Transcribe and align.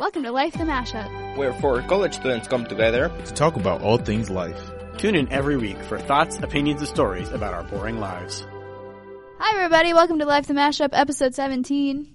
Welcome 0.00 0.24
to 0.24 0.32
Life 0.32 0.54
the 0.54 0.64
Mashup. 0.64 1.36
where 1.36 1.52
four 1.54 1.80
college 1.82 2.14
students 2.14 2.48
come 2.48 2.64
together. 2.66 3.10
to 3.26 3.32
talk 3.32 3.54
about 3.54 3.80
all 3.80 3.96
things 3.96 4.28
life. 4.28 4.60
Tune 4.98 5.14
in 5.14 5.30
every 5.30 5.56
week 5.56 5.80
for 5.84 6.00
thoughts, 6.00 6.36
opinions, 6.38 6.80
and 6.80 6.88
stories 6.88 7.28
about 7.30 7.54
our 7.54 7.62
boring 7.62 8.00
lives. 8.00 8.44
Hi, 9.38 9.56
everybody. 9.56 9.94
Welcome 9.94 10.18
to 10.18 10.24
Life 10.26 10.48
the 10.48 10.54
Mashup, 10.54 10.88
episode 10.92 11.36
17. 11.36 12.12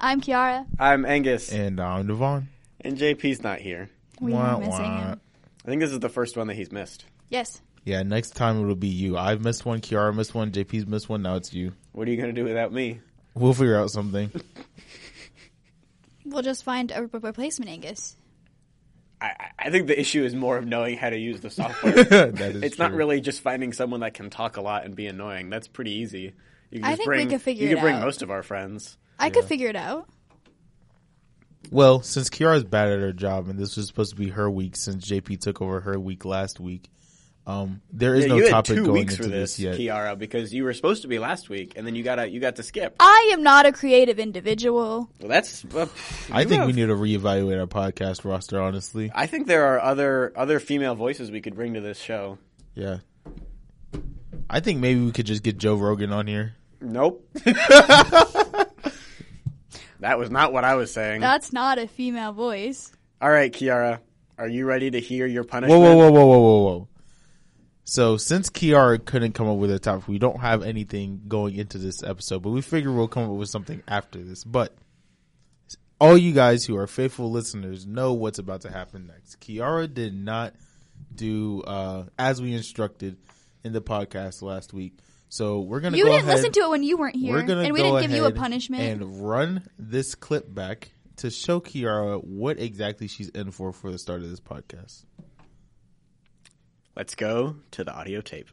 I'm 0.00 0.22
Kiara. 0.22 0.64
I'm 0.78 1.04
Angus, 1.04 1.52
And 1.52 1.78
I'm 1.80 2.06
Devon. 2.06 2.48
and 2.80 2.96
JP's 2.96 3.42
not 3.42 3.58
here. 3.60 3.90
We 4.22 4.32
Wah, 4.32 4.54
are 4.54 4.58
missing 4.60 4.72
wah. 4.84 5.00
him. 5.10 5.20
I 5.66 5.68
think 5.68 5.80
this 5.82 5.92
is 5.92 6.00
the 6.00 6.08
first 6.08 6.34
one 6.38 6.46
that 6.46 6.54
he's 6.54 6.72
missed. 6.72 7.04
Yes. 7.28 7.60
Yeah, 7.84 8.02
next 8.04 8.36
time 8.36 8.58
it'll 8.62 8.74
be 8.74 8.88
you. 8.88 9.18
I've 9.18 9.44
missed 9.44 9.66
one, 9.66 9.82
Kiara 9.82 10.14
missed 10.16 10.34
one, 10.34 10.50
JP's 10.50 10.86
missed 10.86 11.10
one, 11.10 11.20
now 11.20 11.34
it's 11.36 11.52
you. 11.52 11.72
What 11.92 12.08
are 12.08 12.10
you 12.10 12.16
going 12.16 12.34
to 12.34 12.40
do 12.40 12.44
without 12.48 12.72
me? 12.72 13.00
We'll 13.34 13.52
figure 13.52 13.76
out 13.76 13.90
something. 13.90 14.30
We'll 16.30 16.42
just 16.42 16.64
find 16.64 16.90
a 16.94 17.06
replacement, 17.06 17.70
Angus. 17.70 18.16
I, 19.20 19.26
I- 19.26 19.50
I 19.60 19.70
think 19.70 19.88
the 19.88 19.98
issue 19.98 20.22
is 20.24 20.34
more 20.34 20.56
of 20.56 20.66
knowing 20.66 20.96
how 20.96 21.10
to 21.10 21.18
use 21.18 21.40
the 21.40 21.50
software. 21.50 21.92
that 22.04 22.40
is 22.40 22.62
it's 22.62 22.78
not 22.78 22.92
really 22.92 23.20
just 23.20 23.40
finding 23.40 23.72
someone 23.72 24.00
that 24.00 24.14
can 24.14 24.30
talk 24.30 24.56
a 24.56 24.60
lot 24.60 24.84
and 24.84 24.94
be 24.94 25.06
annoying. 25.08 25.50
That's 25.50 25.66
pretty 25.66 25.90
easy. 25.92 26.32
You 26.70 26.80
can 26.80 26.84
I 26.84 26.90
just 26.90 26.98
think 26.98 27.08
we 27.08 27.14
bring, 27.16 27.28
could 27.30 27.42
figure 27.42 27.64
You 27.66 27.72
it 27.72 27.74
can 27.74 27.82
bring 27.84 27.96
out. 27.96 28.02
most 28.04 28.22
of 28.22 28.30
our 28.30 28.42
friends. 28.44 28.96
I 29.18 29.30
could 29.30 29.44
figure 29.44 29.68
it 29.68 29.74
out. 29.76 30.08
Well, 31.70 32.02
since 32.02 32.30
Kiara's 32.30 32.64
bad 32.64 32.88
at 32.90 33.00
her 33.00 33.12
job, 33.12 33.48
and 33.48 33.58
this 33.58 33.76
was 33.76 33.86
supposed 33.88 34.10
to 34.10 34.16
be 34.16 34.28
her 34.30 34.48
week 34.50 34.76
since 34.76 35.04
JP 35.04 35.40
took 35.40 35.60
over 35.60 35.80
her 35.80 35.98
week 35.98 36.24
last 36.24 36.60
week, 36.60 36.88
um, 37.48 37.80
there 37.90 38.14
is 38.14 38.24
Yeah, 38.24 38.28
no 38.28 38.36
you 38.36 38.42
had 38.42 38.50
topic 38.50 38.76
two 38.76 38.84
going 38.84 38.92
weeks 39.00 39.14
into 39.14 39.22
for 39.24 39.28
this, 39.30 39.56
this, 39.56 39.58
yet. 39.58 39.76
Kiara, 39.78 40.18
because 40.18 40.52
you 40.52 40.64
were 40.64 40.74
supposed 40.74 41.00
to 41.02 41.08
be 41.08 41.18
last 41.18 41.48
week, 41.48 41.72
and 41.76 41.86
then 41.86 41.94
you 41.94 42.02
got 42.02 42.30
you 42.30 42.40
got 42.40 42.56
to 42.56 42.62
skip. 42.62 42.94
I 43.00 43.30
am 43.32 43.42
not 43.42 43.64
a 43.64 43.72
creative 43.72 44.18
individual. 44.18 45.08
Well, 45.18 45.28
that's. 45.30 45.64
Well, 45.64 45.88
I 46.30 46.44
think 46.44 46.60
have- 46.60 46.66
we 46.66 46.74
need 46.74 46.86
to 46.86 46.94
reevaluate 46.94 47.58
our 47.58 47.66
podcast 47.66 48.26
roster, 48.26 48.60
honestly. 48.60 49.10
I 49.14 49.26
think 49.26 49.46
there 49.46 49.64
are 49.64 49.80
other 49.80 50.30
other 50.36 50.60
female 50.60 50.94
voices 50.94 51.30
we 51.30 51.40
could 51.40 51.54
bring 51.54 51.72
to 51.74 51.80
this 51.80 51.98
show. 51.98 52.36
Yeah. 52.74 52.98
I 54.50 54.60
think 54.60 54.80
maybe 54.80 55.00
we 55.00 55.12
could 55.12 55.26
just 55.26 55.42
get 55.42 55.56
Joe 55.56 55.76
Rogan 55.76 56.12
on 56.12 56.26
here. 56.26 56.54
Nope. 56.82 57.26
that 60.00 60.18
was 60.18 60.30
not 60.30 60.52
what 60.52 60.64
I 60.64 60.74
was 60.74 60.92
saying. 60.92 61.20
That's 61.20 61.52
not 61.52 61.78
a 61.78 61.86
female 61.88 62.32
voice. 62.32 62.92
All 63.20 63.30
right, 63.30 63.52
Kiara, 63.52 64.00
are 64.38 64.48
you 64.48 64.64
ready 64.66 64.90
to 64.90 65.00
hear 65.00 65.26
your 65.26 65.44
punishment? 65.44 65.80
whoa, 65.80 65.96
whoa, 65.96 66.10
whoa, 66.10 66.26
whoa, 66.26 66.38
whoa, 66.38 66.62
whoa. 66.62 66.87
So 67.90 68.18
since 68.18 68.50
Kiara 68.50 69.02
couldn't 69.02 69.32
come 69.32 69.48
up 69.48 69.56
with 69.56 69.70
a 69.70 69.78
topic, 69.78 70.08
we 70.08 70.18
don't 70.18 70.40
have 70.40 70.62
anything 70.62 71.22
going 71.26 71.56
into 71.56 71.78
this 71.78 72.02
episode, 72.02 72.42
but 72.42 72.50
we 72.50 72.60
figure 72.60 72.92
we'll 72.92 73.08
come 73.08 73.24
up 73.24 73.36
with 73.36 73.48
something 73.48 73.82
after 73.88 74.22
this. 74.22 74.44
But 74.44 74.74
all 75.98 76.16
you 76.18 76.32
guys 76.34 76.66
who 76.66 76.76
are 76.76 76.86
faithful 76.86 77.30
listeners 77.30 77.86
know 77.86 78.12
what's 78.12 78.38
about 78.38 78.60
to 78.62 78.70
happen 78.70 79.06
next. 79.06 79.40
Kiara 79.40 79.92
did 79.92 80.12
not 80.14 80.52
do 81.14 81.62
uh, 81.62 82.04
as 82.18 82.42
we 82.42 82.52
instructed 82.52 83.16
in 83.64 83.72
the 83.72 83.80
podcast 83.80 84.42
last 84.42 84.74
week. 84.74 84.98
So 85.30 85.60
we're 85.60 85.80
gonna 85.80 85.96
You 85.96 86.04
go 86.04 86.10
didn't 86.10 86.24
ahead, 86.24 86.36
listen 86.36 86.52
to 86.52 86.60
it 86.60 86.68
when 86.68 86.82
you 86.82 86.98
weren't 86.98 87.16
here, 87.16 87.38
and 87.38 87.72
we 87.72 87.82
didn't 87.82 88.02
give 88.02 88.10
you 88.10 88.26
a 88.26 88.32
punishment. 88.32 88.82
and 88.82 89.26
run 89.26 89.62
this 89.78 90.14
clip 90.14 90.52
back 90.54 90.90
to 91.16 91.30
show 91.30 91.58
Kiara 91.58 92.22
what 92.22 92.60
exactly 92.60 93.08
she's 93.08 93.30
in 93.30 93.50
for 93.50 93.72
for 93.72 93.90
the 93.90 93.98
start 93.98 94.20
of 94.20 94.28
this 94.28 94.40
podcast. 94.40 95.04
Let's 96.98 97.14
go 97.14 97.54
to 97.70 97.84
the 97.84 97.92
audio 97.94 98.20
tape. 98.20 98.48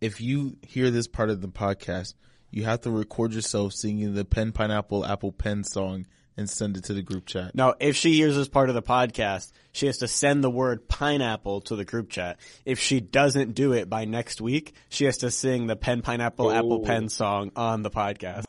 if 0.00 0.18
you 0.18 0.56
hear 0.66 0.90
this 0.90 1.06
part 1.06 1.28
of 1.28 1.42
the 1.42 1.48
podcast, 1.48 2.14
you 2.50 2.64
have 2.64 2.80
to 2.80 2.90
record 2.90 3.34
yourself 3.34 3.74
singing 3.74 4.14
the 4.14 4.24
Pen 4.24 4.50
Pineapple 4.50 5.04
Apple 5.04 5.30
Pen 5.30 5.62
song 5.62 6.06
and 6.38 6.48
send 6.48 6.78
it 6.78 6.84
to 6.84 6.94
the 6.94 7.02
group 7.02 7.26
chat. 7.26 7.54
No, 7.54 7.74
if 7.78 7.96
she 7.96 8.14
hears 8.14 8.34
this 8.34 8.48
part 8.48 8.70
of 8.70 8.74
the 8.74 8.80
podcast, 8.82 9.52
she 9.72 9.84
has 9.88 9.98
to 9.98 10.08
send 10.08 10.42
the 10.42 10.48
word 10.48 10.88
pineapple 10.88 11.60
to 11.60 11.76
the 11.76 11.84
group 11.84 12.08
chat. 12.08 12.40
If 12.64 12.78
she 12.80 13.00
doesn't 13.00 13.52
do 13.52 13.74
it 13.74 13.90
by 13.90 14.06
next 14.06 14.40
week, 14.40 14.72
she 14.88 15.04
has 15.04 15.18
to 15.18 15.30
sing 15.30 15.66
the 15.66 15.76
pen 15.76 16.00
pineapple 16.00 16.50
apple 16.50 16.80
oh. 16.80 16.86
pen 16.86 17.10
song 17.10 17.52
on 17.56 17.82
the 17.82 17.90
podcast. 17.90 18.44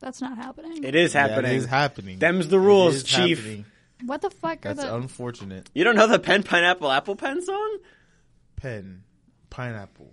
That's 0.00 0.20
not 0.20 0.36
happening. 0.36 0.82
It 0.82 0.96
is 0.96 1.12
That 1.12 1.30
happening. 1.30 1.52
is 1.52 1.64
happening. 1.66 2.18
Them's 2.18 2.48
the 2.48 2.58
rules, 2.58 2.96
is 2.96 3.04
chief. 3.04 3.38
happening. 3.38 3.66
What 4.06 4.22
the 4.22 4.30
fuck 4.30 4.64
are 4.66 4.74
That's 4.74 4.82
the? 4.82 4.94
unfortunate. 4.94 5.70
You 5.74 5.84
don't 5.84 5.96
know 5.96 6.06
the 6.06 6.18
pen 6.18 6.42
pineapple 6.42 6.90
apple 6.90 7.16
pen 7.16 7.42
song? 7.42 7.78
Pen, 8.56 9.02
pineapple, 9.50 10.12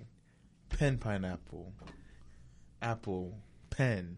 pen, 0.70 0.98
pineapple, 0.98 1.74
apple, 2.82 3.38
pen, 3.70 4.18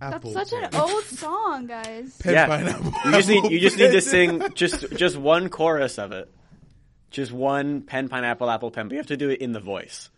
That's 0.00 0.16
apple. 0.16 0.32
such 0.32 0.52
an 0.52 0.68
old 0.74 1.04
song, 1.04 1.66
guys. 1.66 2.16
Pen, 2.18 2.34
yeah. 2.34 2.46
pineapple. 2.46 2.92
You 3.04 3.12
just 3.12 3.28
need 3.28 3.50
you 3.50 3.60
just 3.60 3.78
need 3.78 3.92
to 3.92 4.00
sing 4.02 4.42
just 4.54 4.90
just 4.96 5.16
one 5.16 5.48
chorus 5.48 5.98
of 5.98 6.12
it. 6.12 6.32
Just 7.10 7.32
one 7.32 7.82
pen 7.82 8.08
pineapple 8.08 8.50
apple 8.50 8.70
pen, 8.70 8.88
but 8.88 8.92
you 8.92 8.98
have 8.98 9.06
to 9.06 9.16
do 9.16 9.30
it 9.30 9.40
in 9.40 9.52
the 9.52 9.60
voice. 9.60 10.10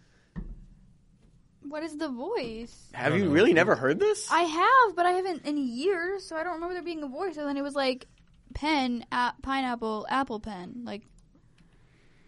What 1.63 1.85
is 1.85 1.97
the 1.97 2.09
voice? 2.09 2.89
Have 2.95 3.17
you 3.17 3.27
know. 3.27 3.31
really 3.31 3.53
never 3.53 3.77
heard 3.77 4.01
this? 4.01 4.29
I 4.29 4.43
have, 4.43 4.97
but 4.97 5.07
I 5.07 5.13
haven't 5.13 5.47
in 5.47 5.57
years, 5.57 6.27
so 6.27 6.37
I 6.37 6.43
don't 6.43 6.55
remember 6.55 6.75
there 6.75 6.83
being 6.83 7.05
a 7.05 7.09
voice. 7.09 7.37
And 7.37 7.47
then 7.47 7.57
it 7.57 7.63
was 7.63 7.77
like 7.77 8.09
pen, 8.55 9.05
a- 9.13 9.33
pineapple, 9.43 10.07
apple 10.09 10.41
pen. 10.41 10.83
Like, 10.85 11.03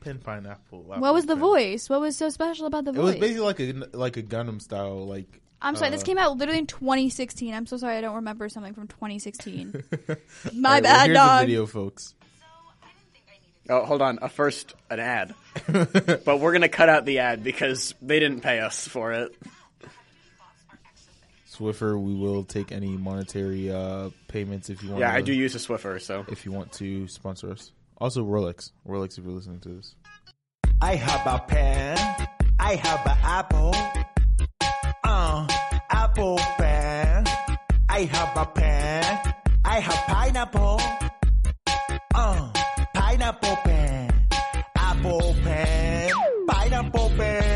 Pen, 0.01 0.19
pineapple. 0.19 0.83
what 0.83 0.97
apple, 0.99 1.15
was 1.15 1.27
the 1.27 1.35
pen. 1.35 1.41
voice? 1.41 1.89
What 1.89 2.01
was 2.01 2.17
so 2.17 2.29
special 2.29 2.67
about 2.67 2.85
the 2.85 2.91
It 2.91 2.97
voice? 2.97 3.15
It 3.15 3.21
was 3.21 3.29
basically 3.29 3.41
like 3.47 3.61
a 3.61 3.97
like 3.97 4.17
a 4.17 4.23
Gangnam 4.23 4.61
style 4.61 5.07
like. 5.07 5.41
I'm 5.65 5.77
sorry, 5.77 5.91
this 5.93 6.03
uh, 6.03 6.07
came 6.07 6.19
out 6.19 6.37
literally 6.37 6.59
in 6.59 6.67
2016. 6.67 7.55
I'm 7.55 7.67
so 7.67 7.77
sorry, 7.77 7.97
I 7.97 8.01
don't 8.01 8.17
remember 8.17 8.49
something 8.49 8.75
from 8.75 8.89
2016. 8.89 9.71
My 10.55 10.81
right, 10.81 10.83
well, 10.83 10.83
bad, 10.83 11.05
here's 11.07 11.17
dog. 11.17 11.41
the 11.41 11.47
video, 11.47 11.67
folks. 11.67 12.15
Oh, 13.71 13.85
hold 13.85 14.03
on. 14.03 14.19
A 14.23 14.29
first 14.29 14.75
an 14.91 14.99
ad. 14.99 15.35
but 15.69 16.41
we're 16.41 16.51
going 16.51 16.63
to 16.63 16.69
cut 16.69 16.89
out 16.89 17.05
the 17.05 17.21
ad 17.21 17.45
because 17.45 17.95
they 18.03 18.19
didn't 18.19 18.41
pay 18.41 18.59
us 18.59 18.89
for 18.89 19.13
it. 19.13 19.37
Swiffer, 21.53 22.01
we 22.01 22.15
will 22.15 22.45
take 22.45 22.73
any 22.73 22.97
monetary 22.97 23.71
uh, 23.71 24.09
payments 24.29 24.71
if 24.71 24.83
you 24.83 24.91
want. 24.91 25.01
Yeah, 25.01 25.13
I 25.13 25.21
do 25.21 25.35
use 25.35 25.55
a 25.55 25.59
Swiffer, 25.59 26.01
so 26.01 26.25
If 26.29 26.47
you 26.47 26.53
want 26.53 26.73
to 26.75 27.07
sponsor 27.09 27.51
us, 27.51 27.73
also 27.99 28.25
Rolex, 28.25 28.71
Rolex, 28.89 29.19
if 29.19 29.25
you're 29.25 29.35
listening 29.35 29.61
to 29.61 29.69
this. 29.69 29.95
I 30.81 30.95
have 30.95 31.27
a 31.27 31.39
pen. 31.47 31.99
I 32.59 32.75
have 32.77 33.07
an 33.07 33.19
apple. 33.23 33.75
Uh, 35.05 35.47
apple 35.91 36.39
pen. 36.57 37.27
I 37.89 38.05
have 38.05 38.37
a 38.37 38.47
pen. 38.47 39.35
I 39.65 39.81
have 39.81 40.07
pineapple. 40.07 40.81
Uh, 42.15 42.51
pineapple 42.95 43.57
pen. 43.57 44.27
Apple 44.77 45.37
pen. 45.45 46.11
Pineapple 46.49 47.11
pen. 47.11 47.52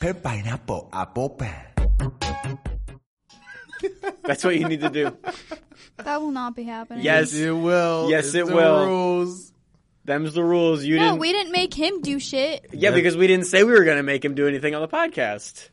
Pineapple, 0.00 0.88
apple 0.92 1.30
pen. 1.30 1.54
that's 4.22 4.44
what 4.44 4.56
you 4.56 4.68
need 4.68 4.80
to 4.80 4.90
do. 4.90 5.16
that 5.96 6.20
will 6.20 6.30
not 6.30 6.54
be 6.54 6.62
happening. 6.64 7.04
Yes. 7.04 7.34
it 7.34 7.50
will. 7.50 8.08
Yes, 8.10 8.26
It's 8.26 8.34
it 8.36 8.46
the 8.46 8.54
will. 8.54 8.86
Rules. 8.86 9.52
Them's 10.04 10.32
the 10.34 10.42
rules. 10.44 10.84
You 10.84 10.96
No, 10.96 11.04
didn't. 11.08 11.18
we 11.18 11.32
didn't 11.32 11.52
make 11.52 11.74
him 11.74 12.00
do 12.00 12.18
shit. 12.18 12.66
yeah, 12.72 12.92
because 12.92 13.16
we 13.16 13.26
didn't 13.26 13.46
say 13.46 13.64
we 13.64 13.72
were 13.72 13.84
going 13.84 13.98
to 13.98 14.02
make 14.02 14.24
him 14.24 14.34
do 14.34 14.46
anything 14.48 14.74
on 14.74 14.80
the 14.82 14.88
podcast. 14.88 15.68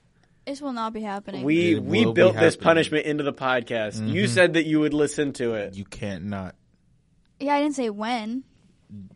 This 0.45 0.61
will 0.61 0.73
not 0.73 0.91
be 0.93 1.01
happening. 1.01 1.43
We 1.43 1.75
It 1.75 1.83
we 1.83 2.05
will 2.05 2.13
be 2.13 2.21
built 2.21 2.33
this 2.33 2.55
happening. 2.55 2.63
punishment 2.63 3.05
into 3.05 3.23
the 3.23 3.33
podcast. 3.33 3.95
You 4.07 4.23
mm-hmm. 4.23 4.33
said 4.33 4.53
that 4.53 4.65
you 4.65 4.79
would 4.81 4.93
listen 4.93 5.33
to 5.33 5.53
it. 5.53 5.75
You 5.75 5.85
can't 5.85 6.25
not. 6.25 6.55
yeah, 7.39 7.55
I 7.55 7.61
didn't 7.61 7.75
say 7.75 7.89
when. 7.89 8.43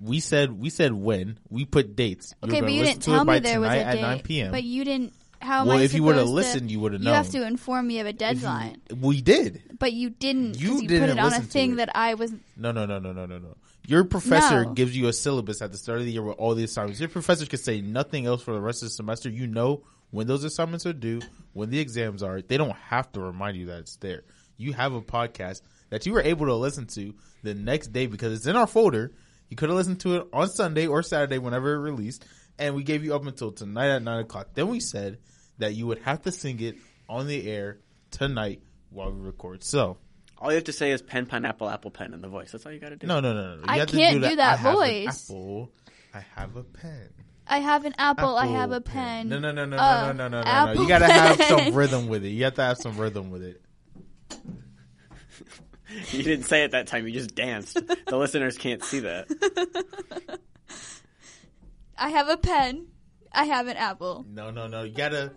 We 0.02 0.20
said 0.20 0.52
we 0.60 0.70
said 0.70 0.94
when. 0.94 1.40
We 1.50 1.66
put 1.66 1.96
dates. 1.96 2.34
You 2.44 2.48
were 2.50 2.54
Okay, 2.56 2.62
but 2.62 2.72
you 2.74 2.84
didn't 2.84 3.04
tell 3.04 3.26
me 3.26 3.40
there 3.40 3.60
was 3.60 3.70
a 3.70 3.74
date. 3.76 3.82
at 3.84 4.02
9 4.02 4.20
p.m. 4.22 4.52
But 4.52 4.64
you 4.64 4.84
didn't. 4.84 5.14
How 5.42 5.66
Well, 5.66 5.80
if 5.80 5.94
you 5.94 6.04
would've 6.04 6.26
to- 6.26 6.30
listened, 6.30 6.70
you 6.70 6.82
would've 6.82 7.02
You 7.02 7.10
have 7.12 7.30
to 7.30 7.46
inform 7.48 7.88
me 7.88 8.00
of 8.02 8.08
a 8.08 8.12
deadline. 8.14 8.82
we 8.94 9.22
did. 9.22 9.62
But 9.80 9.94
you 9.94 10.10
didn't. 10.10 10.60
You 10.60 10.82
You, 10.82 10.88
didn't 10.88 11.10
put 11.10 11.18
it 11.18 11.20
on 11.20 11.34
a 11.34 11.40
thing 11.42 11.74
it. 11.74 11.76
that 11.78 11.96
I 11.96 12.16
was. 12.16 12.32
No, 12.58 12.72
no, 12.74 12.86
no, 12.86 13.00
no, 13.00 13.14
no, 13.14 13.26
no, 13.26 13.38
no. 13.38 13.56
Your 13.88 14.04
professor 14.04 14.66
No. 14.66 14.74
gives 14.74 14.96
you 14.98 15.08
a 15.08 15.14
syllabus 15.14 15.62
at 15.62 15.72
the 15.72 15.78
start 15.78 16.00
of 16.00 16.06
the 16.06 16.12
year 16.12 16.22
with 16.22 16.36
all 16.38 16.56
the 16.56 16.66
assignments. 16.66 17.00
Your 17.00 17.08
professor 17.10 17.46
could 17.46 17.62
say 17.62 17.80
nothing 17.80 18.26
else 18.26 18.42
for 18.42 18.54
the 18.54 18.60
rest 18.60 18.84
of 18.84 18.88
the 18.90 18.94
semester. 18.94 19.30
You 19.30 19.48
know 19.48 19.84
when 20.12 20.28
those 20.28 20.44
assignments 20.44 20.86
are 20.86 20.92
due, 20.94 21.22
when 21.54 21.70
the 21.70 21.80
exams 21.80 22.22
are. 22.22 22.42
They 22.42 22.58
don't 22.58 22.76
have 22.76 23.10
to 23.14 23.22
remind 23.22 23.56
you 23.56 23.68
that 23.68 23.80
it's 23.80 23.96
there. 23.96 24.24
You 24.58 24.74
have 24.74 24.94
a 24.94 25.02
podcast 25.02 25.62
that 25.90 26.06
you 26.06 26.12
were 26.12 26.22
able 26.22 26.48
to 26.48 26.56
listen 26.56 26.86
to 26.88 27.14
the 27.44 27.54
next 27.56 27.94
day 27.94 28.08
because 28.08 28.34
it's 28.34 28.46
in 28.46 28.58
our 28.58 28.68
folder. 28.68 29.14
You 29.50 29.58
could 29.58 29.70
have 29.70 29.78
listened 29.78 30.00
to 30.02 30.16
it 30.18 30.28
on 30.32 30.48
Sunday 30.50 30.88
or 30.88 31.02
Saturday 31.04 31.38
whenever 31.40 31.74
it 31.74 31.80
released, 31.80 32.26
and 32.58 32.76
we 32.76 32.84
gave 32.84 33.04
you 33.04 33.16
up 33.16 33.26
until 33.26 33.52
tonight 33.52 33.90
at 33.90 34.04
nine 34.04 34.20
o'clock. 34.20 34.50
Then 34.54 34.68
we 34.68 34.80
said 34.80 35.18
that 35.58 35.74
you 35.76 35.88
would 35.88 36.00
have 36.00 36.22
to 36.24 36.32
sing 36.32 36.60
it 36.62 36.76
on 37.08 37.28
the 37.28 37.50
air 37.50 37.80
tonight 38.12 38.62
while 38.92 39.12
we 39.12 39.20
record. 39.22 39.64
So 39.64 39.98
All 40.38 40.52
you 40.52 40.56
have 40.56 40.66
to 40.66 40.74
say 40.74 40.92
is 40.92 41.02
pen, 41.02 41.26
pineapple, 41.26 41.70
apple, 41.70 41.92
pen 41.92 42.14
in 42.14 42.22
the 42.22 42.28
voice. 42.28 42.52
That's 42.52 42.66
all 42.66 42.72
you 42.72 42.80
got 42.80 42.90
to 42.90 42.96
do. 42.96 43.08
No, 43.08 43.20
no, 43.20 43.34
no, 43.34 43.56
no. 43.56 43.62
You 43.62 43.64
I 43.68 43.78
have 43.80 43.88
can't 43.90 44.14
do, 44.22 44.30
do 44.30 44.36
that. 44.36 44.36
that 44.38 44.54
I 44.54 44.56
have 44.58 44.74
an 44.74 44.76
voice. 45.06 45.30
apple. 45.30 45.72
I 46.14 46.20
have 46.36 46.56
a 46.56 46.64
pen. 46.64 47.10
I 47.52 47.60
have 47.60 47.86
an 47.86 47.96
apple. 47.98 48.36
I 48.38 48.46
have 48.46 48.72
a 48.72 48.76
Apple 48.76 48.92
pen. 48.92 49.30
No, 49.30 49.40
no, 49.40 49.52
no, 49.52 49.66
no, 49.66 49.78
Uh, 49.78 50.14
no, 50.14 50.14
no, 50.14 50.28
no, 50.28 50.28
no, 50.28 50.42
no. 50.44 50.48
apple 50.48 50.84
You 50.84 50.88
gotta 50.88 51.08
have 51.12 51.42
some 51.44 51.74
rhythm 51.74 52.08
with 52.08 52.24
it. 52.24 52.30
You 52.30 52.44
have 52.44 52.54
to 52.56 52.62
have 52.64 52.78
some 52.78 52.96
rhythm 52.98 53.32
with 53.32 53.42
it. 53.44 53.62
You 56.12 56.24
didn't 56.24 56.46
say 56.46 56.64
it 56.64 56.72
that 56.72 56.88
time. 56.88 57.08
You 57.08 57.14
just 57.14 57.34
danced. 57.36 57.74
The 58.08 58.18
listeners 58.18 58.58
can't 58.58 58.84
see 58.84 59.00
that. 59.00 59.28
I 61.98 62.10
have 62.10 62.30
a 62.30 62.38
pen. 62.38 62.88
I 63.32 63.46
have 63.46 63.68
an 63.68 63.78
apple. 63.78 64.26
No, 64.30 64.52
no, 64.52 64.68
no. 64.68 64.84
You 64.84 64.94
gotta 64.94 65.32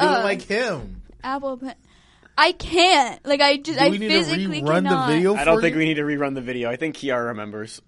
do 0.00 0.06
Uh, 0.06 0.20
it 0.20 0.24
like 0.24 0.42
him. 0.42 1.02
Apple 1.22 1.56
pen. 1.58 1.74
I 2.36 2.52
can't. 2.52 3.24
Like 3.26 3.40
I 3.40 3.56
just 3.56 3.78
Do 3.78 3.84
I 3.84 3.88
we 3.88 3.98
need 3.98 4.08
to 4.08 4.14
physically 4.14 4.62
rerun 4.62 4.64
the 4.64 4.88
cannot. 4.90 5.08
video? 5.08 5.34
I 5.34 5.44
don't 5.44 5.60
think 5.60 5.74
you? 5.74 5.78
we 5.80 5.84
need 5.86 5.94
to 5.94 6.02
rerun 6.02 6.34
the 6.34 6.40
video. 6.40 6.70
I 6.70 6.76
think 6.76 6.96
Kiara 6.96 7.26
remembers. 7.28 7.80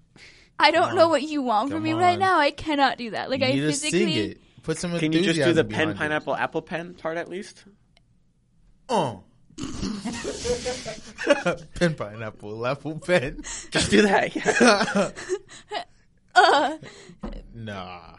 I 0.59 0.73
don't 0.73 0.95
know 0.95 1.09
what 1.09 1.23
you 1.23 1.41
want 1.43 1.71
from 1.71 1.79
Come 1.79 1.85
me 1.85 1.93
right 1.95 2.19
now. 2.19 2.39
I 2.39 2.51
cannot 2.51 2.99
do 2.99 3.11
that. 3.13 3.31
Like 3.31 3.41
You 3.41 3.47
I 3.47 3.51
need 3.53 3.61
to 3.61 3.67
physically. 3.69 3.99
sing 4.15 4.31
it. 4.33 4.41
Put 4.63 4.77
some 4.77 4.97
Can 4.99 5.13
you 5.13 5.23
just 5.23 5.39
do 5.41 5.53
the 5.55 5.65
pen, 5.65 5.69
behind 5.69 5.91
it. 5.93 5.97
pineapple, 5.97 6.37
apple 6.37 6.61
pen 6.63 6.93
part 6.95 7.17
at 7.17 7.29
least? 7.31 7.65
Oh. 8.91 9.23
pen, 11.75 11.95
pineapple, 11.95 12.67
apple, 12.67 12.99
pen. 12.99 13.43
Just 13.71 13.91
do 13.91 14.03
that. 14.03 14.35
Yeah. 14.37 15.11
Uh, 16.33 16.79
Nah. 17.53 18.15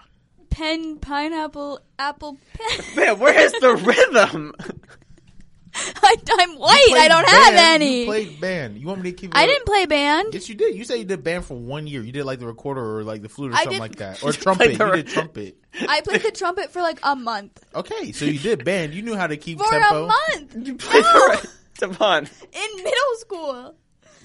pen, 0.49 0.97
pineapple, 0.99 1.79
apple, 1.97 2.37
pen. 2.53 2.85
Man, 2.95 3.17
where's 3.19 3.53
the 3.53 3.73
rhythm? 3.85 4.53
I, 6.03 6.15
I'm 6.39 6.57
white. 6.57 6.93
I 6.95 7.07
don't 7.07 7.27
have 7.27 7.53
any. 7.55 8.01
You 8.01 8.05
played 8.05 8.39
band. 8.41 8.77
You 8.77 8.87
want 8.87 9.01
me 9.01 9.11
to 9.11 9.15
keep? 9.17 9.31
I 9.35 9.45
didn't 9.45 9.65
play 9.65 9.85
band. 9.85 10.33
Yes, 10.33 10.49
you 10.49 10.55
did. 10.55 10.75
You 10.75 10.83
said 10.83 10.95
you 10.95 11.05
did 11.05 11.23
band 11.23 11.45
for 11.45 11.55
one 11.57 11.87
year. 11.87 12.01
You 12.01 12.11
did 12.11 12.25
like 12.25 12.39
the 12.39 12.47
recorder 12.47 12.97
or 12.97 13.03
like 13.03 13.21
the 13.21 13.29
flute 13.29 13.51
or 13.51 13.55
I 13.55 13.63
something 13.63 13.71
did- 13.73 13.79
like 13.79 13.95
that, 13.97 14.23
or 14.23 14.27
You 14.27 14.33
trumpet. 14.33 14.65
played 14.65 14.77
the 14.77 14.85
You 14.87 14.95
did 15.03 15.07
trumpet. 15.07 15.57
I 15.87 16.01
played 16.01 16.21
the 16.23 16.31
trumpet 16.31 16.71
for 16.71 16.81
like 16.81 16.99
a 17.03 17.15
month. 17.15 17.63
Okay, 17.75 18.11
so 18.11 18.25
you 18.25 18.39
did 18.39 18.63
band. 18.65 18.93
You 18.93 19.01
knew 19.01 19.15
how 19.15 19.27
to 19.27 19.37
keep 19.37 19.57
For 19.59 19.69
tempo. 19.69 20.05
a 20.05 20.07
month 20.07 20.67
You 20.67 20.75
played 20.75 21.03
the 21.03 21.27
right. 21.29 21.45
Devon. 21.77 22.27
in 22.51 22.83
middle 22.83 23.15
school. 23.17 23.75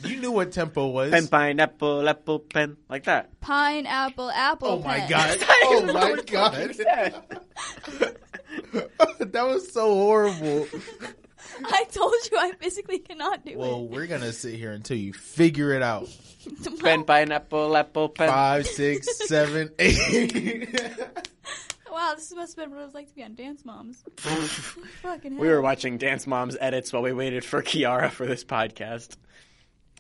You 0.05 0.21
knew 0.21 0.31
what 0.31 0.53
tempo 0.53 0.89
was. 0.89 1.11
Pen, 1.11 1.27
pineapple, 1.27 2.07
apple, 2.07 2.41
pen. 2.41 2.77
Like 2.91 3.05
that. 3.05 3.41
Pineapple, 3.41 4.31
apple. 4.31 4.69
oh 4.69 4.79
my 4.81 4.99
pen. 5.01 5.09
god! 5.09 5.39
Oh 5.63 5.83
my 5.93 6.23
god! 6.27 6.53
that 9.21 9.47
was 9.47 9.73
so 9.73 9.95
horrible. 9.95 10.67
I 11.65 11.85
told 11.85 12.15
you 12.31 12.39
I 12.39 12.53
physically 12.53 12.99
cannot 12.99 13.45
do 13.45 13.53
it. 13.53 13.59
Well, 13.59 13.87
we're 13.87 14.07
gonna 14.07 14.33
sit 14.33 14.55
here 14.55 14.73
until 14.73 14.97
you 14.97 15.13
figure 15.13 15.73
it 15.73 15.83
out. 15.83 16.09
Pen, 16.81 17.05
pineapple, 17.05 17.77
apple, 17.77 18.09
pen. 18.09 18.29
Five, 18.29 18.67
six, 18.67 19.09
seven, 19.29 19.71
eight. 19.79 20.81
Wow, 21.91 22.13
this 22.15 22.33
must 22.35 22.57
have 22.57 22.65
been 22.67 22.75
what 22.75 22.83
it 22.83 22.85
was 22.85 22.95
like 22.95 23.09
to 23.09 23.15
be 23.15 23.25
on 23.25 23.35
Dance 23.35 23.65
Moms. 23.65 24.05
Fucking 24.19 25.33
hell. 25.33 25.41
We 25.41 25.49
were 25.49 25.63
watching 25.63 25.99
Dance 25.99 26.27
Mom's 26.27 26.57
edits 26.61 26.93
while 26.93 27.03
we 27.03 27.13
waited 27.13 27.45
for 27.45 27.63
Kiara 27.63 28.11
for 28.11 28.27
this 28.27 28.45
podcast. 28.45 29.17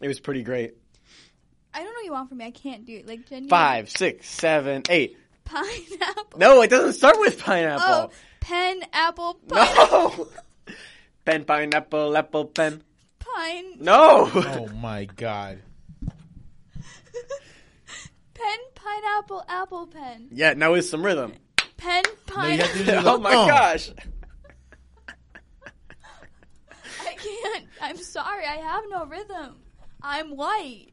It 0.02 0.08
was 0.08 0.20
pretty 0.20 0.42
great. 0.42 0.74
I 1.72 1.78
don't 1.78 1.88
know 1.88 1.92
what 1.92 2.04
you 2.04 2.12
want 2.12 2.28
from 2.28 2.38
me. 2.38 2.46
I 2.46 2.50
can't 2.50 2.84
do 2.84 2.96
it. 2.96 3.06
Like 3.06 3.26
genuinely. 3.26 3.48
Five, 3.48 3.90
six, 3.90 4.28
seven, 4.28 4.82
eight. 4.88 5.16
Pineapple. 5.44 6.38
No, 6.38 6.62
it 6.62 6.70
doesn't 6.70 6.94
start 6.94 7.18
with 7.18 7.38
pineapple. 7.42 7.84
Oh, 7.86 8.10
pen, 8.40 8.82
apple, 8.92 9.34
pine, 9.48 9.74
no. 9.74 10.28
Pen, 11.26 11.44
pineapple, 11.44 12.16
apple, 12.16 12.46
pen. 12.46 12.82
pine, 13.18 13.78
No. 13.80 14.30
oh 14.34 14.68
my 14.80 15.04
god! 15.04 15.58
pen, 18.34 18.58
pineapple, 18.74 19.44
apple, 19.48 19.86
pen, 19.88 20.28
Yeah, 20.30 20.54
now 20.54 20.72
with 20.72 20.86
some 20.86 21.04
rhythm. 21.04 21.34
pen, 21.76 22.02
No, 22.28 22.34
pine. 22.34 22.58
to 22.60 23.02
oh 23.04 23.18
my 23.18 23.30
uh. 23.34 23.46
gosh. 23.46 23.90
I 27.06 27.14
can't. 27.14 27.66
I'm 27.82 27.96
sorry. 27.98 28.44
I 28.46 28.56
have 28.56 28.84
no 28.88 29.04
rhythm. 29.06 29.56
I'm 30.02 30.36
white. 30.36 30.88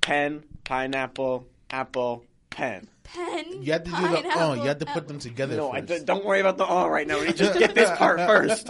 Pen, 0.00 0.42
pineapple, 0.64 1.46
apple, 1.70 2.24
pen. 2.50 2.88
Pen. 3.14 3.62
You 3.62 3.72
have 3.72 3.84
to 3.84 3.90
do 3.90 3.96
the 3.96 4.30
oh. 4.36 4.54
You 4.54 4.62
have 4.68 4.78
to 4.78 4.86
put 4.86 5.08
them 5.08 5.16
uh, 5.16 5.20
together. 5.20 5.56
No, 5.56 5.72
I 5.72 5.80
first. 5.80 6.00
d- 6.00 6.04
don't 6.04 6.24
worry 6.24 6.40
about 6.40 6.58
the 6.58 6.66
oh 6.66 6.86
right 6.88 7.06
now. 7.06 7.20
We 7.20 7.32
just 7.32 7.58
get 7.58 7.74
this 7.74 7.90
part 7.98 8.18
first. 8.20 8.68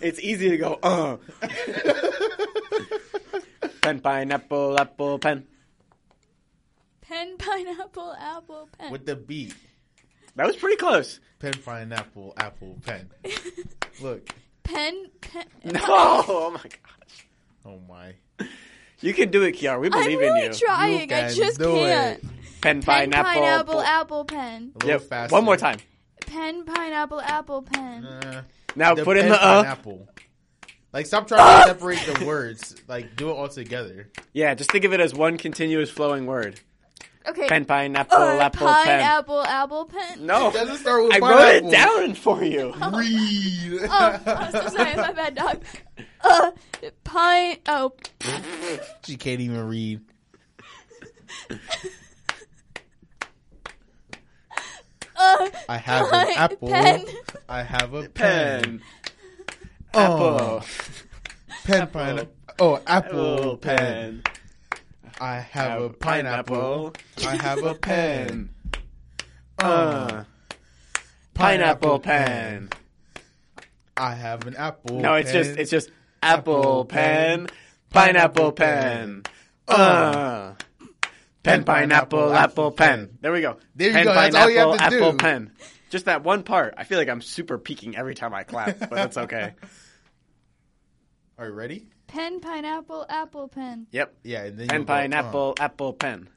It's 0.00 0.20
easy 0.20 0.50
to 0.50 0.56
go 0.56 0.78
oh. 0.82 1.18
pen, 3.80 4.00
pineapple, 4.00 4.78
apple, 4.78 5.18
pen. 5.18 5.46
Pen, 7.00 7.36
pineapple, 7.36 8.14
apple, 8.18 8.68
pen. 8.78 8.92
with 8.92 9.06
the 9.06 9.16
beat. 9.16 9.54
That 10.36 10.46
was 10.46 10.56
pretty 10.56 10.76
close. 10.76 11.20
Pen, 11.38 11.54
pineapple, 11.64 12.32
apple, 12.36 12.76
pen. 12.84 13.10
Look. 14.00 14.28
pen, 14.62 15.06
pen. 15.20 15.44
No, 15.64 15.80
oh 15.82 16.50
my 16.52 16.62
gosh. 16.62 17.26
Oh 17.66 17.80
my. 17.88 18.14
You 19.00 19.12
can 19.14 19.30
do 19.30 19.42
it, 19.42 19.52
Kiara. 19.56 19.80
We 19.80 19.88
I'm 19.88 19.92
believe 19.92 20.18
really 20.18 20.46
in 20.46 20.52
you. 20.52 20.58
trying. 20.58 21.10
You 21.10 21.16
I 21.16 21.28
just 21.32 21.58
do 21.58 21.74
can't. 21.74 22.22
it. 22.24 22.30
Pen, 22.64 22.80
Pen, 22.80 23.10
pineapple, 23.10 23.32
pineapple, 23.32 23.80
apple. 23.82 23.82
apple, 23.82 24.24
pen. 24.24 24.72
A 24.74 24.78
little 24.78 24.88
Yep. 24.88 25.00
faster. 25.02 25.34
One 25.34 25.44
more 25.44 25.56
time. 25.58 25.78
Pen, 26.26 26.64
pineapple, 26.64 27.20
apple, 27.20 27.60
pen. 27.60 28.04
Uh, 28.06 28.42
Now 28.74 28.94
put 28.94 29.18
in 29.18 29.24
pen, 29.24 29.32
the 29.32 29.36
uh. 29.44 29.62
pineapple. 29.62 30.08
Like 30.90 31.04
stop 31.04 31.28
trying 31.28 31.60
to 31.62 31.68
separate 31.68 31.98
the 32.06 32.24
words. 32.26 32.74
Like 32.88 33.16
do 33.16 33.28
it 33.28 33.34
all 33.34 33.48
together. 33.48 34.08
Yeah, 34.32 34.54
just 34.54 34.70
think 34.72 34.84
of 34.86 34.94
it 34.94 35.00
as 35.00 35.12
one 35.14 35.36
continuous 35.36 35.90
flowing 35.90 36.24
word. 36.24 36.58
Okay. 37.28 37.48
Pen, 37.48 37.66
pineapple, 37.66 38.16
uh, 38.16 38.38
apple, 38.38 38.66
pen. 38.66 38.84
pineapple, 38.86 39.42
apple, 39.42 39.84
pen. 39.84 40.24
No, 40.24 40.48
It 40.48 40.54
doesn't 40.54 40.78
start 40.78 41.04
with 41.04 41.12
I 41.14 41.18
wrote 41.18 41.40
it 41.56 41.62
pineapple. 41.64 41.70
down 41.98 42.14
for 42.14 42.42
you. 42.44 42.72
Read. 42.96 43.80
Oh, 43.90 44.20
I'm 44.26 44.52
so 44.52 44.68
sorry. 44.68 44.96
My 44.96 45.12
bad, 45.12 45.34
dog. 45.34 45.62
Uh, 46.22 46.50
pine. 47.02 47.56
Oh, 47.66 47.92
she 49.04 49.16
can't 49.16 49.40
even 49.42 49.66
read. 49.68 50.00
uh, 55.24 55.48
I 55.68 55.76
have 55.78 56.06
an 56.12 56.28
apple. 56.36 56.68
Pen. 56.68 57.04
I 57.48 57.62
have 57.62 57.94
a 57.94 58.08
pen. 58.08 58.62
Pen, 58.62 58.80
Oh. 59.94 60.58
apple, 60.58 60.64
Pen, 61.64 61.86
pineapple. 61.88 62.34
Oh, 62.58 62.80
apple, 62.86 63.34
apple, 63.38 63.56
pen. 63.58 64.22
pen. 64.22 64.80
I 65.20 65.36
have 65.38 65.82
a 65.82 65.90
pineapple. 65.90 66.94
I 67.26 67.36
have 67.36 67.62
a 67.64 67.74
pen. 67.74 68.50
Uh, 69.56 70.24
pineapple 71.32 72.00
pen. 72.00 72.68
I 73.96 74.14
have 74.14 74.46
an 74.48 74.56
apple. 74.56 74.98
No, 75.00 75.14
it's 75.14 75.30
pen. 75.30 75.44
just 75.44 75.58
it's 75.58 75.70
just 75.70 75.90
apple 76.22 76.84
pen, 76.84 77.46
pineapple 77.90 78.50
pen. 78.52 79.22
Uh, 79.68 80.54
pen, 81.44 81.64
pineapple, 81.64 82.34
apple 82.34 82.72
pen. 82.72 83.18
There 83.20 83.30
we 83.32 83.40
go. 83.40 83.58
There 83.76 83.88
you 83.88 83.94
pen, 83.94 84.04
go, 84.04 84.14
that's 84.14 84.34
all 84.34 84.50
you 84.50 84.58
have 84.58 84.70
pineapple, 84.70 84.90
to 84.90 84.96
apple 84.96 85.12
do. 85.12 85.16
pen. 85.18 85.52
Just 85.90 86.06
that 86.06 86.24
one 86.24 86.42
part. 86.42 86.74
I 86.76 86.82
feel 86.82 86.98
like 86.98 87.08
I'm 87.08 87.20
super 87.22 87.58
peaking 87.58 87.96
every 87.96 88.16
time 88.16 88.34
I 88.34 88.42
clap, 88.42 88.80
but 88.80 88.90
that's 88.90 89.16
okay. 89.16 89.54
Are 91.38 91.46
you 91.46 91.52
ready? 91.52 91.86
pen, 92.14 92.40
pineapple, 92.40 93.04
apple, 93.08 93.48
pen. 93.48 93.86
Yep. 93.90 94.14
Yeah, 94.22 94.44
and 94.44 94.58
then 94.58 94.68
Pen, 94.68 94.80
you 94.80 94.86
go, 94.86 94.92
pineapple, 94.92 95.54
uh-huh. 95.58 95.64
apple 95.64 95.92
pen. 95.92 96.28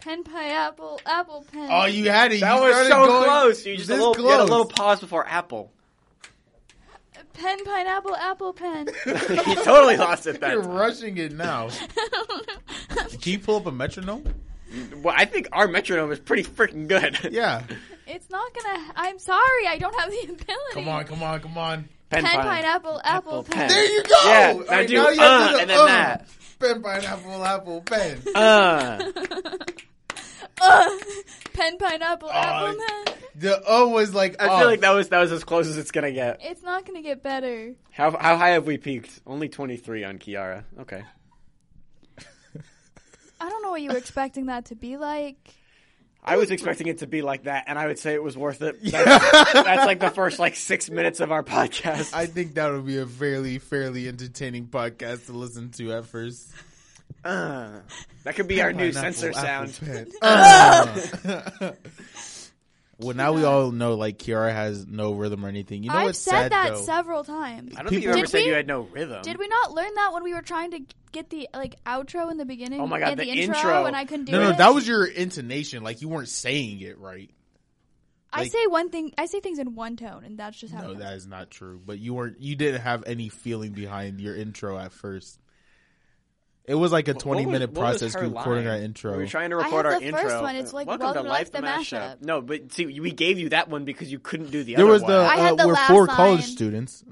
Pen, 0.00 0.24
pineapple, 0.24 1.00
apple, 1.06 1.44
pen. 1.52 1.68
Oh, 1.70 1.86
you 1.86 2.10
had 2.10 2.32
it. 2.32 2.40
That 2.40 2.56
you 2.56 2.62
was 2.62 2.88
so 2.88 3.06
going 3.06 3.24
close. 3.24 3.66
You 3.66 3.76
just 3.76 3.90
a 3.90 3.92
this 3.92 4.00
little, 4.00 4.24
you 4.24 4.28
had 4.30 4.40
a 4.40 4.44
little 4.44 4.66
pause 4.66 5.00
before 5.00 5.26
apple. 5.26 5.72
Pen, 7.38 7.64
pineapple, 7.64 8.16
apple, 8.16 8.52
pen. 8.52 8.88
he 9.04 9.54
totally 9.56 9.96
lost 9.96 10.26
it 10.26 10.40
that 10.40 10.52
You're 10.52 10.62
time. 10.62 10.72
rushing 10.72 11.16
it 11.18 11.32
now. 11.32 11.68
Can 13.20 13.32
you 13.32 13.38
pull 13.38 13.56
up 13.56 13.66
a 13.66 13.72
metronome? 13.72 14.24
Well, 15.02 15.14
I 15.16 15.24
think 15.24 15.48
our 15.52 15.68
metronome 15.68 16.10
is 16.10 16.18
pretty 16.18 16.42
freaking 16.42 16.88
good. 16.88 17.16
Yeah. 17.32 17.62
it's 18.06 18.28
not 18.28 18.52
gonna. 18.54 18.92
I'm 18.96 19.18
sorry. 19.18 19.66
I 19.68 19.78
don't 19.78 19.98
have 20.00 20.10
the 20.10 20.20
ability. 20.22 20.44
Come 20.72 20.88
on, 20.88 21.04
come 21.04 21.22
on, 21.22 21.40
come 21.40 21.56
on. 21.58 21.88
Pen, 22.10 22.24
pine- 22.24 22.40
pineapple, 22.40 23.00
apple, 23.04 23.42
pen. 23.44 23.68
There 23.68 23.84
you 23.92 24.02
go. 24.02 24.08
Yeah, 24.24 24.52
All 24.54 24.58
now 24.60 24.66
right, 24.66 24.88
do 24.88 24.96
have 24.96 25.14
to 25.14 25.22
uh, 25.22 25.48
do 25.48 25.54
the 25.54 25.60
and 25.60 25.70
then 25.70 25.78
uh. 25.78 25.86
that. 25.86 26.28
Pen, 26.58 26.82
pineapple, 26.82 27.44
apple, 27.44 27.80
pen. 27.82 28.22
Uh, 28.34 29.12
Pen, 31.52 31.78
pineapple, 31.78 32.28
oh, 32.32 32.36
apple, 32.36 32.76
pen. 32.78 33.14
The 33.36 33.62
O 33.66 33.88
was 33.88 34.14
like. 34.14 34.40
I 34.42 34.48
off. 34.48 34.58
feel 34.58 34.66
oh. 34.66 34.70
like 34.70 34.80
that 34.80 34.92
was 34.92 35.08
that 35.08 35.20
was 35.20 35.32
as 35.32 35.44
close 35.44 35.68
as 35.68 35.76
it's 35.76 35.90
gonna 35.90 36.12
get. 36.12 36.40
It's 36.42 36.62
not 36.62 36.86
gonna 36.86 37.02
get 37.02 37.22
better. 37.22 37.74
How 37.90 38.10
how 38.10 38.36
high 38.36 38.50
have 38.50 38.66
we 38.66 38.78
peaked? 38.78 39.20
Only 39.26 39.48
twenty 39.48 39.76
three 39.76 40.04
on 40.04 40.18
Kiara. 40.18 40.64
Okay. 40.80 41.04
I 43.40 43.48
don't 43.48 43.62
know 43.62 43.70
what 43.70 43.82
you 43.82 43.90
were 43.90 43.96
expecting 43.96 44.46
that 44.46 44.66
to 44.66 44.74
be 44.74 44.96
like. 44.96 45.54
I 46.24 46.36
was 46.36 46.50
expecting 46.50 46.88
it 46.88 46.98
to 46.98 47.06
be 47.06 47.22
like 47.22 47.44
that, 47.44 47.64
and 47.68 47.78
I 47.78 47.86
would 47.86 47.98
say 47.98 48.12
it 48.12 48.22
was 48.22 48.36
worth 48.36 48.60
it. 48.60 48.82
That's, 48.82 49.52
that's 49.52 49.86
like 49.86 50.00
the 50.00 50.10
first 50.10 50.38
like 50.38 50.56
six 50.56 50.90
minutes 50.90 51.20
of 51.20 51.32
our 51.32 51.42
podcast. 51.42 52.12
I 52.12 52.26
think 52.26 52.54
that 52.54 52.70
would 52.70 52.84
be 52.84 52.98
a 52.98 53.06
fairly, 53.06 53.58
fairly 53.58 54.08
entertaining 54.08 54.66
podcast 54.66 55.26
to 55.26 55.32
listen 55.32 55.70
to 55.70 55.92
at 55.92 56.06
first. 56.06 56.52
Uh, 57.24 57.80
that 58.24 58.36
could 58.36 58.48
be 58.48 58.62
our 58.62 58.72
new 58.72 58.92
Pineapple, 58.92 59.12
censor 59.12 59.32
sound. 59.32 59.78
Uh. 60.22 61.72
Well, 63.00 63.14
now 63.14 63.32
we 63.32 63.44
all 63.44 63.70
know 63.70 63.94
like 63.94 64.18
Kiara 64.18 64.52
has 64.52 64.84
no 64.84 65.12
rhythm 65.12 65.44
or 65.44 65.48
anything. 65.48 65.84
You 65.84 65.90
know 65.90 65.98
I've 65.98 66.06
what's 66.06 66.18
said 66.18 66.50
sad 66.50 66.52
that 66.52 66.74
though? 66.74 66.82
several 66.82 67.22
times. 67.22 67.74
I 67.76 67.82
don't 67.82 67.90
think 67.90 68.02
you 68.02 68.10
ever 68.10 68.18
Did 68.18 68.28
said 68.28 68.38
we- 68.38 68.46
you 68.46 68.54
had 68.54 68.66
no 68.66 68.80
rhythm. 68.80 69.22
Did 69.22 69.38
we 69.38 69.46
not 69.46 69.72
learn 69.72 69.94
that 69.94 70.12
when 70.12 70.24
we 70.24 70.34
were 70.34 70.42
trying 70.42 70.72
to 70.72 70.80
get 71.12 71.30
the 71.30 71.48
like 71.54 71.76
outro 71.84 72.28
in 72.28 72.38
the 72.38 72.44
beginning? 72.44 72.80
Oh 72.80 72.88
my 72.88 72.98
God, 72.98 73.12
the 73.16 73.22
the, 73.24 73.30
intro, 73.30 73.56
intro. 73.56 73.84
and 73.86 73.94
I 73.94 74.04
couldn't 74.04 74.24
do 74.24 74.32
no, 74.32 74.40
it. 74.40 74.44
no, 74.50 74.52
that 74.56 74.74
was 74.74 74.88
your 74.88 75.06
intonation. 75.06 75.84
Like 75.84 76.02
you 76.02 76.08
weren't 76.08 76.28
saying 76.28 76.80
it 76.80 76.98
right. 76.98 77.30
I 78.32 78.48
say 78.48 78.66
one 78.66 78.90
thing. 78.90 79.12
I 79.16 79.26
say 79.26 79.38
things 79.40 79.60
in 79.60 79.76
one 79.76 79.96
tone, 79.96 80.24
and 80.24 80.36
that's 80.36 80.58
just 80.58 80.74
how. 80.74 80.82
No, 80.82 80.90
it 80.90 80.98
that 80.98 81.14
is 81.14 81.26
not 81.26 81.52
true. 81.52 81.80
But 81.84 82.00
you 82.00 82.14
weren't. 82.14 82.40
You 82.40 82.56
didn't 82.56 82.80
have 82.80 83.04
any 83.06 83.28
feeling 83.28 83.72
behind 83.72 84.20
your 84.20 84.34
intro 84.34 84.76
at 84.76 84.92
first. 84.92 85.38
It 86.68 86.74
was 86.74 86.92
like 86.92 87.08
a 87.08 87.12
What 87.14 87.20
twenty 87.20 87.46
was- 87.46 87.52
minute 87.52 87.70
was 87.70 87.78
process 87.78 88.14
her 88.14 88.20
recording 88.28 88.66
line? 88.66 88.78
that 88.80 88.84
intro. 88.84 89.12
We 89.12 89.18
were 89.18 89.26
trying 89.26 89.50
to 89.50 89.56
I 89.56 89.64
record 89.64 89.86
our 89.86 89.98
the 89.98 90.06
intro. 90.06 90.22
first 90.22 90.42
one. 90.42 90.54
It's 90.56 90.72
like, 90.72 90.86
welcome, 90.86 91.04
Welcome 91.06 91.22
to 91.24 91.28
to 91.28 91.32
Life 91.32 91.38
Life 91.40 91.52
the 91.52 91.60
the 91.62 91.66
Mashup. 91.66 92.16
Mashup. 92.18 92.22
No, 92.22 92.40
but 92.42 92.72
see, 92.72 93.00
we 93.00 93.10
gave 93.10 93.38
you 93.38 93.48
that 93.48 93.68
one 93.68 93.84
because 93.84 94.12
you 94.12 94.18
couldn't 94.18 94.50
do 94.50 94.62
the 94.62 94.74
there 94.76 94.84
other 94.84 94.92
was 94.92 95.02
one. 95.02 95.10
the 95.12 95.18
I 95.18 95.36
had 95.36 95.52
uh, 95.54 95.56
the 95.56 95.66
we're 95.68 95.72
last 95.74 95.88
four 95.90 96.06
college 96.06 96.44
students. 96.44 97.02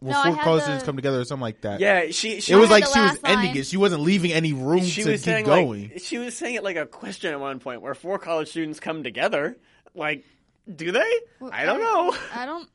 We're 0.00 0.10
No, 0.12 0.22
four 0.24 0.36
college 0.36 0.58
the- 0.60 0.64
students 0.64 0.84
come 0.84 0.96
together 0.96 1.20
or 1.20 1.24
something 1.24 1.42
like 1.42 1.60
that. 1.62 1.80
yeah, 1.80 2.10
she. 2.10 2.40
she 2.40 2.52
It 2.52 2.56
was 2.56 2.70
like 2.70 2.84
she 2.84 2.98
was 3.00 3.12
last 3.12 3.20
ending 3.24 3.56
it. 3.56 3.66
She 3.66 3.76
wasn't 3.76 4.02
leaving 4.02 4.32
any 4.32 4.52
room 4.52 4.82
she 4.84 5.02
to 5.04 5.12
was 5.12 5.20
keep 5.20 5.24
saying 5.24 5.46
going. 5.46 5.90
like 5.92 6.00
she 6.02 6.18
was 6.18 6.36
saying 6.36 6.56
it 6.56 6.64
like 6.64 6.76
a 6.76 6.84
question 6.86 7.32
at 7.32 7.40
one 7.40 7.60
point 7.60 7.80
where 7.82 7.94
four 7.94 8.18
college 8.18 8.48
students 8.48 8.80
come 8.80 9.02
together. 9.04 9.56
Like, 9.94 10.24
do 10.74 10.90
they? 10.92 11.20
I 11.52 11.64
don't 11.64 11.80
know. 11.80 12.16
I 12.34 12.46
don't. 12.46 12.68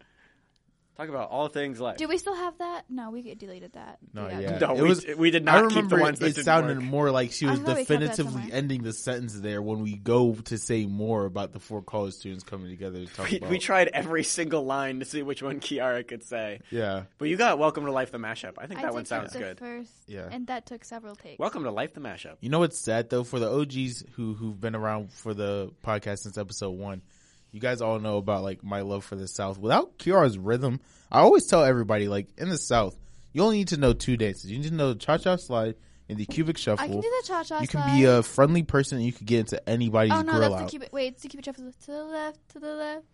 Talk 0.99 1.07
about 1.07 1.29
all 1.29 1.47
things 1.47 1.79
life. 1.79 1.95
Do 1.95 2.09
we 2.09 2.17
still 2.17 2.35
have 2.35 2.57
that? 2.57 2.83
No, 2.89 3.09
we 3.11 3.33
deleted 3.33 3.71
that. 3.71 3.99
No, 4.13 4.27
Yeah. 4.27 4.39
yeah. 4.41 4.57
No, 4.57 4.75
it 4.75 4.81
we- 4.81 4.89
was, 4.89 5.05
we 5.17 5.31
did 5.31 5.47
I 5.47 5.61
not 5.61 5.69
keep 5.69 5.75
the 5.75 5.95
remember 5.95 6.01
ones 6.01 6.19
that 6.19 6.25
it 6.25 6.35
didn't 6.35 6.43
sounded 6.43 6.77
work. 6.79 6.85
more 6.87 7.09
like 7.09 7.31
she 7.31 7.45
was 7.45 7.57
thought 7.59 7.77
we 7.77 7.85
kept 7.85 7.87
that 7.87 7.99
definitively 8.17 8.51
ending 8.51 8.83
the 8.83 8.91
sentence 8.91 9.39
there 9.39 9.61
when 9.61 9.79
we 9.79 9.95
go 9.95 10.33
to 10.35 10.57
say 10.57 10.85
more 10.85 11.23
about 11.23 11.53
the 11.53 11.59
four 11.61 11.81
college 11.81 12.15
students 12.15 12.43
coming 12.43 12.69
together 12.69 12.99
to 13.05 13.13
talk 13.13 13.29
we, 13.31 13.37
about. 13.37 13.49
we 13.49 13.59
tried 13.59 13.87
every 13.93 14.25
single 14.25 14.65
line 14.65 14.99
to 14.99 15.05
see 15.05 15.23
which 15.23 15.41
one 15.41 15.61
Kiara 15.61 16.05
could 16.05 16.21
say. 16.25 16.59
yeah. 16.69 17.03
But 17.17 17.29
you 17.29 17.37
got 17.37 17.59
Welcome 17.59 17.85
to 17.85 17.93
Life 17.93 18.11
the 18.11 18.17
Mashup. 18.17 18.55
I 18.57 18.67
think 18.67 18.81
I 18.81 18.83
that 18.83 18.93
one 18.93 19.05
sounds 19.05 19.31
the 19.31 19.39
good. 19.39 19.57
First, 19.59 19.93
Yeah. 20.05 20.27
and 20.29 20.47
that 20.47 20.65
took 20.65 20.83
several 20.83 21.15
takes. 21.15 21.39
Welcome 21.39 21.63
to 21.63 21.71
Life 21.71 21.93
the 21.93 22.01
Mashup. 22.01 22.35
You 22.41 22.49
know 22.49 22.59
what's 22.59 22.77
sad 22.77 23.09
though 23.09 23.23
for 23.23 23.39
the 23.39 23.49
OGs 23.49 24.03
who 24.17 24.33
who've 24.33 24.59
been 24.59 24.75
around 24.75 25.13
for 25.13 25.33
the 25.33 25.71
podcast 25.81 26.19
since 26.19 26.37
episode 26.37 26.71
one. 26.71 27.03
You 27.51 27.59
guys 27.59 27.81
all 27.81 27.99
know 27.99 28.17
about 28.17 28.43
like 28.43 28.63
my 28.63 28.81
love 28.81 29.03
for 29.03 29.15
the 29.15 29.27
South. 29.27 29.57
Without 29.57 29.97
Kiara's 29.97 30.37
rhythm, 30.37 30.79
I 31.11 31.19
always 31.21 31.45
tell 31.47 31.63
everybody 31.63 32.07
like 32.07 32.27
in 32.37 32.49
the 32.49 32.57
South, 32.57 32.95
you 33.33 33.41
only 33.43 33.57
need 33.57 33.69
to 33.69 33.77
know 33.77 33.93
two 33.93 34.17
dances. 34.17 34.51
You 34.51 34.59
need 34.59 34.69
to 34.69 34.73
know 34.75 34.93
the 34.93 34.99
cha 34.99 35.17
cha 35.17 35.35
slide 35.37 35.75
and 36.07 36.17
the 36.17 36.25
cupid 36.25 36.57
shuffle. 36.59 36.83
I 36.83 36.87
can 36.87 37.01
do 37.01 37.09
the 37.21 37.27
cha 37.27 37.43
cha. 37.43 37.59
you 37.61 37.67
can 37.67 37.97
be 37.97 38.05
a 38.05 38.21
friendly 38.23 38.63
person 38.63 38.97
and 38.97 39.05
you 39.05 39.13
can 39.13 39.25
get 39.25 39.39
into 39.41 39.69
anybody's 39.69 40.11
Oh 40.13 40.21
no, 40.21 40.33
grill 40.33 40.41
that's 40.51 40.53
out. 40.53 40.65
the 40.67 40.69
cupid. 40.71 40.89
Wait, 40.91 41.13
it's 41.13 41.23
the 41.23 41.29
cupid 41.29 41.45
shuffle 41.45 41.71
to 41.71 41.91
the 41.91 42.03
left, 42.03 42.49
to 42.49 42.59
the 42.59 42.75
left, 42.75 43.05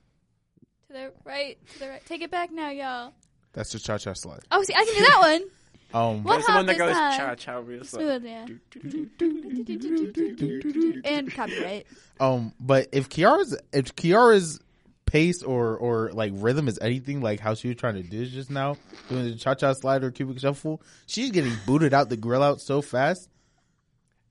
to 0.88 0.94
the 0.94 1.12
right, 1.24 1.58
to 1.74 1.80
the 1.80 1.90
right. 1.90 2.06
Take 2.06 2.22
it 2.22 2.32
back 2.32 2.52
now, 2.52 2.70
y'all. 2.70 3.14
That's 3.54 3.72
the 3.72 3.80
cha 3.80 3.98
cha 3.98 4.14
slide. 4.14 4.42
Oh, 4.52 4.64
see, 4.64 4.74
I 4.74 4.84
can 4.84 4.94
do 4.96 5.06
that 5.06 5.20
one. 5.22 5.44
Um, 5.94 6.24
What 6.24 6.34
There's 6.34 6.46
the 6.48 6.52
one 6.54 6.66
that 6.66 6.78
goes 6.78 6.94
that? 6.94 7.18
cha 7.18 7.36
cha 7.36 7.58
real 7.60 7.84
slow. 7.84 8.02
Smooth, 8.20 8.26
yeah. 8.26 8.46
And 11.06 11.32
copyright. 11.34 11.88
Um, 12.20 12.54
but 12.60 12.90
if 12.92 13.10
Kiara's 13.10 13.58
if 13.72 13.96
Kiara's 13.96 14.60
pace 15.06 15.44
or 15.44 15.78
or 15.78 16.12
like 16.12 16.34
rhythm 16.36 16.68
is 16.68 16.80
anything 16.82 17.22
like 17.22 17.40
how 17.40 17.54
she 17.54 17.68
was 17.70 17.78
trying 17.78 17.96
to 17.96 18.04
do 18.04 18.26
just 18.26 18.50
now, 18.50 18.76
doing 19.10 19.26
the 19.26 19.36
cha 19.36 19.54
cha 19.56 19.74
slide 19.74 20.04
or 20.04 20.12
cupid 20.12 20.40
shuffle, 20.42 20.82
she's 21.06 21.32
getting 21.32 21.54
booted 21.66 21.94
out 21.94 22.10
the 22.10 22.18
grill 22.18 22.44
out 22.44 22.60
so 22.62 22.82
fast. 22.82 23.30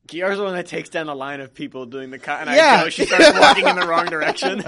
Kiara's 0.08 0.36
the 0.38 0.44
one 0.44 0.54
that 0.54 0.66
takes 0.66 0.90
down 0.90 1.06
the 1.06 1.14
line 1.14 1.40
of 1.40 1.54
people 1.54 1.86
doing 1.86 2.10
the 2.10 2.18
cotton 2.18 2.48
eye 2.48 2.56
Yeah. 2.56 2.82
Joe. 2.84 2.88
She 2.90 3.06
starts 3.06 3.38
walking 3.38 3.66
in 3.66 3.76
the 3.76 3.86
wrong 3.86 4.06
direction. 4.06 4.62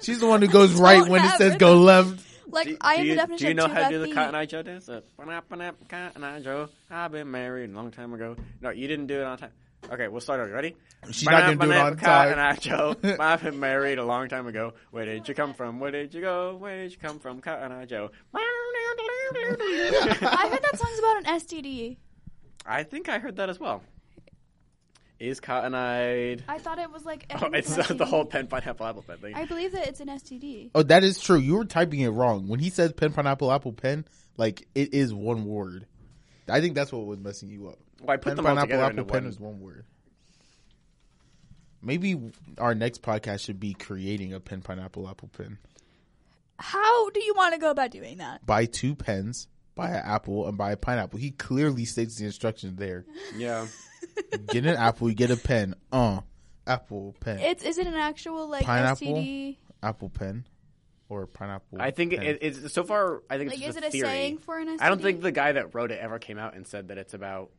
She's 0.00 0.20
the 0.20 0.26
one 0.28 0.40
who 0.42 0.48
goes 0.48 0.72
right 0.74 1.06
when 1.08 1.20
it 1.24 1.28
have 1.28 1.38
says 1.38 1.56
go 1.56 1.76
left. 1.78 2.20
Like 2.46 2.66
Do, 2.68 2.76
I 2.80 2.96
do 2.96 3.00
am 3.02 3.06
you, 3.06 3.12
the 3.12 3.16
definition 3.16 3.44
do 3.44 3.48
you 3.48 3.54
know 3.54 3.68
how 3.68 3.88
to 3.88 3.94
do 3.94 3.98
the 4.00 4.06
feet. 4.06 4.14
cotton 4.14 4.34
eye 4.34 4.46
Joe 4.46 4.62
dance? 4.62 4.88
Uh, 4.88 5.00
"Ba-nap, 5.16 5.44
ba-nap, 5.48 5.76
cotton 5.88 6.24
eye 6.24 6.40
Joe. 6.40 6.68
I've 6.90 7.12
been 7.12 7.30
married 7.30 7.70
a 7.70 7.74
long 7.74 7.90
time 7.90 8.12
ago. 8.12 8.36
No, 8.60 8.70
you 8.70 8.88
didn't 8.88 9.06
do 9.06 9.20
it 9.20 9.24
on 9.24 9.38
time. 9.38 9.52
Okay, 9.90 10.08
we'll 10.08 10.20
start 10.20 10.40
over. 10.40 10.52
Ready? 10.52 10.76
She's 11.10 11.24
not 11.24 11.40
gonna 11.40 11.56
do 11.56 11.70
it 11.72 11.76
on 11.76 11.96
Cotton 11.96 12.38
eye 12.38 12.56
Joe. 12.56 12.94
I've 13.18 13.42
been 13.42 13.58
married 13.58 13.98
a 13.98 14.04
long 14.04 14.28
time 14.28 14.46
ago. 14.46 14.74
Where 14.90 15.06
did 15.06 15.26
you 15.26 15.34
come 15.34 15.54
from? 15.54 15.80
Where 15.80 15.90
did 15.90 16.12
you 16.12 16.20
go? 16.20 16.54
Where 16.56 16.82
did 16.82 16.92
you 16.92 16.98
come 16.98 17.18
from? 17.18 17.40
Cotton 17.40 17.72
eye 17.72 17.86
Joe. 17.86 18.10
I 18.34 20.48
heard 20.50 20.62
that 20.62 20.78
song's 20.78 20.98
about 20.98 21.16
an 21.18 21.24
STD. 21.40 21.96
I 22.66 22.82
think 22.82 23.08
I 23.08 23.18
heard 23.18 23.36
that 23.36 23.48
as 23.48 23.58
well. 23.58 23.82
Is 25.20 25.38
cotton 25.38 25.74
eyed? 25.74 26.42
I 26.48 26.58
thought 26.58 26.78
it 26.78 26.90
was 26.90 27.04
like. 27.04 27.26
I 27.30 27.34
Oh, 27.36 27.38
think 27.50 27.56
it's 27.56 27.76
an 27.76 27.76
the 27.98 28.04
STD. 28.04 28.08
whole 28.08 28.24
pen 28.24 28.46
pineapple 28.46 28.86
apple 28.86 29.02
pen 29.02 29.18
thing. 29.18 29.34
I 29.34 29.44
believe 29.44 29.72
that 29.72 29.86
it's 29.86 30.00
an 30.00 30.08
STD. 30.08 30.70
Oh, 30.74 30.82
that 30.82 31.04
is 31.04 31.20
true. 31.20 31.36
You 31.38 31.56
were 31.56 31.66
typing 31.66 32.00
it 32.00 32.08
wrong 32.08 32.48
when 32.48 32.58
he 32.58 32.70
says 32.70 32.92
pen 32.94 33.12
pineapple 33.12 33.52
apple 33.52 33.72
pen. 33.74 34.06
Like 34.38 34.66
it 34.74 34.94
is 34.94 35.12
one 35.12 35.44
word. 35.44 35.86
I 36.48 36.60
think 36.62 36.74
that's 36.74 36.90
what 36.90 37.04
was 37.06 37.18
messing 37.20 37.50
you 37.50 37.68
up. 37.68 37.78
Well, 38.00 38.10
I 38.14 38.16
put 38.16 38.30
Pen 38.30 38.36
them 38.36 38.46
all 38.46 38.50
pineapple 38.52 38.66
together 38.68 38.84
apple 38.84 38.98
into 39.00 39.12
pen 39.12 39.22
one. 39.24 39.30
is 39.30 39.38
one 39.38 39.60
word. 39.60 39.84
Maybe 41.82 42.18
our 42.58 42.74
next 42.74 43.02
podcast 43.02 43.40
should 43.44 43.60
be 43.60 43.72
creating 43.74 44.32
a 44.34 44.40
pen 44.40 44.60
pineapple 44.62 45.08
apple 45.08 45.28
pen. 45.28 45.58
How 46.58 47.08
do 47.10 47.22
you 47.22 47.34
want 47.34 47.54
to 47.54 47.60
go 47.60 47.70
about 47.70 47.90
doing 47.90 48.18
that? 48.18 48.44
buy 48.44 48.66
two 48.66 48.94
pens, 48.94 49.48
buy 49.74 49.90
an 49.90 50.02
apple, 50.04 50.46
and 50.48 50.58
buy 50.58 50.72
a 50.72 50.76
pineapple. 50.76 51.18
He 51.18 51.30
clearly 51.30 51.84
states 51.86 52.16
the 52.16 52.26
instructions 52.26 52.76
there. 52.78 53.06
Yeah. 53.36 53.66
Get 54.48 54.64
an 54.66 54.76
apple, 54.76 55.08
you 55.08 55.14
get 55.14 55.30
a 55.30 55.36
pen. 55.36 55.74
Uh, 55.92 56.20
apple 56.66 57.14
pen, 57.20 57.38
It's 57.40 57.64
is 57.64 57.78
it 57.78 57.86
an 57.86 57.94
actual 57.94 58.48
like 58.48 58.64
Pineapple? 58.64 59.06
STD? 59.16 59.56
apple 59.82 60.08
pen, 60.10 60.44
or 61.08 61.26
pineapple. 61.26 61.80
I 61.80 61.90
think 61.90 62.12
pen. 62.14 62.22
it, 62.22 62.38
it's 62.42 62.72
so 62.72 62.84
far. 62.84 63.22
I 63.30 63.38
think 63.38 63.52
it's 63.52 63.60
Like, 63.60 63.66
just 63.66 63.78
is 63.78 63.82
a 63.82 63.86
it 63.86 63.88
a 63.88 63.90
theory. 63.92 64.06
saying 64.08 64.38
for 64.38 64.58
an 64.58 64.68
STD? 64.68 64.82
I 64.82 64.88
don't 64.88 65.02
think 65.02 65.20
the 65.22 65.32
guy 65.32 65.52
that 65.52 65.74
wrote 65.74 65.90
it 65.90 65.98
ever 66.00 66.18
came 66.18 66.38
out 66.38 66.54
and 66.54 66.66
said 66.66 66.88
that 66.88 66.98
it's 66.98 67.14
about 67.14 67.50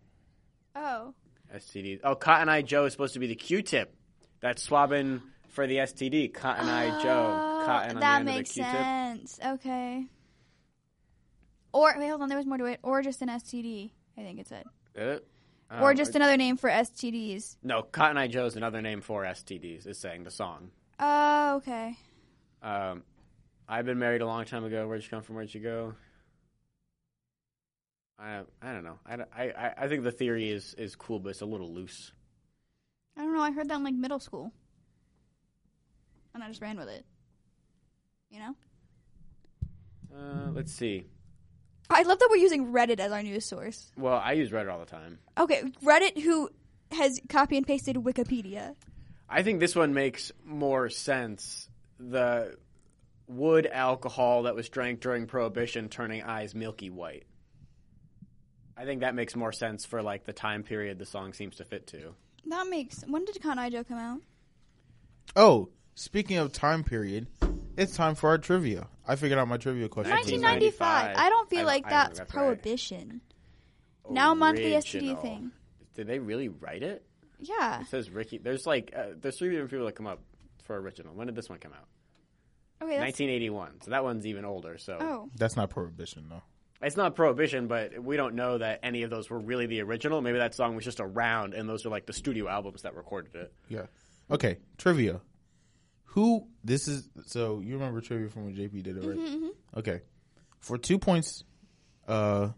Oh, 0.76 1.14
STDs. 1.54 2.00
Oh, 2.04 2.16
Cotton 2.16 2.48
Eye 2.48 2.62
Joe 2.62 2.86
is 2.86 2.94
supposed 2.94 3.14
to 3.14 3.20
be 3.20 3.28
the 3.28 3.36
Q-tip 3.36 3.94
that's 4.40 4.62
swabbing 4.64 5.22
for 5.50 5.68
the 5.68 5.78
STD. 5.78 6.34
Cotton 6.34 6.70
Eye 6.70 7.02
Joe. 7.04 7.60
Oh, 7.62 7.66
Cotton 7.66 7.96
on 7.98 8.00
that 8.02 8.24
the 8.24 8.30
end 8.32 8.38
makes 8.38 8.52
of 8.52 8.56
the 8.56 8.62
Q-tip. 8.62 8.82
sense. 8.82 9.40
Okay. 9.46 10.06
Or 11.74 11.94
wait, 11.98 12.08
hold 12.10 12.22
on. 12.22 12.30
There 12.30 12.38
was 12.38 12.46
more 12.48 12.58
to 12.58 12.66
it. 12.66 12.80
Or 12.84 13.02
just 13.02 13.22
an 13.22 13.30
STD. 13.30 13.92
I 14.18 14.22
think 14.22 14.40
it 14.40 14.48
said. 14.48 14.66
Uh, 15.72 15.80
or 15.82 15.92
um, 15.92 15.96
just 15.98 16.16
another 16.16 16.36
name 16.36 16.58
for 16.58 16.70
STDs. 16.70 17.56
no. 17.64 17.82
Cotton 17.82 18.18
Eye 18.18 18.28
Joe 18.28 18.46
is 18.46 18.56
another 18.58 18.82
name 18.82 19.00
for 19.02 19.24
STDs. 19.24 19.88
Is 19.88 19.98
saying 19.98 20.24
the 20.26 20.32
song. 20.32 20.72
Oh, 21.00 21.56
okay. 21.58 21.96
Um, 22.62 23.04
I've 23.70 23.86
been 23.86 23.98
married 24.00 24.22
a 24.22 24.26
long 24.26 24.44
time 24.46 24.66
ago. 24.66 24.86
Where'd 24.88 25.02
you 25.04 25.10
come 25.10 25.22
from? 25.22 25.36
Where'd 25.36 25.54
you 25.54 25.62
go? 25.62 25.94
I 28.20 28.42
I 28.62 28.74
don't 28.74 28.84
know. 28.84 29.00
I, 29.06 29.14
I, 29.36 29.44
I- 29.52 29.74
I 29.78 29.88
think 29.88 30.04
the 30.04 30.12
theory 30.12 30.50
is 30.52 30.74
is 30.76 30.96
cool, 30.96 31.20
but 31.20 31.30
it's 31.30 31.42
a 31.42 31.46
little 31.46 31.74
loose. 31.74 32.12
I 33.18 33.22
don't 33.24 33.34
know. 33.34 33.42
I 33.42 33.52
heard 33.52 33.70
that 33.70 33.76
in 33.78 33.84
like 33.84 33.94
middle 33.96 34.20
school, 34.20 34.52
and 36.34 36.44
I 36.44 36.48
just 36.50 36.62
ran 36.62 36.78
with 36.78 36.90
it. 36.90 37.06
You 38.30 38.40
know. 38.40 38.56
Uh, 40.16 40.50
let's 40.52 40.72
see. 40.74 41.06
I 41.92 42.04
love 42.04 42.20
that 42.20 42.30
we're 42.30 42.38
using 42.38 42.72
Reddit 42.72 43.00
as 43.00 43.12
our 43.12 43.22
news 43.22 43.46
source. 43.46 43.92
Well, 43.98 44.18
I 44.18 44.34
use 44.34 44.50
Reddit 44.50 44.72
all 44.72 44.80
the 44.80 44.86
time. 44.86 45.20
Okay, 45.38 45.64
Reddit, 45.84 46.22
who 46.22 46.50
has 46.92 47.20
copy 47.30 47.58
and 47.58 47.68
pasted 47.68 47.96
Wikipedia. 47.98 48.76
I 49.30 49.44
think 49.44 49.60
this 49.60 49.76
one 49.76 49.94
makes 49.94 50.32
more 50.46 50.90
sense. 50.90 51.70
The 52.00 52.56
wood 53.28 53.68
alcohol 53.72 54.44
that 54.44 54.56
was 54.56 54.70
drank 54.70 55.00
during 55.00 55.26
Prohibition 55.26 55.90
turning 55.90 56.24
eyes 56.24 56.54
milky 56.54 56.90
white. 56.90 57.24
I 58.76 58.86
think 58.86 59.02
that 59.02 59.16
makes 59.16 59.36
more 59.36 59.52
sense 59.52 59.86
for 59.86 60.02
like 60.02 60.26
the 60.26 60.34
time 60.34 60.64
period 60.64 60.98
the 60.98 61.06
song 61.06 61.34
seems 61.34 61.58
to 61.58 61.66
fit 61.66 61.88
to. 61.88 62.16
That 62.48 62.68
makes. 62.68 63.04
When 63.08 63.26
did 63.26 63.42
Con 63.42 63.60
Eye 63.60 63.70
Joe 63.70 63.84
come 63.84 64.00
out? 64.00 64.22
Oh, 65.36 65.70
speaking 65.96 66.38
of 66.38 66.52
time 66.52 66.84
period, 66.84 67.28
it's 67.78 67.96
time 67.96 68.16
for 68.16 68.30
our 68.30 68.38
trivia. 68.38 68.88
I 69.12 69.18
figured 69.18 69.38
out 69.38 69.48
my 69.50 69.58
trivia 69.58 69.90
question. 69.90 70.14
1995. 70.16 71.16
I 71.18 71.28
don't 71.30 71.50
feel 71.50 71.60
I- 71.60 71.64
like 71.64 71.86
I 71.86 71.90
think 71.90 71.90
that's, 71.90 72.20
that's 72.20 72.34
right. 72.34 72.44
prohibition. 72.44 73.20
Now 74.10 74.32
I'm 74.32 74.42
on 74.42 74.56
the 74.56 74.62
STD 74.62 75.22
thing. 75.22 75.52
Did 75.96 76.08
they 76.08 76.20
really 76.20 76.48
write 76.48 76.82
it? 76.82 77.04
Yeah. 77.40 77.82
It 77.82 77.88
says 77.88 78.10
Ricky. 78.10 78.38
There's 78.38 78.66
like 78.66 78.94
uh, 78.96 79.08
there's 79.20 79.38
three 79.38 79.50
different 79.50 79.70
people 79.72 79.86
that 79.86 79.96
come 79.96 80.08
up 80.08 80.22
for 80.64 80.80
original. 80.80 81.14
When 81.14 81.28
did 81.28 81.36
this 81.36 81.50
one 81.50 81.60
come 81.60 81.74
out? 81.74 81.88
Okay. 82.82 82.98
That's, 82.98 83.20
1981. 83.20 83.82
So 83.82 83.92
that 83.92 84.04
one's 84.04 84.26
even 84.26 84.46
older. 84.46 84.78
So 84.78 84.98
oh. 85.00 85.30
That's 85.36 85.58
not 85.58 85.70
prohibition 85.70 86.28
though. 86.30 86.44
It's 86.82 86.96
not 86.96 87.16
prohibition, 87.16 87.68
but 87.68 88.02
we 88.02 88.16
don't 88.16 88.34
know 88.36 88.58
that 88.60 88.80
any 88.82 89.04
of 89.04 89.10
those 89.10 89.30
were 89.30 89.40
really 89.40 89.66
the 89.68 89.82
original. 89.82 90.22
Maybe 90.22 90.40
that 90.40 90.56
song 90.56 90.76
was 90.76 90.86
just 90.86 91.00
around, 91.02 91.54
and 91.54 91.68
those 91.68 91.86
are 91.86 91.90
like 91.90 92.06
the 92.06 92.14
studio 92.14 92.48
albums 92.48 92.84
that 92.84 92.96
recorded 92.96 93.36
it. 93.36 93.54
Yeah. 93.68 93.88
Okay. 94.32 94.58
Trivia. 94.78 95.20
Who 96.12 96.48
this 96.64 96.88
is? 96.88 97.08
So 97.28 97.60
you 97.62 97.74
remember 97.76 98.02
trivia 98.02 98.30
from 98.30 98.46
when 98.46 98.56
JP 98.56 98.84
did 98.84 98.98
it, 98.98 99.04
right? 99.08 99.52
Okay. 99.78 100.02
For 100.60 100.78
two 100.78 101.00
points, 101.00 101.44
uh, 102.08 102.50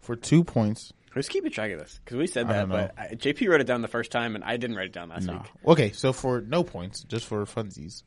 for 0.00 0.16
two 0.16 0.44
points. 0.44 0.92
Who's 1.12 1.28
keeping 1.28 1.50
track 1.50 1.70
of 1.72 1.78
this? 1.78 2.00
Because 2.04 2.16
we 2.16 2.26
said 2.26 2.48
that, 2.48 2.68
but 2.68 2.94
I, 2.98 3.08
JP 3.14 3.48
wrote 3.48 3.60
it 3.60 3.66
down 3.66 3.82
the 3.82 3.88
first 3.88 4.10
time, 4.10 4.34
and 4.34 4.42
I 4.44 4.56
didn't 4.56 4.76
write 4.76 4.86
it 4.86 4.92
down 4.92 5.10
last 5.10 5.26
No. 5.26 5.34
week. 5.34 5.42
Okay. 5.66 5.92
So 5.92 6.12
for 6.12 6.40
no 6.40 6.62
points, 6.64 7.02
just 7.04 7.26
for 7.26 7.44
funsies, 7.44 8.02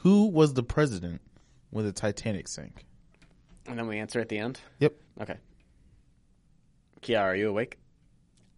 Who 0.00 0.26
was 0.26 0.52
the 0.54 0.62
president 0.62 1.20
when 1.70 1.84
the 1.86 1.92
Titanic 1.92 2.48
sank? 2.48 2.84
And 3.66 3.78
then 3.78 3.86
we 3.86 3.98
answer 3.98 4.20
at 4.20 4.28
the 4.28 4.38
end. 4.38 4.60
Yep. 4.80 4.94
Okay. 5.22 5.36
Kiara, 7.02 7.22
are 7.22 7.36
you 7.36 7.48
awake? 7.48 7.78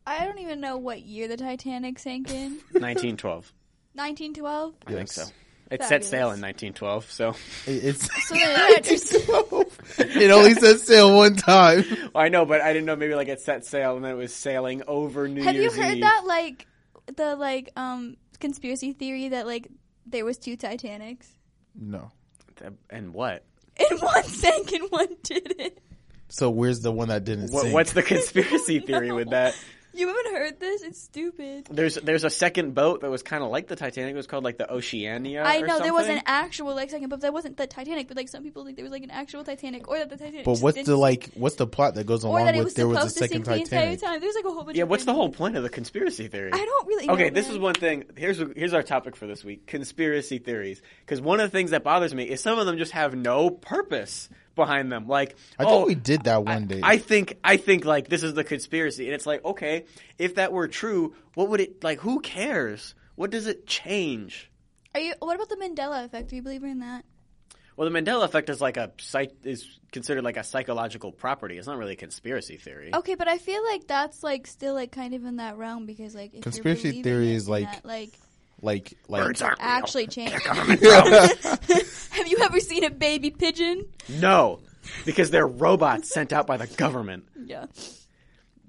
I 0.07 0.25
don't 0.25 0.39
even 0.39 0.61
know 0.61 0.79
what 0.79 1.03
year 1.03 1.29
the 1.29 1.37
Titanic 1.37 1.99
sank 1.99 2.31
in. 2.31 2.53
1912. 2.73 3.53
1912. 3.99 4.75
I 4.87 4.91
think 4.93 5.01
Yes. 5.09 5.15
so. 5.15 5.23
It 5.71 5.83
set 5.83 5.89
Fabulous. 6.03 6.09
sail 6.09 6.31
in 6.33 6.41
1912, 6.41 7.11
so 7.11 7.29
It- 7.67 7.85
It's 7.85 8.09
So 8.29 8.35
they 8.35 8.41
had 8.41 8.85
to- 8.85 9.67
it 9.99 10.31
only 10.31 10.55
says 10.55 10.83
sail 10.85 11.15
one 11.15 11.37
time. 11.37 11.85
I 12.15 12.31
know, 12.31 12.47
but 12.47 12.63
I 12.63 12.73
didn't 12.73 12.87
know 12.87 12.97
maybe 12.97 13.15
like 13.15 13.29
it 13.29 13.41
set 13.43 13.67
sail 13.67 13.97
and 13.97 14.05
then 14.05 14.13
it 14.13 14.17
was 14.17 14.33
sailing 14.35 14.83
over 14.87 15.29
New 15.29 15.35
York. 15.43 15.45
have 15.47 15.55
you 15.57 15.63
Year's 15.63 15.77
heard 15.77 15.97
Eve. 15.97 16.03
that 16.03 16.23
like 16.27 16.67
the 17.17 17.37
like 17.37 17.71
um 17.77 18.17
conspiracy 18.41 18.93
theory 18.95 19.29
that 19.29 19.47
like 19.47 19.69
there 20.07 20.25
was 20.25 20.39
two 20.39 20.57
Titanics 20.57 21.29
No. 21.75 22.11
And 22.89 23.13
what? 23.13 23.45
and 23.79 24.01
one 24.01 24.25
sank 24.25 24.73
and 24.73 24.91
one 24.91 25.09
didn't. 25.23 25.75
So 26.31 26.49
where's 26.51 26.81
the 26.81 26.91
one 26.93 27.09
that 27.09 27.25
didn't 27.25 27.51
what 27.53 27.63
sink? 27.63 27.75
what's 27.75 27.93
the 27.93 28.03
conspiracy 28.03 28.81
theory 28.81 29.13
with 29.13 29.31
that? 29.31 29.55
You 30.49 30.55
haven't 30.55 30.63
heard 30.63 30.81
this? 30.81 30.83
It's 30.83 31.01
stupid. 31.01 31.69
There's 31.71 31.95
there's 31.97 32.25
a 32.25 32.31
second 32.31 32.75
boat 32.75 33.03
that 33.03 33.11
was 33.11 33.23
kind 33.23 33.43
of 33.43 33.51
like 33.51 33.69
the 33.69 33.77
Titanic. 33.77 34.15
It 34.15 34.17
was 34.17 34.27
called 34.27 34.45
like 34.45 34.57
the 34.59 34.71
Oceania. 34.73 35.43
I 35.43 35.61
or 35.61 35.67
know 35.67 35.79
there 35.79 35.93
was 35.93 36.09
an 36.09 36.23
actual 36.27 36.75
like 36.75 36.91
second, 36.91 37.09
boat 37.09 37.21
that 37.21 37.33
wasn't 37.33 37.57
the 37.57 37.67
Titanic. 37.67 38.09
But 38.09 38.17
like 38.17 38.29
some 38.29 38.43
people 38.43 38.65
think 38.65 38.77
there 38.77 38.85
was 38.85 38.93
like 38.93 39.03
an 39.03 39.11
actual 39.11 39.45
Titanic, 39.45 39.89
or 39.89 39.99
that 39.99 40.11
the 40.11 40.17
Titanic. 40.17 40.45
but 40.45 40.53
just 40.53 40.63
what's 40.63 40.75
didn't 40.77 40.87
the 40.89 40.97
like? 40.97 41.31
What's 41.35 41.57
the 41.57 41.67
plot 41.67 41.95
that 41.97 42.05
goes 42.07 42.25
or 42.25 42.29
along 42.29 42.47
that 42.47 42.55
it 42.55 42.59
with 42.59 42.65
was 42.67 42.75
there 42.75 42.89
was 42.89 42.99
a 42.99 43.01
supposed 43.11 43.17
to 43.17 43.25
second 43.25 43.45
sink 43.45 43.45
the 43.45 43.53
entire 43.63 43.79
Titanic? 43.81 44.01
time? 44.01 44.21
There's 44.21 44.35
like 44.35 44.45
a 44.45 44.51
whole 44.51 44.65
bunch. 44.65 44.77
Yeah, 44.77 44.85
of 44.85 44.89
what's 44.91 45.05
the 45.05 45.15
whole 45.15 45.31
point 45.31 45.57
of 45.57 45.63
the 45.63 45.71
conspiracy 45.71 46.29
theory? 46.29 46.51
I 46.53 46.57
don't 46.65 46.87
really. 46.87 47.07
know, 47.07 47.15
Okay, 47.15 47.31
this 47.31 47.47
man. 47.47 47.55
is 47.55 47.59
one 47.61 47.75
thing. 47.75 48.05
Here's 48.17 48.39
here's 48.39 48.75
our 48.75 48.83
topic 48.83 49.17
for 49.17 49.27
this 49.27 49.45
week: 49.45 49.67
conspiracy 49.67 50.39
theories. 50.39 50.81
Because 51.01 51.21
one 51.21 51.41
of 51.41 51.51
the 51.51 51.57
things 51.57 51.71
that 51.73 51.83
bothers 51.85 52.15
me 52.15 52.25
is 52.25 52.41
some 52.41 52.59
of 52.59 52.67
them 52.67 52.79
just 52.79 52.93
have 52.93 53.15
no 53.15 53.51
purpose 53.51 54.29
behind 54.59 54.93
them. 54.93 55.09
Like, 55.09 55.37
I 55.59 55.65
oh, 55.65 55.69
think 55.69 55.89
we 55.89 55.95
did 55.95 56.25
that 56.25 56.45
one 56.45 56.67
day. 56.67 56.81
I 56.83 56.99
think 56.99 57.39
I 57.43 57.57
think 57.57 57.87
like 57.87 58.09
this 58.09 58.23
is 58.23 58.35
the 58.35 58.45
conspiracy, 58.45 59.07
and 59.07 59.15
it's 59.15 59.25
like, 59.25 59.43
okay, 59.43 59.87
if 60.19 60.35
that 60.35 60.53
were 60.53 60.69
true, 60.69 61.15
what 61.33 61.49
would 61.49 61.61
it 61.61 61.83
like? 61.83 62.01
Who 62.01 62.21
cares? 62.21 62.95
What 63.15 63.31
does 63.31 63.47
it 63.47 63.67
change? 63.67 64.51
Are 64.95 65.01
you? 65.01 65.15
What 65.21 65.37
about 65.37 65.49
the 65.49 65.57
Mandela 65.57 66.05
effect? 66.05 66.29
Do 66.29 66.37
you 66.37 66.43
believe 66.43 66.63
in 66.63 66.81
that? 66.81 67.07
Well, 67.77 67.89
the 67.89 67.97
Mandela 67.97 68.25
effect 68.25 68.51
is 68.51 68.61
like 68.61 68.77
a 68.77 68.91
psych 68.99 69.33
is 69.45 69.79
considered 69.93 70.25
like 70.25 70.37
a 70.37 70.43
psychological 70.43 71.13
property. 71.13 71.57
It's 71.59 71.67
not 71.69 71.79
really 71.79 71.93
a 71.93 71.97
conspiracy 71.97 72.57
theory. 72.57 72.91
Okay, 72.93 73.15
but 73.15 73.29
I 73.29 73.39
feel 73.39 73.65
like 73.65 73.87
that's 73.87 74.23
like 74.23 74.49
still 74.49 74.75
like 74.75 74.91
kind 74.91 75.15
of 75.15 75.25
in 75.25 75.37
that 75.37 75.57
realm 75.57 75.87
because 75.87 76.15
like 76.15 76.35
if 76.35 76.43
Conspiracy 76.43 76.97
you're 76.97 77.05
theory 77.05 77.31
it 77.31 77.37
is 77.37 77.47
in 77.47 77.53
like- 77.53 77.73
that, 77.73 77.85
like 77.85 78.11
like 78.61 78.95
like 79.09 79.23
Birds 79.23 79.43
aren't 79.43 79.59
real. 79.61 79.69
actually 79.69 80.07
change. 80.07 80.43
Government 80.45 80.81
drones. 80.81 82.09
Have 82.11 82.27
you 82.29 82.39
ever 82.43 82.61
seen 82.61 82.85
a 82.85 82.91
baby 82.91 83.31
pigeon? 83.31 83.85
no, 84.09 84.61
because 85.05 85.31
they're 85.31 85.47
robots 85.47 86.13
sent 86.13 86.33
out 86.33 86.47
by 86.47 86.57
the 86.57 86.67
government. 86.67 87.25
Yeah. 87.45 87.67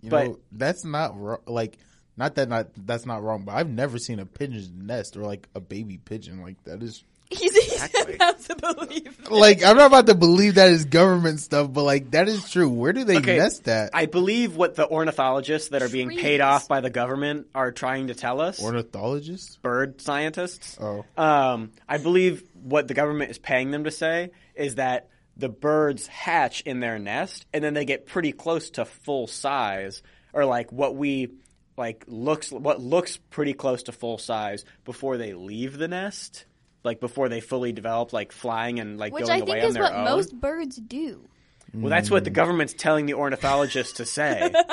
you 0.01 0.10
but- 0.10 0.27
know 0.27 0.39
that's 0.51 0.86
not 0.86 1.19
wrong. 1.19 1.39
Like 1.48 1.77
not 2.17 2.36
that 2.36 2.50
not 2.50 2.67
that's 2.86 3.05
not 3.05 3.24
wrong, 3.24 3.43
but 3.46 3.55
I've 3.55 3.69
never 3.69 3.98
seen 3.98 4.19
a 4.19 4.25
pigeon's 4.25 4.69
nest 4.72 5.15
or 5.17 5.22
like 5.24 5.48
a 5.55 5.60
baby 5.60 5.98
pigeon. 5.98 6.41
Like 6.41 6.63
that 6.65 6.84
is 6.84 7.03
He's, 7.30 7.56
he's 7.56 7.74
Exactly. 7.84 8.16
about 8.16 8.40
to 8.40 8.56
believe. 8.56 9.30
like 9.30 9.64
I'm 9.64 9.78
not 9.78 9.88
about 9.88 10.08
to 10.08 10.16
believe 10.16 10.56
that 10.56 10.70
is 10.72 10.86
government 10.86 11.40
stuff, 11.40 11.72
but 11.72 11.84
like 11.84 12.10
that 12.12 12.28
is 12.28 12.50
true. 12.50 12.70
Where 12.70 12.92
do 12.92 13.04
they 13.04 13.18
Okay, 13.18 13.38
nest 13.38 13.66
that? 13.66 13.92
I 13.94 14.08
believe 14.08 14.56
what 14.56 14.74
the 14.76 14.88
ornithologists 14.90 15.70
that 15.70 15.84
are 15.84 15.90
being 15.90 16.10
paid 16.18 16.42
off 16.42 16.68
by 16.68 16.82
the 16.82 16.90
government 16.90 17.48
are 17.54 17.72
trying 17.72 18.08
to 18.08 18.16
tell 18.16 18.42
us. 18.42 18.60
Ornithologists? 18.62 19.58
bird 19.58 20.02
scientists. 20.02 20.78
Oh. 20.82 21.06
Um, 21.18 21.72
I 21.88 22.00
believe 22.00 22.44
what 22.64 22.88
the 22.88 22.94
government 22.96 23.30
is 23.30 23.38
paying 23.38 23.70
them 23.72 23.84
to 23.84 23.92
say 23.92 24.32
is 24.56 24.76
that 24.76 25.10
the 25.38 25.50
birds 25.50 26.08
hatch 26.08 26.62
in 26.62 26.80
their 26.80 26.98
nest 27.00 27.46
and 27.54 27.64
then 27.64 27.74
they 27.76 27.86
get 27.86 28.08
pretty 28.08 28.32
close 28.32 28.72
to 28.72 28.86
full 28.86 29.28
size 29.28 30.02
or 30.34 30.46
like 30.46 30.72
what 30.72 30.96
we 30.96 31.30
like 31.78 32.04
looks 32.08 32.52
what 32.52 32.82
looks 32.82 33.18
pretty 33.30 33.54
close 33.54 33.84
to 33.84 33.92
full 33.94 34.18
size 34.18 34.65
before 34.84 35.18
they 35.18 35.34
leave 35.34 35.78
the 35.78 35.88
nest. 35.88 36.46
Like 36.84 37.00
before 37.00 37.30
they 37.30 37.42
fully 37.42 37.72
develop, 37.72 38.13
like 38.13 38.32
flying 38.32 38.80
and 38.80 38.98
like 38.98 39.13
Which 39.13 39.26
going 39.26 39.42
I 39.42 39.44
away 39.44 39.52
think 39.54 39.63
on 39.63 39.68
is 39.70 39.74
their 39.74 39.84
what 39.84 39.94
own. 39.94 40.06
most 40.06 40.39
birds 40.39 40.78
do. 40.78 41.28
Well, 41.74 41.89
that's 41.89 42.10
what 42.10 42.24
the 42.24 42.30
government's 42.30 42.74
telling 42.74 43.06
the 43.06 43.13
ornithologists 43.13 43.98
to 43.98 44.06
say. 44.06 44.52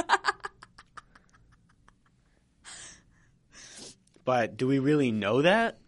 but 4.24 4.56
do 4.56 4.66
we 4.66 4.78
really 4.78 5.12
know 5.12 5.42
that? 5.42 5.78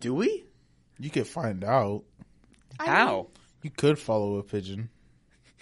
Do 0.00 0.14
we? 0.14 0.46
You 0.98 1.10
could 1.10 1.26
find 1.26 1.64
out. 1.64 2.04
How? 2.78 3.28
You 3.62 3.70
could 3.70 3.98
follow 3.98 4.36
a 4.36 4.42
pigeon. 4.42 4.90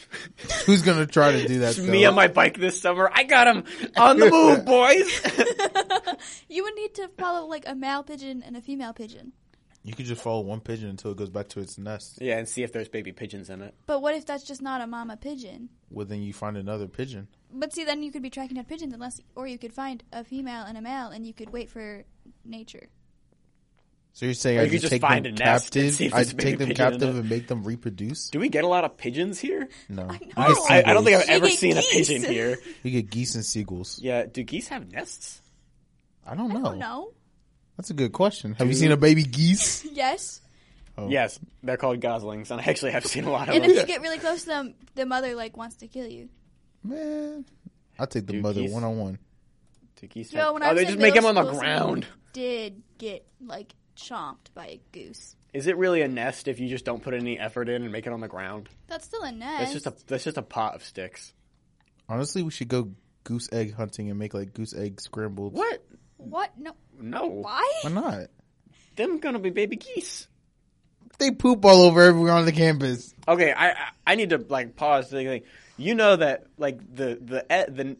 Who's 0.66 0.82
gonna 0.82 1.06
try 1.06 1.32
to 1.32 1.46
do 1.46 1.60
that? 1.60 1.78
Me 1.78 2.04
on 2.04 2.14
my 2.14 2.28
bike 2.28 2.58
this 2.58 2.80
summer. 2.80 3.10
I 3.12 3.24
got 3.24 3.46
him 3.48 3.64
on 3.96 4.18
the 4.18 4.30
move, 4.30 4.64
boys. 4.64 5.20
You 6.48 6.62
would 6.62 6.74
need 6.74 6.94
to 6.94 7.08
follow 7.18 7.46
like 7.46 7.64
a 7.66 7.74
male 7.74 8.02
pigeon 8.02 8.42
and 8.42 8.56
a 8.56 8.60
female 8.62 8.92
pigeon. 8.92 9.32
You 9.84 9.94
could 9.94 10.06
just 10.06 10.22
follow 10.22 10.40
one 10.40 10.60
pigeon 10.60 10.88
until 10.88 11.10
it 11.12 11.16
goes 11.16 11.28
back 11.30 11.48
to 11.50 11.60
its 11.60 11.76
nest. 11.78 12.18
yeah, 12.20 12.38
and 12.38 12.48
see 12.48 12.62
if 12.62 12.72
there's 12.72 12.88
baby 12.88 13.12
pigeons 13.12 13.50
in 13.50 13.60
it. 13.62 13.74
But 13.86 14.00
what 14.02 14.14
if 14.14 14.24
that's 14.26 14.42
just 14.42 14.62
not 14.62 14.80
a 14.80 14.86
mama 14.86 15.16
pigeon? 15.16 15.68
Well, 15.90 16.06
then 16.06 16.22
you 16.22 16.32
find 16.32 16.56
another 16.56 16.88
pigeon. 16.88 17.28
But 17.52 17.72
see, 17.72 17.84
then 17.84 18.02
you 18.02 18.10
could 18.10 18.22
be 18.22 18.30
tracking 18.30 18.56
down 18.56 18.64
pigeons 18.64 18.94
unless, 18.94 19.20
or 19.36 19.46
you 19.46 19.58
could 19.58 19.72
find 19.72 20.02
a 20.12 20.24
female 20.24 20.64
and 20.64 20.76
a 20.78 20.80
male, 20.80 21.08
and 21.08 21.26
you 21.26 21.32
could 21.34 21.50
wait 21.50 21.70
for 21.70 22.04
nature. 22.44 22.88
So 24.16 24.24
you're 24.24 24.32
saying 24.34 24.56
Or 24.56 24.60
I 24.62 24.64
you 24.64 24.70
could 24.70 24.76
could 24.76 24.80
just 24.80 24.92
take 24.92 25.02
find 25.02 25.26
them 25.26 25.34
a 25.34 25.36
nest 25.38 25.76
and 25.76 25.82
captive? 25.84 25.94
see 25.94 26.06
if 26.06 26.14
I 26.14 26.16
there's 26.24 26.28
take 26.32 26.56
baby 26.58 26.64
them 26.64 26.74
captive 26.74 27.18
and 27.18 27.28
make 27.28 27.48
them 27.48 27.64
reproduce? 27.64 28.30
Do 28.30 28.40
we 28.40 28.48
get 28.48 28.64
a 28.64 28.66
lot 28.66 28.84
of 28.84 28.96
pigeons 28.96 29.38
here? 29.38 29.68
No. 29.90 30.04
I 30.08 30.18
know. 30.24 30.64
I, 30.70 30.82
I 30.86 30.94
don't 30.94 31.04
think 31.04 31.16
I've 31.18 31.24
seagulls. 31.24 31.28
ever 31.28 31.46
get 31.48 31.58
seen 31.58 31.76
a 31.76 31.82
pigeon 31.82 32.22
here. 32.24 32.56
You 32.82 32.90
get 32.92 33.10
geese 33.10 33.34
and 33.34 33.44
seagulls. 33.44 33.98
Yeah, 34.02 34.24
do 34.24 34.42
geese 34.42 34.68
have 34.68 34.90
nests? 34.90 35.42
I 36.26 36.34
don't 36.34 36.50
I 36.50 36.54
know. 36.54 36.62
don't 36.64 36.78
know. 36.78 37.12
That's 37.76 37.90
a 37.90 37.92
good 37.94 38.12
question. 38.12 38.54
Have 38.54 38.68
you 38.68 38.72
seen 38.72 38.90
a 38.90 38.96
baby 38.96 39.22
geese? 39.22 39.84
Yes. 39.92 40.40
Oh. 40.96 41.10
Yes, 41.10 41.38
they're 41.62 41.76
called 41.76 42.00
goslings, 42.00 42.50
and 42.50 42.58
I 42.58 42.64
actually 42.64 42.92
have 42.92 43.04
seen 43.04 43.24
a 43.24 43.30
lot 43.30 43.50
of 43.50 43.54
And 43.54 43.64
them. 43.64 43.70
if 43.70 43.76
you 43.76 43.84
get 43.84 44.00
really 44.00 44.18
close 44.18 44.44
to 44.44 44.46
them, 44.48 44.74
the 44.94 45.04
mother 45.04 45.34
like 45.34 45.54
wants 45.54 45.76
to 45.76 45.88
kill 45.88 46.06
you. 46.08 46.30
Man, 46.82 47.44
I'll 47.98 48.06
take 48.06 48.26
the 48.26 48.32
Dude, 48.32 48.42
mother 48.42 48.62
geese- 48.62 48.72
one 48.72 48.82
on 48.82 48.96
one. 48.96 49.18
Do 50.00 50.06
geese 50.06 50.30
Joe, 50.30 50.38
have- 50.38 50.54
when 50.54 50.62
oh, 50.62 50.68
was 50.70 50.76
they 50.78 50.86
just 50.86 50.98
make 50.98 51.12
them 51.12 51.26
on 51.26 51.34
the 51.34 51.44
ground. 51.52 52.06
Did 52.32 52.80
get 52.96 53.26
like 53.44 53.74
chomped 53.96 54.52
by 54.54 54.66
a 54.66 54.80
goose? 54.92 55.34
Is 55.52 55.66
it 55.66 55.76
really 55.76 56.02
a 56.02 56.08
nest 56.08 56.48
if 56.48 56.60
you 56.60 56.68
just 56.68 56.84
don't 56.84 57.02
put 57.02 57.14
any 57.14 57.38
effort 57.38 57.68
in 57.68 57.82
and 57.82 57.90
make 57.90 58.06
it 58.06 58.12
on 58.12 58.20
the 58.20 58.28
ground? 58.28 58.68
That's 58.88 59.06
still 59.06 59.22
a 59.22 59.32
nest. 59.32 59.58
That's 59.58 59.72
just 59.72 59.86
a 59.86 59.94
that's 60.06 60.24
just 60.24 60.36
a 60.36 60.42
pot 60.42 60.74
of 60.74 60.84
sticks. 60.84 61.32
Honestly, 62.08 62.42
we 62.42 62.50
should 62.50 62.68
go 62.68 62.92
goose 63.24 63.48
egg 63.52 63.74
hunting 63.74 64.10
and 64.10 64.18
make 64.18 64.34
like 64.34 64.54
goose 64.54 64.74
egg 64.74 65.00
scrambled. 65.00 65.54
What? 65.54 65.82
what? 66.18 66.56
No. 66.58 66.72
No. 67.00 67.26
Why? 67.26 67.72
Why 67.82 67.90
not? 67.90 68.26
Them 68.96 69.18
gonna 69.18 69.38
be 69.38 69.50
baby 69.50 69.76
geese. 69.76 70.28
They 71.18 71.30
poop 71.30 71.64
all 71.64 71.82
over 71.82 72.02
everywhere 72.02 72.32
on 72.32 72.44
the 72.44 72.52
campus. 72.52 73.14
Okay, 73.26 73.52
I 73.52 73.70
I, 73.70 73.76
I 74.06 74.14
need 74.14 74.30
to 74.30 74.44
like 74.48 74.76
pause. 74.76 75.08
To 75.08 75.16
think. 75.16 75.44
You 75.78 75.94
know 75.94 76.16
that 76.16 76.46
like 76.58 76.78
the 76.94 77.18
the 77.20 77.42
e- 77.44 77.70
the 77.70 77.96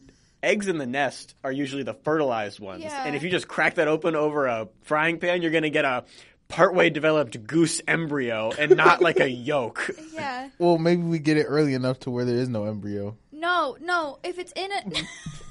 eggs 0.47 0.69
in 0.69 0.79
the 0.79 0.87
nest 0.87 1.35
are 1.45 1.53
usually 1.53 1.83
the 1.83 1.95
fertilized 1.95 2.61
ones, 2.61 2.83
Yeah. 2.85 3.05
and 3.07 3.15
if 3.17 3.23
you 3.23 3.31
just 3.31 3.49
crack 3.49 3.75
that 3.75 3.89
open 3.89 4.15
over 4.17 4.47
a 4.47 4.69
frying 4.83 5.19
pan, 5.19 5.43
you're 5.43 5.51
gonna 5.51 5.69
get 5.71 5.85
a 5.85 6.05
partway 6.49 6.89
developed 6.91 7.45
goose 7.47 7.83
embryo 7.89 8.53
and 8.59 8.77
not 8.77 9.03
like 9.03 9.19
a 9.21 9.29
yolk. 9.49 9.91
Yeah. 10.15 10.49
Well, 10.59 10.79
maybe 10.79 11.03
we 11.03 11.19
get 11.19 11.37
it 11.37 11.45
early 11.45 11.75
enough 11.75 11.99
to 12.01 12.11
where 12.11 12.25
there 12.25 12.37
is 12.37 12.49
no 12.49 12.65
embryo. 12.65 13.17
No, 13.33 13.77
no. 13.81 14.19
If 14.25 14.39
it's 14.39 14.53
in 14.53 14.71
it, 14.73 14.97
How, 14.97 15.03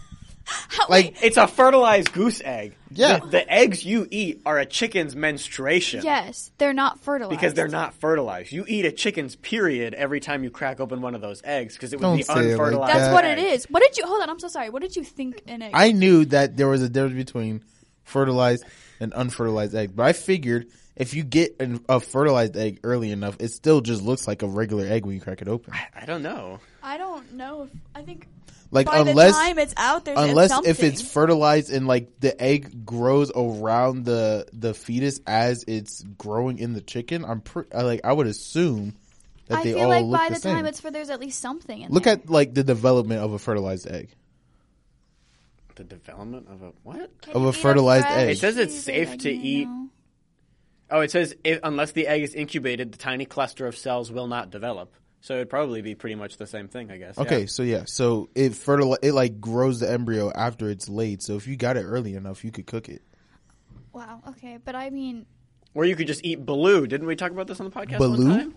Like- 0.88 0.90
wait, 0.90 1.18
It's 1.24 1.38
a 1.38 1.48
fertilized 1.48 2.14
goose 2.14 2.42
egg. 2.44 2.76
Yeah. 2.92 3.20
The, 3.20 3.28
the 3.28 3.52
eggs 3.52 3.84
you 3.84 4.08
eat 4.12 4.42
are 4.46 4.60
a 4.60 4.66
chicken's 4.66 5.16
menstruation. 5.16 6.04
yes, 6.04 6.52
they're 6.58 6.74
not 6.74 7.00
fertilized 7.00 7.38
Because 7.40 7.54
they're 7.56 7.68
not 7.68 7.94
fertilized. 7.96 8.52
You 8.52 8.64
eat 8.68 8.86
a 8.86 8.92
chicken's 8.92 9.36
period 9.36 9.94
every 9.96 10.20
time 10.20 10.44
you 10.44 10.50
crack 10.52 10.80
open 10.80 11.02
one 11.02 11.16
of 11.16 11.22
those 11.22 11.42
eggs 11.44 11.74
because 11.74 11.94
it 11.94 11.98
would 11.98 12.04
Don't 12.04 12.18
be 12.18 12.24
say 12.24 12.34
it 12.34 12.36
like 12.36 12.52
unfertilized. 12.52 12.94
That's 12.94 13.14
what 13.14 13.26
it 13.26 13.40
is. 13.40 13.66
What 13.66 13.82
did 13.82 13.98
you? 13.98 14.06
Hold 14.06 14.22
on. 14.22 14.30
I'm 14.30 14.40
so 14.40 14.48
sorry. 14.48 14.70
What 14.70 14.82
did 14.82 14.96
you 14.96 15.04
think 15.04 15.42
an 15.48 15.62
egg? 15.64 15.72
I 15.74 15.92
knew 15.92 16.26
that 16.26 16.58
there 16.58 16.68
was 16.68 16.82
a 16.84 16.90
difference 16.90 17.16
between 17.16 17.64
fertilized 18.04 18.64
and 19.00 19.14
unfertilized 19.14 19.74
egg, 19.76 19.96
but 19.96 20.04
I 20.04 20.14
figured 20.14 20.68
if 20.96 21.14
you 21.14 21.24
get 21.24 21.56
an, 21.60 21.84
a 21.90 22.00
fertilized 22.00 22.56
egg 22.56 22.80
early 22.84 23.12
enough, 23.12 23.36
it 23.40 23.50
still 23.50 23.82
just 23.82 24.02
looks 24.02 24.28
like 24.28 24.44
a 24.44 24.48
regular 24.48 24.86
egg 24.86 25.06
when 25.06 25.16
you 25.16 25.22
crack 25.22 25.42
it 25.42 25.48
open. 25.48 25.74
I 25.94 26.06
don't 26.06 26.22
know. 26.22 26.60
I 26.82 26.98
don't 26.98 27.34
know. 27.34 27.64
If, 27.64 27.70
I 27.96 28.04
think 28.04 28.28
Like 28.76 28.88
by 28.88 28.98
unless 29.00 29.34
the 29.34 29.42
time 29.42 29.58
it's 29.60 29.74
out 29.78 30.06
there, 30.06 30.14
unless 30.18 30.50
something. 30.50 30.70
if 30.70 30.84
it's 30.84 31.02
fertilized 31.02 31.72
and 31.72 31.88
like 31.88 32.20
the 32.20 32.40
egg 32.42 32.86
grows 32.86 33.32
around 33.36 34.06
the 34.06 34.46
the 34.54 34.74
fetus 34.74 35.20
as 35.26 35.64
it's 35.68 36.04
growing 36.04 36.60
in 36.60 36.74
the 36.74 36.82
chicken, 36.82 37.24
I'm 37.26 37.42
pre- 37.42 37.64
I, 37.74 37.82
like 37.84 38.02
I 38.04 38.12
would 38.14 38.28
assume 38.28 38.96
that 39.48 39.60
I 39.60 39.64
they 39.64 39.74
feel 39.74 39.84
all 39.84 39.90
like 39.90 40.04
look 40.06 40.20
by 40.20 40.28
the, 40.30 40.34
the, 40.36 40.40
same. 40.42 40.56
time 40.56 40.66
it's 40.66 40.80
for 40.82 40.92
there's 40.92 41.10
at 41.10 41.20
least 41.20 41.40
something 41.40 41.82
in 41.82 41.92
Look 41.92 42.04
there. 42.04 42.14
at 42.14 42.30
like 42.30 42.54
the 42.54 42.64
development 42.64 43.22
of 43.22 43.32
a 43.34 43.40
fertilized 43.40 43.90
egg. 43.90 44.10
The 45.76 45.84
development 45.84 46.48
of 46.50 46.62
a 46.62 46.72
what? 46.84 47.22
Can 47.22 47.34
of 47.34 47.44
a 47.46 47.54
fertilized 47.54 48.06
fresh 48.06 48.18
egg. 48.18 48.30
It 48.30 48.38
says 48.40 48.58
it's 48.58 48.76
safe 48.80 49.18
to 49.20 49.34
No. 49.34 49.42
eat- 49.42 49.68
Oh, 50.92 51.00
it 51.02 51.12
says 51.12 51.36
if, 51.44 51.60
unless 51.64 51.94
the 51.94 52.08
egg 52.08 52.22
is 52.22 52.36
incubated, 52.36 52.92
the 52.92 52.98
tiny 52.98 53.26
cluster 53.26 53.66
of 53.68 53.76
cells 53.78 54.12
will 54.12 54.28
not 54.28 54.52
develop. 54.52 54.94
So 55.26 55.34
it'd 55.34 55.50
probably 55.50 55.82
be 55.82 55.96
pretty 55.96 56.14
much 56.14 56.38
the 56.38 56.46
same 56.46 56.68
thing, 56.68 56.92
I 56.92 56.98
guess. 56.98 57.18
Okay, 57.18 57.40
Yeah. 57.42 57.46
so 57.48 57.64
yeah, 57.64 57.84
so 57.86 58.30
it 58.36 58.52
fertil 58.52 58.96
it 59.02 59.14
like 59.14 59.42
grows 59.42 59.80
the 59.80 59.92
embryo 59.92 60.32
after 60.32 60.70
it's 60.70 60.88
laid. 60.88 61.24
So 61.24 61.36
if 61.36 61.48
you 61.48 61.56
got 61.58 61.78
it 61.78 61.82
early 61.82 62.14
enough, 62.14 62.44
you 62.46 62.52
could 62.52 62.68
cook 62.68 62.90
it. 62.90 63.02
Wow. 63.92 64.22
Okay, 64.30 64.60
but 64.64 64.76
I 64.76 64.92
mean, 64.92 65.26
Or 65.74 65.84
you 65.84 65.96
could 65.96 66.06
just 66.06 66.24
eat 66.24 66.46
Balut. 66.46 66.90
Didn't 66.90 67.08
we 67.08 67.16
talk 67.16 67.32
about 67.32 67.48
this 67.48 67.60
on 67.60 67.66
the 67.68 67.72
podcast? 67.72 67.98
Balut? 67.98 68.20
One 68.28 68.38
time? 68.40 68.56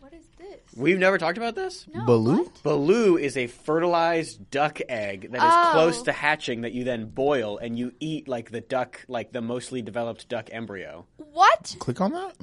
what 0.00 0.12
is 0.14 0.24
this? 0.36 0.60
We've 0.76 0.98
never 0.98 1.16
talked 1.16 1.38
about 1.38 1.54
this. 1.54 1.86
No, 1.94 2.00
Balut? 2.00 2.38
what? 2.38 2.62
Balut 2.64 3.20
is 3.20 3.36
a 3.36 3.46
fertilized 3.46 4.50
duck 4.50 4.80
egg 4.88 5.30
that 5.30 5.36
is 5.38 5.42
Oh. 5.46 5.70
close 5.74 6.02
to 6.02 6.12
hatching 6.12 6.62
that 6.62 6.72
you 6.72 6.82
then 6.82 7.06
boil 7.06 7.56
and 7.58 7.78
you 7.78 7.92
eat 8.00 8.26
like 8.26 8.50
the 8.50 8.60
duck, 8.60 9.04
like 9.06 9.30
the 9.30 9.40
mostly 9.40 9.80
developed 9.80 10.28
duck 10.28 10.48
embryo. 10.50 11.06
What? 11.18 11.76
Click 11.78 12.00
on 12.00 12.10
that. 12.14 12.36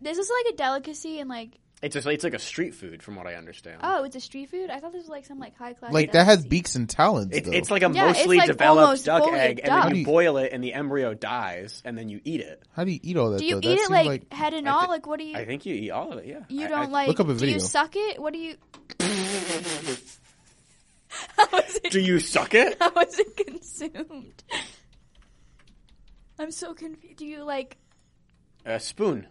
This 0.00 0.18
is 0.18 0.28
like 0.28 0.52
a 0.52 0.56
delicacy 0.56 1.20
and 1.20 1.30
like 1.30 1.58
It's 1.82 1.92
just, 1.92 2.06
it's 2.06 2.24
like 2.24 2.32
a 2.32 2.38
street 2.38 2.74
food, 2.74 3.02
from 3.02 3.16
what 3.16 3.26
I 3.26 3.34
understand. 3.34 3.80
oh, 3.82 4.04
it's 4.04 4.16
a 4.16 4.20
street 4.20 4.48
food. 4.50 4.70
I 4.70 4.80
thought 4.80 4.92
this 4.92 5.02
was 5.02 5.10
like 5.10 5.26
some 5.26 5.38
like 5.38 5.54
high 5.56 5.74
class. 5.74 5.92
Like 5.92 6.12
that 6.12 6.24
has 6.24 6.44
beaks 6.46 6.74
and 6.74 6.88
talons. 6.88 7.32
It, 7.36 7.44
though. 7.44 7.52
it's 7.52 7.70
like 7.70 7.82
a 7.82 7.90
Yeah, 7.92 8.08
it's 8.10 8.18
mostly 8.20 8.38
like 8.38 8.46
developed 8.46 8.80
almost 8.82 9.04
duck 9.04 9.22
fully 9.24 9.38
a 9.38 9.42
egg, 9.42 9.58
and 9.58 9.66
duck. 9.66 9.74
then 9.74 9.82
How 9.82 9.88
you 9.88 9.94
do 9.94 10.00
you- 10.00 10.06
boil 10.06 10.36
it, 10.38 10.52
and 10.52 10.64
the 10.64 10.72
embryo 10.72 11.12
dies, 11.12 11.82
and 11.84 11.96
then 11.98 12.08
you 12.08 12.20
eat 12.24 12.40
it. 12.40 12.62
How 12.74 12.84
do 12.84 12.92
you 12.92 13.00
eat 13.02 13.16
all 13.18 13.30
that? 13.32 13.40
Do 13.40 13.44
you 13.44 13.56
though? 13.56 13.58
eat 13.58 13.62
that 13.62 13.72
it 13.74 13.78
seems 13.88 14.06
like, 14.06 14.32
head 14.32 14.54
and 14.54 14.66
all? 14.66 14.82
thi- 14.84 14.88
like 14.88 15.06
what 15.06 15.18
do 15.18 15.26
you? 15.26 15.36
I 15.36 15.44
think 15.44 15.66
you 15.66 15.74
eat 15.74 15.90
all 15.90 16.12
of 16.12 16.18
it. 16.20 16.26
Yeah, 16.26 16.40
you 16.48 16.64
I- 16.64 16.68
don't 16.68 16.78
I- 16.78 16.86
like. 16.86 17.08
Look 17.08 17.20
up 17.20 17.26
a 17.28 17.32
Do 17.34 17.38
video. 17.40 17.54
you 17.56 17.60
suck 17.60 17.94
it? 17.94 18.22
What 18.22 18.32
do 18.32 18.38
you? 18.38 18.54
How 21.36 21.58
is 21.58 21.76
it? 21.84 21.90
Do 21.92 22.00
you 22.00 22.18
suck 22.20 22.54
it? 22.54 22.76
How 22.80 22.90
is 23.02 23.18
it 23.18 23.36
consumed? 23.36 24.44
I'm 26.38 26.50
so 26.50 26.74
confused. 26.74 27.16
Do 27.18 27.26
you 27.26 27.44
like? 27.44 27.76
A 28.64 28.80
spoon. 28.80 29.26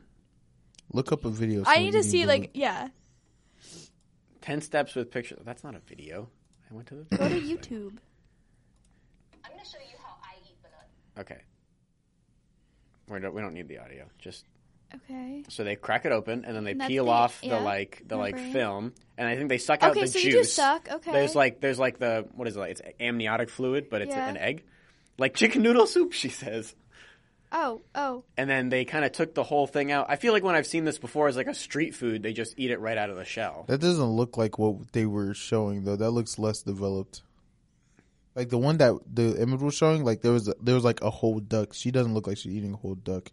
Look 0.91 1.11
up 1.11 1.25
a 1.25 1.29
video. 1.29 1.63
I 1.65 1.79
need 1.79 1.91
to 1.91 2.03
see 2.03 2.23
Balut. 2.23 2.27
like 2.27 2.51
yeah. 2.53 2.89
Ten 4.41 4.61
steps 4.61 4.95
with 4.95 5.11
pictures. 5.11 5.39
That's 5.43 5.63
not 5.63 5.75
a 5.75 5.79
video. 5.79 6.29
I 6.69 6.73
went 6.73 6.87
to 6.89 6.95
the. 6.95 7.17
Go 7.17 7.27
to 7.29 7.35
YouTube. 7.41 7.97
I'm 9.43 9.51
gonna 9.51 9.65
show 9.65 9.79
you 9.79 9.97
how 10.03 10.15
I 10.23 10.35
eat 10.45 10.55
banana. 10.61 10.85
Okay. 11.19 11.41
We 13.09 13.19
don't, 13.19 13.33
we 13.35 13.41
don't 13.41 13.53
need 13.53 13.67
the 13.67 13.79
audio. 13.79 14.05
Just 14.19 14.45
Okay. 14.93 15.43
so 15.49 15.63
they 15.63 15.75
crack 15.75 16.05
it 16.05 16.11
open 16.11 16.45
and 16.45 16.55
then 16.55 16.63
they 16.63 16.71
And 16.71 16.81
that's 16.81 16.87
peel 16.89 17.05
the- 17.05 17.11
off 17.11 17.41
the 17.41 17.47
yeah, 17.47 17.57
like 17.57 18.03
the 18.07 18.15
like 18.17 18.35
membrane. 18.35 18.53
film 18.53 18.93
and 19.17 19.27
I 19.27 19.35
think 19.35 19.49
they 19.49 19.57
suck 19.57 19.83
out 19.83 19.91
Okay, 19.91 20.01
the 20.01 20.07
so 20.07 20.13
juice. 20.19 20.25
you 20.25 20.31
do 20.31 20.43
suck. 20.43 20.87
Okay. 20.91 21.11
There's 21.11 21.35
like 21.35 21.59
there's 21.59 21.79
like 21.79 21.97
the 21.99 22.27
what 22.33 22.47
is 22.47 22.55
it 22.55 22.59
like? 22.59 22.71
It's 22.71 22.81
amniotic 22.99 23.49
fluid, 23.49 23.89
but 23.89 24.01
it's 24.01 24.11
Yeah. 24.15 24.27
an 24.29 24.37
egg, 24.37 24.63
like 25.17 25.33
chicken 25.33 25.63
noodle 25.63 25.87
soup. 25.87 26.13
She 26.13 26.29
says. 26.29 26.75
Oh 27.51 27.81
oh. 27.93 28.23
And 28.37 28.49
then 28.49 28.69
they 28.69 28.85
kind 28.85 29.05
of 29.05 29.11
took 29.11 29.33
the 29.33 29.43
whole 29.43 29.67
thing 29.67 29.91
out. 29.91 30.07
I 30.09 30.15
feel 30.15 30.33
like 30.33 30.43
when 30.43 30.55
I've 30.55 30.67
seen 30.67 30.85
this 30.85 30.97
before 30.97 31.27
as 31.27 31.37
like 31.37 31.47
a 31.47 31.53
street 31.53 31.95
food, 31.95 32.23
they 32.23 32.33
just 32.33 32.53
eat 32.57 32.71
it 32.71 32.79
right 32.79 32.97
out 32.97 33.09
of 33.09 33.15
the 33.15 33.25
shell. 33.25 33.65
That 33.67 33.79
doesn't 33.79 34.03
look 34.03 34.37
like 34.37 34.57
what 34.59 34.91
they 34.91 35.05
were 35.05 35.33
showing 35.33 35.83
though. 35.83 35.95
That 35.95 36.11
looks 36.11 36.37
less 36.39 36.61
developed. 36.61 37.21
Like 38.35 38.49
the 38.49 38.57
one 38.57 38.77
that 38.77 38.99
the 39.11 39.41
image 39.41 39.61
was 39.61 39.75
showing, 39.75 40.03
like 40.03 40.21
there 40.21 40.33
was 40.33 40.53
there 40.61 40.75
was 40.75 40.83
like 40.83 41.01
a 41.01 41.09
whole 41.09 41.39
duck. 41.39 41.73
She 41.73 41.91
doesn't 41.91 42.13
look 42.13 42.27
like 42.27 42.37
she's 42.37 42.53
eating 42.53 42.73
a 42.73 42.77
whole 42.77 42.95
duck. 42.95 43.31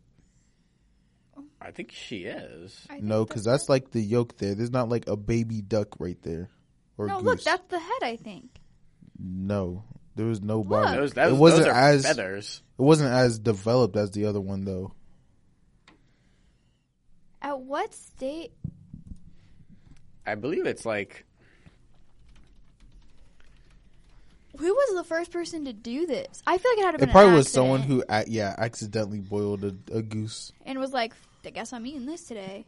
I 1.61 1.71
think 1.71 1.93
she 1.93 2.25
is. 2.25 2.75
Think 2.89 3.05
No, 3.05 3.25
because 3.25 3.45
that's 3.45 3.69
like 3.69 3.91
the 3.91 4.01
yolk 4.01 4.37
there. 4.39 4.55
There's 4.55 4.73
not 4.73 4.89
like 4.89 5.07
a 5.07 5.17
baby 5.17 5.63
duck 5.63 6.01
right 6.01 6.21
there. 6.23 6.51
Or 6.99 7.07
no. 7.07 7.17
goose. 7.17 7.25
Look, 7.25 7.43
that's 7.45 7.69
the 7.69 7.79
head. 7.79 8.03
I 8.03 8.17
think. 8.17 8.61
no. 9.19 9.85
There 10.15 10.27
was 10.27 10.43
no 10.43 10.63
body. 10.63 10.97
Those, 10.99 11.13
those, 11.15 11.33
it 11.33 11.37
wasn't 11.37 11.65
those 11.67 11.75
are 11.75 11.79
as 11.79 12.03
feathers. 12.07 12.63
it 12.79 12.83
wasn't 12.83 13.13
as 13.13 13.39
developed 13.39 13.97
as 13.97 14.11
the 14.11 14.27
other 14.27 14.41
one 14.41 14.65
though. 14.65 14.93
At 17.41 17.61
what 17.61 17.95
state? 17.95 18.53
I 20.27 20.35
believe 20.37 20.67
it's 20.67 20.85
like 20.87 21.25
Who 24.59 24.67
was 24.73 24.97
the 24.97 25.05
first 25.05 25.33
person 25.33 25.65
to 25.65 25.73
do 25.73 26.07
this? 26.07 26.43
I 26.47 26.59
feel 26.59 26.71
like 26.73 26.79
it 26.79 26.85
had 26.85 26.91
to 26.93 26.97
It 26.99 27.01
been 27.01 27.09
probably 27.11 27.31
an 27.31 27.37
was 27.37 27.51
someone 27.51 27.81
who, 27.83 28.05
ac- 28.09 28.31
yeah, 28.31 28.55
accidentally 28.59 29.19
boiled 29.21 29.65
a, 29.65 29.75
a 29.93 30.03
goose. 30.03 30.53
and 30.67 30.79
was 30.79 30.93
like, 30.93 31.15
I 31.45 31.51
guess 31.51 31.73
I'm 31.73 31.87
eating 31.87 32.05
this 32.07 32.25
today. 32.25 32.67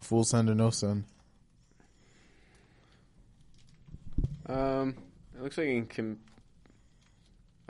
Full 0.00 0.24
sun 0.24 0.50
or 0.50 0.54
no 0.56 0.70
sun. 0.70 1.04
um. 4.46 4.96
It 5.34 5.42
looks 5.42 5.56
like 5.56 5.68
you 5.68 5.84
can. 5.88 6.18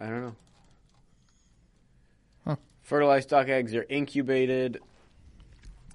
I 0.03 0.07
don't 0.07 0.21
know. 0.23 0.37
Huh. 2.45 2.57
Fertilized 2.83 3.29
duck 3.29 3.49
eggs 3.49 3.75
are 3.75 3.87
incubated. 3.89 4.81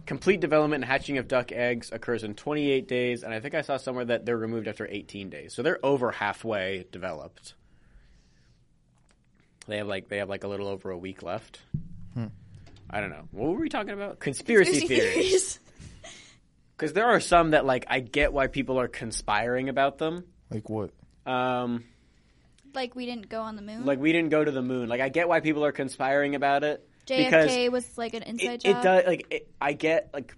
Complete 0.06 0.40
development 0.40 0.84
and 0.84 0.90
hatching 0.90 1.18
of 1.18 1.28
duck 1.28 1.52
eggs 1.52 1.92
occurs 1.92 2.24
in 2.24 2.34
28 2.34 2.88
days, 2.88 3.24
and 3.24 3.34
I 3.34 3.42
think 3.42 3.54
I 3.54 3.62
saw 3.62 3.76
somewhere 3.76 4.06
that 4.06 4.26
they're 4.26 4.38
removed 4.38 4.70
after 4.70 4.88
18 4.90 5.30
days. 5.30 5.54
So 5.54 5.62
they're 5.62 5.86
over 5.86 6.12
halfway 6.12 6.86
developed. 6.92 7.54
They 9.68 9.78
have 9.78 9.88
like 9.88 10.08
they 10.08 10.20
have 10.20 10.30
like 10.30 10.46
a 10.46 10.48
little 10.48 10.70
over 10.70 10.92
a 10.92 10.98
week 10.98 11.22
left. 11.24 11.60
I 12.90 13.02
don't 13.02 13.10
know. 13.10 13.28
What 13.32 13.50
were 13.50 13.60
we 13.60 13.70
talking 13.70 13.92
about? 13.92 14.20
Conspiracy, 14.20 14.88
theories. 14.88 15.60
Because 16.76 16.94
there 16.94 17.08
are 17.08 17.20
some 17.20 17.52
that 17.52 17.66
like 17.66 17.88
I 17.90 18.00
get 18.00 18.32
why 18.32 18.46
people 18.46 18.80
are 18.80 18.88
conspiring 18.88 19.68
about 19.68 19.98
them. 19.98 20.26
Like 20.52 20.70
what? 20.70 20.92
Um, 21.26 21.84
like 22.78 22.96
we 22.96 23.06
didn't 23.06 23.28
go 23.28 23.42
on 23.42 23.58
the 23.58 23.62
moon. 23.62 23.86
like 23.86 24.00
we 24.00 24.14
didn't 24.14 24.30
go 24.30 24.44
to 24.44 24.52
the 24.52 24.62
moon. 24.62 24.88
Like 24.88 25.02
I 25.02 25.10
get 25.10 25.28
why 25.28 25.42
people 25.42 25.66
are 25.66 25.74
conspiring 25.74 26.36
about 26.36 26.64
it. 26.64 26.88
because 27.06 27.52
JFK 27.52 27.72
was 27.72 27.98
like 27.98 28.14
an 28.14 28.24
inside 28.24 28.46
it, 28.46 28.62
job. 28.62 28.78
it 28.78 28.84
does 28.84 29.06
like 29.06 29.28
it, 29.32 29.52
I 29.60 29.74
get 29.74 30.12
like 30.14 30.34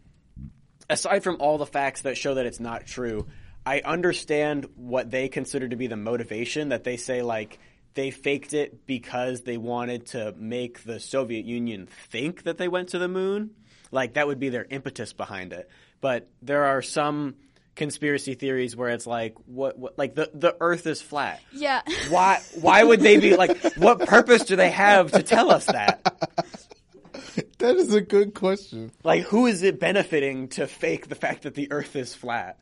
aside 0.89 1.23
from 1.23 1.37
all 1.39 1.59
the 1.59 1.67
facts 1.67 2.01
that 2.01 2.17
show 2.17 2.33
that 2.35 2.47
it's 2.47 2.59
not 2.59 2.87
true, 2.87 3.27
I 3.65 3.81
understand 3.81 4.67
what 4.75 5.11
they 5.11 5.29
consider 5.29 5.67
to 5.67 5.75
be 5.75 5.85
the 5.85 5.97
motivation 5.97 6.69
that 6.69 6.83
they 6.83 6.97
say 6.97 7.21
like 7.21 7.59
they 7.93 8.11
faked 8.11 8.53
it 8.53 8.85
because 8.87 9.41
they 9.41 9.57
wanted 9.57 10.07
to 10.07 10.33
make 10.37 10.83
the 10.83 10.99
Soviet 10.99 11.45
Union 11.45 11.87
think 12.09 12.43
that 12.43 12.57
they 12.57 12.67
went 12.67 12.89
to 12.89 12.99
the 12.99 13.07
moon. 13.07 13.51
Like 13.91 14.13
that 14.13 14.27
would 14.27 14.39
be 14.39 14.49
their 14.49 14.65
impetus 14.69 15.13
behind 15.13 15.53
it. 15.53 15.69
But 16.01 16.29
there 16.41 16.65
are 16.65 16.81
some 16.81 17.35
conspiracy 17.79 18.35
theories 18.35 18.75
where 18.75 18.89
it's 18.89 19.07
like 19.07 19.35
what, 19.47 19.79
what 19.79 19.97
like 19.97 20.13
the 20.13 20.29
the 20.33 20.55
earth 20.61 20.85
is 20.85 21.01
flat. 21.01 21.41
Yeah. 21.51 21.81
Why 22.09 22.41
why 22.61 22.83
would 22.83 22.99
they 22.99 23.17
be 23.17 23.35
like 23.35 23.57
what 23.75 23.99
purpose 23.99 24.43
do 24.43 24.55
they 24.55 24.69
have 24.69 25.11
to 25.13 25.23
tell 25.23 25.49
us 25.49 25.65
that? 25.65 26.05
That 27.59 27.75
is 27.75 27.93
a 27.93 28.01
good 28.01 28.33
question. 28.33 28.91
Like, 29.03 29.23
who 29.23 29.45
is 29.45 29.63
it 29.63 29.79
benefiting 29.79 30.47
to 30.49 30.67
fake 30.67 31.07
the 31.07 31.15
fact 31.15 31.43
that 31.43 31.55
the 31.55 31.71
Earth 31.71 31.95
is 31.95 32.13
flat? 32.15 32.57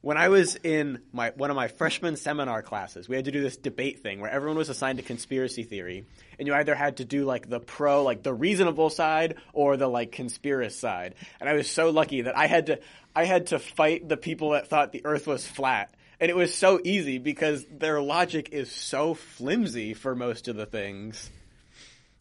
When 0.00 0.16
I 0.16 0.28
was 0.28 0.54
in 0.54 1.00
my 1.12 1.30
one 1.30 1.50
of 1.50 1.56
my 1.56 1.66
freshman 1.66 2.16
seminar 2.16 2.62
classes, 2.62 3.08
we 3.08 3.16
had 3.16 3.24
to 3.24 3.32
do 3.32 3.42
this 3.42 3.56
debate 3.56 4.00
thing 4.00 4.20
where 4.20 4.30
everyone 4.30 4.56
was 4.56 4.68
assigned 4.68 5.00
a 5.00 5.02
conspiracy 5.02 5.64
theory, 5.64 6.04
and 6.38 6.46
you 6.46 6.54
either 6.54 6.76
had 6.76 6.98
to 6.98 7.04
do 7.04 7.24
like 7.24 7.48
the 7.48 7.58
pro, 7.58 8.04
like 8.04 8.22
the 8.22 8.32
reasonable 8.32 8.90
side, 8.90 9.34
or 9.52 9.76
the 9.76 9.88
like 9.88 10.12
conspiracy 10.12 10.76
side. 10.76 11.16
And 11.40 11.48
I 11.48 11.54
was 11.54 11.68
so 11.68 11.90
lucky 11.90 12.22
that 12.22 12.38
I 12.38 12.46
had 12.46 12.66
to 12.66 12.80
I 13.16 13.24
had 13.24 13.48
to 13.48 13.58
fight 13.58 14.08
the 14.08 14.16
people 14.16 14.50
that 14.50 14.68
thought 14.68 14.92
the 14.92 15.04
Earth 15.04 15.26
was 15.26 15.44
flat. 15.44 15.92
And 16.20 16.30
it 16.30 16.36
was 16.36 16.54
so 16.54 16.80
easy 16.82 17.18
because 17.18 17.64
their 17.70 18.00
logic 18.00 18.50
is 18.52 18.70
so 18.70 19.14
flimsy 19.14 19.94
for 19.94 20.14
most 20.14 20.48
of 20.48 20.56
the 20.56 20.66
things. 20.66 21.30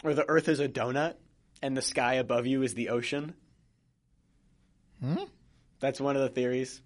Or 0.04 0.13
the 0.13 0.28
Earth 0.28 0.50
is 0.50 0.60
a 0.60 0.68
donut 0.68 1.16
and 1.62 1.76
the 1.76 1.82
sky 1.82 2.16
above 2.16 2.48
you 2.48 2.63
is 2.63 2.74
the 2.74 2.90
ocean. 2.90 3.34
Hmm? 5.02 5.24
That's 5.80 6.02
one 6.02 6.16
of 6.16 6.22
the 6.24 6.30
theories. 6.30 6.82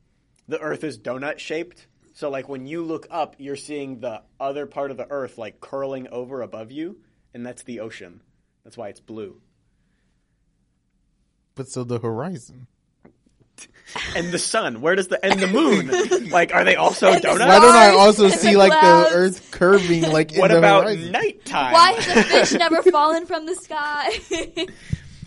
The 0.52 0.60
Earth 0.60 0.84
is 0.84 1.00
donut 1.00 1.40
shaped. 1.40 1.88
So, 2.14 2.30
like, 2.30 2.50
when 2.50 2.66
you 2.66 2.84
look 2.84 3.08
up, 3.10 3.38
you're 3.40 3.56
seeing 3.56 4.02
the 4.02 4.22
other 4.38 4.66
part 4.66 4.92
of 4.92 4.98
the 4.98 5.10
Earth, 5.10 5.38
like, 5.38 5.62
curling 5.62 6.10
over 6.10 6.42
above 6.42 6.74
you, 6.74 6.98
and 7.34 7.46
that's 7.46 7.64
the 7.64 7.80
ocean. 7.80 8.22
That's 8.66 8.76
why 8.76 8.90
it's 8.90 9.00
blue. 9.00 9.40
But 11.56 11.70
so 11.70 11.86
the 11.86 12.00
horizon. 12.00 12.68
And 14.16 14.32
the 14.32 14.40
sun, 14.40 14.80
where 14.80 14.96
does 14.96 15.10
the, 15.10 15.24
and 15.24 15.38
the 15.40 15.48
moon? 15.48 16.30
like, 16.30 16.54
are 16.54 16.64
they 16.64 16.78
also 16.78 17.12
donuts? 17.20 17.40
Why 17.46 17.60
don't 17.60 17.76
I 17.76 17.90
also 17.90 18.26
and 18.26 18.34
see 18.34 18.54
the 18.54 18.58
like 18.58 18.72
clouds. 18.72 19.10
the 19.10 19.16
Earth 19.16 19.52
curving 19.52 20.02
like 20.04 20.32
in 20.32 20.40
What 20.40 20.48
the 20.50 20.58
about 20.60 20.86
horizon? 20.86 21.12
nighttime? 21.12 21.74
Why 21.74 21.92
has 21.92 22.08
a 22.18 22.24
fish 22.24 22.52
never 22.60 22.82
fallen 22.84 23.26
from 23.26 23.46
the 23.46 23.56
sky? 23.56 24.10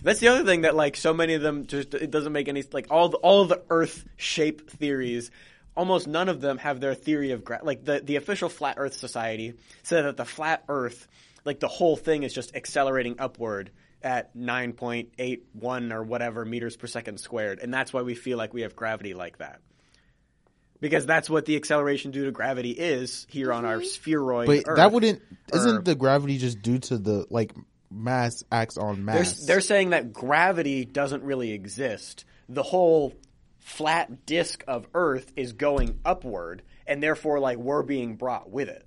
That's 0.05 0.21
the 0.21 0.29
other 0.29 0.45
thing 0.45 0.61
that 0.61 0.77
like 0.77 0.97
so 0.97 1.15
many 1.15 1.33
of 1.33 1.41
them 1.41 1.67
just 1.67 1.95
it 1.95 2.11
doesn't 2.11 2.33
make 2.33 2.49
any 2.49 2.63
like 2.73 2.89
all 2.91 3.09
the, 3.09 3.17
all 3.17 3.41
of 3.41 3.49
the 3.49 3.63
Earth 3.71 4.05
shape 4.17 4.71
theories. 4.71 5.31
Almost 5.77 6.07
none 6.07 6.29
of 6.29 6.43
them 6.43 6.59
have 6.59 6.79
their 6.79 6.95
theory 6.95 7.31
of 7.31 7.43
gra- 7.43 7.61
like 7.63 7.85
the 7.85 8.01
the 8.01 8.17
official 8.17 8.51
Flat 8.51 8.77
Earth 8.79 8.95
Society 8.95 9.55
said 9.83 10.05
that 10.05 10.19
the 10.19 10.27
flat 10.27 10.63
Earth 10.69 11.09
like 11.47 11.59
the 11.59 11.69
whole 11.69 11.97
thing 11.97 12.23
is 12.23 12.35
just 12.35 12.55
accelerating 12.55 13.17
upward 13.19 13.71
at 14.03 14.37
9.81 14.37 15.93
or 15.93 16.03
whatever 16.03 16.45
meters 16.45 16.77
per 16.77 16.87
second 16.87 17.19
squared 17.19 17.59
and 17.61 17.73
that's 17.73 17.91
why 17.91 18.03
we 18.03 18.15
feel 18.15 18.37
like 18.37 18.53
we 18.53 18.61
have 18.61 18.77
gravity 18.77 19.15
like 19.15 19.39
that. 19.39 19.61
Because 20.81 21.07
that's 21.07 21.31
what 21.31 21.47
the 21.47 21.57
acceleration 21.57 22.11
due 22.11 22.27
to 22.27 22.31
gravity 22.31 22.73
is 22.73 23.27
here 23.31 23.51
on 23.55 23.65
our 23.65 23.79
mm-hmm. 23.79 23.87
spheroid 23.87 24.47
But 24.49 24.65
Earth. 24.67 24.77
that 24.77 24.93
wouldn't. 24.93 25.23
Isn't 25.51 25.87
the 25.87 25.95
gravity 25.95 26.37
just 26.37 26.61
due 26.61 26.79
to 26.81 26.99
the 26.99 27.27
like 27.31 27.53
mass 27.95 28.43
acts 28.51 28.77
on 28.77 29.07
They're, 29.07 29.15
mass. 29.17 29.47
they're 29.47 29.61
saying 29.61 29.91
that 29.91 30.13
gravity 30.13 30.85
doesn't 30.85 31.23
really 31.23 31.53
exist. 31.53 32.25
The 32.49 32.63
whole 32.63 33.15
flat 33.61 34.27
disk 34.27 34.65
of 34.69 34.87
Earth 34.95 35.33
is 35.37 35.53
going 35.55 36.01
upward, 36.05 36.63
and 36.87 37.03
therefore, 37.03 37.41
like 37.41 37.57
we're 37.59 37.83
being 37.83 38.17
brought 38.17 38.51
with 38.51 38.69
it. 38.69 38.87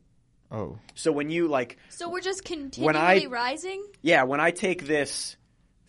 oh, 0.52 0.78
So 0.96 1.12
when 1.12 1.30
you 1.30 1.48
like, 1.48 1.78
So 1.89 2.10
we're 2.10 2.22
just 2.22 2.48
When 2.50 2.60
continually 2.62 3.26
I- 3.26 3.30
rising. 3.30 3.86
yeah, 4.02 4.24
when 4.24 4.39
I 4.39 4.52
take 4.52 4.86
this 4.86 5.36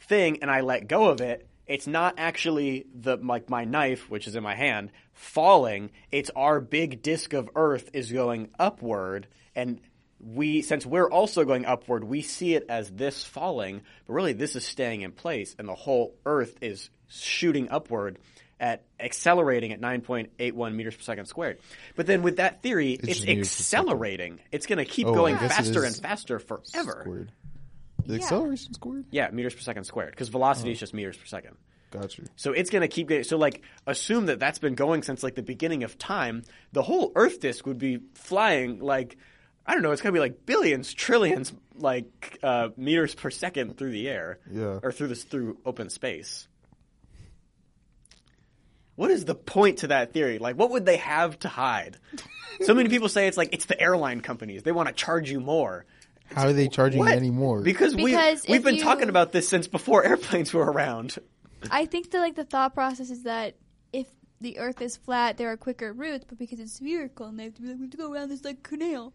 thing 0.00 0.38
and 0.42 0.50
I 0.50 0.62
let 0.62 0.88
go 0.88 1.08
of 1.08 1.20
it, 1.20 1.46
it's 1.66 1.86
not 1.86 2.14
actually 2.16 2.86
the 2.94 3.16
like 3.18 3.50
my 3.50 3.64
knife, 3.64 4.08
which 4.08 4.26
is 4.26 4.34
in 4.36 4.42
my 4.42 4.54
hand, 4.54 4.90
falling. 5.12 5.90
It's 6.10 6.30
our 6.34 6.60
big 6.60 7.02
disk 7.02 7.34
of 7.34 7.50
Earth 7.54 7.90
is 7.92 8.10
going 8.10 8.48
upward, 8.58 9.26
and 9.54 9.80
we 10.20 10.62
since 10.62 10.84
we're 10.84 11.08
also 11.10 11.44
going 11.44 11.64
upward, 11.66 12.04
we 12.04 12.22
see 12.22 12.54
it 12.54 12.66
as 12.68 12.90
this 12.90 13.24
falling, 13.24 13.82
but 14.06 14.12
really 14.12 14.32
this 14.32 14.56
is 14.56 14.64
staying 14.64 15.02
in 15.02 15.12
place, 15.12 15.54
and 15.58 15.68
the 15.68 15.74
whole 15.74 16.14
Earth 16.26 16.56
is 16.60 16.90
shooting 17.08 17.68
upward 17.70 18.18
at 18.60 18.82
accelerating 18.98 19.72
at 19.72 19.80
9.81 19.80 20.74
meters 20.74 20.96
per 20.96 21.02
second 21.02 21.26
squared. 21.26 21.58
But 21.94 22.06
then 22.06 22.22
with 22.22 22.38
that 22.38 22.60
theory, 22.62 22.92
it's, 22.94 23.06
just 23.06 23.26
meters 23.26 23.48
per 23.56 23.62
second. 23.62 23.84
accelerating. 23.88 24.40
It's 24.50 24.66
going 24.66 24.78
to 24.78 24.84
keep 24.84 25.06
Oh, 25.06 25.14
going 25.14 25.36
guess 25.36 25.56
faster 25.56 25.84
and 25.84 25.94
faster 25.94 26.38
forever. 26.40 26.98
squared. 27.02 27.32
The 28.04 28.14
Yeah. 28.16 28.22
acceleration 28.22 28.74
squared. 28.74 29.04
Yeah, 29.12 29.30
meters 29.30 29.54
per 29.54 29.60
second 29.60 29.84
squared 29.84 30.10
because 30.10 30.28
velocity 30.28 30.70
Oh. 30.70 30.72
is 30.72 30.80
just 30.80 30.92
meters 30.92 31.16
per 31.16 31.26
second. 31.26 31.56
Got 31.92 32.18
you. 32.18 32.24
So 32.36 32.52
it's 32.52 32.68
going 32.70 32.82
to 32.82 32.88
keep 32.88 33.06
getting. 33.08 33.22
So 33.24 33.38
like, 33.38 33.62
assume 33.86 34.26
that 34.26 34.40
that's 34.40 34.58
been 34.58 34.74
going 34.74 35.02
since 35.04 35.22
like 35.22 35.36
the 35.36 35.42
beginning 35.42 35.84
of 35.84 35.96
time. 35.96 36.42
The 36.72 36.82
whole 36.82 37.12
Earth 37.14 37.38
disk 37.40 37.64
would 37.66 37.78
be 37.78 38.00
flying 38.14 38.80
like, 38.80 39.16
I 39.68 39.74
don't 39.74 39.82
know. 39.82 39.92
It's 39.92 40.00
going 40.00 40.14
to 40.14 40.16
be 40.16 40.20
like 40.20 40.46
billions, 40.46 40.94
trillions, 40.94 41.52
like 41.76 42.38
uh, 42.42 42.70
meters 42.78 43.14
per 43.14 43.28
second 43.30 43.76
through 43.76 43.90
the 43.90 44.08
air. 44.08 44.38
Yeah. 44.50 44.80
Or 44.82 44.90
through 44.90 45.08
this 45.08 45.24
through 45.24 45.58
open 45.66 45.90
space. 45.90 46.48
What 48.96 49.10
is 49.10 49.24
the 49.26 49.34
point 49.34 49.80
to 49.80 49.88
that 49.88 50.12
theory? 50.12 50.38
Like, 50.38 50.56
what 50.56 50.70
would 50.70 50.86
they 50.86 50.96
have 50.96 51.38
to 51.40 51.48
hide? 51.48 51.98
so 52.62 52.74
many 52.74 52.88
people 52.88 53.08
say 53.10 53.28
it's 53.28 53.36
like 53.36 53.50
it's 53.52 53.66
the 53.66 53.80
airline 53.80 54.22
companies. 54.22 54.62
They 54.62 54.72
want 54.72 54.88
to 54.88 54.94
charge 54.94 55.30
you 55.30 55.38
more. 55.38 55.84
How 56.34 56.46
are 56.46 56.52
they 56.52 56.68
charging 56.68 56.98
What? 57.00 57.10
you 57.10 57.16
anymore? 57.16 57.60
Because, 57.62 57.94
Because 57.94 58.44
we 58.46 58.52
we've 58.54 58.64
been 58.64 58.76
you- 58.76 58.82
talking 58.82 59.08
about 59.08 59.32
this 59.32 59.48
since 59.48 59.68
before 59.68 60.04
airplanes 60.06 60.52
were 60.52 60.64
around. 60.64 61.18
I 61.70 61.86
think 61.86 62.10
that 62.10 62.18
like 62.20 62.34
the 62.36 62.44
thought 62.44 62.74
process 62.74 63.10
is 63.10 63.22
that 63.24 63.56
if 63.92 64.06
the 64.40 64.58
Earth 64.58 64.80
is 64.80 64.96
flat, 64.96 65.36
there 65.36 65.50
are 65.52 65.56
quicker 65.56 65.92
routes, 65.92 66.24
but 66.28 66.38
because 66.38 66.58
it's 66.60 66.72
spherical, 66.74 67.26
and 67.26 67.38
they 67.38 67.44
have 67.44 67.54
to 67.54 67.62
be 67.62 67.68
like, 67.68 67.76
we 67.76 67.82
have 67.82 67.90
to 67.90 67.96
go 67.96 68.12
around 68.12 68.28
this 68.30 68.44
like 68.44 68.62
canal. 68.62 69.12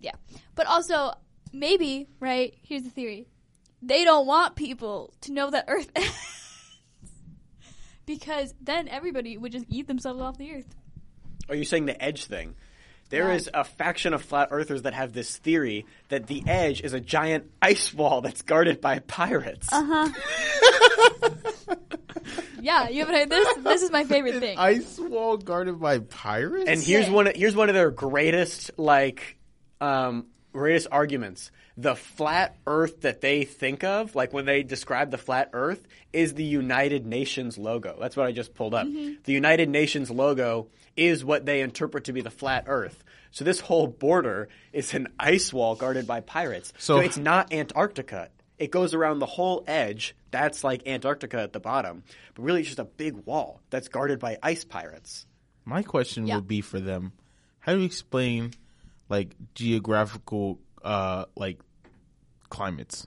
Yeah, 0.00 0.12
but 0.54 0.66
also 0.66 1.12
maybe 1.52 2.08
right 2.20 2.54
here's 2.62 2.82
the 2.82 2.90
theory: 2.90 3.26
they 3.82 4.04
don't 4.04 4.26
want 4.26 4.56
people 4.56 5.12
to 5.22 5.32
know 5.32 5.50
that 5.50 5.64
Earth, 5.68 5.90
because 8.06 8.54
then 8.60 8.88
everybody 8.88 9.36
would 9.36 9.52
just 9.52 9.66
eat 9.68 9.86
themselves 9.86 10.20
off 10.20 10.38
the 10.38 10.52
Earth. 10.52 10.74
Are 11.48 11.54
you 11.54 11.64
saying 11.64 11.86
the 11.86 12.00
edge 12.02 12.24
thing? 12.26 12.54
There 13.08 13.28
Yeah. 13.28 13.34
is 13.36 13.48
a 13.54 13.62
faction 13.62 14.14
of 14.14 14.22
flat 14.22 14.48
earthers 14.50 14.82
that 14.82 14.94
have 14.94 15.12
this 15.12 15.36
theory 15.36 15.86
that 16.08 16.26
the 16.26 16.42
edge 16.46 16.80
is 16.80 16.92
a 16.92 16.98
giant 17.00 17.50
ice 17.62 17.94
wall 17.94 18.20
that's 18.20 18.42
guarded 18.42 18.80
by 18.80 18.98
pirates. 19.00 19.68
Uh-huh. 19.72 20.08
Yeah, 22.60 22.88
you 22.88 23.00
haven't 23.00 23.14
heard 23.14 23.30
this. 23.30 23.54
This 23.58 23.82
is 23.82 23.92
my 23.92 24.02
favorite 24.04 24.40
thing. 24.40 24.58
Ice 24.58 24.98
wall 24.98 25.36
guarded 25.36 25.78
by 25.78 26.00
pirates. 26.00 26.68
And 26.68 26.82
here's 26.82 27.06
Yeah. 27.06 27.12
one. 27.12 27.26
Here's 27.32 27.54
one 27.54 27.68
of 27.68 27.76
their 27.76 27.92
greatest, 27.92 28.72
like, 28.76 29.36
um, 29.80 30.26
greatest 30.52 30.88
arguments. 30.90 31.50
The 31.76 31.94
flat 31.94 32.56
Earth 32.66 33.02
that 33.02 33.20
they 33.20 33.44
think 33.44 33.84
of, 33.84 34.14
like 34.14 34.32
when 34.32 34.46
they 34.46 34.62
describe 34.62 35.10
the 35.10 35.18
flat 35.18 35.50
Earth, 35.52 35.86
is 36.12 36.34
the 36.34 36.44
United 36.44 37.04
Nations 37.06 37.58
logo. 37.58 37.96
That's 38.00 38.16
what 38.16 38.26
I 38.26 38.32
just 38.32 38.54
pulled 38.54 38.72
up. 38.74 38.86
The 38.86 39.32
United 39.32 39.68
Nations 39.68 40.10
logo 40.10 40.68
is 40.96 41.22
what 41.24 41.44
they 41.44 41.60
interpret 41.60 42.04
to 42.04 42.12
be 42.14 42.22
the 42.22 42.30
flat 42.30 42.64
Earth. 42.66 43.04
So 43.30 43.44
this 43.44 43.60
whole 43.60 43.86
border 43.86 44.48
is 44.72 44.94
an 44.94 45.08
ice 45.20 45.52
wall 45.52 45.74
guarded 45.74 46.06
by 46.06 46.20
pirates. 46.20 46.72
So, 46.78 46.96
So- 46.96 47.00
it's 47.00 47.18
not 47.18 47.52
Antarctica. 47.52 48.30
It 48.58 48.70
goes 48.70 48.94
around 48.94 49.18
the 49.18 49.26
whole 49.26 49.62
edge. 49.66 50.16
That's 50.30 50.64
like 50.64 50.86
Antarctica 50.88 51.38
at 51.42 51.52
the 51.52 51.60
bottom. 51.60 52.02
But 52.34 52.42
really, 52.42 52.60
it's 52.60 52.70
just 52.70 52.78
a 52.78 52.84
big 52.84 53.14
wall 53.26 53.60
that's 53.68 53.88
guarded 53.88 54.18
by 54.18 54.38
ice 54.42 54.64
pirates. 54.64 55.26
My 55.66 55.82
question 55.82 56.26
Yeah. 56.26 56.36
would 56.36 56.48
be 56.48 56.62
for 56.62 56.80
them: 56.80 57.12
How 57.58 57.74
do 57.74 57.80
you 57.80 57.84
explain 57.84 58.54
like 59.08 59.34
geographical 59.54 60.58
uh 60.82 61.26
like 61.36 61.60
climates? 62.48 63.06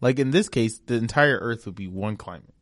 Like 0.00 0.18
in 0.18 0.30
this 0.30 0.48
case, 0.48 0.80
the 0.86 0.94
entire 0.94 1.38
Earth 1.38 1.66
would 1.66 1.74
be 1.74 1.88
one 1.88 2.16
climate. 2.16 2.54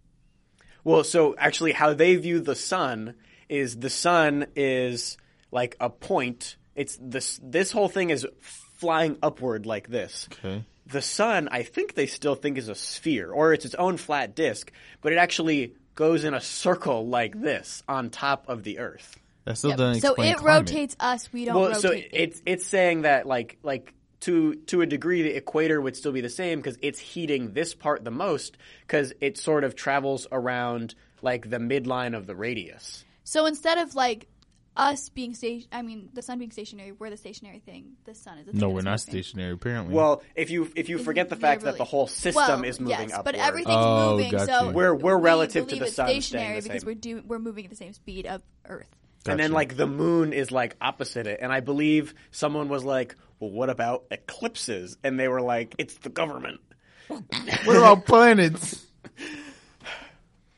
Well, 0.85 1.05
so 1.05 1.37
actually, 1.37 1.73
how 1.73 1.95
they 1.95 2.17
view 2.17 2.41
the 2.41 2.55
sun 2.55 3.15
is 3.49 3.77
the 3.77 3.91
sun 3.91 4.47
is 4.57 5.17
like 5.51 5.77
a 5.81 5.91
point. 5.91 6.57
It's 6.75 6.99
this. 7.01 7.41
This 7.43 7.73
whole 7.73 7.89
thing 7.89 8.11
is 8.11 8.27
flying 8.41 9.19
upward 9.23 9.67
like 9.67 9.89
this. 9.89 10.29
Okay. 10.33 10.65
The 10.87 11.03
sun, 11.03 11.49
I 11.51 11.65
think 11.65 11.95
they 11.95 12.07
still 12.07 12.35
think 12.35 12.57
is 12.57 12.69
a 12.69 12.75
sphere, 12.75 13.31
or 13.31 13.53
it's 13.53 13.67
its 13.67 13.75
own 13.75 13.99
flat 13.99 14.35
disk, 14.35 14.73
but 15.03 15.13
it 15.13 15.17
actually 15.17 15.75
goes 15.95 16.25
in 16.25 16.33
a 16.33 16.41
circle 16.41 17.07
like 17.07 17.39
this 17.39 17.83
on 17.87 18.09
top 18.09 18.49
of 18.49 18.63
the 18.63 18.79
Earth. 18.79 19.19
That 19.49 19.57
still 19.57 19.71
Yep. 19.71 19.79
doesn't 19.79 20.01
So 20.03 20.09
explain 20.11 20.33
it 20.33 20.37
climate. 20.39 20.69
rotates 20.69 20.97
us. 21.01 21.33
We 21.33 21.47
don't 21.47 21.55
well, 21.57 21.69
rotate. 21.69 21.81
so 21.83 21.91
it. 21.93 22.09
it's 22.13 22.43
it's 22.45 22.67
saying 22.67 23.03
that 23.03 23.27
like 23.27 23.57
like 23.63 23.95
to 24.21 24.57
to 24.67 24.83
a 24.83 24.87
degree 24.87 25.23
the 25.23 25.35
equator 25.35 25.81
would 25.81 25.97
still 25.97 26.13
be 26.13 26.21
the 26.21 26.29
same 26.29 26.59
because 26.59 26.77
it's 26.83 26.99
heating 26.99 27.53
this 27.55 27.73
part 27.75 28.05
the 28.05 28.11
most 28.11 28.59
because 28.83 29.15
it 29.23 29.39
sort 29.39 29.65
of 29.65 29.75
travels 29.75 30.27
around 30.31 30.95
like 31.23 31.49
the 31.49 31.57
midline 31.59 32.15
of 32.15 32.27
the 32.27 32.37
radius. 32.37 33.05
So 33.25 33.47
instead 33.47 33.79
of 33.79 33.95
like 33.95 34.29
us 34.77 35.09
being 35.09 35.35
station, 35.35 35.67
I 35.73 35.81
mean 35.83 36.11
the 36.13 36.21
sun 36.23 36.39
being 36.39 36.51
stationary, 36.51 36.93
we're 36.93 37.09
the 37.11 37.17
stationary 37.17 37.59
thing. 37.61 37.93
The 38.05 38.15
sun 38.15 38.39
is. 38.39 38.47
The 38.47 38.53
thing 38.53 38.61
No, 38.61 38.69
we're 38.69 38.83
not 38.83 39.01
moving. 39.01 39.23
stationary. 39.23 39.53
Apparently, 39.53 39.95
Well, 39.95 40.23
if 40.37 40.51
you 40.51 40.71
if 40.77 40.91
you 40.91 40.99
forget 40.99 41.31
the 41.31 41.37
fact 41.37 41.63
that 41.63 41.79
the 41.79 41.85
whole 41.85 42.07
system 42.07 42.35
Well, 42.61 42.65
is 42.65 42.79
moving 42.81 43.09
yes, 43.09 43.13
upward, 43.13 43.25
but 43.25 43.35
everything's 43.37 43.77
Oh, 43.79 44.11
moving. 44.17 44.31
got 44.31 44.47
So. 44.47 44.71
We're- 44.73 44.93
we're 44.97 45.17
we 45.17 45.47
to 45.47 45.63
believe 45.63 45.79
the 45.81 45.87
it's 45.87 45.95
sun 45.97 46.07
stationary 46.09 46.61
the 46.61 46.69
because 46.69 46.83
same. 46.83 46.87
we're 46.87 46.95
do 46.95 47.23
we're 47.27 47.39
moving 47.39 47.65
at 47.65 47.71
the 47.71 47.77
same 47.77 47.93
speed 47.95 48.27
of 48.27 48.43
Earth. 48.67 48.95
And 49.27 49.39
then 49.41 49.53
like 49.53 49.77
the 49.77 49.87
moon 49.87 50.33
is 50.33 50.51
like 50.51 50.77
opposite 50.81 51.27
it. 51.27 51.41
And 51.43 51.53
I 51.53 51.61
believe 51.61 52.15
someone 52.31 52.69
was 52.69 52.85
like, 52.85 53.17
"Well, 53.41 53.51
what 53.51 53.71
about 53.71 54.05
eclipses?" 54.11 54.97
And 55.03 55.19
they 55.19 55.29
were 55.29 55.43
like, 55.43 55.75
"It's 55.79 55.95
the 55.99 56.09
government." 56.11 56.61
what 57.09 57.77
about 57.77 58.05
planets? 58.07 58.85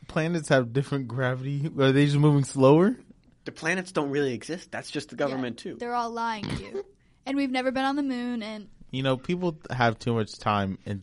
planets 0.09 0.49
have 0.49 0.73
different 0.73 1.09
gravity. 1.09 1.70
Are 1.79 1.92
they 1.92 2.07
just 2.07 2.18
moving 2.18 2.44
slower? 2.44 2.96
The 3.44 3.53
planets 3.53 3.92
don't 3.92 4.11
really 4.11 4.35
exist. 4.35 4.70
That's 4.70 4.90
just 4.90 5.11
the 5.11 5.16
government 5.16 5.64
Yeah, 5.64 5.73
too. 5.73 5.79
They're 5.79 5.94
all 5.94 6.11
lying 6.11 6.44
to 6.44 6.62
you. 6.62 6.85
and 7.27 7.37
we've 7.37 7.51
never 7.51 7.70
been 7.70 7.85
on 7.85 7.96
the 7.96 8.03
moon. 8.03 8.42
And 8.42 8.68
You 8.90 9.03
know, 9.03 9.16
people 9.16 9.57
have 9.70 9.99
too 9.99 10.12
much 10.14 10.38
time 10.38 10.79
and 10.85 11.03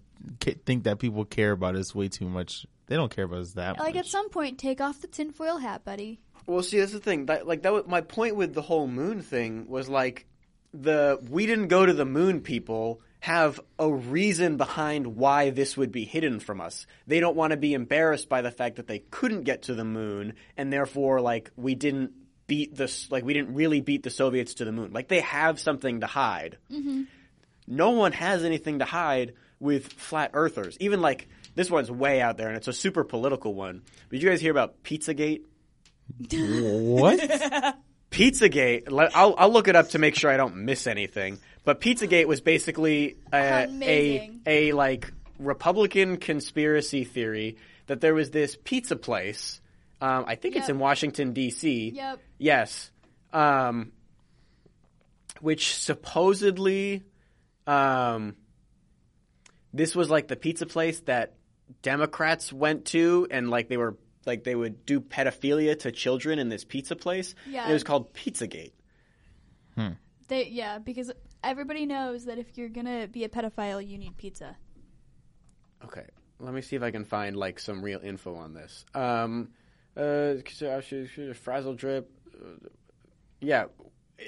think 0.66 0.84
that 0.84 1.00
people 1.00 1.26
care 1.26 1.52
about 1.52 1.76
us 1.76 1.96
way 1.96 2.10
too 2.10 2.28
much. 2.28 2.66
They 2.88 2.96
don't 2.96 3.14
care 3.14 3.26
about 3.26 3.40
us 3.40 3.54
that 3.54 3.72
like 3.72 3.78
much. 3.80 3.86
Like 3.88 3.96
at 3.96 4.06
some 4.06 4.30
point, 4.30 4.58
take 4.60 4.82
off 4.82 5.02
the 5.02 5.08
tinfoil 5.08 5.58
hat, 5.58 5.84
buddy. 5.84 6.20
Well, 6.48 6.64
see, 6.64 6.80
that's 6.80 6.94
the 6.94 7.00
thing. 7.00 7.26
That, 7.26 7.46
like 7.46 7.64
that, 7.64 7.74
was, 7.74 7.84
my 7.88 8.02
point 8.02 8.36
with 8.38 8.54
the 8.54 8.62
whole 8.62 8.88
moon 8.88 9.22
thing 9.22 9.68
was 9.68 9.90
like 9.90 10.26
the 10.74 11.20
we 11.30 11.46
didn't 11.46 11.68
go 11.68 11.86
to 11.86 11.94
the 11.94 12.06
moon. 12.06 12.42
People 12.42 13.02
have 13.20 13.60
a 13.78 13.92
reason 13.92 14.56
behind 14.58 15.18
why 15.18 15.50
this 15.50 15.76
would 15.76 15.92
be 15.92 16.06
hidden 16.06 16.40
from 16.40 16.62
us. 16.62 16.88
They 17.06 17.20
don't 17.20 17.36
want 17.36 17.52
to 17.52 17.58
be 17.58 17.74
embarrassed 17.74 18.30
by 18.30 18.42
the 18.42 18.52
fact 18.52 18.78
that 18.78 18.88
they 18.88 19.00
couldn't 19.00 19.44
get 19.44 19.64
to 19.64 19.76
the 19.76 19.84
moon, 19.84 20.34
and 20.56 20.72
therefore, 20.72 21.20
like 21.20 21.52
we 21.58 21.76
didn't 21.76 22.12
beat 22.48 22.74
this. 22.74 23.12
Like 23.12 23.26
we 23.26 23.34
didn't 23.34 23.54
really 23.54 23.82
beat 23.82 24.04
the 24.04 24.10
Soviets 24.10 24.56
to 24.56 24.66
the 24.66 24.72
moon. 24.72 24.94
Like 24.94 25.10
they 25.10 25.22
have 25.22 25.60
something 25.60 26.00
to 26.00 26.08
hide. 26.08 26.58
Mm-hmm. 26.72 27.04
No 27.68 27.90
one 27.92 28.14
has 28.14 28.46
anything 28.46 28.80
to 28.80 28.86
hide 28.86 29.34
with 29.60 29.92
flat 29.92 30.32
earthers. 30.34 30.78
Even 30.80 31.02
like 31.02 31.28
this 31.56 31.70
one's 31.70 31.92
way 31.92 32.22
out 32.22 32.38
there, 32.38 32.48
and 32.48 32.56
it's 32.56 32.70
a 32.70 32.74
super 32.74 33.04
political 33.04 33.54
one. 33.54 33.82
Did 34.10 34.24
you 34.24 34.30
guys 34.30 34.40
hear 34.40 34.52
about 34.52 34.84
Pizzagate? 34.84 35.42
What? 36.32 37.20
Pizzagate. 38.12 38.90
let- 38.92 39.16
I'll, 39.16 39.36
I'll 39.38 39.52
look 39.52 39.68
it 39.68 39.76
up 39.76 39.90
to 39.90 40.00
make 40.00 40.16
sure 40.16 40.32
I 40.32 40.38
don't 40.38 40.58
miss 40.58 40.88
anything. 40.88 41.40
But 41.64 41.82
Pizzagate 41.82 42.28
was 42.28 42.40
basically 42.40 43.18
a, 43.34 43.68
a 43.82 44.32
a 44.46 44.72
like 44.72 45.12
Republican 45.38 46.16
conspiracy 46.18 47.04
theory 47.04 47.58
that 47.88 48.00
there 48.00 48.14
was 48.14 48.32
this 48.32 48.58
pizza 48.64 48.96
place. 48.96 49.60
Um, 50.00 50.24
I 50.28 50.36
think 50.36 50.56
it's 50.56 50.70
in 50.70 50.80
Washington 50.80 51.34
D.C. 51.34 51.90
Yep. 51.96 52.20
Yes. 52.38 52.92
Um, 53.34 53.92
which 55.42 55.74
supposedly, 55.76 57.04
um, 57.66 58.36
this 59.74 59.96
was 59.96 60.10
like 60.10 60.28
the 60.28 60.36
pizza 60.36 60.66
place 60.66 61.02
that 61.02 61.34
Democrats 61.82 62.54
went 62.54 62.86
to, 62.86 63.28
and 63.30 63.50
like 63.50 63.68
they 63.68 63.78
were 63.78 63.98
like 64.28 64.44
they 64.44 64.56
would 64.56 64.86
do 64.86 65.00
pedophilia 65.00 65.80
to 65.80 65.92
children 65.92 66.38
in 66.38 66.50
this 66.50 66.64
pizza 66.64 66.96
place. 66.96 67.34
Yeah. 67.50 67.70
It 67.70 67.74
was 67.74 67.84
called 67.84 68.14
Pizzagate. 68.14 68.74
They 70.28 70.48
yeah, 70.48 70.80
because 70.80 71.12
everybody 71.44 71.86
knows 71.86 72.26
that 72.26 72.38
if 72.38 72.58
you're 72.58 72.70
gonna 72.70 73.08
be 73.08 73.24
a 73.24 73.30
pedophile, 73.30 73.86
you 73.88 73.98
need 73.98 74.18
pizza. 74.18 74.58
Okay, 75.86 76.06
let 76.40 76.54
me 76.54 76.62
see 76.62 76.76
if 76.76 76.84
I 76.84 76.92
can 76.92 77.06
find 77.06 77.38
like 77.38 77.60
some 77.60 77.82
real 77.82 78.00
info 78.04 78.36
on 78.36 78.54
this. 78.54 78.86
Um, 78.94 79.50
uh, 79.96 80.36
frazzle 81.34 81.76
drip. 81.76 82.12
uh, 82.36 82.68
Yeah, 83.40 83.66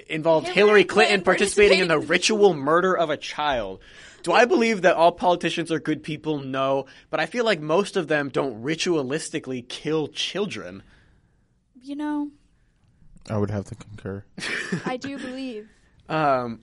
involved 0.08 0.48
Hillary 0.48 0.56
Hillary 0.56 0.84
Clinton 0.84 1.08
Clinton 1.22 1.26
participating 1.26 1.80
in 1.80 1.88
the 1.88 2.00
ritual 2.00 2.54
murder 2.54 2.96
of 2.96 3.10
a 3.10 3.18
child. 3.18 3.80
Do 4.24 4.34
I 4.34 4.46
believe 4.46 4.82
that 4.82 4.96
all 4.96 5.12
politicians 5.12 5.72
are 5.72 5.80
good 5.80 6.04
people? 6.04 6.40
No, 6.40 6.86
but 7.10 7.20
I 7.20 7.26
feel 7.26 7.46
like 7.46 7.62
most 7.62 7.96
of 7.96 8.08
them 8.08 8.30
don't 8.30 8.64
ritualistically 8.64 9.68
kill 9.68 10.08
children. 10.10 10.84
You 11.82 11.96
know, 11.96 12.32
I 13.30 13.38
would 13.38 13.50
have 13.50 13.66
to 13.66 13.76
concur. 13.76 14.26
I 14.86 14.98
do 14.98 15.18
believe. 15.18 15.68
Um, 16.10 16.62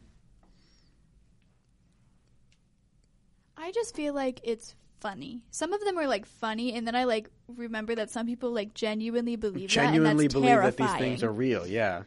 I 3.57 3.71
just 3.71 3.95
feel 3.95 4.13
like 4.13 4.41
it's 4.43 4.75
funny. 4.99 5.43
Some 5.53 5.73
of 5.73 5.81
them 5.85 5.97
are 5.99 6.09
like 6.09 6.27
funny, 6.27 6.75
and 6.75 6.85
then 6.85 6.97
I 6.97 7.05
like 7.05 7.31
remember 7.47 7.95
that 7.95 8.11
some 8.11 8.27
people 8.27 8.51
like 8.51 8.75
genuinely 8.75 9.37
believe 9.37 9.69
genuinely 9.69 10.27
that, 10.27 10.35
and 10.35 10.45
that's 10.45 10.57
believe 10.57 10.63
that 10.63 10.77
these 10.77 10.99
things 10.99 11.23
are 11.23 11.31
real. 11.31 11.65
Yeah. 11.65 12.03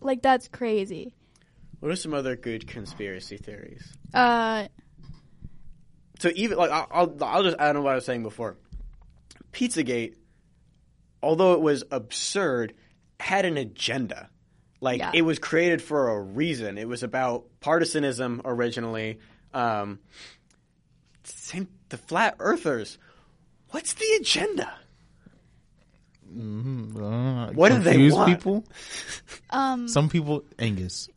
Like 0.00 0.22
that's 0.22 0.48
crazy. 0.48 1.14
What 1.80 1.92
are 1.92 1.96
some 1.96 2.14
other 2.14 2.36
good 2.36 2.66
conspiracy 2.66 3.36
theories? 3.36 3.86
Uh, 4.14 4.68
so 6.18 6.30
even 6.34 6.56
like 6.58 6.70
I'll, 6.70 7.14
I'll 7.22 7.42
just 7.42 7.56
add 7.58 7.76
on 7.76 7.82
what 7.82 7.92
I 7.92 7.96
was 7.96 8.04
saying 8.04 8.22
before. 8.22 8.56
Pizzagate, 9.52 10.14
although 11.22 11.52
it 11.54 11.60
was 11.60 11.84
absurd, 11.90 12.74
had 13.20 13.44
an 13.44 13.56
agenda. 13.56 14.30
Like 14.80 14.98
Yeah. 15.00 15.10
it 15.14 15.22
was 15.22 15.38
created 15.38 15.80
for 15.82 16.10
a 16.10 16.20
reason. 16.20 16.78
It 16.78 16.88
was 16.88 17.02
about 17.02 17.44
partisanism 17.60 18.40
originally. 18.44 19.18
Um, 19.54 20.00
same 21.24 21.68
the 21.88 21.96
flat 21.96 22.36
earthers. 22.38 22.98
What's 23.70 23.94
the 23.94 24.06
agenda? 24.20 24.72
Uh, 26.28 27.52
What 27.52 27.72
do 27.72 27.78
they 27.78 28.10
want? 28.10 28.28
people? 28.28 28.64
um, 29.50 29.88
Some 29.88 30.08
people, 30.08 30.44
Angus. 30.58 31.08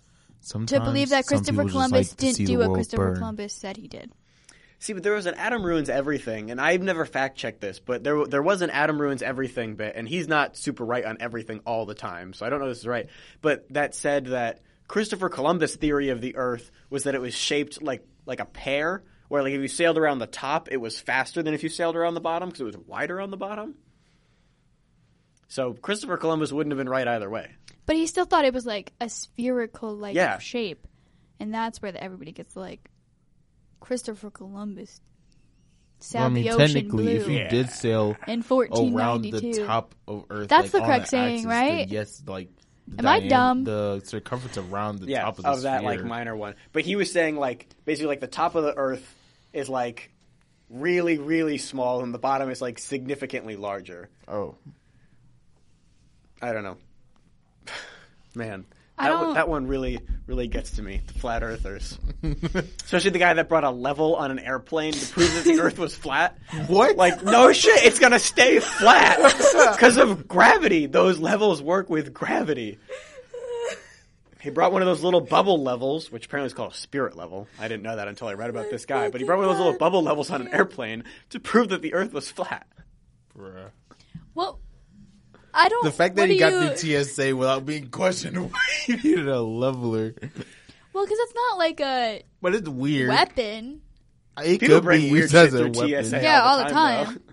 Sometimes 0.42 0.80
to 0.80 0.86
believe 0.86 1.10
that 1.10 1.28
Christopher 1.28 1.66
Columbus 1.66 2.12
like 2.12 2.18
didn't 2.18 2.48
do 2.48 2.60
what 2.60 2.74
Christopher 2.74 3.08
burn. 3.08 3.16
Columbus 3.18 3.54
said 3.54 3.78
he 3.78 3.88
did. 3.88 4.12
See, 4.82 4.94
but 4.94 5.04
there 5.04 5.14
was 5.14 5.26
an 5.26 5.36
Adam 5.36 5.64
ruins 5.64 5.90
everything, 5.90 6.52
and 6.52 6.62
I've 6.62 6.82
never 6.82 7.06
fact 7.06 7.38
checked 7.38 7.60
this, 7.60 7.80
but 7.80 8.02
there 8.04 8.26
there 8.26 8.42
was 8.42 8.62
an 8.62 8.70
Adam 8.70 9.00
ruins 9.00 9.22
everything 9.22 9.76
bit, 9.76 9.94
and 9.96 10.08
he's 10.08 10.28
not 10.28 10.56
super 10.56 10.86
right 10.86 11.04
on 11.04 11.18
everything 11.20 11.60
all 11.66 11.86
the 11.86 11.94
time, 11.94 12.32
so 12.34 12.46
I 12.46 12.50
don't 12.50 12.60
know 12.60 12.66
if 12.68 12.72
this 12.72 12.80
is 12.80 12.88
right. 12.88 13.08
But 13.42 13.66
that 13.74 13.94
said 13.94 14.28
that 14.28 14.62
Christopher 14.88 15.28
Columbus' 15.28 15.76
theory 15.76 16.10
of 16.10 16.22
the 16.22 16.38
Earth 16.38 16.72
was 16.90 17.04
that 17.04 17.14
it 17.14 17.22
was 17.22 17.36
shaped 17.36 17.82
like 17.82 18.08
like 18.26 18.40
a 18.40 18.46
pear, 18.46 19.04
where 19.28 19.44
like 19.44 19.54
if 19.54 19.62
you 19.62 19.68
sailed 19.68 19.98
around 19.98 20.20
the 20.20 20.28
top, 20.28 20.70
it 20.72 20.78
was 20.78 20.98
faster 20.98 21.44
than 21.44 21.54
if 21.54 21.62
you 21.62 21.70
sailed 21.70 21.98
around 21.98 22.14
the 22.14 22.22
bottom 22.22 22.48
because 22.48 22.62
it 22.62 22.66
was 22.66 22.78
wider 22.78 23.20
on 23.20 23.32
the 23.32 23.38
bottom. 23.38 23.76
So 25.50 25.74
Christopher 25.74 26.16
Columbus 26.18 26.52
wouldn't 26.54 26.72
have 26.72 26.78
been 26.78 26.88
right 26.90 27.08
either 27.08 27.30
way. 27.30 27.52
But 27.86 27.96
he 27.98 28.08
still 28.08 28.26
thought 28.26 28.46
it 28.46 28.54
was 28.54 28.66
like 28.66 28.94
a 29.02 29.10
spherical 29.10 29.96
like 29.96 30.16
Yeah. 30.16 30.38
shape, 30.40 30.88
and 31.40 31.54
that's 31.54 31.82
where 31.82 31.92
the, 31.92 32.02
everybody 32.04 32.32
gets 32.32 32.56
like 32.56 32.90
Christopher 33.80 34.30
Columbus 34.30 35.02
Well, 36.14 36.24
I 36.24 36.26
sailed 36.28 36.34
mean, 36.34 36.44
the 36.44 36.50
ocean 36.52 36.68
technically, 36.68 37.04
blue 37.04 37.16
if 37.16 37.28
you 37.28 37.48
did 37.50 37.70
sail 37.72 38.16
in 38.28 38.42
around 38.42 39.24
the 39.24 39.32
1492. 39.32 39.66
top 39.66 39.96
of 40.08 40.26
Earth, 40.30 40.48
That's 40.50 40.66
like, 40.66 40.72
the 40.72 40.80
on 40.82 40.86
correct 40.86 41.04
the 41.06 41.10
saying, 41.10 41.34
axis, 41.40 41.46
right? 41.48 41.88
yes, 41.90 42.24
like. 42.28 42.50
the 42.88 43.00
Am 43.00 43.08
I 43.08 43.20
diam- 43.22 43.30
dumb? 43.30 43.64
The 43.64 44.02
circumference 44.06 44.58
around 44.58 45.00
the 45.00 45.08
yeah, 45.08 45.22
top 45.24 45.40
of 45.40 45.44
the 45.46 45.50
Sabbath 45.54 45.58
of, 45.58 45.62
the 45.64 45.68
that 45.70 45.84
like 45.84 46.00
sphere. 46.00 46.08
minor 46.10 46.36
one. 46.36 46.56
But 46.74 46.84
he 46.86 46.96
was 46.96 47.12
saying 47.12 47.38
like 47.38 47.68
basically 47.86 48.08
like 48.08 48.20
the 48.22 48.28
top 48.28 48.54
of 48.56 48.64
the 48.64 48.76
Earth 48.78 49.16
is 49.52 49.68
like 49.68 50.12
really 50.70 51.18
really 51.18 51.58
small, 51.58 52.04
and 52.04 52.14
the 52.14 52.20
bottom 52.20 52.50
is 52.52 52.62
like 52.62 52.78
significantly 52.78 53.56
larger. 53.56 54.10
Oh, 54.28 54.56
I 56.42 56.54
don't 56.54 56.64
know, 56.64 56.78
man. 58.36 58.66
That, 58.98 59.14
one, 59.14 59.24
don't- 59.24 59.34
that 59.36 59.48
one 59.48 59.68
really, 59.68 60.00
really 60.28 60.48
gets 60.48 60.72
to 60.72 60.82
me. 60.82 61.00
The 61.08 61.14
flat 61.14 61.42
earthers, 61.42 61.98
especially 62.84 63.12
the 63.12 63.20
guy 63.20 63.34
that 63.34 63.48
brought 63.48 63.64
a 63.64 63.70
level 63.72 64.18
on 64.18 64.30
an 64.30 64.40
airplane 64.40 64.92
to 64.92 65.14
prove 65.14 65.34
that 65.36 65.46
the 65.46 65.60
Earth 65.62 65.80
was 65.80 65.96
flat. 65.96 66.38
What? 66.68 66.98
Like, 66.98 67.24
no 67.24 67.54
shit, 67.54 67.84
it's 67.86 67.98
gonna 68.00 68.20
stay 68.20 68.60
flat 68.60 69.18
because 69.74 69.96
of 69.98 70.28
gravity. 70.28 70.86
Those 70.88 71.18
levels 71.18 71.62
work 71.62 71.90
with 71.90 72.14
gravity. 72.14 72.78
He 74.42 74.50
brought 74.50 74.72
one 74.72 74.82
of 74.82 74.86
those 74.86 75.04
little 75.04 75.20
bubble 75.22 75.62
levels, 75.64 76.10
which 76.12 76.26
apparently 76.28 76.48
is 76.48 76.54
called 76.54 76.72
a 76.72 76.76
spirit 76.76 77.16
level. 77.18 77.48
I 77.60 77.68
didn't 77.68 77.84
know 77.84 77.98
that 77.98 78.08
until 78.08 78.28
I 78.30 78.34
read 78.36 78.50
about 78.50 78.70
this 78.70 78.86
guy. 78.86 79.10
But 79.10 79.20
he 79.20 79.28
brought 79.28 79.38
one 79.40 79.46
of 79.50 79.52
those 79.52 79.60
little 79.66 79.78
bubble 79.78 80.02
levels 80.02 80.30
on 80.32 80.40
an 80.42 80.48
airplane 80.54 81.04
to 81.32 81.40
prove 81.42 81.70
that 81.70 81.82
the 81.82 81.94
Earth 81.94 82.14
was 82.14 82.32
flat. 82.32 82.66
bruh. 83.38 83.70
Well, 84.36 84.60
I 85.54 85.70
don't. 85.70 85.84
The 85.84 85.92
fact 85.92 86.16
that 86.16 86.30
he 86.30 86.38
got 86.38 86.52
you, 86.54 86.76
through 86.76 87.04
TSA 87.04 87.36
without 87.36 87.66
being 87.66 87.90
questioned, 87.90 88.52
why 88.52 88.60
he 88.86 88.96
needed 88.96 89.28
a 89.28 89.42
leveler. 89.42 90.14
Well, 90.94 91.06
because 91.06 91.20
it's 91.20 91.34
not 91.36 91.58
like 91.58 91.80
a 91.80 92.24
But 92.42 92.56
it's 92.56 92.70
weird. 92.70 93.10
Weapon. 93.10 93.82
Uh, 94.38 94.42
it 94.46 94.60
People 94.60 94.78
could 94.78 94.84
bring 94.84 95.02
be 95.02 95.12
weird 95.12 95.24
used 95.24 95.36
as 95.36 95.52
shit 95.52 95.60
through 95.76 95.90
weapon. 95.90 96.06
TSA 96.06 96.22
Yeah, 96.22 96.42
all 96.42 96.48
all 96.50 96.58
the 96.60 96.64
the 96.66 96.70
time, 96.70 97.06
time. 97.06 97.24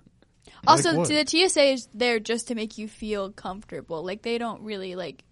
Also, 0.67 0.97
what? 0.97 1.09
the 1.09 1.25
TSA 1.27 1.63
is 1.63 1.89
there 1.95 2.19
just 2.19 2.49
to 2.49 2.55
make 2.55 2.77
you 2.79 2.89
feel 2.89 3.31
comfortable. 3.31 4.05
Like 4.05 4.23
they 4.23 4.39
don't 4.39 4.63
really 4.63 4.95
like. 4.97 5.23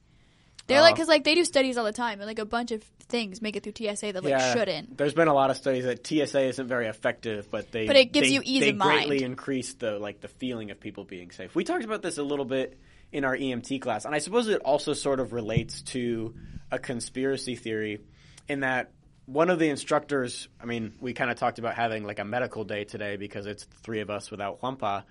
They're 0.67 0.81
like 0.81 0.93
Uh. 0.93 0.95
because 0.97 1.09
like 1.09 1.25
they 1.25 1.35
do 1.35 1.45
studies 1.45 1.77
all 1.77 1.85
the 1.85 1.93
time, 1.93 2.21
and 2.21 2.27
like 2.27 2.39
a 2.39 2.45
bunch 2.47 2.71
of 2.73 2.83
things 3.09 3.43
make 3.43 3.55
it 3.57 3.63
through 3.63 3.73
TSA 3.77 4.13
that 4.13 4.25
like 4.25 4.41
shouldn't. 4.57 4.97
There's 4.97 5.13
been 5.15 5.29
a 5.29 5.35
lot 5.35 5.51
of 5.51 5.57
studies 5.57 5.85
that 5.85 6.07
TSA 6.07 6.41
isn't 6.41 6.67
very 6.67 6.87
effective, 6.87 7.51
but 7.51 7.71
they 7.71 7.87
But 7.87 7.97
it 7.97 8.13
gives 8.13 8.29
they- 8.29 8.35
you 8.35 8.41
ease 8.45 8.61
they 8.63 8.71
of 8.71 8.77
mind. 8.77 9.09
greatly 9.09 9.25
increase 9.25 9.75
the 9.75 9.99
like 9.99 10.21
the 10.21 10.29
feeling 10.29 10.71
of 10.71 10.81
people 10.81 11.05
being 11.05 11.31
safe. 11.31 11.55
We 11.55 11.65
talked 11.65 11.85
about 11.85 12.01
this 12.03 12.17
a 12.19 12.23
little 12.23 12.45
bit 12.47 12.79
in 13.13 13.25
our 13.25 13.37
EMT 13.37 13.79
class, 13.81 14.05
and 14.07 14.15
I 14.15 14.19
suppose 14.19 14.49
it 14.49 14.61
also 14.63 14.93
sort 14.95 15.21
of 15.21 15.33
relates 15.33 15.83
to 15.83 16.35
a 16.71 16.79
conspiracy 16.79 17.55
theory 17.57 18.01
in 18.49 18.61
that 18.61 18.91
one 19.27 19.51
of 19.51 19.59
the 19.59 19.69
instructors. 19.69 20.49
I 20.61 20.65
mean, 20.67 20.95
we 21.01 21.13
kind 21.13 21.31
of 21.31 21.37
talked 21.39 21.59
about 21.59 21.75
having 21.75 22.05
like 22.05 22.19
a 22.19 22.25
medical 22.25 22.65
day 22.65 22.85
today 22.85 23.17
because 23.17 23.47
it's 23.47 23.65
three 23.83 24.01
of 24.01 24.11
us 24.11 24.31
without 24.31 24.61
Juanpa. 24.61 25.05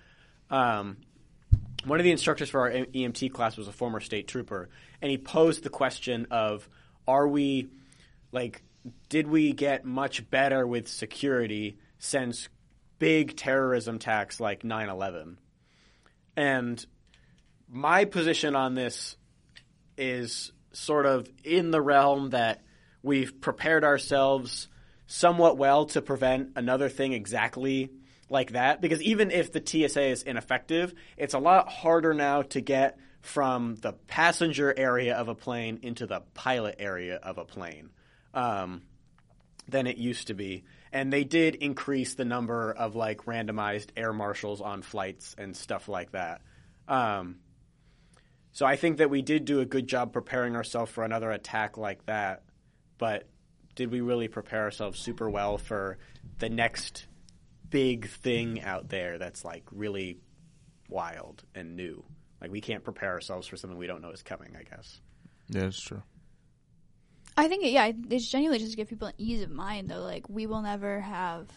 Um, 0.50 0.98
one 1.84 2.00
of 2.00 2.04
the 2.04 2.10
instructors 2.10 2.50
for 2.50 2.60
our 2.60 2.70
EMT 2.70 3.32
class 3.32 3.56
was 3.56 3.68
a 3.68 3.72
former 3.72 4.00
state 4.00 4.28
trooper, 4.28 4.68
and 5.00 5.10
he 5.10 5.18
posed 5.18 5.62
the 5.62 5.70
question 5.70 6.26
of, 6.30 6.68
"Are 7.06 7.28
we 7.28 7.68
like, 8.32 8.62
did 9.08 9.28
we 9.28 9.52
get 9.52 9.84
much 9.84 10.28
better 10.30 10.66
with 10.66 10.88
security 10.88 11.78
since 11.98 12.48
big 12.98 13.36
terrorism 13.36 13.96
attacks 13.96 14.40
like 14.40 14.64
9/11?" 14.64 15.38
And 16.36 16.84
my 17.68 18.04
position 18.04 18.56
on 18.56 18.74
this 18.74 19.16
is 19.96 20.52
sort 20.72 21.06
of 21.06 21.30
in 21.44 21.70
the 21.70 21.80
realm 21.80 22.30
that 22.30 22.64
we've 23.02 23.40
prepared 23.40 23.84
ourselves 23.84 24.68
somewhat 25.06 25.56
well 25.56 25.86
to 25.86 26.02
prevent 26.02 26.50
another 26.56 26.88
thing 26.88 27.12
exactly 27.12 27.90
like 28.30 28.52
that 28.52 28.80
because 28.80 29.02
even 29.02 29.30
if 29.30 29.52
the 29.52 29.62
TSA 29.64 30.02
is 30.02 30.22
ineffective, 30.22 30.94
it's 31.16 31.34
a 31.34 31.38
lot 31.38 31.68
harder 31.68 32.14
now 32.14 32.42
to 32.42 32.60
get 32.60 32.98
from 33.20 33.76
the 33.76 33.92
passenger 33.92 34.72
area 34.76 35.16
of 35.16 35.28
a 35.28 35.34
plane 35.34 35.78
into 35.82 36.06
the 36.06 36.20
pilot 36.34 36.76
area 36.78 37.16
of 37.16 37.38
a 37.38 37.44
plane 37.44 37.90
um, 38.34 38.82
than 39.68 39.86
it 39.86 39.96
used 39.96 40.28
to 40.28 40.34
be. 40.34 40.64
And 40.92 41.12
they 41.12 41.24
did 41.24 41.54
increase 41.56 42.14
the 42.14 42.24
number 42.24 42.70
of 42.70 42.94
like 42.94 43.24
randomized 43.24 43.88
air 43.96 44.12
marshals 44.12 44.60
on 44.60 44.82
flights 44.82 45.34
and 45.38 45.56
stuff 45.56 45.88
like 45.88 46.12
that. 46.12 46.42
Um, 46.86 47.36
so 48.52 48.66
I 48.66 48.76
think 48.76 48.98
that 48.98 49.10
we 49.10 49.22
did 49.22 49.46
do 49.46 49.60
a 49.60 49.64
good 49.64 49.88
job 49.88 50.12
preparing 50.12 50.54
ourselves 50.54 50.92
for 50.92 51.02
another 51.02 51.30
attack 51.30 51.76
like 51.76 52.04
that. 52.06 52.42
But 52.98 53.26
did 53.74 53.90
we 53.90 54.00
really 54.00 54.28
prepare 54.28 54.62
ourselves 54.62 55.00
super 55.00 55.28
well 55.28 55.58
for 55.58 55.98
the 56.38 56.48
next 56.48 57.06
big 57.74 58.08
thing 58.08 58.62
out 58.62 58.88
there 58.88 59.18
that's 59.18 59.44
like 59.44 59.64
really 59.72 60.20
wild 60.88 61.42
and 61.56 61.74
new? 61.74 62.04
Like 62.40 62.52
we 62.52 62.60
can't 62.60 62.84
prepare 62.84 63.10
ourselves 63.10 63.48
for 63.48 63.56
something 63.56 63.76
we 63.76 63.88
don't 63.88 64.00
know 64.00 64.10
is 64.10 64.22
coming, 64.22 64.54
I 64.56 64.62
guess. 64.62 65.00
Yeah, 65.48 65.62
that's 65.62 65.80
true. 65.80 66.02
I 67.36 67.48
think 67.48 67.64
yeah, 67.64 67.90
it's 68.10 68.30
genuinely 68.30 68.60
just 68.60 68.70
to 68.70 68.76
give 68.76 68.88
people 68.88 69.08
an 69.08 69.14
ease 69.18 69.42
of 69.42 69.50
mind 69.50 69.88
though. 69.88 70.02
Like 70.02 70.28
we 70.28 70.46
will 70.46 70.62
never 70.62 71.00
have 71.00 71.48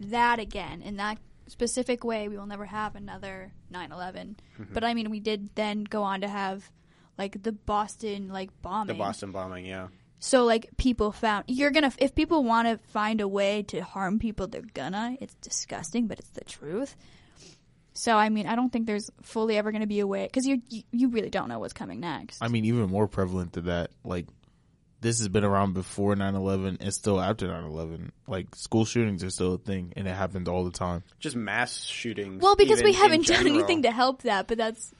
that 0.00 0.38
again 0.38 0.82
in 0.82 0.96
that 0.98 1.16
specific 1.46 2.04
way. 2.04 2.28
We 2.28 2.36
will 2.36 2.44
never 2.46 2.66
have 2.66 2.94
another 2.94 3.50
9/11. 3.72 3.88
Mm-hmm. 3.88 4.74
But 4.74 4.84
I 4.84 4.92
mean, 4.92 5.08
we 5.08 5.20
did 5.20 5.48
then 5.54 5.84
go 5.84 6.02
on 6.02 6.20
to 6.20 6.28
have 6.28 6.70
like 7.16 7.42
the 7.42 7.52
Boston 7.52 8.28
like 8.28 8.50
bombing. 8.60 8.94
The. 8.94 9.02
Boston 9.02 9.32
bombing, 9.32 9.64
yeah. 9.64 9.88
So 10.20 10.44
like 10.44 10.68
people 10.76 11.12
found 11.12 11.46
you're 11.48 11.70
gonna 11.70 11.92
if 11.98 12.14
people 12.14 12.44
want 12.44 12.68
to 12.68 12.78
find 12.92 13.20
a 13.20 13.26
way 13.26 13.62
to 13.64 13.80
harm 13.80 14.18
people, 14.18 14.46
they're 14.46 14.62
gonna. 14.74 15.16
It's 15.20 15.34
disgusting, 15.36 16.06
but 16.06 16.18
it's 16.18 16.30
the 16.30 16.44
truth. 16.44 16.94
So 17.94 18.16
I 18.16 18.28
mean, 18.28 18.46
I 18.46 18.54
don't 18.54 18.70
think 18.70 18.86
there's 18.86 19.10
fully 19.22 19.56
ever 19.56 19.72
gonna 19.72 19.86
be 19.86 20.00
a 20.00 20.06
way 20.06 20.26
because 20.26 20.46
you 20.46 20.60
you 20.92 21.08
really 21.08 21.30
don't 21.30 21.48
know 21.48 21.58
what's 21.58 21.72
coming 21.72 22.00
next. 22.00 22.42
I 22.42 22.48
mean, 22.48 22.66
even 22.66 22.90
more 22.90 23.08
prevalent 23.08 23.54
to 23.54 23.62
that, 23.62 23.90
like 24.04 24.26
this 25.00 25.18
has 25.18 25.28
been 25.28 25.44
around 25.44 25.72
before 25.72 26.14
9-11 26.14 26.76
and 26.80 26.92
still 26.92 27.20
after 27.20 27.48
9-11. 27.48 28.10
Like 28.26 28.54
school 28.54 28.84
shootings 28.84 29.24
are 29.24 29.30
still 29.30 29.54
a 29.54 29.58
thing 29.58 29.94
and 29.96 30.06
it 30.06 30.14
happens 30.14 30.48
all 30.48 30.64
the 30.64 30.70
time. 30.70 31.02
Just 31.18 31.36
mass 31.36 31.82
shootings. 31.84 32.42
Well, 32.42 32.56
because 32.56 32.82
we 32.82 32.92
haven't 32.92 33.26
done 33.26 33.46
anything 33.46 33.82
to 33.82 33.90
help 33.90 34.22
that, 34.22 34.46
but 34.46 34.58
that's 34.58 34.92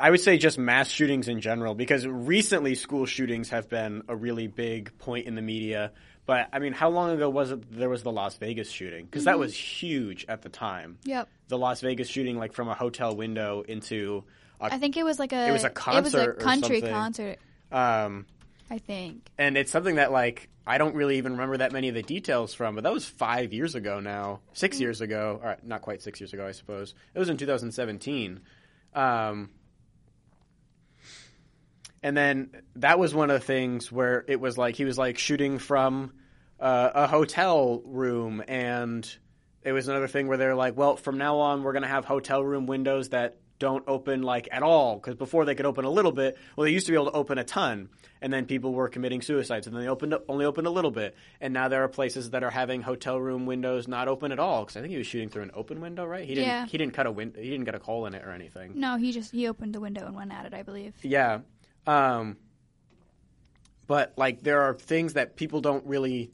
I 0.00 0.10
would 0.10 0.20
say 0.20 0.38
just 0.38 0.58
mass 0.58 0.88
shootings 0.88 1.28
in 1.28 1.40
general, 1.40 1.74
because 1.74 2.06
recently 2.06 2.74
school 2.74 3.06
shootings 3.06 3.50
have 3.50 3.68
been 3.68 4.02
a 4.08 4.16
really 4.16 4.46
big 4.46 4.96
point 4.98 5.26
in 5.26 5.34
the 5.34 5.42
media. 5.42 5.92
But 6.24 6.48
I 6.52 6.60
mean, 6.60 6.72
how 6.72 6.88
long 6.90 7.10
ago 7.10 7.28
was 7.28 7.50
it 7.50 7.76
there 7.78 7.88
was 7.88 8.02
the 8.02 8.12
Las 8.12 8.36
Vegas 8.36 8.70
shooting? 8.70 9.04
Because 9.04 9.24
that 9.24 9.38
was 9.38 9.54
huge 9.54 10.24
at 10.28 10.42
the 10.42 10.48
time. 10.48 10.98
yep. 11.04 11.28
The 11.48 11.58
Las 11.58 11.80
Vegas 11.80 12.08
shooting, 12.08 12.38
like 12.38 12.52
from 12.52 12.68
a 12.68 12.74
hotel 12.74 13.14
window 13.16 13.62
into 13.66 14.24
a 14.60 14.66
I 14.66 14.78
think 14.78 14.96
it 14.96 15.04
was 15.04 15.18
like 15.18 15.32
a 15.32 15.48
It 15.48 15.52
was 15.52 15.64
a 15.64 15.70
concert. 15.70 15.98
It 15.98 16.02
was 16.02 16.14
a 16.14 16.44
country 16.44 16.80
concert. 16.80 17.38
um, 17.70 18.26
I 18.70 18.78
think. 18.78 19.28
and 19.36 19.58
it's 19.58 19.70
something 19.70 19.96
that 19.96 20.12
like 20.12 20.48
I 20.66 20.78
don't 20.78 20.94
really 20.94 21.18
even 21.18 21.32
remember 21.32 21.58
that 21.58 21.72
many 21.72 21.88
of 21.88 21.94
the 21.94 22.02
details 22.02 22.54
from, 22.54 22.76
but 22.76 22.84
that 22.84 22.92
was 22.92 23.04
five 23.04 23.52
years 23.52 23.74
ago 23.74 23.98
now, 24.00 24.40
six 24.52 24.80
years 24.80 25.00
ago, 25.00 25.40
or 25.42 25.56
not 25.64 25.82
quite 25.82 26.00
six 26.02 26.20
years 26.20 26.32
ago, 26.32 26.46
I 26.46 26.52
suppose. 26.52 26.94
It 27.14 27.18
was 27.18 27.28
in 27.28 27.36
2017, 27.36 28.40
um, 28.94 29.50
and 32.02 32.16
then 32.16 32.50
that 32.76 32.98
was 32.98 33.14
one 33.14 33.30
of 33.30 33.40
the 33.40 33.46
things 33.46 33.90
where 33.92 34.24
it 34.28 34.40
was 34.40 34.58
like 34.58 34.74
he 34.76 34.84
was 34.84 34.98
like 34.98 35.18
shooting 35.18 35.58
from 35.58 36.12
uh, 36.60 36.90
a 36.94 37.06
hotel 37.06 37.82
room, 37.84 38.42
and 38.48 39.08
it 39.62 39.72
was 39.72 39.88
another 39.88 40.08
thing 40.08 40.28
where 40.28 40.36
they're 40.38 40.54
like, 40.54 40.76
well, 40.76 40.96
from 40.96 41.18
now 41.18 41.38
on, 41.38 41.62
we're 41.62 41.72
gonna 41.72 41.86
have 41.88 42.04
hotel 42.04 42.42
room 42.44 42.66
windows 42.66 43.10
that 43.10 43.36
don't 43.58 43.84
open 43.86 44.22
like 44.22 44.48
at 44.50 44.64
all 44.64 44.96
because 44.96 45.14
before 45.14 45.44
they 45.44 45.54
could 45.54 45.66
open 45.66 45.84
a 45.84 45.88
little 45.90 46.10
bit 46.10 46.36
well 46.56 46.64
they 46.64 46.72
used 46.72 46.86
to 46.86 46.90
be 46.90 46.96
able 46.96 47.12
to 47.12 47.16
open 47.16 47.38
a 47.38 47.44
ton 47.44 47.88
and 48.20 48.32
then 48.32 48.44
people 48.44 48.72
were 48.72 48.88
committing 48.88 49.22
suicides 49.22 49.68
and 49.68 49.76
then 49.76 49.84
they 49.84 49.88
opened 49.88 50.12
up, 50.12 50.24
only 50.28 50.44
opened 50.44 50.66
a 50.66 50.70
little 50.70 50.90
bit 50.90 51.14
and 51.40 51.54
now 51.54 51.68
there 51.68 51.84
are 51.84 51.88
places 51.88 52.30
that 52.30 52.42
are 52.42 52.50
having 52.50 52.82
hotel 52.82 53.20
room 53.20 53.46
windows 53.46 53.86
not 53.86 54.08
open 54.08 54.32
at 54.32 54.40
all 54.40 54.62
because 54.64 54.76
i 54.76 54.80
think 54.80 54.90
he 54.90 54.98
was 54.98 55.06
shooting 55.06 55.28
through 55.28 55.44
an 55.44 55.52
open 55.54 55.80
window 55.80 56.04
right 56.04 56.24
he 56.24 56.34
didn't 56.34 56.48
Yeah. 56.48 56.66
he 56.66 56.76
didn't 56.76 56.94
cut 56.94 57.06
a 57.06 57.12
win- 57.12 57.34
he 57.38 57.50
didn't 57.50 57.64
get 57.64 57.76
a 57.76 57.78
hole 57.78 58.04
in 58.06 58.14
it 58.16 58.24
or 58.24 58.32
anything 58.32 58.72
No, 58.80 58.96
he 58.96 59.12
just 59.12 59.30
he 59.30 59.46
opened 59.46 59.76
the 59.76 59.80
window 59.80 60.06
and 60.06 60.16
went 60.16 60.32
at 60.32 60.44
it. 60.44 60.54
I 60.54 60.64
believe. 60.64 60.94
yeah. 61.02 61.38
Um, 61.86 62.36
but 63.86 64.14
like 64.16 64.42
there 64.42 64.62
are 64.62 64.74
things 64.74 65.14
that 65.14 65.36
people 65.36 65.60
don't 65.60 65.86
really 65.86 66.32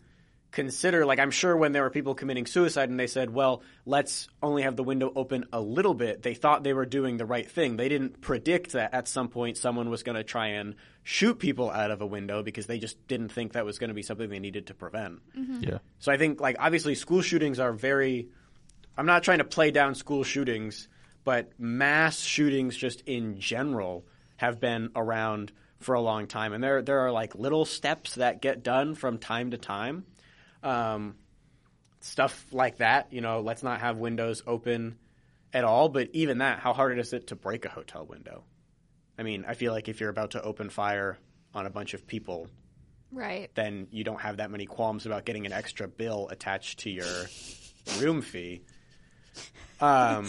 consider. 0.51 1.05
Like 1.05 1.19
I'm 1.19 1.31
sure 1.31 1.57
when 1.57 1.73
there 1.73 1.83
were 1.83 1.91
people 1.91 2.15
committing 2.15 2.47
suicide 2.47 2.89
and 2.91 2.99
they 2.99 3.07
said, 3.07 3.31
"Well, 3.31 3.63
let's 3.85 4.29
only 4.43 4.63
have 4.63 4.77
the 4.77 4.85
window 4.85 5.13
open 5.15 5.47
a 5.53 5.61
little 5.61 5.95
bit," 5.95 6.23
they 6.23 6.35
thought 6.35 6.63
they 6.63 6.73
were 6.73 6.87
doing 6.87 7.17
the 7.17 7.27
right 7.27 7.49
thing. 7.51 7.77
They 7.77 7.89
didn't 7.89 8.21
predict 8.21 8.73
that 8.73 8.95
at 8.95 9.09
some 9.09 9.29
point 9.29 9.57
someone 9.57 9.91
was 9.91 10.03
going 10.03 10.17
to 10.17 10.25
try 10.25 10.49
and 10.49 10.75
shoot 11.03 11.39
people 11.39 11.71
out 11.71 11.91
of 11.91 12.01
a 12.01 12.07
window 12.07 12.43
because 12.43 12.67
they 12.67 12.79
just 12.79 13.07
didn't 13.09 13.31
think 13.31 13.53
that 13.53 13.65
was 13.65 13.79
going 13.79 13.89
to 13.89 13.95
be 13.95 14.03
something 14.03 14.29
they 14.29 14.39
needed 14.39 14.67
to 14.67 14.75
prevent. 14.75 15.21
Yeah. 15.61 15.79
So 15.99 16.13
I 16.13 16.17
think 16.17 16.41
like 16.41 16.57
obviously 16.59 16.95
school 16.95 17.23
shootings 17.23 17.59
are 17.59 17.73
very 17.73 18.29
I'm 18.97 19.07
not 19.07 19.23
trying 19.23 19.39
to 19.39 19.45
play 19.45 19.71
down 19.71 19.95
school 19.95 20.25
shootings, 20.25 20.89
but 21.25 21.53
mass 21.59 22.21
shootings 22.21 22.77
just 22.77 23.03
in 23.03 23.39
general 23.39 24.05
have 24.39 24.59
been 24.59 24.91
around 24.97 25.53
for 25.81 25.95
a 25.95 26.01
long 26.01 26.27
time 26.27 26.53
and 26.53 26.65
there 26.65 26.83
there 26.83 27.01
are 27.07 27.13
like 27.13 27.37
little 27.37 27.65
steps 27.65 28.17
that 28.17 28.43
get 28.43 28.65
done 28.65 28.95
from 28.97 29.19
time 29.19 29.53
to 29.53 29.59
time. 29.59 30.05
Um, 30.63 31.15
stuff 32.01 32.47
like 32.53 32.79
that, 32.79 33.13
you 33.13 33.21
know, 33.21 33.41
let's 33.41 33.63
not 33.63 33.81
have 33.81 33.97
windows 33.99 34.43
open 34.47 34.99
at 35.53 35.65
all, 35.65 35.89
but 35.89 36.09
even 36.15 36.39
that, 36.39 36.59
how 36.59 36.73
hard 36.73 36.99
is 36.99 37.13
it 37.13 37.29
to 37.29 37.37
break 37.37 37.65
a 37.65 37.69
hotel 37.69 38.05
window? 38.07 38.43
I 39.19 39.23
mean, 39.23 39.45
I 39.47 39.55
feel 39.55 39.73
like 39.73 39.89
if 39.89 40.01
you're 40.01 40.11
about 40.11 40.33
to 40.33 40.43
open 40.43 40.69
fire 40.71 41.19
on 41.55 41.67
a 41.67 41.71
bunch 41.71 41.95
of 41.95 42.07
people, 42.07 42.49
Right. 43.11 43.51
then 43.55 43.87
you 43.91 44.05
don't 44.05 44.21
have 44.21 44.37
that 44.39 44.51
many 44.51 44.67
qualms 44.67 45.07
about 45.07 45.25
getting 45.25 45.47
an 45.47 45.53
extra 45.53 45.89
bill 45.89 46.29
attached 46.31 46.81
to 46.81 46.91
your 46.91 47.27
room 48.01 48.21
fee. 48.21 48.63
Um, 49.81 50.29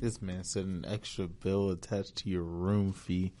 This 0.00 0.20
man 0.22 0.44
said 0.44 0.64
an 0.64 0.84
extra 0.88 1.26
bill 1.26 1.70
attached 1.70 2.16
to 2.16 2.28
your 2.28 2.42
room 2.42 2.92
fee. 2.92 3.32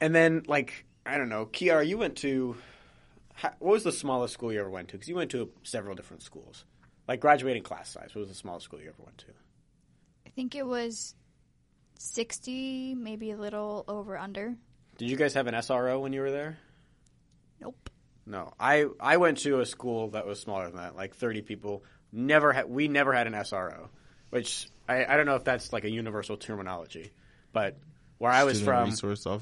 and 0.00 0.14
then, 0.14 0.42
like, 0.46 0.84
I 1.04 1.18
don't 1.18 1.28
know, 1.28 1.46
Kiara, 1.46 1.86
you 1.86 1.98
went 1.98 2.16
to 2.18 2.56
what 3.40 3.60
was 3.60 3.84
the 3.84 3.92
smallest 3.92 4.34
school 4.34 4.52
you 4.52 4.60
ever 4.60 4.70
went 4.70 4.88
to? 4.88 4.94
Because 4.94 5.08
you 5.08 5.14
went 5.14 5.30
to 5.32 5.50
several 5.62 5.94
different 5.94 6.22
schools. 6.22 6.64
Like 7.06 7.20
graduating 7.20 7.62
class 7.62 7.90
size, 7.90 8.10
what 8.14 8.20
was 8.20 8.28
the 8.28 8.34
smallest 8.34 8.64
school 8.64 8.80
you 8.80 8.88
ever 8.88 9.02
went 9.04 9.18
to? 9.18 9.26
I 10.26 10.30
think 10.30 10.54
it 10.54 10.66
was 10.66 11.14
sixty, 11.98 12.94
maybe 12.94 13.30
a 13.30 13.36
little 13.36 13.84
over 13.86 14.16
under. 14.18 14.54
Did 14.98 15.10
you 15.10 15.16
guys 15.16 15.34
have 15.34 15.46
an 15.46 15.54
SRO 15.54 16.00
when 16.00 16.12
you 16.12 16.20
were 16.20 16.30
there? 16.30 16.58
Nope. 17.60 17.90
No, 18.26 18.52
I 18.58 18.86
I 18.98 19.18
went 19.18 19.38
to 19.38 19.60
a 19.60 19.66
school 19.66 20.10
that 20.10 20.26
was 20.26 20.40
smaller 20.40 20.66
than 20.66 20.76
that, 20.78 20.96
like 20.96 21.14
thirty 21.14 21.42
people. 21.42 21.84
Never 22.10 22.52
had 22.52 22.68
we 22.68 22.88
never 22.88 23.12
had 23.12 23.26
an 23.26 23.34
SRO, 23.34 23.88
which 24.30 24.68
I, 24.88 25.04
I 25.04 25.16
don't 25.16 25.26
know 25.26 25.36
if 25.36 25.44
that's 25.44 25.72
like 25.72 25.84
a 25.84 25.90
universal 25.90 26.36
terminology, 26.36 27.12
but 27.52 27.76
where 28.18 28.32
I 28.32 28.44
was 28.44 28.60
from, 28.64 28.88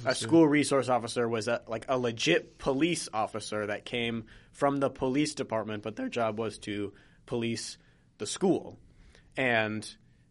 a 0.04 0.14
school 0.14 0.48
resource 0.48 0.88
officer 0.88 1.28
was 1.28 1.46
a, 1.46 1.62
like 1.68 1.86
a 1.88 1.96
legit 1.98 2.58
police 2.58 3.08
officer 3.12 3.66
that 3.66 3.84
came 3.84 4.24
from 4.52 4.78
the 4.78 4.90
police 4.90 5.34
department, 5.34 5.82
but 5.82 5.96
their 5.96 6.08
job 6.08 6.38
was 6.38 6.58
to 6.60 6.92
police 7.26 7.78
the 8.18 8.26
school, 8.26 8.78
and 9.36 9.88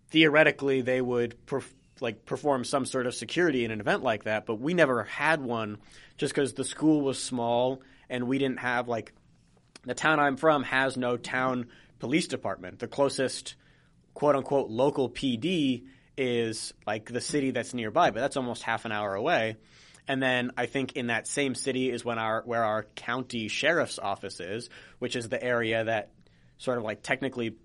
theoretically 0.09 0.81
they 0.81 1.01
would 1.01 1.35
perf- 1.45 1.73
like 2.01 2.25
perform 2.25 2.65
some 2.65 2.85
sort 2.85 3.07
of 3.07 3.15
security 3.15 3.63
in 3.63 3.71
an 3.71 3.79
event 3.79 4.03
like 4.03 4.25
that, 4.25 4.45
but 4.45 4.55
we 4.55 4.73
never 4.73 5.03
had 5.03 5.41
one 5.41 5.77
just 6.17 6.33
because 6.33 6.53
the 6.53 6.65
school 6.65 7.01
was 7.01 7.21
small 7.21 7.81
and 8.09 8.27
we 8.27 8.37
didn't 8.37 8.59
have 8.59 8.87
like 8.87 9.13
the 9.85 9.93
town 9.93 10.19
I'm 10.19 10.37
from 10.37 10.63
has 10.63 10.97
no 10.97 11.17
town 11.17 11.67
police 11.99 12.27
department. 12.27 12.79
The 12.79 12.87
closest 12.87 13.55
quote 14.13 14.35
unquote 14.35 14.69
local 14.69 15.09
PD 15.09 15.85
is 16.17 16.73
like 16.85 17.11
the 17.11 17.21
city 17.21 17.51
that's 17.51 17.73
nearby, 17.73 18.11
but 18.11 18.19
that's 18.19 18.37
almost 18.37 18.63
half 18.63 18.85
an 18.85 18.91
hour 18.91 19.13
away. 19.15 19.57
And 20.07 20.21
then 20.21 20.51
I 20.57 20.65
think 20.65 20.93
in 20.93 21.07
that 21.07 21.27
same 21.27 21.55
city 21.55 21.89
is 21.89 22.03
when 22.03 22.19
our 22.19 22.41
where 22.45 22.63
our 22.63 22.83
county 22.95 23.47
sheriff's 23.47 23.99
office 23.99 24.39
is, 24.39 24.69
which 24.99 25.15
is 25.15 25.29
the 25.29 25.41
area 25.41 25.83
that 25.85 26.11
sort 26.57 26.77
of 26.77 26.83
like 26.83 27.01
technically 27.01 27.55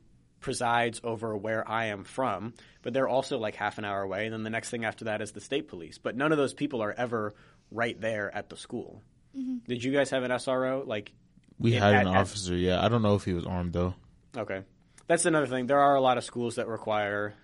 presides 0.41 1.01
over 1.03 1.37
where 1.37 1.69
I 1.69 1.87
am 1.87 2.05
from, 2.05 2.55
but 2.83 2.93
they're 2.95 3.09
also 3.09 3.39
like 3.39 3.57
half 3.57 3.79
an 3.79 3.85
hour 3.85 4.03
away. 4.03 4.25
And 4.25 4.33
then 4.33 4.45
the 4.45 4.51
next 4.51 4.71
thing 4.71 4.85
after 4.85 5.07
that 5.07 5.21
is 5.21 5.33
the 5.33 5.41
state 5.41 5.67
police. 5.69 5.99
But 5.99 6.17
none 6.17 6.31
of 6.31 6.39
those 6.39 6.55
people 6.55 6.81
are 6.83 6.93
ever 6.93 7.35
right 7.73 8.01
there 8.01 8.33
at 8.35 8.49
the 8.49 8.57
school. 8.57 9.03
Mm-hmm. 9.37 9.57
Did 9.67 9.83
you 9.83 9.93
guys 9.93 10.11
have 10.11 10.23
an 10.23 10.31
SRO? 10.31 10.87
Like, 10.87 11.13
We 11.59 11.73
Yeah, 11.75 11.81
had 11.81 11.95
at- 11.97 12.07
an 12.07 12.15
at- 12.15 12.21
officer. 12.21 12.55
Yeah, 12.55 12.83
I 12.85 12.89
don't 12.89 13.03
know 13.03 13.17
if 13.17 13.25
he 13.25 13.33
was 13.35 13.45
armed 13.47 13.73
though. 13.73 13.95
okay, 14.37 14.63
that's 15.09 15.27
another 15.27 15.47
thing. 15.47 15.67
There 15.67 15.81
are 15.81 15.97
a 15.97 16.01
lot 16.01 16.19
of 16.19 16.25
schools 16.25 16.57
that 16.57 16.69
require. 16.69 17.35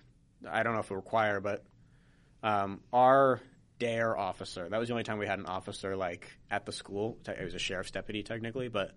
I 0.47 0.63
don't 0.63 0.73
know 0.73 0.79
if 0.79 0.91
it 0.91 0.95
require, 0.95 1.41
but 1.41 1.65
um, 2.43 2.81
our 2.93 3.41
DARE 3.79 4.17
officer. 4.17 4.69
That 4.69 4.79
was 4.79 4.87
the 4.87 4.93
only 4.93 5.03
time 5.03 5.17
we 5.17 5.27
had 5.27 5.39
an 5.39 5.47
officer 5.47 5.95
like 5.95 6.31
at 6.49 6.65
the 6.65 6.71
school. 6.71 7.17
It 7.27 7.43
was 7.43 7.55
a 7.55 7.59
sheriff's 7.59 7.91
deputy 7.91 8.23
technically, 8.23 8.69
but 8.69 8.91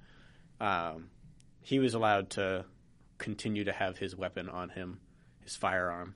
um, 0.60 1.10
he 1.62 1.78
was 1.78 1.94
allowed 1.94 2.30
to 2.30 2.64
continue 3.16 3.64
to 3.64 3.72
have 3.72 3.98
his 3.98 4.14
weapon 4.14 4.48
on 4.48 4.68
him, 4.68 5.00
his 5.40 5.56
firearm. 5.56 6.14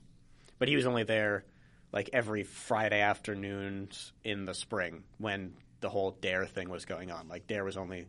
But 0.59 0.67
he 0.69 0.75
was 0.75 0.85
only 0.85 1.03
there 1.03 1.43
like 1.91 2.11
every 2.13 2.43
Friday 2.43 3.01
afternoons 3.01 4.13
in 4.23 4.45
the 4.45 4.53
spring 4.53 5.03
when 5.17 5.55
the 5.81 5.89
whole 5.89 6.11
DARE 6.11 6.45
thing 6.45 6.69
was 6.69 6.85
going 6.85 7.11
on. 7.11 7.27
Like 7.27 7.47
DARE 7.47 7.65
was 7.65 7.77
only 7.77 8.07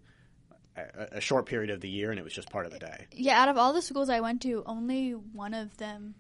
a, 0.76 1.16
a 1.16 1.20
short 1.20 1.46
period 1.46 1.70
of 1.70 1.80
the 1.80 1.88
year, 1.88 2.10
and 2.10 2.18
it 2.18 2.22
was 2.24 2.32
just 2.32 2.50
part 2.50 2.66
of 2.66 2.72
the 2.72 2.78
day. 2.78 3.06
Yeah, 3.12 3.40
out 3.40 3.48
of 3.48 3.56
all 3.58 3.72
the 3.72 3.82
schools 3.82 4.08
I 4.10 4.20
went 4.20 4.42
to, 4.42 4.62
only 4.66 5.10
one 5.12 5.54
of 5.54 5.76
them 5.76 6.14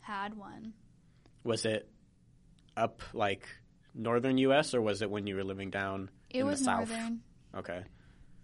had 0.00 0.36
one. 0.36 0.72
Was 1.44 1.64
it 1.64 1.88
up 2.76 3.02
like 3.12 3.46
northern 3.94 4.38
U.S. 4.38 4.74
or 4.74 4.80
was 4.82 5.02
it 5.02 5.10
when 5.10 5.26
you 5.26 5.36
were 5.36 5.44
living 5.44 5.70
down 5.70 6.10
It 6.30 6.40
in 6.40 6.46
was 6.46 6.58
the 6.60 6.64
south? 6.66 6.88
northern, 6.90 7.20
Okay. 7.56 7.82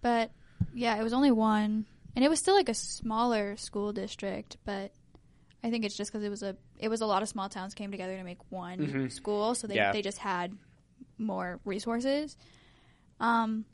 but 0.03 0.31
yeah, 0.75 0.97
it 0.99 1.03
was 1.03 1.13
only 1.13 1.31
one, 1.33 1.85
and 2.15 2.25
it 2.25 2.29
was 2.29 2.39
still 2.39 2.55
like 2.55 2.69
a 2.69 2.75
smaller 2.75 3.57
school 3.57 3.93
district. 3.93 4.57
But 4.65 4.93
I 5.65 5.71
think 5.71 5.85
it's 5.85 5.97
just 5.97 6.13
because 6.13 6.25
it 6.25 6.31
was 6.31 6.43
a 6.43 6.57
it 6.79 6.89
was 6.89 7.01
a 7.01 7.07
lot 7.07 7.23
of 7.23 7.29
small 7.29 7.49
towns 7.49 7.75
came 7.75 7.91
together 7.91 8.17
to 8.17 8.25
make 8.25 8.39
one 8.51 9.11
school, 9.11 9.55
so 9.55 9.67
they 9.67 9.75
Yeah. 9.77 9.93
they 9.93 10.03
just 10.03 10.19
had 10.19 10.57
more 11.19 11.61
resources. 11.65 12.37
Um. 13.19 13.65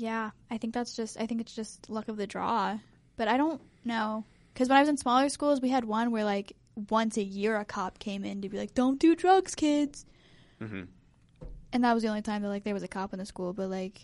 Yeah, 0.00 0.30
I 0.50 0.58
think 0.58 0.74
that's 0.74 0.94
just 0.94 1.18
I 1.20 1.26
think 1.26 1.40
it's 1.40 1.54
just 1.54 1.90
luck 1.90 2.06
of 2.08 2.16
the 2.16 2.26
draw, 2.26 2.78
but 3.16 3.26
I 3.26 3.36
don't 3.36 3.60
know 3.84 4.24
because 4.54 4.68
when 4.68 4.78
I 4.78 4.80
was 4.80 4.88
in 4.88 4.96
smaller 4.96 5.28
schools, 5.28 5.60
we 5.60 5.70
had 5.70 5.84
one 5.84 6.12
where 6.12 6.24
like 6.24 6.52
once 6.88 7.16
a 7.16 7.22
year 7.22 7.56
a 7.56 7.64
cop 7.64 7.98
came 7.98 8.24
in 8.24 8.42
to 8.42 8.48
be 8.48 8.56
like, 8.58 8.74
"Don't 8.74 8.98
do 9.00 9.16
drugs, 9.16 9.54
kids." 9.56 10.06
hmm 10.60 10.82
And 11.72 11.84
that 11.84 11.94
was 11.94 12.02
the 12.04 12.08
only 12.08 12.22
time 12.22 12.42
that 12.42 12.48
like 12.48 12.62
there 12.64 12.74
was 12.74 12.84
a 12.84 12.88
cop 12.88 13.12
in 13.12 13.18
the 13.18 13.26
school, 13.26 13.52
but 13.52 13.68
like 13.70 14.00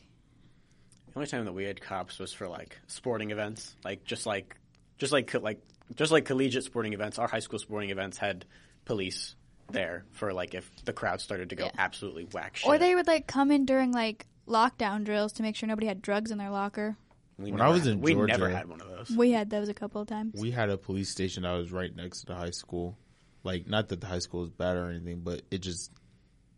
The 1.12 1.16
only 1.16 1.28
time 1.28 1.44
that 1.44 1.52
we 1.52 1.64
had 1.64 1.80
cops 1.80 2.18
was 2.18 2.32
for 2.32 2.48
like 2.48 2.76
sporting 2.88 3.30
events, 3.30 3.76
like 3.84 4.02
just 4.04 4.26
like 4.26 4.56
just 4.98 5.12
like 5.12 5.32
like 5.34 5.60
just 5.94 6.10
like 6.10 6.24
collegiate 6.24 6.64
sporting 6.64 6.92
events. 6.92 7.18
Our 7.20 7.28
high 7.28 7.38
school 7.38 7.60
sporting 7.60 7.90
events 7.90 8.18
had 8.18 8.44
police 8.84 9.36
there 9.70 10.04
for 10.10 10.32
like 10.32 10.54
if 10.54 10.68
the 10.84 10.92
crowd 10.92 11.20
started 11.20 11.50
to 11.50 11.56
go 11.56 11.66
Yeah. 11.66 11.70
absolutely 11.78 12.24
whack 12.24 12.56
shit. 12.56 12.68
or 12.68 12.78
they 12.78 12.94
would 12.96 13.06
like 13.06 13.26
come 13.28 13.50
in 13.50 13.64
during 13.64 13.92
like 13.92 14.26
lockdown 14.46 15.04
drills 15.04 15.32
to 15.34 15.42
make 15.42 15.56
sure 15.56 15.66
nobody 15.68 15.86
had 15.86 16.02
drugs 16.02 16.30
in 16.30 16.38
their 16.38 16.50
locker. 16.50 16.96
We 17.38 17.50
When 17.52 17.60
I 17.60 17.68
was 17.68 17.84
had- 17.84 17.94
in 17.94 18.00
we 18.00 18.14
never 18.14 18.48
had 18.48 18.68
one 18.68 18.80
of 18.80 18.88
those. 18.88 19.10
We 19.16 19.32
had 19.32 19.50
those 19.50 19.68
a 19.68 19.74
couple 19.74 20.00
of 20.00 20.06
times. 20.08 20.40
We 20.40 20.50
had 20.52 20.70
a 20.70 20.76
police 20.76 21.08
station 21.10 21.42
that 21.42 21.52
was 21.52 21.72
right 21.72 21.94
next 21.94 22.20
to 22.20 22.26
the 22.26 22.34
high 22.36 22.50
school. 22.50 22.96
Like, 23.42 23.66
not 23.68 23.88
that 23.88 24.00
the 24.00 24.06
high 24.06 24.20
school 24.20 24.40
was 24.40 24.50
bad 24.50 24.76
or 24.76 24.88
anything, 24.90 25.20
but 25.20 25.42
it 25.50 25.58
just 25.58 25.90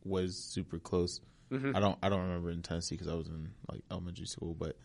was 0.05 0.37
super 0.37 0.79
close. 0.79 1.21
Mm-hmm. 1.51 1.75
I 1.77 1.81
don't, 1.81 1.99
I 2.03 2.09
don't 2.09 2.21
remember 2.23 2.51
in 2.51 2.63
Tennessee 2.63 2.95
because 2.97 3.09
I 3.09 3.15
was 3.15 3.27
in 3.29 3.51
like 3.71 3.83
elementary 3.91 4.27
school, 4.27 4.55
but 4.55 4.77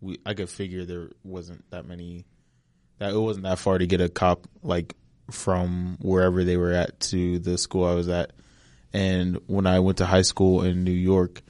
we, 0.00 0.18
I 0.26 0.34
could 0.34 0.48
figure 0.50 0.84
there 0.84 1.10
wasn't 1.24 1.70
that 1.70 1.86
many, 1.86 2.26
that 2.98 3.12
it 3.12 3.18
wasn't 3.18 3.44
that 3.44 3.58
far 3.58 3.78
to 3.78 3.86
get 3.86 4.00
a 4.00 4.08
cop 4.08 4.46
like 4.62 4.94
from 5.30 5.96
wherever 6.00 6.44
they 6.44 6.56
were 6.56 6.72
at 6.72 6.98
to 7.00 7.38
the 7.38 7.56
school 7.56 7.84
I 7.84 7.94
was 7.94 8.08
at. 8.08 8.32
And 8.92 9.40
when 9.46 9.66
I 9.66 9.80
went 9.80 9.98
to 9.98 10.06
high 10.06 10.22
school 10.22 10.62
in 10.62 10.84
New 10.84 10.90
York, 10.90 11.42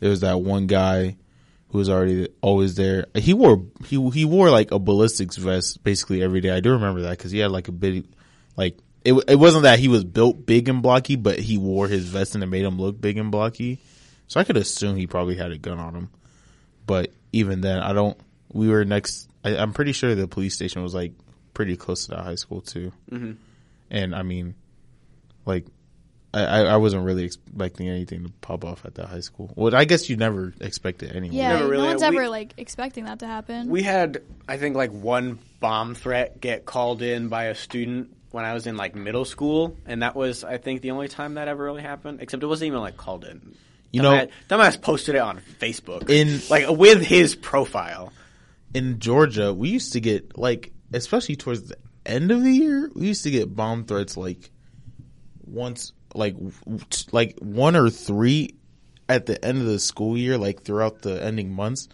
there 0.00 0.10
was 0.10 0.20
that 0.20 0.40
one 0.40 0.66
guy 0.66 1.16
who 1.68 1.78
was 1.78 1.90
already 1.90 2.28
always 2.40 2.74
there. 2.74 3.06
He 3.14 3.34
wore 3.34 3.64
he 3.86 4.10
he 4.10 4.24
wore 4.24 4.50
like 4.50 4.70
a 4.70 4.78
ballistics 4.78 5.36
vest 5.36 5.82
basically 5.82 6.22
every 6.22 6.40
day. 6.40 6.50
I 6.50 6.60
do 6.60 6.72
remember 6.72 7.02
that 7.02 7.18
because 7.18 7.30
he 7.30 7.38
had 7.38 7.50
like 7.50 7.68
a 7.68 7.72
big 7.72 8.06
like 8.56 8.78
it. 9.04 9.14
It 9.28 9.36
wasn't 9.36 9.64
that 9.64 9.78
he 9.78 9.88
was 9.88 10.04
built 10.04 10.46
big 10.46 10.68
and 10.68 10.82
blocky, 10.82 11.16
but 11.16 11.38
he 11.38 11.58
wore 11.58 11.88
his 11.88 12.04
vest 12.04 12.34
and 12.34 12.42
it 12.42 12.46
made 12.46 12.64
him 12.64 12.78
look 12.78 13.00
big 13.00 13.18
and 13.18 13.30
blocky. 13.30 13.80
So 14.28 14.40
I 14.40 14.44
could 14.44 14.56
assume 14.56 14.96
he 14.96 15.06
probably 15.06 15.36
had 15.36 15.52
a 15.52 15.58
gun 15.58 15.78
on 15.78 15.94
him. 15.94 16.10
But 16.86 17.12
even 17.32 17.60
then, 17.60 17.78
I 17.78 17.92
don't. 17.92 18.18
We 18.52 18.68
were 18.68 18.84
next. 18.84 19.28
I, 19.44 19.56
I'm 19.56 19.72
pretty 19.72 19.92
sure 19.92 20.14
the 20.14 20.28
police 20.28 20.54
station 20.54 20.82
was 20.82 20.94
like 20.94 21.12
pretty 21.54 21.76
close 21.76 22.06
to 22.06 22.12
that 22.12 22.24
high 22.24 22.34
school 22.36 22.60
too. 22.60 22.92
Mm-hmm. 23.10 23.32
And 23.90 24.14
I 24.14 24.22
mean, 24.22 24.54
like 25.44 25.66
I, 26.36 26.42
I 26.44 26.60
I 26.62 26.76
wasn't 26.76 27.04
really 27.04 27.24
expecting 27.24 27.88
anything 27.88 28.24
to 28.24 28.32
pop 28.40 28.64
off 28.64 28.84
at 28.84 28.94
that 28.96 29.06
high 29.08 29.20
school. 29.20 29.52
Well, 29.56 29.74
I 29.74 29.84
guess 29.84 30.08
you 30.10 30.16
never 30.16 30.52
expect 30.60 31.02
it 31.02 31.14
anyway. 31.14 31.34
Yeah, 31.36 31.54
never 31.54 31.68
really- 31.68 31.82
no 31.84 31.88
one's 31.88 32.02
we- 32.02 32.08
ever 32.08 32.28
like 32.28 32.52
expecting 32.56 33.04
that 33.06 33.20
to 33.20 33.26
happen. 33.26 33.68
We 33.68 33.82
had, 33.82 34.22
I 34.48 34.56
think, 34.58 34.76
like 34.76 34.90
one 34.92 35.38
bomb 35.60 35.94
threat 35.94 36.40
get 36.40 36.66
called 36.66 37.00
in 37.02 37.28
by 37.28 37.44
a 37.44 37.54
student 37.54 38.14
when 38.32 38.44
I 38.44 38.52
was 38.54 38.66
in 38.66 38.76
like 38.76 38.94
middle 38.94 39.24
school, 39.24 39.76
and 39.86 40.02
that 40.02 40.14
was, 40.14 40.44
I 40.44 40.58
think, 40.58 40.82
the 40.82 40.90
only 40.90 41.08
time 41.08 41.34
that 41.34 41.48
ever 41.48 41.64
really 41.64 41.82
happened. 41.82 42.20
Except 42.20 42.42
it 42.42 42.46
wasn't 42.46 42.66
even 42.68 42.80
like 42.80 42.96
called 42.96 43.24
in. 43.24 43.54
You 43.92 44.02
know- 44.02 44.26
Dumbass, 44.50 44.76
dumbass 44.76 44.82
posted 44.82 45.14
it 45.14 45.22
on 45.22 45.40
Facebook 45.60 46.10
In- 46.10 46.42
like 46.50 46.68
with 46.68 47.02
his 47.02 47.34
profile. 47.34 48.12
in 48.74 48.98
Georgia, 48.98 49.54
we 49.54 49.70
used 49.70 49.94
to 49.94 50.00
get 50.00 50.36
like, 50.36 50.72
especially 50.92 51.36
towards 51.36 51.62
the 51.68 51.76
end 52.04 52.30
of 52.30 52.42
the 52.42 52.52
year, 52.52 52.90
we 52.94 53.06
used 53.06 53.22
to 53.22 53.30
get 53.30 53.54
bomb 53.56 53.84
threats 53.84 54.16
like 54.18 54.50
once, 55.46 55.92
like, 56.16 56.36
like 57.12 57.38
one 57.38 57.76
or 57.76 57.90
three 57.90 58.54
at 59.08 59.26
the 59.26 59.42
end 59.44 59.58
of 59.58 59.66
the 59.66 59.78
school 59.78 60.16
year, 60.16 60.36
like 60.38 60.62
throughout 60.62 61.02
the 61.02 61.22
ending 61.22 61.52
months. 61.52 61.88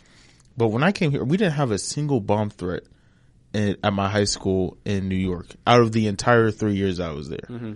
But 0.56 0.68
when 0.68 0.82
I 0.82 0.92
came 0.92 1.10
here, 1.10 1.24
we 1.24 1.36
didn't 1.36 1.54
have 1.54 1.70
a 1.70 1.78
single 1.78 2.20
bomb 2.20 2.50
threat 2.50 2.84
in, 3.52 3.76
at 3.82 3.92
my 3.92 4.08
high 4.08 4.24
school 4.24 4.76
in 4.84 5.08
New 5.08 5.16
York 5.16 5.46
out 5.66 5.80
of 5.80 5.92
the 5.92 6.06
entire 6.06 6.50
three 6.50 6.74
years 6.74 7.00
I 7.00 7.12
was 7.12 7.28
there. 7.28 7.46
Mm-hmm. 7.48 7.74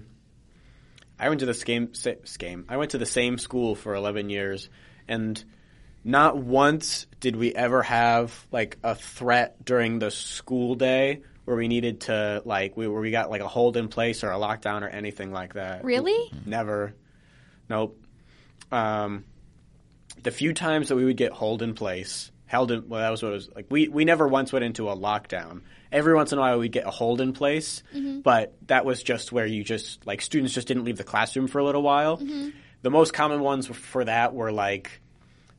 I 1.18 1.28
went 1.28 1.40
to 1.40 1.46
the 1.46 1.54
same. 1.54 2.64
I 2.68 2.76
went 2.76 2.90
to 2.90 2.98
the 2.98 3.06
same 3.06 3.38
school 3.38 3.74
for 3.74 3.94
11 3.94 4.28
years, 4.28 4.68
and 5.08 5.42
not 6.04 6.36
once 6.36 7.06
did 7.20 7.36
we 7.36 7.54
ever 7.54 7.82
have 7.82 8.46
like 8.52 8.78
a 8.82 8.94
threat 8.94 9.64
during 9.64 9.98
the 9.98 10.10
school 10.10 10.74
day 10.74 11.22
where 11.46 11.56
we 11.56 11.68
needed 11.68 12.02
to 12.02 12.42
like 12.44 12.76
we 12.76 12.86
where 12.86 13.00
we 13.00 13.10
got 13.10 13.30
like 13.30 13.40
a 13.40 13.48
hold 13.48 13.78
in 13.78 13.88
place 13.88 14.22
or 14.22 14.30
a 14.30 14.36
lockdown 14.36 14.82
or 14.82 14.88
anything 14.88 15.32
like 15.32 15.54
that. 15.54 15.82
Really? 15.82 16.30
Never. 16.44 16.94
Nope. 17.70 17.98
Um, 18.70 19.24
the 20.22 20.30
few 20.30 20.52
times 20.52 20.88
that 20.88 20.96
we 20.96 21.04
would 21.04 21.16
get 21.16 21.32
hold 21.32 21.62
in 21.62 21.74
place, 21.74 22.30
held 22.46 22.70
in, 22.72 22.88
well, 22.88 23.00
that 23.00 23.10
was 23.10 23.22
what 23.22 23.30
it 23.30 23.34
was 23.34 23.48
like. 23.54 23.66
We, 23.70 23.88
we 23.88 24.04
never 24.04 24.26
once 24.26 24.52
went 24.52 24.64
into 24.64 24.88
a 24.88 24.96
lockdown. 24.96 25.62
Every 25.92 26.14
once 26.14 26.32
in 26.32 26.38
a 26.38 26.40
while 26.40 26.58
we'd 26.58 26.72
get 26.72 26.86
a 26.86 26.90
hold 26.90 27.20
in 27.20 27.32
place, 27.32 27.82
but 28.22 28.54
that 28.66 28.84
was 28.84 29.02
just 29.02 29.30
where 29.30 29.46
you 29.46 29.62
just, 29.62 30.04
like, 30.04 30.20
students 30.20 30.52
just 30.52 30.66
didn't 30.66 30.84
leave 30.84 30.96
the 30.96 31.04
classroom 31.04 31.46
for 31.46 31.60
a 31.60 31.64
little 31.64 31.82
while. 31.82 32.16
The 32.82 32.90
most 32.90 33.12
common 33.12 33.40
ones 33.40 33.68
for 33.68 34.04
that 34.04 34.34
were 34.34 34.50
like, 34.50 35.00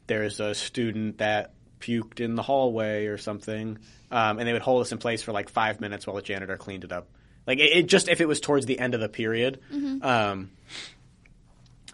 there's 0.07 0.39
a 0.41 0.53
student 0.53 1.19
that 1.19 1.53
puked 1.79 2.19
in 2.19 2.35
the 2.35 2.43
hallway 2.43 3.05
or 3.05 3.17
something, 3.17 3.79
um, 4.11 4.39
and 4.39 4.47
they 4.47 4.53
would 4.53 4.61
hold 4.61 4.81
us 4.81 4.91
in 4.91 4.97
place 4.97 5.21
for 5.23 5.31
like 5.31 5.49
five 5.49 5.81
minutes 5.81 6.07
while 6.07 6.15
the 6.15 6.21
janitor 6.21 6.57
cleaned 6.57 6.83
it 6.83 6.91
up. 6.91 7.07
Like 7.45 7.59
it, 7.59 7.77
it 7.77 7.85
just 7.87 8.09
if 8.09 8.21
it 8.21 8.27
was 8.27 8.41
towards 8.41 8.65
the 8.65 8.79
end 8.79 8.93
of 8.93 8.99
the 8.99 9.09
period. 9.09 9.59
Um, 10.01 10.51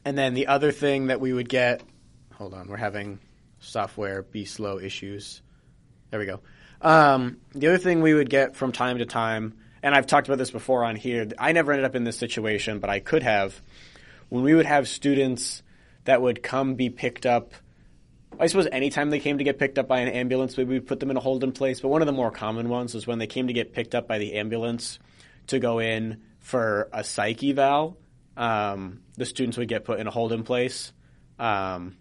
and 0.05 0.17
then 0.17 0.33
the 0.33 0.47
other 0.47 0.71
thing 0.71 1.07
that 1.07 1.19
we 1.21 1.31
would 1.31 1.47
get, 1.47 1.81
hold 2.33 2.53
on, 2.53 2.67
we're 2.67 2.77
having 2.77 3.19
software 3.59 4.21
be 4.21 4.45
slow 4.45 4.79
issues. 4.79 5.41
There 6.09 6.19
we 6.19 6.25
go. 6.25 6.41
Um, 6.81 7.37
the 7.53 7.67
other 7.67 7.77
thing 7.77 8.01
we 8.01 8.13
would 8.13 8.29
get 8.29 8.55
from 8.55 8.73
time 8.73 8.97
to 8.97 9.05
time, 9.05 9.53
and 9.81 9.95
I've 9.95 10.07
talked 10.07 10.27
about 10.27 10.37
this 10.37 10.51
before 10.51 10.83
on 10.83 10.95
here. 10.95 11.27
I 11.39 11.53
never 11.53 11.71
ended 11.71 11.85
up 11.85 11.95
in 11.95 12.03
this 12.03 12.17
situation, 12.17 12.79
but 12.79 12.89
I 12.89 12.99
could 12.99 13.23
have. 13.23 13.59
When 14.29 14.43
we 14.43 14.53
would 14.53 14.65
have 14.65 14.87
students 14.87 15.63
that 16.05 16.21
would 16.21 16.43
come 16.43 16.75
be 16.75 16.89
picked 16.89 17.25
up 17.25 17.53
I 18.39 18.47
suppose 18.47 18.67
anytime 18.71 19.09
they 19.09 19.19
came 19.19 19.37
to 19.37 19.43
get 19.43 19.59
picked 19.59 19.77
up 19.77 19.87
by 19.87 19.99
an 19.99 20.09
ambulance, 20.09 20.57
we 20.57 20.63
would 20.63 20.87
put 20.87 20.99
them 20.99 21.11
in 21.11 21.17
a 21.17 21.19
hold 21.19 21.43
in 21.43 21.51
place. 21.51 21.79
But 21.79 21.89
one 21.89 22.01
of 22.01 22.07
the 22.07 22.13
more 22.13 22.31
common 22.31 22.69
ones 22.69 22.93
was 22.93 23.05
when 23.05 23.19
they 23.19 23.27
came 23.27 23.47
to 23.47 23.53
get 23.53 23.73
picked 23.73 23.95
up 23.95 24.07
by 24.07 24.17
the 24.17 24.33
ambulance 24.33 24.99
to 25.47 25.59
go 25.59 25.79
in 25.79 26.21
for 26.39 26.89
a 26.91 27.03
psych 27.03 27.43
eval. 27.43 27.97
Um, 28.35 29.01
the 29.15 29.25
students 29.25 29.57
would 29.57 29.67
get 29.67 29.85
put 29.85 29.99
in 29.99 30.07
a 30.07 30.11
hold 30.11 30.33
in 30.33 30.43
place. 30.43 30.91
Um, 31.37 31.97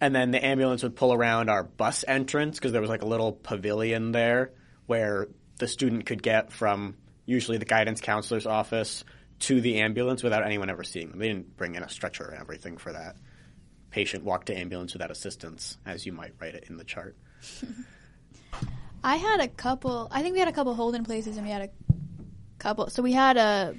and 0.00 0.14
then 0.14 0.30
the 0.30 0.44
ambulance 0.44 0.82
would 0.82 0.96
pull 0.96 1.12
around 1.12 1.50
our 1.50 1.62
bus 1.62 2.04
entrance 2.08 2.58
because 2.58 2.72
there 2.72 2.80
was 2.80 2.90
like 2.90 3.02
a 3.02 3.06
little 3.06 3.32
pavilion 3.32 4.12
there 4.12 4.52
where 4.86 5.28
the 5.58 5.68
student 5.68 6.06
could 6.06 6.22
get 6.22 6.52
from 6.52 6.96
usually 7.26 7.58
the 7.58 7.64
guidance 7.64 8.00
counselor's 8.00 8.46
office 8.46 9.04
to 9.38 9.60
the 9.60 9.80
ambulance 9.80 10.22
without 10.22 10.44
anyone 10.44 10.70
ever 10.70 10.82
seeing 10.82 11.10
them. 11.10 11.18
They 11.18 11.28
didn't 11.28 11.56
bring 11.56 11.74
in 11.74 11.82
a 11.82 11.88
stretcher 11.88 12.24
and 12.24 12.40
everything 12.40 12.78
for 12.78 12.92
that 12.92 13.16
patient 13.92 14.24
walked 14.24 14.46
to 14.46 14.58
ambulance 14.58 14.94
without 14.94 15.10
assistance, 15.10 15.76
as 15.86 16.04
you 16.04 16.12
might 16.12 16.32
write 16.40 16.54
it 16.54 16.64
in 16.68 16.76
the 16.76 16.84
chart. 16.84 17.16
I 19.04 19.16
had 19.16 19.40
a 19.40 19.48
couple. 19.48 20.08
I 20.10 20.22
think 20.22 20.32
we 20.32 20.38
had 20.38 20.48
a 20.48 20.52
couple 20.52 20.74
hold 20.74 20.94
in 20.94 21.04
places, 21.04 21.36
and 21.36 21.46
we 21.46 21.52
had 21.52 21.62
a 21.62 21.70
couple. 22.58 22.88
So 22.90 23.02
we 23.02 23.12
had 23.12 23.36
a 23.36 23.74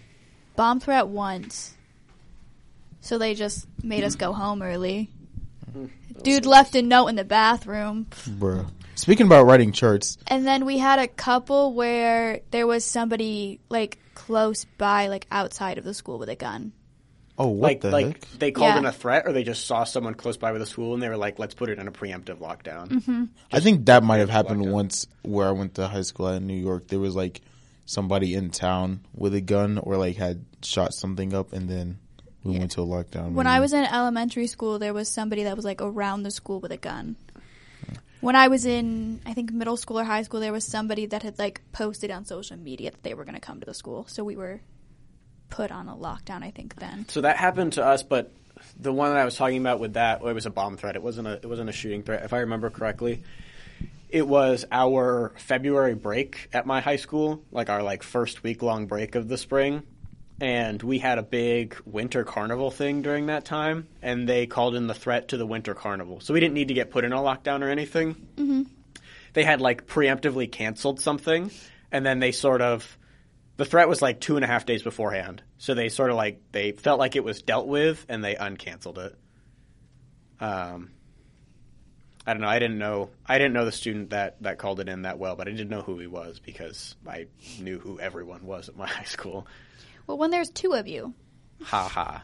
bomb 0.55 0.80
threat 0.80 1.07
once. 1.07 1.76
So 3.01 3.18
they 3.18 3.34
just 3.34 3.68
made 3.84 4.03
us 4.03 4.16
go 4.16 4.32
home 4.32 4.61
early. 4.61 5.09
Mm-hmm. 5.70 6.22
Dude 6.22 6.45
left 6.45 6.76
a 6.76 6.82
note 6.82 7.07
in 7.07 7.16
the 7.16 7.26
bathroom, 7.26 8.07
Bruh. 8.11 8.70
Speaking 8.95 9.26
about 9.26 9.45
writing 9.45 9.72
charts, 9.72 10.18
and 10.28 10.45
then 10.45 10.66
we 10.66 10.78
had 10.78 10.99
a 10.99 11.07
couple 11.07 11.74
where 11.74 12.41
there 12.51 12.68
was 12.68 12.86
somebody 12.86 13.59
like 13.70 13.97
close 14.14 14.66
by, 14.66 15.07
like 15.07 15.26
outside 15.32 15.78
of 15.78 15.84
the 15.84 15.93
school 15.93 16.20
with 16.20 16.30
a 16.30 16.36
gun. 16.36 16.72
Oh, 17.38 17.48
what 17.48 17.68
like, 17.68 17.82
the 17.82 17.92
like 17.92 18.06
heck? 18.06 18.22
they 18.40 18.52
called 18.52 18.74
Yeah. 18.74 18.78
in 18.80 18.86
a 18.86 18.92
threat, 18.92 19.24
or 19.26 19.34
they 19.34 19.44
just 19.44 19.66
saw 19.66 19.84
someone 19.84 20.14
close 20.14 20.38
by 20.38 20.52
with 20.52 20.62
a 20.62 20.66
school 20.66 20.94
and 20.94 21.02
they 21.02 21.10
were 21.10 21.18
like, 21.18 21.40
"Let's 21.40 21.54
put 21.54 21.70
it 21.70 21.80
in 21.80 21.88
a 21.88 21.92
preemptive 21.92 22.38
lockdown." 22.38 22.90
Mm-hmm. 22.90 23.24
I 23.52 23.60
think 23.60 23.86
that 23.88 24.04
might 24.04 24.18
have 24.18 24.30
Lockdown. 24.30 24.32
happened 24.32 24.72
once 24.72 25.08
where 25.24 25.48
I 25.48 25.52
went 25.52 25.76
to 25.76 25.88
high 25.88 26.02
school 26.02 26.28
in 26.30 26.48
New 26.48 26.54
York. 26.58 26.88
There 26.88 27.00
was 27.00 27.16
like 27.16 27.42
somebody 27.86 28.34
in 28.34 28.50
town 28.50 29.02
with 29.14 29.34
a 29.36 29.42
gun 29.42 29.78
or 29.78 29.98
like 29.98 30.16
had 30.18 30.46
shot 30.64 30.94
something 30.94 31.34
up, 31.34 31.54
and 31.54 31.70
then 31.70 32.00
we 32.44 32.58
went 32.58 32.72
to 32.72 32.82
a 32.82 32.86
lockdown. 32.86 33.32
When 33.34 33.46
meeting. 33.46 33.48
I 33.48 33.60
was 33.60 33.74
in 33.74 33.86
elementary 33.86 34.48
school, 34.48 34.80
there 34.80 34.94
was 34.94 35.10
somebody 35.10 35.44
that 35.44 35.56
was 35.56 35.66
like 35.66 35.82
around 35.82 36.24
the 36.24 36.32
school 36.32 36.60
with 36.60 36.72
a 36.72 36.78
gun. 36.78 37.16
When 38.22 38.38
I 38.38 38.48
was 38.48 38.66
in, 38.66 39.20
I 39.26 39.34
think 39.34 39.52
middle 39.52 39.76
school 39.76 40.00
or 40.00 40.06
high 40.06 40.22
school, 40.22 40.40
there 40.40 40.54
was 40.54 40.64
somebody 40.66 41.08
that 41.08 41.24
had 41.24 41.38
like 41.38 41.60
posted 41.74 42.10
on 42.10 42.24
social 42.24 42.56
media 42.56 42.92
that 42.92 43.04
they 43.04 43.14
were 43.14 43.26
going 43.26 43.36
to 43.36 43.42
come 43.42 43.60
to 43.60 43.66
the 43.66 43.74
school. 43.74 44.06
So 44.08 44.24
we 44.24 44.38
were 44.38 44.62
put 45.54 45.72
on 45.72 45.88
a 45.88 45.95
lockdown. 45.95 46.43
I 46.43 46.51
think 46.51 46.76
then. 46.76 47.08
So 47.10 47.22
that 47.22 47.38
happened 47.38 47.74
to 47.74 47.86
us, 47.86 48.01
but 48.04 48.32
the 48.80 48.91
one 48.91 49.12
that 49.12 49.20
I 49.20 49.26
was 49.26 49.36
talking 49.36 49.60
about 49.60 49.80
with 49.80 49.93
that, 49.93 50.22
it 50.22 50.34
was 50.34 50.45
a 50.45 50.49
bomb 50.49 50.78
threat. 50.78 50.95
It 50.95 51.04
wasn't 51.04 51.28
a 51.28 51.34
it 51.34 51.45
wasn't 51.45 51.70
a 51.70 51.74
shooting 51.74 52.04
threat, 52.04 52.24
if 52.24 52.34
I 52.34 52.39
remember 52.39 52.70
correctly. 52.70 53.24
It 54.10 54.28
was 54.28 54.66
our 54.72 55.34
February 55.38 55.95
break 55.95 56.49
at 56.54 56.66
my 56.66 56.82
high 56.82 56.97
school, 56.97 57.43
like 57.51 57.70
our 57.70 57.84
like 57.84 58.04
first 58.04 58.43
week 58.43 58.62
long 58.62 58.86
break 58.88 59.16
of 59.16 59.28
the 59.28 59.38
spring, 59.38 59.84
and 60.41 60.82
we 60.82 60.99
had 60.99 61.18
a 61.18 61.24
big 61.24 61.76
winter 61.86 62.24
carnival 62.24 62.72
thing 62.72 63.01
during 63.01 63.28
that 63.28 63.45
time, 63.45 63.88
and 64.01 64.28
they 64.28 64.45
called 64.47 64.76
in 64.76 64.88
the 64.88 64.93
threat 64.93 65.30
to 65.30 65.38
the 65.38 65.45
winter 65.45 65.74
carnival. 65.74 66.20
So 66.20 66.34
we 66.34 66.39
didn't 66.39 66.56
need 66.56 66.70
to 66.70 66.74
get 66.74 66.89
put 66.89 67.06
in 67.06 67.14
a 67.14 67.18
lockdown 67.18 67.62
or 67.62 67.70
anything. 67.70 68.16
Mm-hmm. 68.38 68.64
They 69.34 69.43
had 69.43 69.62
like 69.62 69.88
preemptively 69.88 70.51
canceled 70.51 70.99
something, 70.99 71.51
and 71.91 72.06
then 72.06 72.20
they 72.20 72.32
sort 72.32 72.62
of 72.62 72.97
the 73.58 73.66
threat 73.66 73.88
was 73.88 74.01
like 74.01 74.20
two 74.20 74.36
and 74.36 74.43
a 74.43 74.47
half 74.47 74.66
days 74.66 74.84
beforehand. 74.84 75.43
So 75.58 75.74
they 75.74 75.89
sort 75.89 76.10
of 76.10 76.16
like 76.16 76.41
they 76.51 76.72
felt 76.72 76.99
like 76.99 77.16
it 77.16 77.24
was 77.24 77.41
dealt 77.41 77.68
with 77.68 78.06
and 78.10 78.24
they 78.24 78.36
uncanceled 78.36 78.97
it. 78.97 79.16
Um, 80.39 80.91
I 82.26 82.34
don't 82.34 82.41
know. 82.41 82.47
I 82.47 82.60
didn't 82.60 82.78
know. 82.78 83.10
I 83.26 83.38
didn't 83.38 83.54
know 83.54 83.66
the 83.66 83.72
student 83.72 84.12
that 84.12 84.41
that 84.41 84.58
called 84.58 84.80
it 84.80 84.89
in 84.89 85.04
that 85.04 85.20
well, 85.20 85.36
but 85.36 85.47
I 85.47 85.51
didn't 85.51 85.70
know 85.70 85.82
who 85.82 85.99
he 85.99 86.08
was 86.08 86.39
because 86.39 86.95
I 87.08 87.28
knew 87.60 87.80
who 87.80 87.99
everyone 87.99 88.45
was 88.45 88.70
at 88.70 88.76
my 88.76 88.88
high 88.88 89.04
school. 89.04 89.47
Well, 90.08 90.18
when 90.18 90.32
there's 90.32 90.49
two 90.49 90.74
of 90.74 90.88
you, 90.88 91.14
Ha 91.64 91.88
ha. 91.88 92.24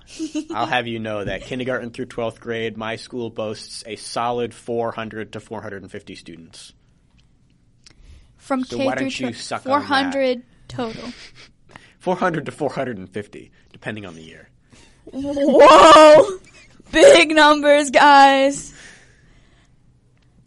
I'll 0.54 0.66
have 0.66 0.88
you 0.88 1.00
know 1.00 1.24
that 1.24 1.44
kindergarten 1.44 1.92
through 1.92 2.08
12th 2.08 2.40
grade, 2.40 2.78
my 2.78 2.98
school 2.98 3.30
boasts 3.30 3.84
a 3.88 3.96
solid 3.96 4.54
400 4.54 5.34
to 5.34 5.40
450 5.40 6.16
students. 6.16 6.74
From 8.38 8.64
So 8.64 8.78
K 8.78 8.86
why 8.86 8.94
through 8.96 9.06
don't 9.06 9.20
you 9.20 9.34
suck 9.34 9.64
400 9.64 10.44
total. 10.70 11.12
400 12.00 12.46
to 12.46 12.52
450, 12.52 13.52
depending 13.74 14.06
on 14.06 14.16
the 14.16 14.22
year. 14.22 14.50
Whoa! 15.12 16.40
Big 16.92 17.32
numbers, 17.32 17.92
guys. 17.92 18.74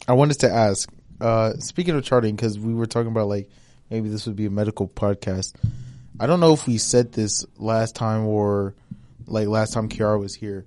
I 0.07 0.13
wanted 0.13 0.39
to 0.39 0.51
ask. 0.51 0.89
Uh, 1.21 1.53
speaking 1.53 1.95
of 1.95 2.03
charting, 2.03 2.35
because 2.35 2.59
we 2.59 2.73
were 2.73 2.87
talking 2.87 3.11
about 3.11 3.27
like 3.27 3.49
maybe 3.89 4.09
this 4.09 4.25
would 4.25 4.35
be 4.35 4.47
a 4.47 4.49
medical 4.49 4.87
podcast. 4.87 5.53
I 6.19 6.27
don't 6.27 6.39
know 6.39 6.53
if 6.53 6.67
we 6.67 6.77
said 6.77 7.13
this 7.13 7.45
last 7.57 7.95
time 7.95 8.25
or 8.25 8.75
like 9.25 9.47
last 9.47 9.73
time 9.73 9.87
Kiara 9.89 10.19
was 10.19 10.35
here. 10.35 10.65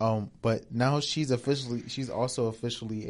Um, 0.00 0.30
but 0.40 0.72
now 0.72 0.98
she's 1.00 1.30
officially 1.30 1.84
she's 1.88 2.10
also 2.10 2.46
officially 2.46 3.08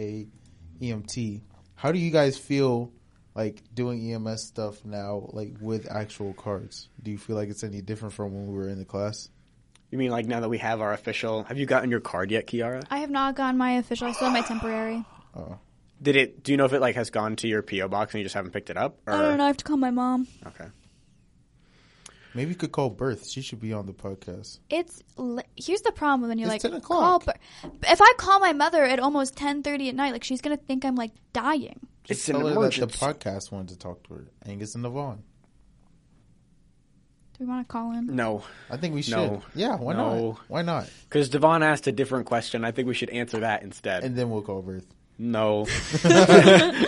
a 0.80 0.84
EMT. 0.84 1.40
How 1.74 1.92
do 1.92 1.98
you 1.98 2.10
guys 2.10 2.36
feel 2.36 2.92
like 3.34 3.62
doing 3.74 4.12
EMS 4.12 4.42
stuff 4.44 4.84
now, 4.84 5.28
like 5.32 5.54
with 5.60 5.90
actual 5.90 6.32
cards? 6.34 6.88
Do 7.02 7.10
you 7.10 7.18
feel 7.18 7.36
like 7.36 7.48
it's 7.48 7.64
any 7.64 7.80
different 7.80 8.14
from 8.14 8.32
when 8.34 8.46
we 8.48 8.54
were 8.54 8.68
in 8.68 8.78
the 8.78 8.84
class? 8.84 9.28
You 9.90 9.98
mean 9.98 10.10
like 10.10 10.26
now 10.26 10.40
that 10.40 10.48
we 10.48 10.58
have 10.58 10.80
our 10.80 10.92
official? 10.92 11.44
Have 11.44 11.58
you 11.58 11.66
gotten 11.66 11.90
your 11.90 12.00
card 12.00 12.30
yet, 12.30 12.46
Kiara? 12.46 12.82
I 12.90 12.98
have 12.98 13.10
not 13.10 13.34
gotten 13.36 13.58
my 13.58 13.72
official. 13.72 14.06
I 14.08 14.12
still 14.12 14.30
have 14.30 14.34
my 14.34 14.46
temporary. 14.46 15.04
Oh. 15.36 15.58
Did 16.00 16.16
it? 16.16 16.42
Do 16.42 16.50
you 16.52 16.56
know 16.58 16.64
if 16.64 16.72
it 16.72 16.80
like 16.80 16.96
has 16.96 17.10
gone 17.10 17.36
to 17.36 17.48
your 17.48 17.62
PO 17.62 17.88
box 17.88 18.12
and 18.14 18.20
you 18.20 18.24
just 18.24 18.34
haven't 18.34 18.52
picked 18.52 18.70
it 18.70 18.76
up? 18.76 18.98
Or? 19.06 19.12
I 19.12 19.22
don't 19.22 19.36
know. 19.38 19.44
I 19.44 19.46
have 19.48 19.56
to 19.58 19.64
call 19.64 19.76
my 19.76 19.90
mom. 19.90 20.26
Okay. 20.46 20.66
Maybe 22.34 22.50
you 22.50 22.56
could 22.56 22.72
call 22.72 22.88
Birth. 22.88 23.28
She 23.28 23.42
should 23.42 23.60
be 23.60 23.74
on 23.74 23.84
the 23.84 23.92
podcast. 23.92 24.58
It's 24.70 25.02
li- 25.18 25.42
here's 25.54 25.82
the 25.82 25.92
problem 25.92 26.30
when 26.30 26.38
you're 26.38 26.50
It's 26.50 26.64
like 26.64 26.72
10 26.72 26.80
call. 26.80 27.16
o'clock. 27.16 27.36
Bur- 27.62 27.70
if 27.86 28.00
I 28.00 28.12
call 28.16 28.40
my 28.40 28.54
mother 28.54 28.82
at 28.84 28.98
almost 29.00 29.36
10:30 29.36 29.90
at 29.90 29.94
night, 29.94 30.12
like 30.12 30.24
she's 30.24 30.40
gonna 30.40 30.56
think 30.56 30.84
I'm 30.86 30.94
like 30.96 31.12
dying. 31.34 31.86
It's 32.08 32.20
Just 32.20 32.28
an 32.30 32.36
tell 32.36 32.48
her 32.48 32.68
that 32.68 32.80
the 32.80 32.86
podcast 32.88 33.52
wanted 33.52 33.68
to 33.70 33.78
talk 33.78 34.02
to 34.08 34.14
her. 34.14 34.24
Angus 34.46 34.74
and 34.74 34.84
Navon. 34.84 35.18
Do 37.38 37.44
we 37.44 37.46
want 37.46 37.66
to 37.66 37.72
call 37.72 37.92
in? 37.92 38.14
No, 38.14 38.44
I 38.70 38.76
think 38.76 38.94
we 38.94 39.02
should. 39.02 39.14
No. 39.16 39.42
Yeah, 39.54 39.76
why 39.76 39.94
No. 39.94 40.30
not? 40.32 40.38
Why 40.48 40.62
not? 40.62 40.90
because 41.08 41.28
Devon 41.28 41.62
asked 41.62 41.86
a 41.86 41.92
different 41.92 42.26
question. 42.26 42.64
I 42.64 42.72
think 42.72 42.88
we 42.88 42.94
should 42.94 43.10
answer 43.10 43.40
that 43.40 43.62
instead. 43.62 44.04
And 44.04 44.16
then 44.16 44.30
we'll 44.30 44.42
call 44.42 44.62
Birth. 44.62 44.86
No. 45.18 45.66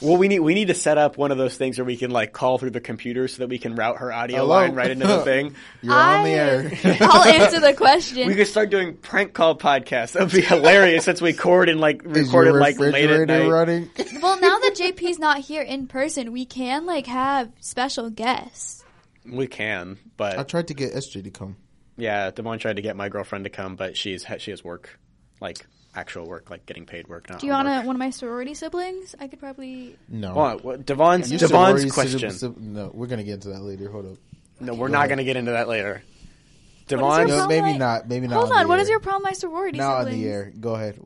well, 0.00 0.16
we 0.16 0.28
need 0.28 0.40
we 0.40 0.54
need 0.54 0.68
to 0.68 0.74
set 0.74 0.98
up 0.98 1.16
one 1.16 1.30
of 1.30 1.38
those 1.38 1.56
things 1.56 1.78
where 1.78 1.84
we 1.84 1.96
can 1.96 2.10
like 2.10 2.32
call 2.32 2.58
through 2.58 2.70
the 2.70 2.80
computer 2.80 3.28
so 3.28 3.38
that 3.38 3.48
we 3.48 3.58
can 3.58 3.74
route 3.74 3.98
her 3.98 4.12
audio 4.12 4.38
Hello? 4.38 4.48
line 4.48 4.74
right 4.74 4.90
into 4.90 5.06
the 5.06 5.20
thing. 5.22 5.54
You're 5.82 5.92
on 5.94 6.24
the 6.24 6.30
air. 6.30 6.72
I'll 7.00 7.24
answer 7.24 7.60
the 7.60 7.74
question. 7.74 8.26
We 8.26 8.34
could 8.34 8.46
start 8.46 8.70
doing 8.70 8.96
prank 8.96 9.32
call 9.34 9.56
podcasts. 9.58 10.12
That 10.12 10.22
would 10.22 10.32
be 10.32 10.40
hilarious 10.42 11.04
since 11.04 11.20
we 11.20 11.30
record 11.32 11.68
and 11.68 11.80
like 11.80 12.04
Is 12.04 12.28
record 12.28 12.46
it 12.46 12.50
your 12.50 12.60
like 12.60 12.78
late 12.78 13.10
at 13.10 13.28
night. 13.28 13.48
running? 13.48 13.90
well, 14.22 14.40
now 14.40 14.58
that 14.58 14.74
JP's 14.74 15.18
not 15.18 15.38
here 15.38 15.62
in 15.62 15.86
person, 15.86 16.32
we 16.32 16.44
can 16.44 16.86
like 16.86 17.06
have 17.06 17.50
special 17.60 18.10
guests. 18.10 18.84
We 19.30 19.46
can, 19.46 19.98
but 20.16 20.38
I 20.38 20.42
tried 20.44 20.68
to 20.68 20.74
get 20.74 20.94
SJ 20.94 21.24
to 21.24 21.30
come. 21.30 21.56
yeah, 21.96 22.30
Devon 22.30 22.58
tried 22.58 22.76
to 22.76 22.82
get 22.82 22.96
my 22.96 23.08
girlfriend 23.10 23.44
to 23.44 23.50
come, 23.50 23.76
but 23.76 23.96
she's 23.96 24.24
she 24.38 24.50
has 24.50 24.64
work, 24.64 24.98
like 25.40 25.64
actual 25.94 26.26
work, 26.26 26.50
like 26.50 26.66
getting 26.66 26.86
paid 26.86 27.08
work. 27.08 27.28
Not 27.28 27.40
Do 27.40 27.46
you 27.46 27.52
want 27.52 27.66
homework. 27.68 27.86
one 27.86 27.96
of 27.96 28.00
my 28.00 28.10
sorority 28.10 28.54
siblings? 28.54 29.14
I 29.18 29.26
could 29.28 29.40
probably. 29.40 29.96
No. 30.08 30.32
Hold 30.34 30.46
on, 30.46 30.58
what- 30.60 30.86
Devon's 30.86 31.30
Your 31.30 31.38
Devon's 31.40 31.50
sorority 31.82 31.90
question. 31.90 32.30
sim- 32.30 32.54
sim- 32.54 32.72
no, 32.74 32.90
we're 32.94 33.06
gonna 33.08 33.24
get 33.24 33.34
into 33.34 33.48
that 33.48 33.62
later. 33.62 33.90
Hold 33.90 34.06
up. 34.06 34.18
No, 34.60 34.74
we're 34.74 34.88
Go 34.88 34.92
not 34.92 34.98
ahead. 34.98 35.08
going 35.08 35.18
to 35.18 35.24
get 35.24 35.36
into 35.38 35.52
that 35.52 35.68
later. 35.68 35.92
What 35.94 36.02
is 36.02 36.86
Devon's 36.86 37.28
No, 37.30 37.36
problem 37.36 37.48
maybe 37.48 37.72
with- 37.72 37.78
not. 37.78 38.08
Maybe 38.08 38.26
not. 38.26 38.34
Hold 38.36 38.50
on 38.52 38.58
on. 38.58 38.62
the 38.64 38.68
What 38.68 38.74
air. 38.78 38.82
is 38.82 38.88
your 38.90 39.00
problem? 39.00 39.22
My 39.22 39.32
sorority 39.32 39.78
Now 39.78 39.94
on 39.96 40.10
the 40.10 40.28
air. 40.28 40.52
Go 40.60 40.74
ahead. 40.74 41.00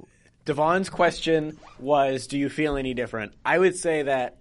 Devon's 0.45 0.91
question 0.91 1.57
was, 1.79 2.27
"Do 2.27 2.37
you 2.37 2.49
feel 2.49 2.77
any 2.77 2.95
different?" 2.95 3.33
I 3.45 3.57
would 3.59 3.77
say 3.77 4.03
that 4.03 4.39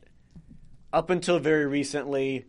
up 0.92 1.12
until 1.12 1.38
very 1.38 1.68
recently, 1.68 2.46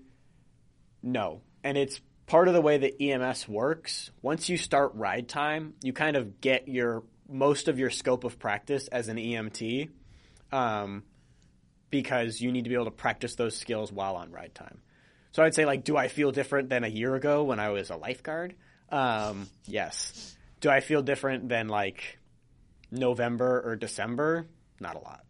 no, 1.02 1.42
and 1.62 1.76
it's 1.76 2.00
part 2.26 2.48
of 2.48 2.54
the 2.54 2.60
way 2.62 2.78
that 2.78 3.00
EMS 3.02 3.46
works. 3.46 4.10
Once 4.22 4.48
you 4.48 4.56
start 4.56 4.92
ride 4.94 5.28
time, 5.28 5.74
you 5.82 5.92
kind 5.92 6.16
of 6.16 6.40
get 6.40 6.66
your 6.68 7.02
most 7.28 7.68
of 7.68 7.78
your 7.78 7.90
scope 7.90 8.24
of 8.24 8.38
practice 8.38 8.88
as 8.88 9.08
an 9.08 9.16
EMT, 9.16 9.90
um, 10.52 11.04
because 11.90 12.40
you 12.40 12.52
need 12.52 12.64
to 12.64 12.70
be 12.70 12.74
able 12.74 12.86
to 12.86 12.90
practice 12.90 13.34
those 13.36 13.56
skills 13.56 13.92
while 13.92 14.16
on 14.16 14.30
ride 14.30 14.54
time. 14.54 14.78
So 15.32 15.42
I'd 15.42 15.54
say, 15.54 15.64
like, 15.64 15.84
do 15.84 15.96
I 15.96 16.08
feel 16.08 16.30
different 16.30 16.68
than 16.68 16.84
a 16.84 16.88
year 16.88 17.14
ago 17.14 17.44
when 17.44 17.58
I 17.58 17.70
was 17.70 17.90
a 17.90 17.96
lifeguard? 17.96 18.54
Um, 18.90 19.48
yes. 19.66 20.36
Do 20.60 20.70
I 20.70 20.80
feel 20.80 21.02
different 21.02 21.48
than 21.48 21.68
like 21.68 22.18
November 22.90 23.62
or 23.64 23.76
December? 23.76 24.46
Not 24.80 24.96
a 24.96 25.00
lot. 25.00 25.24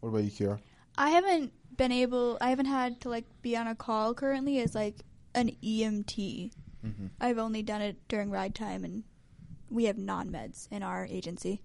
What 0.00 0.10
about 0.10 0.24
you, 0.24 0.30
Kiara? 0.30 0.58
I 0.96 1.10
haven't 1.10 1.52
been 1.76 1.92
able. 1.92 2.38
I 2.40 2.50
haven't 2.50 2.66
had 2.66 3.00
to 3.02 3.08
like 3.08 3.26
be 3.42 3.56
on 3.56 3.66
a 3.66 3.74
call 3.74 4.14
currently 4.14 4.58
as 4.60 4.74
like 4.74 4.96
an 5.34 5.50
EMT. 5.62 6.52
Mm-hmm. 6.84 7.06
I've 7.20 7.38
only 7.38 7.62
done 7.62 7.82
it 7.82 7.96
during 8.08 8.30
ride 8.30 8.54
time, 8.54 8.84
and 8.84 9.04
we 9.70 9.84
have 9.84 9.96
non 9.98 10.30
meds 10.30 10.68
in 10.70 10.82
our 10.82 11.06
agency. 11.06 11.62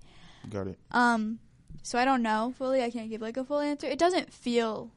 Got 0.49 0.68
it. 0.68 0.80
Um, 0.91 1.39
so 1.84 1.97
I 1.99 2.06
don't 2.06 2.22
know 2.22 2.53
fully. 2.58 2.84
I 2.84 2.89
can't 2.91 3.10
give 3.10 3.22
like 3.22 3.38
a 3.38 3.43
full 3.43 3.60
answer. 3.60 3.88
It 3.88 3.99
doesn't 3.99 4.32
feel 4.32 4.91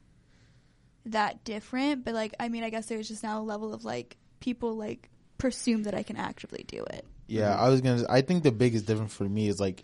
that 1.05 1.43
different, 1.43 2.05
but 2.05 2.13
like 2.13 2.33
I 2.39 2.49
mean, 2.49 2.63
I 2.63 2.69
guess 2.69 2.85
there's 2.87 3.07
just 3.07 3.23
now 3.23 3.39
a 3.39 3.43
level 3.43 3.73
of 3.73 3.83
like 3.85 4.17
people 4.39 4.75
like 4.75 5.09
presume 5.37 5.83
that 5.83 5.95
I 5.95 6.03
can 6.03 6.17
actively 6.17 6.63
do 6.67 6.83
it. 6.83 7.05
Yeah, 7.27 7.55
I 7.55 7.69
was 7.69 7.81
gonna. 7.81 8.05
I 8.09 8.21
think 8.21 8.43
the 8.43 8.51
biggest 8.51 8.85
difference 8.85 9.13
for 9.13 9.23
me 9.27 9.47
is 9.47 9.59
like 9.59 9.83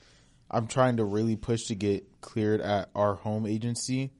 I'm 0.50 0.68
trying 0.68 0.98
to 0.98 1.06
really 1.06 1.36
push 1.36 1.66
to 1.66 1.76
get 1.76 2.22
cleared 2.22 2.62
at 2.62 2.90
our 2.96 3.16
home 3.16 3.46
agency, 3.46 4.12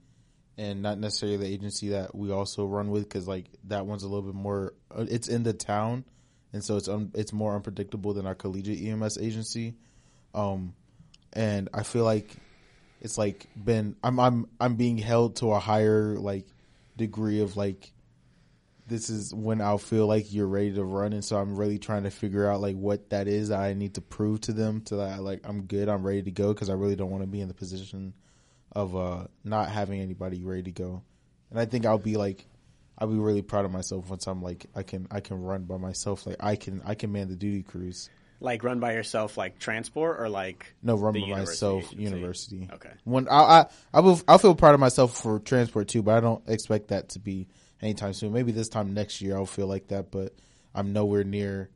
and 0.58 0.82
not 0.82 1.00
necessarily 1.00 1.38
the 1.38 1.48
agency 1.48 1.90
that 1.90 2.16
we 2.16 2.32
also 2.32 2.66
run 2.66 2.90
with, 2.92 3.04
because 3.04 3.28
like 3.28 3.46
that 3.66 3.86
one's 3.86 4.04
a 4.04 4.08
little 4.08 4.24
bit 4.24 4.36
more. 4.36 4.74
uh, 4.96 5.06
It's 5.10 5.28
in 5.28 5.44
the 5.44 5.54
town, 5.54 6.06
and 6.56 6.64
so 6.64 6.78
it's 6.78 6.88
un, 6.88 7.12
it's 7.14 7.34
more 7.34 7.54
unpredictable 7.54 8.14
than 8.14 8.26
our 8.26 8.34
collegiate 8.34 8.82
EMS 8.82 9.18
agency. 9.18 9.76
Um, 10.34 10.74
and 11.34 11.68
I 11.74 11.84
feel 11.84 12.06
like 12.06 12.34
it's 13.02 13.18
like 13.18 13.48
been 13.62 13.98
I'm 14.02 14.18
I'm 14.22 14.48
I'm 14.58 14.76
being 14.76 14.98
held 14.98 15.36
to 15.38 15.52
a 15.52 15.60
higher 15.60 16.16
like 16.16 16.48
degree 16.96 17.42
of 17.42 17.58
like 17.58 17.92
this 18.88 19.10
is 19.10 19.34
when 19.34 19.60
I'll 19.60 19.78
feel 19.78 20.08
like 20.08 20.32
you're 20.34 20.48
ready 20.48 20.72
to 20.76 20.84
run, 20.86 21.12
and 21.12 21.26
so 21.26 21.36
I'm 21.36 21.58
really 21.58 21.78
trying 21.78 22.04
to 22.04 22.10
figure 22.10 22.50
out 22.50 22.62
like 22.62 22.78
what 22.78 23.10
that 23.10 23.28
is 23.28 23.50
that 23.50 23.60
I 23.60 23.74
need 23.74 23.96
to 23.96 24.02
prove 24.02 24.40
to 24.42 24.54
them 24.54 24.80
to 24.84 24.96
that 24.96 25.22
like 25.22 25.42
I'm 25.44 25.64
good, 25.64 25.90
I'm 25.90 26.08
ready 26.08 26.22
to 26.22 26.32
go 26.32 26.54
because 26.54 26.70
I 26.70 26.74
really 26.74 26.96
don't 26.96 27.12
want 27.12 27.24
to 27.24 27.28
be 27.28 27.42
in 27.42 27.50
the 27.50 27.54
position 27.54 28.14
of 28.72 28.96
uh 28.96 29.26
not 29.44 29.70
having 29.72 30.00
anybody 30.00 30.42
ready 30.42 30.64
to 30.64 30.72
go, 30.72 31.04
and 31.52 31.60
I 31.60 31.66
think 31.66 31.86
I'll 31.86 31.98
be 31.98 32.16
like 32.16 32.46
I'll 32.98 33.08
be 33.08 33.18
really 33.18 33.42
proud 33.42 33.66
of 33.66 33.72
myself 33.72 34.10
once 34.10 34.28
I'm 34.28 34.42
like 34.42 34.66
I 34.76 34.84
can 34.84 35.08
I 35.12 35.20
can 35.20 35.42
run 35.42 35.64
by 35.64 35.78
myself 35.78 36.26
like 36.26 36.38
I 36.40 36.56
can 36.56 36.82
I 36.86 36.96
can 36.96 37.12
man 37.12 37.28
the 37.30 37.36
duty 37.36 37.64
crews. 37.64 38.10
Like 38.42 38.64
run 38.64 38.80
by 38.82 38.94
yourself, 38.94 39.38
like 39.38 39.60
transport, 39.60 40.20
or 40.20 40.28
like 40.30 40.74
No, 40.84 40.96
run 40.96 41.14
by 41.14 41.20
university 41.20 41.50
myself, 41.50 41.84
agency? 41.86 42.04
university. 42.04 42.70
Okay. 42.74 42.92
When 43.06 43.28
I 43.30 43.34
I 43.34 43.66
I 43.94 44.00
will 44.02 44.22
I 44.28 44.38
feel 44.38 44.56
proud 44.56 44.74
of 44.74 44.80
myself 44.80 45.18
for 45.22 45.40
transport 45.40 45.88
too, 45.88 46.04
but 46.04 46.16
I 46.16 46.20
don't 46.20 46.44
expect 46.48 46.90
that 46.90 47.10
to 47.10 47.20
be 47.20 47.48
anytime 47.82 48.14
soon. 48.14 48.34
Maybe 48.34 48.52
this 48.52 48.70
time 48.70 48.94
next 48.94 49.22
year 49.22 49.36
I'll 49.36 49.46
feel 49.46 49.68
like 49.68 49.88
that, 49.88 50.12
but 50.12 50.34
I'm 50.74 50.92
nowhere 50.94 51.24
near 51.24 51.70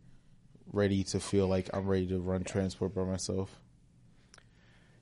ready 0.71 1.03
to 1.05 1.19
feel 1.19 1.47
like 1.47 1.69
I'm 1.73 1.87
ready 1.87 2.07
to 2.07 2.19
run 2.19 2.43
transport 2.43 2.93
by 2.93 3.03
myself. 3.03 3.57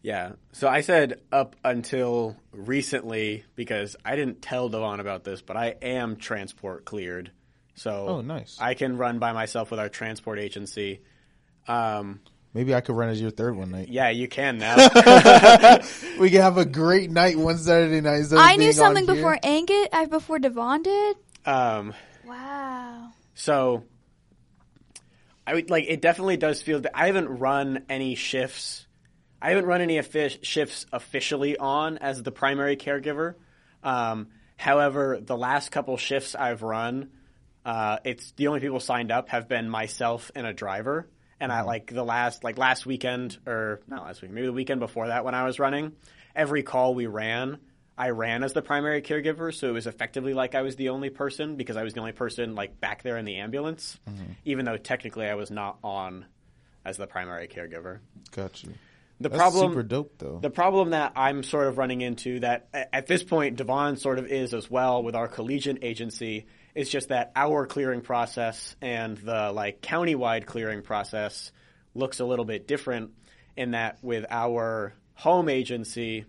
Yeah. 0.08 0.32
So 0.54 0.70
I 0.70 0.80
said 0.80 1.20
up 1.34 1.58
until 1.66 2.38
recently 2.54 3.44
because 3.58 3.98
I 4.06 4.16
didn't 4.16 4.42
tell 4.42 4.70
Devon 4.70 5.02
about 5.02 5.26
this, 5.26 5.42
but 5.42 5.58
I 5.58 5.76
am 5.82 6.16
transport 6.16 6.86
cleared. 6.86 7.30
So 7.76 8.08
Oh, 8.08 8.22
nice. 8.22 8.56
I 8.58 8.74
can 8.74 8.96
run 8.98 9.20
by 9.20 9.34
myself 9.34 9.70
with 9.70 9.82
our 9.82 9.90
transport 9.90 10.40
agency. 10.40 11.02
Um, 11.68 12.22
Maybe 12.54 12.74
I 12.74 12.80
could 12.80 12.96
run 12.96 13.10
as 13.10 13.20
your 13.20 13.32
third 13.32 13.58
one 13.58 13.70
night. 13.72 13.90
yeah, 13.90 14.08
you 14.10 14.30
can 14.30 14.60
now. 14.60 14.78
We 16.20 16.30
can 16.30 16.40
have 16.42 16.58
a 16.58 16.64
great 16.66 17.12
night 17.12 17.38
one 17.38 17.58
Saturday 17.58 18.00
night. 18.00 18.24
I 18.32 18.56
knew 18.56 18.72
something 18.72 19.06
before 19.06 19.38
Angus, 19.44 19.88
uh, 19.92 20.06
before 20.06 20.40
Devon 20.40 20.84
did. 20.84 21.18
um, 21.46 21.94
Wow. 22.26 23.10
So 23.36 23.84
I 25.46 25.54
would 25.54 25.70
like 25.70 25.84
it 25.90 26.00
definitely 26.02 26.38
does 26.38 26.62
feel 26.62 26.80
that 26.80 26.98
I 26.98 27.08
haven't 27.08 27.28
run 27.28 27.84
any 27.90 28.16
shifts. 28.16 28.86
I 29.42 29.50
haven't 29.50 29.66
run 29.66 29.82
any 29.82 30.02
shifts 30.42 30.86
officially 30.92 31.58
on 31.58 31.98
as 31.98 32.24
the 32.24 32.32
primary 32.32 32.76
caregiver. 32.76 33.36
Um, 33.84 34.30
however, 34.56 35.20
the 35.22 35.38
last 35.38 35.70
couple 35.72 35.98
shifts 35.98 36.36
I've 36.36 36.64
run, 36.64 37.10
uh, 37.66 38.00
it's 38.04 38.32
the 38.32 38.48
only 38.48 38.60
people 38.60 38.80
signed 38.80 39.12
up 39.12 39.30
have 39.30 39.48
been 39.48 39.70
myself 39.70 40.32
and 40.36 40.48
a 40.48 40.54
driver. 40.54 41.08
And 41.40 41.52
I 41.52 41.62
like 41.62 41.94
the 41.94 42.04
last 42.04 42.44
like 42.44 42.58
last 42.58 42.86
weekend 42.88 43.38
or 43.46 43.82
not 43.88 44.04
last 44.06 44.24
week, 44.24 44.32
maybe 44.32 44.48
the 44.48 44.54
weekend 44.54 44.80
before 44.80 45.08
that 45.08 45.24
when 45.24 45.36
I 45.36 45.44
was 45.46 45.60
running, 45.60 45.94
every 46.36 46.64
call 46.64 46.96
we 46.96 47.06
ran, 47.06 47.60
I 47.96 48.10
ran 48.10 48.44
as 48.44 48.54
the 48.54 48.64
primary 48.64 49.02
caregiver, 49.02 49.54
so 49.54 49.68
it 49.68 49.72
was 49.72 49.86
effectively 49.86 50.34
like 50.34 50.56
I 50.56 50.62
was 50.64 50.76
the 50.76 50.90
only 50.90 51.10
person 51.12 51.56
because 51.56 51.78
I 51.78 51.84
was 51.84 51.94
the 51.94 52.00
only 52.00 52.12
person 52.12 52.56
like 52.56 52.80
back 52.80 53.04
there 53.04 53.18
in 53.18 53.26
the 53.26 53.38
ambulance, 53.38 54.00
even 54.46 54.66
though 54.66 54.78
technically 54.78 55.28
I 55.28 55.36
was 55.36 55.52
not 55.52 55.78
on 55.84 56.26
as 56.86 56.98
the 56.98 57.06
primary 57.08 57.48
caregiver. 57.48 58.00
Got 58.32 58.64
you. 58.64 58.74
The 59.20 59.30
That's 59.30 59.40
problem 59.40 59.72
super 59.72 59.84
dope 59.84 60.14
though. 60.20 60.40
the 60.40 60.52
problem 60.52 60.92
that 60.92 61.14
I'm 61.16 61.42
sort 61.42 61.68
of 61.68 61.78
running 61.78 62.02
into 62.02 62.40
that 62.42 62.70
at 62.74 63.08
this 63.08 63.24
point 63.24 63.56
Devon 63.56 63.98
sort 63.98 64.20
of 64.20 64.28
is 64.28 64.54
as 64.54 64.70
well 64.70 65.02
with 65.02 65.16
our 65.16 65.28
collegiate 65.28 65.80
agency 65.82 66.46
is 66.76 66.90
just 66.90 67.10
that 67.10 67.32
our 67.36 67.66
clearing 67.66 68.02
process 68.02 68.76
and 68.80 69.18
the 69.18 69.52
like 69.52 69.82
countywide 69.82 70.46
clearing 70.46 70.84
process 70.84 71.52
looks 71.96 72.20
a 72.20 72.26
little 72.26 72.46
bit 72.46 72.68
different 72.68 73.12
in 73.56 73.72
that 73.72 73.98
with 74.04 74.26
our 74.30 74.94
home 75.16 75.50
agency 75.50 76.26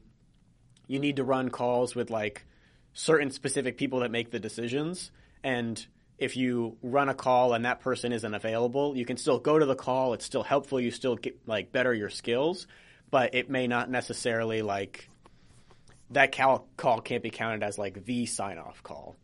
you 0.87 0.99
need 0.99 1.17
to 1.17 1.25
run 1.25 1.51
calls 1.51 1.95
with 1.95 2.09
like 2.09 2.47
certain 2.95 3.31
specific 3.31 3.77
people 3.77 4.01
that 4.01 4.11
make 4.11 4.31
the 4.31 4.41
decisions 4.41 5.11
and 5.45 5.87
if 6.19 6.37
you 6.37 6.77
run 6.83 7.09
a 7.09 7.15
call 7.15 7.55
and 7.55 7.65
that 7.65 7.81
person 7.81 8.13
isn't 8.13 8.35
available 8.35 8.97
you 8.97 9.05
can 9.05 9.17
still 9.17 9.39
go 9.39 9.59
to 9.59 9.67
the 9.67 9.77
call. 9.77 10.15
It's 10.15 10.25
still 10.25 10.43
helpful. 10.43 10.81
You 10.81 10.91
still 10.91 11.17
get 11.17 11.39
like 11.47 11.73
better 11.73 11.95
your 11.95 12.11
skills 12.11 12.67
but 13.11 13.35
it 13.35 13.49
may 13.49 13.67
not 13.67 13.91
necessarily 13.91 14.63
like 14.63 15.09
that 16.11 16.33
cal- 16.33 16.67
call 16.77 17.01
can't 17.01 17.23
be 17.23 17.31
counted 17.31 17.63
as 17.63 17.79
like 17.79 18.05
the 18.05 18.27
sign 18.27 18.59
off 18.59 18.83
call 18.83 19.17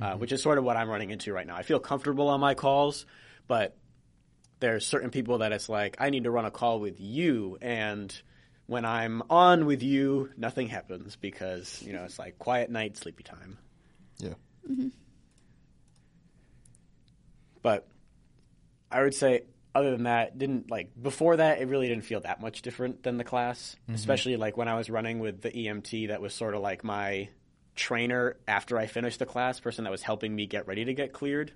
uh, 0.00 0.14
which 0.14 0.32
is 0.32 0.42
sort 0.42 0.58
of 0.58 0.64
what 0.64 0.76
i'm 0.76 0.88
running 0.88 1.10
into 1.10 1.32
right 1.32 1.46
now. 1.46 1.56
I 1.56 1.62
feel 1.62 1.78
comfortable 1.78 2.28
on 2.28 2.40
my 2.40 2.54
calls 2.54 3.06
but 3.46 3.76
there's 4.60 4.86
certain 4.86 5.10
people 5.10 5.38
that 5.38 5.52
it's 5.52 5.68
like 5.68 5.96
i 5.98 6.10
need 6.10 6.24
to 6.24 6.30
run 6.30 6.44
a 6.44 6.50
call 6.50 6.80
with 6.80 7.00
you 7.00 7.58
and 7.60 8.22
when 8.66 8.84
i'm 8.84 9.22
on 9.28 9.66
with 9.66 9.82
you 9.82 10.30
nothing 10.36 10.68
happens 10.68 11.16
because 11.16 11.82
you 11.82 11.92
know 11.92 12.04
it's 12.04 12.18
like 12.18 12.38
quiet 12.38 12.70
night 12.70 12.96
sleepy 12.96 13.22
time. 13.22 13.58
Yeah. 14.18 14.34
But 17.62 17.88
I 18.90 19.02
would 19.02 19.14
say 19.14 19.42
other 19.74 19.90
than 19.90 20.02
that, 20.02 20.36
didn't 20.36 20.70
like 20.70 20.90
before 21.00 21.36
that 21.36 21.60
it 21.60 21.68
really 21.68 21.88
didn't 21.88 22.04
feel 22.04 22.20
that 22.20 22.40
much 22.40 22.60
different 22.62 23.02
than 23.02 23.16
the 23.16 23.24
class. 23.24 23.74
Especially 23.94 24.36
like 24.36 24.56
when 24.56 24.68
I 24.68 24.74
was 24.74 24.90
running 24.90 25.18
with 25.18 25.40
the 25.40 25.50
EMT 25.50 26.08
that 26.08 26.20
was 26.20 26.34
sort 26.34 26.54
of 26.54 26.60
like 26.60 26.84
my 26.84 27.28
trainer 27.74 28.36
after 28.46 28.76
I 28.76 28.86
finished 28.86 29.18
the 29.18 29.26
class, 29.26 29.60
person 29.60 29.84
that 29.84 29.90
was 29.90 30.02
helping 30.02 30.34
me 30.34 30.46
get 30.46 30.66
ready 30.66 30.84
to 30.84 30.92
get 30.92 31.12
cleared. 31.14 31.52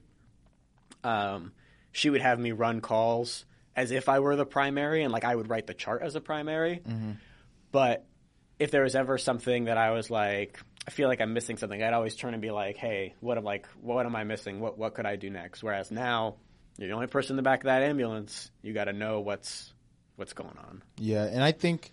Um, 1.04 1.52
she 1.92 2.08
would 2.10 2.22
have 2.22 2.38
me 2.38 2.52
run 2.52 2.80
calls 2.80 3.44
as 3.74 3.90
if 3.90 4.08
I 4.08 4.20
were 4.20 4.34
the 4.36 4.46
primary 4.46 5.02
and 5.02 5.12
like 5.12 5.24
I 5.24 5.34
would 5.34 5.50
write 5.50 5.66
the 5.66 5.74
chart 5.74 6.02
as 6.02 6.14
a 6.14 6.20
primary. 6.20 6.80
But 7.72 8.06
if 8.58 8.70
there 8.70 8.82
was 8.82 8.94
ever 8.94 9.18
something 9.18 9.64
that 9.64 9.76
I 9.76 9.90
was 9.90 10.10
like, 10.10 10.58
I 10.86 10.90
feel 10.90 11.08
like 11.08 11.20
I'm 11.20 11.34
missing 11.34 11.56
something, 11.56 11.82
I'd 11.82 11.92
always 11.92 12.14
turn 12.14 12.32
and 12.32 12.40
be 12.40 12.50
like, 12.50 12.76
"Hey, 12.76 13.14
what 13.20 13.38
am 13.38 13.44
like, 13.44 13.66
what 13.80 14.06
am 14.06 14.14
I 14.14 14.24
missing? 14.24 14.60
What 14.60 14.78
what 14.78 14.94
could 14.94 15.06
I 15.06 15.16
do 15.16 15.30
next?" 15.30 15.62
Whereas 15.62 15.90
now, 15.90 16.36
you're 16.78 16.88
the 16.88 16.94
only 16.94 17.06
person 17.06 17.32
in 17.32 17.36
the 17.36 17.42
back 17.42 17.60
of 17.60 17.64
that 17.64 17.82
ambulance. 17.82 18.50
You 18.62 18.72
got 18.72 18.84
to 18.84 18.92
know 18.92 19.20
what's 19.20 19.72
what's 20.16 20.32
going 20.32 20.56
on. 20.58 20.82
Yeah, 20.98 21.24
and 21.24 21.42
I 21.42 21.52
think 21.52 21.90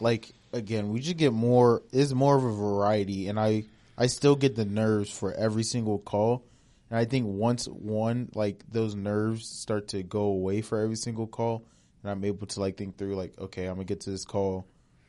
like 0.00 0.32
again, 0.52 0.90
we 0.90 1.00
just 1.00 1.16
get 1.16 1.32
more 1.32 1.82
is 1.92 2.14
more 2.14 2.36
of 2.36 2.44
a 2.44 2.52
variety 2.52 3.28
and 3.28 3.38
I 3.38 3.64
I 3.98 4.06
still 4.06 4.36
get 4.36 4.56
the 4.56 4.64
nerves 4.64 5.10
for 5.10 5.32
every 5.32 5.62
single 5.62 5.98
call. 5.98 6.44
And 6.90 6.98
I 6.98 7.04
think 7.04 7.26
once 7.26 7.66
one 7.66 8.30
like 8.34 8.64
those 8.70 8.94
nerves 8.94 9.48
start 9.48 9.88
to 9.88 10.02
go 10.02 10.22
away 10.22 10.62
for 10.62 10.80
every 10.80 10.96
single 10.96 11.26
call 11.26 11.64
and 12.02 12.10
I'm 12.10 12.24
able 12.24 12.46
to 12.48 12.60
like 12.60 12.76
think 12.76 12.96
through 12.96 13.16
like 13.16 13.38
okay, 13.38 13.66
I'm 13.66 13.76
going 13.76 13.86
to 13.86 13.92
get 13.92 14.02
to 14.02 14.10
this 14.10 14.24
call. 14.24 14.66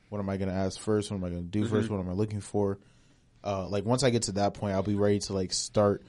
What 0.10 0.20
am 0.20 0.30
I 0.30 0.38
going 0.38 0.50
to 0.50 0.56
ask 0.56 0.80
first? 0.80 1.12
What 1.12 1.18
am 1.18 1.24
I 1.26 1.30
going 1.30 1.44
to 1.44 1.50
do 1.50 1.64
mm-hmm. 1.64 1.76
first? 1.76 1.90
What 1.90 2.00
am 2.00 2.10
I 2.10 2.14
looking 2.14 2.42
for? 2.42 2.80
Uh 3.48 3.68
like 3.70 3.86
once 3.86 4.04
I 4.04 4.10
get 4.10 4.24
to 4.24 4.34
that 4.34 4.54
point, 4.54 4.76
I'll 4.76 4.84
be 4.84 4.96
ready 4.96 5.20
to 5.20 5.34
like 5.34 5.54
start 5.54 6.04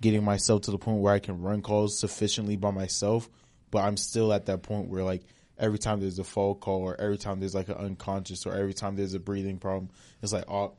getting 0.00 0.24
myself 0.24 0.62
to 0.62 0.70
the 0.72 0.78
point 0.78 0.98
where 0.98 1.14
I 1.14 1.20
can 1.20 1.40
run 1.40 1.62
calls 1.62 1.98
sufficiently 1.98 2.56
by 2.56 2.72
myself, 2.72 3.30
but 3.70 3.84
I'm 3.84 3.96
still 3.96 4.32
at 4.32 4.46
that 4.46 4.62
point 4.62 4.88
where 4.88 5.04
like 5.04 5.22
every 5.58 5.78
time 5.78 6.00
there's 6.00 6.18
a 6.18 6.24
fall 6.24 6.54
call 6.54 6.80
or 6.80 7.00
every 7.00 7.18
time 7.18 7.38
there's 7.38 7.54
like 7.54 7.68
an 7.68 7.76
unconscious 7.76 8.46
or 8.46 8.54
every 8.54 8.74
time 8.74 8.96
there's 8.96 9.14
a 9.14 9.20
breathing 9.20 9.58
problem, 9.58 9.90
it's 10.22 10.32
like, 10.32 10.50
oh, 10.50 10.72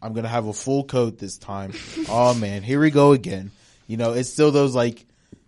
I'm 0.00 0.12
gonna 0.12 0.28
have 0.28 0.46
a 0.46 0.52
full 0.52 0.84
code 0.84 1.18
this 1.18 1.38
time. 1.38 1.72
oh 2.08 2.34
man, 2.34 2.62
here 2.62 2.80
we 2.80 2.90
go 2.90 3.12
again. 3.12 3.50
You 3.86 3.96
know, 3.96 4.12
it's 4.12 4.30
still 4.30 4.52
those 4.52 4.74
like, 4.74 5.04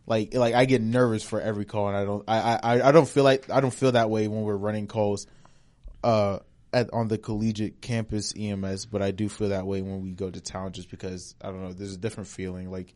like, 0.07 0.35
like 0.35 0.55
I 0.55 0.65
get 0.65 0.83
nervous 0.83 1.23
for 1.23 1.41
every 1.41 1.65
call, 1.65 1.89
and 1.89 1.97
I 1.97 2.05
don't, 2.05 2.25
I, 2.27 2.59
I, 2.63 2.89
I 2.89 2.93
don't 2.93 3.09
feel 3.09 3.25
like 3.25 3.51
I 3.51 3.61
don't 3.61 3.73
feel 3.73 3.93
that 3.93 4.11
way 4.11 4.27
when 4.27 4.43
we're 4.43 4.57
running 4.57 4.89
calls, 4.89 5.27
uh, 6.03 6.41
at 6.73 6.93
on 6.93 7.09
the 7.09 7.19
collegiate 7.19 7.81
campus 7.81 8.33
EMS, 8.39 8.87
but 8.87 9.03
I 9.03 9.11
do 9.11 9.29
feel 9.29 9.51
that 9.51 9.67
way 9.67 9.83
when 9.83 10.03
we 10.03 10.13
go 10.13 10.31
to 10.31 10.41
town, 10.41 10.73
just 10.73 10.91
because 10.91 11.35
I 11.43 11.49
don't 11.49 11.63
know, 11.63 11.73
there's 11.73 11.95
a 11.95 11.99
different 11.99 12.29
feeling. 12.29 12.71
Like, 12.71 12.95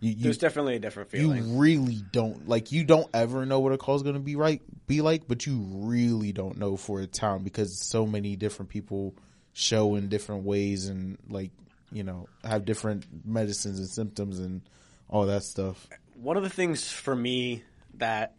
you, 0.00 0.10
you 0.10 0.24
There's 0.24 0.38
definitely 0.38 0.76
a 0.76 0.78
different 0.78 1.10
feeling. 1.10 1.44
you 1.48 1.58
really 1.58 2.02
don't 2.12 2.48
like 2.48 2.72
you 2.72 2.84
don't 2.84 3.08
ever 3.14 3.46
know 3.46 3.60
what 3.60 3.72
a 3.72 3.78
call 3.78 3.96
is 3.96 4.02
going 4.02 4.16
to 4.16 4.20
be 4.20 4.36
right 4.36 4.60
be 4.86 5.00
like 5.00 5.26
but 5.26 5.46
you 5.46 5.64
really 5.70 6.32
don't 6.32 6.58
know 6.58 6.76
for 6.76 7.00
a 7.00 7.06
town 7.06 7.42
because 7.42 7.78
so 7.78 8.04
many 8.04 8.36
different 8.36 8.68
people 8.68 9.14
show 9.54 9.94
in 9.94 10.08
different 10.08 10.44
ways 10.44 10.88
and 10.88 11.16
like 11.30 11.52
you 11.90 12.02
know 12.02 12.28
have 12.42 12.66
different 12.66 13.06
medicines 13.24 13.78
and 13.78 13.88
symptoms 13.88 14.40
and 14.40 14.60
all 15.08 15.24
that 15.26 15.42
stuff 15.42 15.86
one 16.16 16.36
of 16.36 16.42
the 16.42 16.50
things 16.50 16.90
for 16.90 17.14
me 17.14 17.62
that 17.94 18.34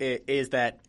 is 0.00 0.48
that 0.48 0.80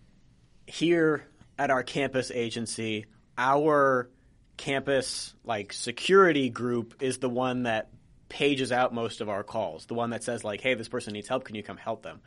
here 0.67 1.25
at 1.57 1.69
our 1.71 1.83
campus 1.83 2.31
agency, 2.31 3.05
our 3.37 4.09
campus 4.57 5.33
like 5.43 5.73
security 5.73 6.49
group 6.49 6.95
is 7.01 7.17
the 7.17 7.29
one 7.29 7.63
that 7.63 7.89
pages 8.29 8.71
out 8.71 8.93
most 8.93 9.21
of 9.21 9.29
our 9.29 9.43
calls. 9.43 9.85
The 9.85 9.93
one 9.93 10.11
that 10.11 10.23
says 10.23 10.43
like, 10.43 10.61
"Hey, 10.61 10.73
this 10.73 10.89
person 10.89 11.13
needs 11.13 11.27
help. 11.27 11.43
Can 11.45 11.55
you 11.55 11.63
come 11.63 11.77
help 11.77 12.03
them?" 12.03 12.21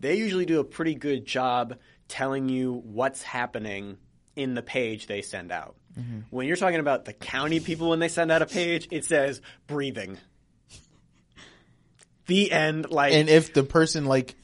They 0.00 0.16
usually 0.16 0.46
do 0.46 0.60
a 0.60 0.64
pretty 0.64 0.94
good 0.94 1.24
job 1.24 1.76
telling 2.06 2.48
you 2.48 2.82
what's 2.84 3.22
happening 3.22 3.98
in 4.36 4.54
the 4.54 4.62
page 4.62 5.06
they 5.06 5.22
send 5.22 5.50
out. 5.50 5.74
Mm-hmm. 5.98 6.20
When 6.30 6.46
you're 6.46 6.56
talking 6.56 6.80
about 6.80 7.04
the 7.04 7.12
county 7.12 7.60
people 7.60 7.90
when 7.90 7.98
they 7.98 8.08
send 8.08 8.30
out 8.30 8.42
a 8.42 8.46
page, 8.46 8.88
it 8.90 9.04
says 9.04 9.40
breathing. 9.66 10.18
The 12.26 12.52
end 12.52 12.90
like 12.90 13.14
and 13.14 13.28
if 13.28 13.54
the 13.54 13.62
person 13.62 14.04
like 14.04 14.36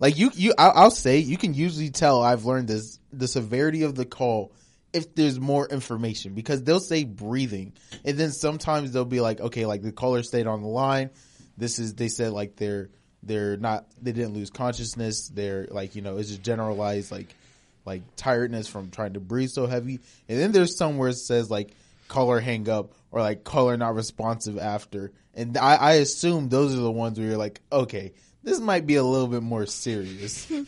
like 0.00 0.18
you 0.18 0.30
you 0.34 0.54
I'll, 0.58 0.72
I'll 0.74 0.90
say 0.90 1.18
you 1.18 1.36
can 1.36 1.54
usually 1.54 1.90
tell 1.90 2.20
i've 2.20 2.44
learned 2.44 2.66
this 2.66 2.98
the 3.12 3.28
severity 3.28 3.84
of 3.84 3.94
the 3.94 4.04
call 4.04 4.50
if 4.92 5.14
there's 5.14 5.38
more 5.38 5.66
information 5.68 6.34
because 6.34 6.62
they'll 6.62 6.80
say 6.80 7.04
breathing 7.04 7.72
and 8.04 8.16
then 8.18 8.30
sometimes 8.30 8.92
they'll 8.92 9.04
be 9.04 9.20
like 9.20 9.40
okay 9.40 9.66
like 9.66 9.82
the 9.82 9.92
caller 9.92 10.22
stayed 10.22 10.46
on 10.46 10.62
the 10.62 10.68
line. 10.68 11.10
This 11.56 11.78
is 11.78 11.94
they 11.94 12.08
said 12.08 12.32
like 12.32 12.56
they're 12.56 12.90
they're 13.22 13.56
not 13.56 13.86
they 14.00 14.12
didn't 14.12 14.34
lose 14.34 14.50
consciousness. 14.50 15.28
They're 15.28 15.66
like 15.70 15.94
you 15.96 16.02
know 16.02 16.16
it's 16.16 16.28
just 16.28 16.42
generalized 16.42 17.10
like 17.12 17.34
like 17.84 18.02
tiredness 18.16 18.68
from 18.68 18.90
trying 18.90 19.14
to 19.14 19.20
breathe 19.20 19.50
so 19.50 19.66
heavy. 19.66 20.00
And 20.28 20.38
then 20.38 20.52
there's 20.52 20.76
some 20.76 20.98
where 20.98 21.10
it 21.10 21.16
says 21.16 21.50
like 21.50 21.72
caller 22.08 22.40
hang 22.40 22.68
up 22.68 22.92
or 23.10 23.20
like 23.20 23.44
caller 23.44 23.76
not 23.76 23.94
responsive 23.94 24.58
after. 24.58 25.12
And 25.34 25.56
I, 25.56 25.76
I 25.76 25.92
assume 25.94 26.48
those 26.48 26.74
are 26.74 26.80
the 26.80 26.90
ones 26.90 27.18
where 27.18 27.28
you're 27.28 27.38
like 27.38 27.60
okay 27.70 28.12
this 28.44 28.60
might 28.60 28.86
be 28.86 28.94
a 28.94 29.04
little 29.04 29.26
bit 29.26 29.42
more 29.42 29.66
serious. 29.66 30.50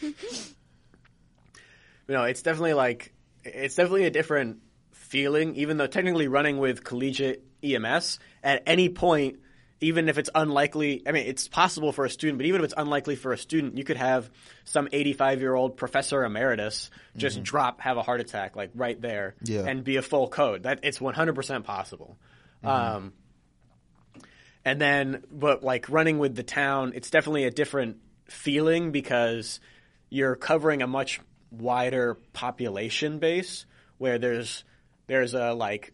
Know, 2.09 2.25
it's 2.25 2.43
definitely 2.43 2.75
like 2.75 3.13
it's 3.45 3.75
definitely 3.75 4.05
a 4.05 4.11
different 4.11 4.59
feeling. 4.93 5.57
Even 5.57 5.77
though 5.77 5.87
technically 5.87 6.29
running 6.29 6.59
with 6.59 6.85
collegiate 6.85 7.45
EMS 7.63 8.19
at 8.43 8.63
any 8.67 8.89
point, 8.89 9.39
even 9.83 10.09
if 10.11 10.19
it's 10.19 10.29
unlikely, 10.35 11.03
I 11.07 11.13
mean, 11.13 11.27
it's 11.27 11.49
possible 11.49 11.91
for 11.93 12.05
a 12.05 12.11
student, 12.11 12.39
but 12.39 12.47
even 12.47 12.61
if 12.61 12.67
it's 12.67 12.75
unlikely 12.77 13.17
for 13.17 13.33
a 13.33 13.39
student, 13.39 13.79
you 13.79 13.85
could 13.85 13.97
have 13.97 14.29
some 14.65 14.89
85 14.93 15.41
year 15.41 15.55
old 15.55 15.77
professor 15.79 16.23
emeritus 16.23 16.91
just 17.17 17.43
drop, 17.43 17.81
have 17.81 17.97
a 17.97 18.03
heart 18.03 18.21
attack, 18.21 18.57
like 18.57 18.71
right 18.75 19.01
there, 19.01 19.37
Yeah. 19.43 19.65
and 19.67 19.83
be 19.83 19.97
a 19.97 20.03
full 20.03 20.29
code. 20.29 20.65
That 20.65 20.81
it's 20.83 20.99
100% 20.99 21.65
possible. 21.65 22.19
Um, 22.63 23.15
and 24.65 24.79
then, 24.79 25.25
but 25.31 25.63
like 25.63 25.89
running 25.89 26.19
with 26.19 26.35
the 26.37 26.43
town, 26.43 26.93
it's 26.95 27.09
definitely 27.11 27.45
a 27.45 27.51
different 27.51 27.97
feeling 28.27 28.93
because 28.93 29.61
you're 30.11 30.37
covering 30.37 30.83
a 30.83 30.87
much 30.87 31.21
wider 31.51 32.15
population 32.33 33.19
base 33.19 33.67
where 33.99 34.19
there's 34.19 34.65
there's 35.07 35.35
a 35.35 35.53
like 35.53 35.93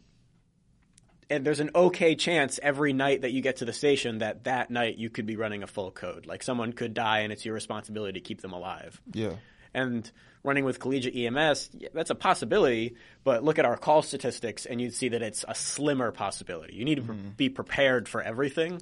and 1.29 1.45
there's 1.45 1.61
an 1.61 1.71
okay 1.75 2.15
chance 2.15 2.61
every 2.63 2.93
night 2.93 3.23
that 3.23 3.33
you 3.33 3.41
get 3.41 3.57
to 3.57 3.65
the 3.65 3.73
station 3.73 4.19
that 4.19 4.45
that 4.45 4.71
night 4.71 4.97
you 4.97 5.11
could 5.11 5.27
be 5.27 5.37
running 5.37 5.63
a 5.63 5.67
full 5.67 5.91
code. 5.91 6.27
Like 6.27 6.43
someone 6.43 6.73
could 6.73 6.95
die 6.95 7.21
and 7.21 7.33
it's 7.33 7.45
your 7.45 7.55
responsibility 7.55 8.21
to 8.21 8.21
keep 8.21 8.41
them 8.41 8.53
alive. 8.53 9.01
yeah 9.13 9.35
And 9.75 10.11
running 10.45 10.65
with 10.65 10.79
collegiate 10.79 11.17
EMS, 11.17 11.71
that's 11.93 12.11
a 12.11 12.15
possibility, 12.15 12.95
but 13.25 13.43
look 13.43 13.59
at 13.59 13.65
our 13.65 13.77
call 13.77 14.03
statistics 14.03 14.67
and 14.67 14.81
you'd 14.81 14.95
see 14.95 15.09
that 15.09 15.23
it's 15.23 15.45
a 15.49 15.55
slimmer 15.55 16.13
possibility. 16.13 16.77
You 16.77 16.85
need 16.85 16.97
to 16.97 17.03
pre- 17.03 17.17
be 17.17 17.49
prepared 17.49 18.09
for 18.09 18.23
everything, 18.23 18.81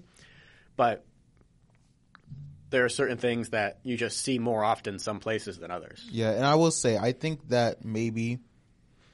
but 0.77 1.07
there 2.71 2.85
are 2.85 2.89
certain 2.89 3.19
things 3.19 3.51
that 3.51 3.79
you 3.83 3.97
just 3.97 4.19
see 4.21 4.39
more 4.39 4.65
often 4.65 4.99
some 4.99 5.21
places 5.21 5.59
than 5.59 5.71
others. 5.71 6.05
Yeah, 6.11 6.31
and 6.31 6.45
I 6.45 6.55
will 6.57 6.71
say 6.71 6.97
I 6.97 7.13
think 7.13 7.49
that 7.49 7.85
maybe 7.85 8.41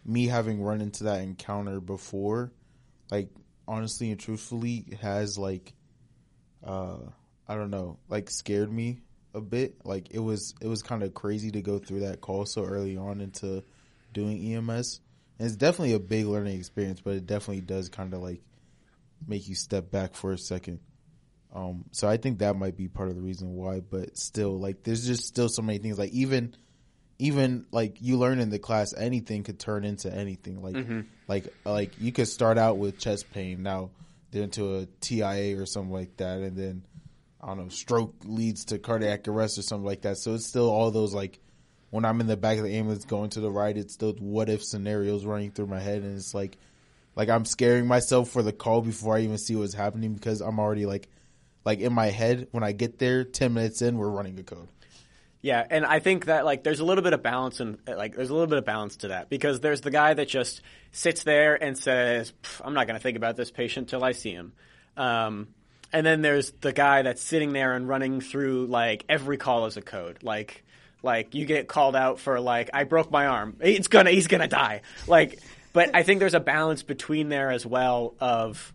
me 0.04 0.26
having 0.26 0.62
run 0.62 0.80
into 0.80 1.04
that 1.04 1.20
encounter 1.20 1.80
before, 1.80 2.52
like 3.10 3.28
honestly 3.66 4.10
and 4.10 4.18
truthfully 4.18 4.98
has 5.00 5.38
like, 5.38 5.72
uh, 6.64 6.98
I 7.46 7.54
don't 7.54 7.70
know, 7.70 7.98
like 8.08 8.30
scared 8.30 8.72
me 8.72 9.00
a 9.34 9.40
bit. 9.40 9.84
Like 9.84 10.08
it 10.10 10.18
was, 10.18 10.54
it 10.60 10.66
was 10.68 10.82
kind 10.82 11.02
of 11.02 11.14
crazy 11.14 11.50
to 11.52 11.62
go 11.62 11.78
through 11.78 12.00
that 12.00 12.20
call 12.20 12.46
so 12.46 12.64
early 12.64 12.96
on 12.96 13.20
into 13.20 13.62
doing 14.12 14.54
EMS. 14.54 15.00
And 15.38 15.46
it's 15.46 15.56
definitely 15.56 15.94
a 15.94 16.00
big 16.00 16.26
learning 16.26 16.58
experience, 16.58 17.00
but 17.00 17.14
it 17.14 17.26
definitely 17.26 17.62
does 17.62 17.88
kind 17.88 18.12
of 18.14 18.22
like 18.22 18.40
make 19.26 19.48
you 19.48 19.54
step 19.54 19.90
back 19.90 20.14
for 20.14 20.32
a 20.32 20.38
second. 20.38 20.80
Um, 21.52 21.84
so 21.90 22.08
I 22.08 22.16
think 22.16 22.38
that 22.38 22.56
might 22.56 22.76
be 22.76 22.88
part 22.88 23.08
of 23.08 23.16
the 23.16 23.22
reason 23.22 23.54
why, 23.54 23.80
but 23.80 24.16
still, 24.16 24.58
like, 24.58 24.84
there's 24.84 25.06
just 25.06 25.26
still 25.26 25.48
so 25.48 25.62
many 25.62 25.78
things. 25.78 25.98
Like, 25.98 26.12
even, 26.12 26.54
even 27.18 27.66
like 27.70 27.98
you 28.00 28.16
learn 28.16 28.40
in 28.40 28.50
the 28.50 28.58
class, 28.58 28.94
anything 28.96 29.42
could 29.42 29.58
turn 29.58 29.84
into 29.84 30.12
anything. 30.12 30.62
Like, 30.62 30.76
like, 31.28 31.54
like 31.64 32.00
you 32.00 32.12
could 32.12 32.28
start 32.28 32.56
out 32.56 32.78
with 32.78 32.98
chest 32.98 33.30
pain, 33.32 33.62
now 33.62 33.90
they're 34.30 34.44
into 34.44 34.78
a 34.78 34.86
TIA 35.00 35.60
or 35.60 35.66
something 35.66 35.92
like 35.92 36.16
that, 36.16 36.38
and 36.38 36.56
then 36.56 36.82
I 37.40 37.48
don't 37.48 37.58
know, 37.58 37.68
stroke 37.68 38.14
leads 38.24 38.66
to 38.66 38.78
cardiac 38.78 39.26
arrest 39.28 39.58
or 39.58 39.62
something 39.62 39.86
like 39.86 40.02
that. 40.02 40.18
So 40.18 40.34
it's 40.34 40.46
still 40.46 40.70
all 40.70 40.90
those 40.90 41.14
like 41.14 41.40
when 41.90 42.04
I'm 42.04 42.20
in 42.20 42.26
the 42.26 42.36
back 42.36 42.58
of 42.58 42.64
the 42.64 42.74
ambulance 42.76 43.04
going 43.04 43.30
to 43.30 43.40
the 43.40 43.50
right, 43.50 43.76
it's 43.76 43.94
still 43.94 44.12
what 44.14 44.48
if 44.48 44.64
scenarios 44.64 45.24
running 45.24 45.50
through 45.50 45.66
my 45.66 45.80
head, 45.80 46.02
and 46.02 46.16
it's 46.16 46.34
like, 46.34 46.56
like 47.16 47.28
I'm 47.28 47.44
scaring 47.44 47.86
myself 47.86 48.30
for 48.30 48.42
the 48.42 48.52
call 48.52 48.80
before 48.80 49.16
I 49.16 49.20
even 49.20 49.38
see 49.38 49.56
what's 49.56 49.74
happening 49.74 50.14
because 50.14 50.40
I'm 50.40 50.58
already 50.58 50.86
like, 50.86 51.08
like 51.64 51.80
in 51.80 51.92
my 51.92 52.06
head 52.06 52.48
when 52.50 52.62
I 52.62 52.72
get 52.72 52.98
there, 52.98 53.24
ten 53.24 53.54
minutes 53.54 53.82
in, 53.82 53.96
we're 53.98 54.08
running 54.08 54.38
a 54.38 54.42
code. 54.42 54.68
Yeah, 55.42 55.66
and 55.68 55.86
I 55.86 56.00
think 56.00 56.26
that 56.26 56.44
like 56.44 56.64
there's 56.64 56.80
a 56.80 56.84
little 56.84 57.02
bit 57.02 57.14
of 57.14 57.22
balance 57.22 57.60
and 57.60 57.78
like 57.86 58.14
there's 58.14 58.28
a 58.28 58.34
little 58.34 58.46
bit 58.46 58.58
of 58.58 58.66
balance 58.66 58.96
to 58.98 59.08
that 59.08 59.30
because 59.30 59.60
there's 59.60 59.80
the 59.80 59.90
guy 59.90 60.12
that 60.12 60.28
just 60.28 60.60
sits 60.92 61.24
there 61.24 61.60
and 61.62 61.78
says, 61.78 62.32
"I'm 62.62 62.74
not 62.74 62.86
going 62.86 62.98
to 62.98 63.02
think 63.02 63.16
about 63.16 63.36
this 63.36 63.50
patient 63.50 63.88
till 63.88 64.04
I 64.04 64.12
see 64.12 64.32
him," 64.32 64.52
um, 64.98 65.48
and 65.92 66.04
then 66.04 66.20
there's 66.20 66.50
the 66.60 66.72
guy 66.72 67.02
that's 67.02 67.22
sitting 67.22 67.54
there 67.54 67.72
and 67.72 67.88
running 67.88 68.20
through 68.20 68.66
like 68.66 69.04
every 69.08 69.38
call 69.38 69.64
as 69.64 69.78
a 69.78 69.82
code, 69.82 70.22
like 70.22 70.62
like 71.02 71.34
you 71.34 71.46
get 71.46 71.68
called 71.68 71.96
out 71.96 72.20
for 72.20 72.38
like 72.38 72.70
I 72.74 72.84
broke 72.84 73.10
my 73.10 73.26
arm, 73.26 73.56
it's 73.60 73.88
gonna 73.88 74.10
he's 74.10 74.26
gonna 74.26 74.48
die, 74.48 74.82
like. 75.06 75.38
But 75.72 75.94
I 75.94 76.02
think 76.02 76.18
there's 76.18 76.34
a 76.34 76.40
balance 76.40 76.82
between 76.82 77.28
there 77.28 77.52
as 77.52 77.64
well 77.64 78.14
of 78.18 78.72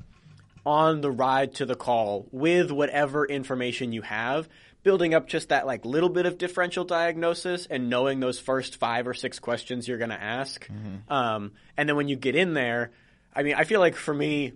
on 0.66 1.01
the 1.01 1.11
ride 1.11 1.55
to 1.55 1.66
the 1.66 1.76
call 1.76 2.28
with 2.32 2.72
whatever 2.72 3.26
information 3.26 3.91
you 3.91 4.01
have, 4.01 4.47
building 4.84 5.13
up 5.13 5.28
just 5.28 5.49
that 5.49 5.66
like 5.66 5.84
little 5.84 6.09
bit 6.09 6.26
of 6.26 6.38
differential 6.38 6.84
diagnosis 6.86 7.66
and 7.66 7.89
knowing 7.89 8.20
those 8.20 8.39
first 8.39 8.78
five 8.78 9.07
or 9.07 9.13
six 9.13 9.39
questions 9.39 9.88
you're 9.88 9.97
going 9.97 10.11
to 10.11 10.22
ask. 10.22 10.68
Um, 11.09 11.53
and 11.76 11.89
then 11.89 11.95
when 11.95 12.07
you 12.07 12.16
get 12.16 12.36
in 12.36 12.53
there, 12.53 12.91
I 13.34 13.43
mean, 13.43 13.55
I 13.55 13.66
feel 13.66 13.80
like 13.80 13.95
for 13.95 14.13
me, 14.13 14.53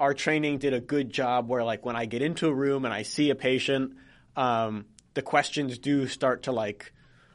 our 0.00 0.14
training 0.14 0.58
did 0.58 0.74
a 0.74 0.80
good 0.80 1.10
job 1.10 1.48
where 1.48 1.62
like 1.62 1.84
when 1.84 1.96
I 1.96 2.06
get 2.06 2.22
into 2.22 2.48
a 2.48 2.54
room 2.54 2.84
and 2.84 2.94
I 2.94 3.02
see 3.02 3.30
a 3.30 3.34
patient, 3.34 3.96
um, 4.36 4.86
the 5.14 5.22
questions 5.22 5.78
do 5.78 6.06
start 6.08 6.44
to 6.44 6.52
like 6.52 6.92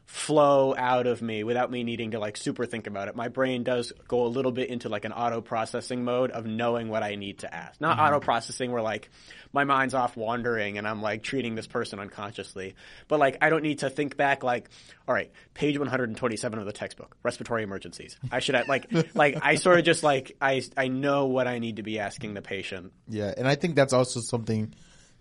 flow 0.09 0.73
out 0.75 1.05
of 1.05 1.21
me 1.21 1.43
without 1.43 1.69
me 1.69 1.83
needing 1.83 2.11
to 2.11 2.19
like 2.19 2.35
super 2.35 2.65
think 2.65 2.87
about 2.87 3.09
it. 3.09 3.15
My 3.15 3.27
brain 3.27 3.63
does 3.63 3.93
go 4.07 4.25
a 4.25 4.27
little 4.27 4.51
bit 4.51 4.69
into 4.69 4.89
like 4.89 5.05
an 5.05 5.13
auto 5.13 5.39
processing 5.39 6.03
mode 6.03 6.31
of 6.31 6.47
knowing 6.47 6.89
what 6.89 7.03
I 7.03 7.13
need 7.13 7.39
to 7.39 7.53
ask. 7.53 7.79
Not 7.79 7.97
mm-hmm. 7.97 8.07
auto 8.07 8.19
processing 8.19 8.71
where 8.71 8.81
like 8.81 9.11
my 9.53 9.65
mind's 9.65 9.93
off 9.93 10.17
wandering 10.17 10.79
and 10.79 10.87
I'm 10.87 11.03
like 11.03 11.21
treating 11.21 11.53
this 11.53 11.67
person 11.67 11.99
unconsciously. 11.99 12.73
But 13.07 13.19
like 13.19 13.37
I 13.39 13.51
don't 13.51 13.61
need 13.61 13.79
to 13.79 13.91
think 13.91 14.17
back 14.17 14.43
like, 14.43 14.71
all 15.07 15.13
right, 15.13 15.31
page 15.53 15.77
127 15.77 16.57
of 16.57 16.65
the 16.65 16.73
textbook, 16.73 17.15
respiratory 17.21 17.61
emergencies. 17.61 18.17
I 18.31 18.39
should 18.39 18.67
like 18.67 18.91
like 19.13 19.37
I 19.43 19.55
sort 19.55 19.77
of 19.77 19.85
just 19.85 20.01
like 20.01 20.35
I 20.41 20.63
I 20.75 20.87
know 20.87 21.27
what 21.27 21.47
I 21.47 21.59
need 21.59 21.75
to 21.75 21.83
be 21.83 21.99
asking 21.99 22.33
the 22.33 22.41
patient. 22.41 22.93
Yeah, 23.07 23.31
and 23.37 23.47
I 23.47 23.53
think 23.53 23.75
that's 23.75 23.93
also 23.93 24.21
something 24.21 24.73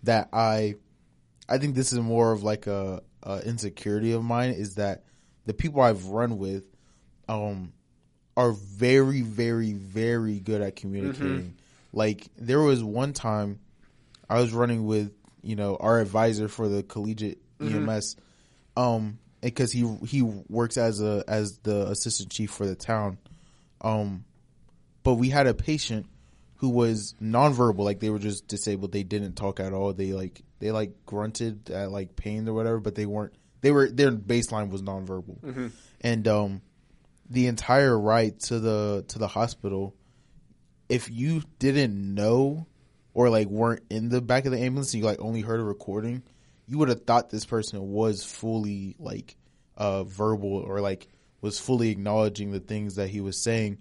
that 0.05 0.31
I, 0.33 0.77
I 1.47 1.59
think 1.59 1.75
this 1.75 1.93
is 1.93 1.99
more 1.99 2.33
of 2.33 2.43
like 2.43 2.67
a, 2.67 3.03
a 3.23 3.41
insecurity 3.41 4.13
of 4.13 4.23
mine 4.23 4.51
is 4.51 4.77
that 4.77 5.05
the 5.47 5.55
people 5.55 5.81
I've 5.81 6.07
run 6.07 6.39
with, 6.39 6.65
um, 7.29 7.73
are 8.37 8.53
very, 8.53 9.23
very, 9.23 9.73
very 9.73 10.39
good 10.39 10.61
at 10.63 10.77
communicating. 10.77 11.57
Like 11.93 12.29
there 12.37 12.61
was 12.61 12.85
one 12.85 13.13
time 13.13 13.59
I 14.31 14.41
was 14.41 14.53
running 14.53 14.87
with 14.87 15.13
you 15.43 15.57
know 15.57 15.77
our 15.81 15.99
advisor 16.01 16.49
for 16.49 16.69
the 16.69 16.83
collegiate 16.83 17.39
EMS, 17.61 18.17
um, 18.77 19.19
because 19.41 19.73
he 19.73 19.89
he 20.07 20.23
works 20.23 20.77
as 20.77 21.01
a 21.01 21.25
as 21.27 21.59
the 21.59 21.89
assistant 21.89 22.31
chief 22.31 22.51
for 22.51 22.67
the 22.67 22.77
town, 22.77 23.19
um, 23.81 24.25
but 25.03 25.15
we 25.15 25.31
had 25.31 25.47
a 25.47 25.55
patient 25.55 26.07
who 26.59 26.69
was 26.71 27.15
nonverbal, 27.23 27.79
like 27.79 28.01
they 28.01 28.11
were 28.11 28.19
just 28.19 28.47
disabled. 28.49 28.93
They 28.93 29.05
didn't 29.05 29.35
talk 29.35 29.61
at 29.61 29.73
all. 29.73 29.93
They 29.93 30.13
like 30.13 30.43
they 30.59 30.71
like 30.71 31.07
grunted 31.07 31.71
at 31.71 31.91
like 31.91 32.17
pain 32.17 32.49
or 32.49 32.53
whatever, 32.55 32.81
but 32.81 32.95
they 32.95 33.07
weren't. 33.07 33.33
They 33.61 33.71
were 33.73 33.89
their 33.89 34.13
baseline 34.13 34.71
was 34.71 34.83
nonverbal, 34.83 35.73
and 36.01 36.29
um, 36.29 36.63
the 37.31 37.47
entire 37.47 37.99
ride 37.99 38.41
to 38.41 38.59
the 38.59 39.05
to 39.09 39.19
the 39.19 39.29
hospital, 39.29 39.95
if 40.89 41.11
you 41.11 41.43
didn't 41.59 42.15
know 42.15 42.67
or 43.15 43.31
like 43.31 43.49
weren't 43.49 43.83
in 43.91 44.09
the 44.09 44.21
back 44.21 44.45
of 44.45 44.53
the 44.53 44.59
ambulance 44.61 44.95
and 44.95 45.01
you 45.03 45.07
like 45.07 45.21
only 45.21 45.41
heard 45.41 45.61
a 45.61 45.65
recording, 45.65 46.23
you 46.67 46.79
would 46.79 46.89
have 46.89 47.05
thought 47.05 47.31
this 47.31 47.47
person 47.47 47.81
was 47.91 48.25
fully 48.25 48.97
like 48.99 49.37
uh 49.77 50.05
verbal 50.05 50.55
or 50.55 50.81
like 50.81 51.09
was 51.41 51.59
fully 51.61 51.91
acknowledging 51.91 52.51
the 52.51 52.61
things 52.61 52.97
that 52.97 53.09
he 53.09 53.21
was 53.21 53.41
saying. 53.41 53.79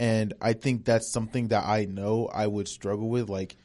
And 0.00 0.32
I 0.40 0.54
think 0.54 0.86
that's 0.86 1.12
something 1.12 1.48
that 1.48 1.66
I 1.66 1.84
know 1.84 2.26
I 2.26 2.46
would 2.46 2.68
struggle 2.68 3.10
with. 3.10 3.28
Like 3.28 3.56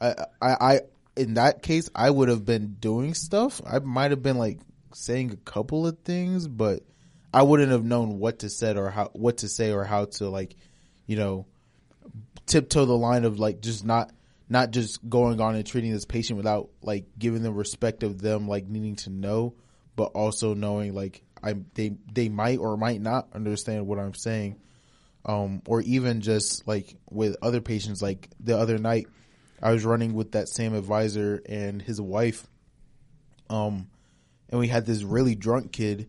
I 0.00 0.14
I, 0.40 0.50
I 0.60 0.80
in 1.16 1.34
that 1.34 1.62
case 1.62 1.88
I 1.94 2.10
would 2.10 2.28
have 2.28 2.44
been 2.44 2.76
doing 2.78 3.14
stuff. 3.14 3.62
I 3.66 3.78
might 3.78 4.10
have 4.10 4.22
been 4.22 4.36
like 4.36 4.60
saying 4.92 5.32
a 5.32 5.36
couple 5.36 5.86
of 5.86 5.98
things, 6.00 6.46
but 6.46 6.82
I 7.32 7.42
wouldn't 7.44 7.72
have 7.72 7.82
known 7.82 8.18
what 8.18 8.40
to 8.40 8.50
say 8.50 8.76
or 8.76 8.90
how 8.90 9.08
what 9.14 9.38
to 9.38 9.48
say 9.48 9.72
or 9.72 9.84
how 9.84 10.04
to 10.04 10.28
like, 10.28 10.54
you 11.06 11.16
know, 11.16 11.46
tiptoe 12.44 12.84
the 12.84 12.96
line 12.96 13.24
of 13.24 13.38
like 13.38 13.62
just 13.62 13.82
not 13.82 14.12
not 14.50 14.72
just 14.72 15.08
going 15.08 15.40
on 15.40 15.54
and 15.54 15.66
treating 15.66 15.92
this 15.92 16.04
patient 16.04 16.36
without 16.36 16.68
like 16.82 17.06
giving 17.18 17.42
them 17.42 17.54
respect 17.54 18.02
of 18.02 18.20
them 18.20 18.48
like 18.48 18.66
needing 18.66 18.96
to 18.96 19.08
know, 19.08 19.54
but 19.96 20.12
also 20.12 20.52
knowing 20.52 20.94
like 20.94 21.22
I 21.42 21.54
they 21.72 21.96
they 22.12 22.28
might 22.28 22.58
or 22.58 22.76
might 22.76 23.00
not 23.00 23.28
understand 23.32 23.86
what 23.86 23.98
I'm 23.98 24.12
saying, 24.12 24.60
um, 25.24 25.62
or 25.66 25.80
even 25.82 26.20
just 26.20 26.66
like 26.66 26.96
with 27.10 27.36
other 27.42 27.60
patients. 27.60 28.02
Like 28.02 28.28
the 28.40 28.56
other 28.56 28.78
night, 28.78 29.06
I 29.62 29.72
was 29.72 29.84
running 29.84 30.14
with 30.14 30.32
that 30.32 30.48
same 30.48 30.74
advisor 30.74 31.42
and 31.46 31.80
his 31.80 32.00
wife, 32.00 32.46
um, 33.48 33.88
and 34.48 34.58
we 34.58 34.68
had 34.68 34.86
this 34.86 35.02
really 35.02 35.34
drunk 35.34 35.72
kid 35.72 36.08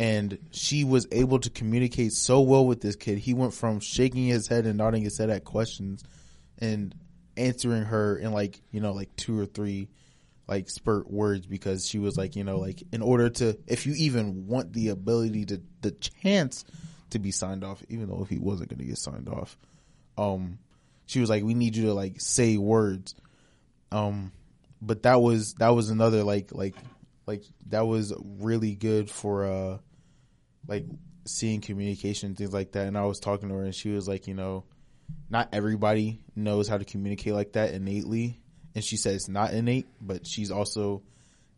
and 0.00 0.38
she 0.50 0.82
was 0.82 1.06
able 1.12 1.38
to 1.38 1.50
communicate 1.50 2.12
so 2.12 2.40
well 2.40 2.64
with 2.64 2.80
this 2.80 2.96
kid. 2.96 3.18
He 3.18 3.34
went 3.34 3.52
from 3.52 3.80
shaking 3.80 4.24
his 4.24 4.48
head 4.48 4.64
and 4.64 4.78
nodding 4.78 5.02
his 5.02 5.18
head 5.18 5.28
at 5.28 5.44
questions 5.44 6.02
and 6.56 6.94
answering 7.36 7.82
her 7.82 8.16
in 8.16 8.32
like, 8.32 8.62
you 8.70 8.80
know, 8.80 8.92
like 8.92 9.14
two 9.16 9.38
or 9.38 9.44
three 9.44 9.88
like 10.48 10.70
spurt 10.70 11.10
words 11.10 11.46
because 11.46 11.86
she 11.86 11.98
was 11.98 12.16
like, 12.16 12.34
you 12.34 12.44
know, 12.44 12.58
like 12.58 12.82
in 12.92 13.02
order 13.02 13.28
to 13.28 13.58
if 13.66 13.86
you 13.86 13.92
even 13.98 14.46
want 14.46 14.72
the 14.72 14.88
ability 14.88 15.44
to 15.44 15.60
the 15.82 15.90
chance 15.90 16.64
to 17.10 17.18
be 17.18 17.30
signed 17.30 17.64
off, 17.64 17.82
even 17.88 18.08
though 18.08 18.24
he 18.24 18.38
wasn't 18.38 18.70
gonna 18.70 18.84
get 18.84 18.98
signed 18.98 19.28
off, 19.28 19.56
um 20.16 20.58
she 21.06 21.20
was 21.20 21.28
like, 21.28 21.42
We 21.42 21.54
need 21.54 21.76
you 21.76 21.86
to 21.86 21.94
like 21.94 22.20
say 22.20 22.56
words. 22.56 23.14
Um 23.90 24.32
but 24.80 25.02
that 25.02 25.20
was 25.20 25.54
that 25.54 25.70
was 25.70 25.90
another 25.90 26.22
like 26.22 26.52
like 26.52 26.76
like 27.26 27.42
that 27.68 27.86
was 27.86 28.14
really 28.22 28.74
good 28.74 29.10
for 29.10 29.44
uh 29.44 29.78
like 30.66 30.86
seeing 31.26 31.60
communication 31.60 32.34
things 32.34 32.52
like 32.52 32.72
that. 32.72 32.86
And 32.86 32.96
i 32.96 33.04
was 33.04 33.20
talking 33.20 33.48
to 33.48 33.56
her 33.56 33.64
and 33.64 33.74
she 33.74 33.90
was 33.90 34.08
like 34.08 34.26
you 34.26 34.34
know 34.34 34.64
not 35.28 35.48
everybody 35.52 36.20
knows 36.36 36.68
how 36.68 36.78
to 36.78 36.84
communicate 36.84 37.34
like 37.34 37.52
that 37.52 37.74
innately. 37.74 38.40
And 38.74 38.84
she 38.84 38.96
said 38.96 39.14
it's 39.14 39.28
not 39.28 39.52
innate 39.52 39.88
but 40.00 40.26
she's 40.26 40.50
also 40.50 41.02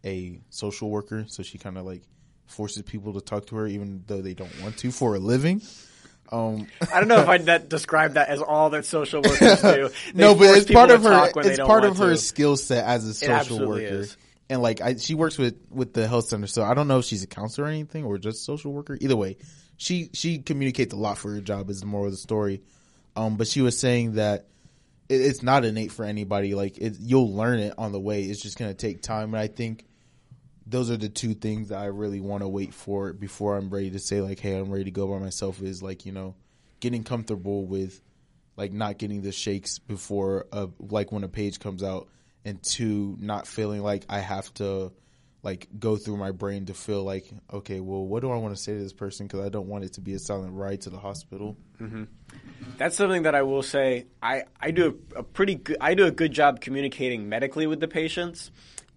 a 0.04 0.40
social 0.48 0.90
worker 0.90 1.26
so 1.28 1.42
she 1.42 1.58
kind 1.58 1.78
of 1.78 1.84
like 1.84 2.02
forces 2.46 2.82
people 2.82 3.12
to 3.14 3.20
talk 3.20 3.46
to 3.46 3.56
her 3.56 3.66
even 3.66 4.02
though 4.06 4.20
they 4.22 4.34
don't 4.34 4.60
want 4.60 4.76
to 4.76 4.90
for 4.90 5.14
a 5.14 5.18
living 5.18 5.62
um 6.30 6.66
I 6.92 6.98
don't 7.00 7.08
know 7.08 7.20
if 7.20 7.28
I'd 7.34 7.46
that 7.46 7.68
describe 7.68 8.14
that 8.14 8.28
as 8.28 8.40
all 8.40 8.70
that 8.70 8.84
social 8.86 9.22
workers 9.22 9.60
do. 9.60 9.90
They 10.14 10.22
no, 10.22 10.34
but 10.34 10.56
it's 10.56 10.70
part 10.70 10.90
of 10.90 11.02
her. 11.02 11.10
talk 11.10 11.36
when 11.36 11.44
they 11.44 11.50
It's 11.52 11.60
part 11.60 11.84
of 11.84 11.98
her 11.98 12.10
to. 12.10 12.16
skill 12.16 12.56
set 12.56 12.84
as 12.86 13.06
a 13.06 13.12
social 13.14 13.66
worker. 13.66 13.82
is. 13.82 14.16
And 14.48 14.60
like, 14.62 14.80
I, 14.80 14.96
she 14.96 15.14
works 15.14 15.36
with 15.38 15.56
with 15.70 15.92
the 15.94 16.08
health 16.08 16.26
center, 16.28 16.46
so 16.46 16.62
I 16.62 16.74
don't 16.74 16.88
know 16.88 16.98
if 16.98 17.04
she's 17.04 17.22
a 17.22 17.26
counselor 17.26 17.66
or 17.66 17.70
anything, 17.70 18.04
or 18.04 18.18
just 18.18 18.38
a 18.40 18.44
social 18.44 18.72
worker. 18.72 18.96
Either 19.00 19.16
way, 19.16 19.36
she 19.76 20.10
she 20.12 20.38
communicates 20.38 20.92
a 20.92 20.96
lot 20.96 21.18
for 21.18 21.32
her 21.32 21.40
job. 21.40 21.68
Is 21.70 21.80
the 21.80 21.86
moral 21.86 22.06
of 22.06 22.12
the 22.12 22.18
story. 22.18 22.62
Um, 23.14 23.36
but 23.36 23.46
she 23.46 23.60
was 23.60 23.78
saying 23.78 24.14
that 24.14 24.46
it, 25.08 25.20
it's 25.20 25.42
not 25.42 25.64
innate 25.66 25.92
for 25.92 26.04
anybody. 26.04 26.54
Like, 26.54 26.78
it, 26.78 26.96
you'll 26.98 27.34
learn 27.34 27.58
it 27.60 27.74
on 27.78 27.92
the 27.92 28.00
way. 28.00 28.22
It's 28.24 28.40
just 28.42 28.58
gonna 28.58 28.74
take 28.74 29.02
time. 29.02 29.34
And 29.34 29.40
I 29.40 29.48
think 29.48 29.84
those 30.66 30.90
are 30.90 30.96
the 30.96 31.08
two 31.08 31.34
things 31.34 31.68
that 31.68 31.78
I 31.78 31.86
really 31.86 32.20
want 32.20 32.42
to 32.42 32.48
wait 32.48 32.74
for 32.74 33.12
before 33.12 33.56
I'm 33.56 33.70
ready 33.70 33.90
to 33.90 33.98
say 33.98 34.20
like, 34.20 34.38
hey, 34.38 34.58
I'm 34.58 34.70
ready 34.70 34.84
to 34.84 34.90
go 34.90 35.06
by 35.06 35.18
myself. 35.18 35.62
Is 35.62 35.82
like, 35.82 36.06
you 36.06 36.12
know, 36.12 36.34
getting 36.80 37.04
comfortable 37.04 37.64
with 37.66 38.00
like 38.56 38.72
not 38.72 38.98
getting 38.98 39.22
the 39.22 39.32
shakes 39.32 39.78
before 39.78 40.46
uh 40.52 40.66
like 40.78 41.10
when 41.12 41.24
a 41.24 41.28
page 41.28 41.58
comes 41.58 41.82
out 41.82 42.08
and 42.44 42.62
two 42.62 43.16
not 43.20 43.46
feeling 43.46 43.82
like 43.82 44.04
I 44.08 44.18
have 44.18 44.52
to 44.54 44.92
like 45.42 45.68
go 45.78 45.96
through 45.96 46.18
my 46.18 46.32
brain 46.32 46.66
to 46.66 46.74
feel 46.74 47.02
like 47.02 47.24
okay 47.52 47.80
well 47.80 48.04
what 48.04 48.20
do 48.20 48.30
I 48.30 48.36
want 48.36 48.54
to 48.54 48.60
say 48.60 48.74
to 48.74 48.78
this 48.78 48.92
person 48.92 49.26
because 49.26 49.40
I 49.44 49.48
don't 49.48 49.68
want 49.68 49.84
it 49.84 49.94
to 49.94 50.00
be 50.00 50.12
a 50.14 50.18
silent 50.18 50.52
ride 50.54 50.82
to 50.82 50.90
the 50.90 50.98
hospital 50.98 51.56
That's 52.78 52.96
something 52.96 53.22
that 53.22 53.34
I 53.34 53.42
will 53.42 53.62
say. 53.62 54.06
I, 54.22 54.44
I 54.60 54.70
do 54.70 54.98
a, 55.14 55.20
a 55.20 55.22
pretty 55.22 55.56
good. 55.56 55.76
I 55.80 55.94
do 55.94 56.06
a 56.06 56.10
good 56.10 56.32
job 56.32 56.60
communicating 56.60 57.28
medically 57.28 57.66
with 57.66 57.80
the 57.80 57.88
patients, 57.88 58.50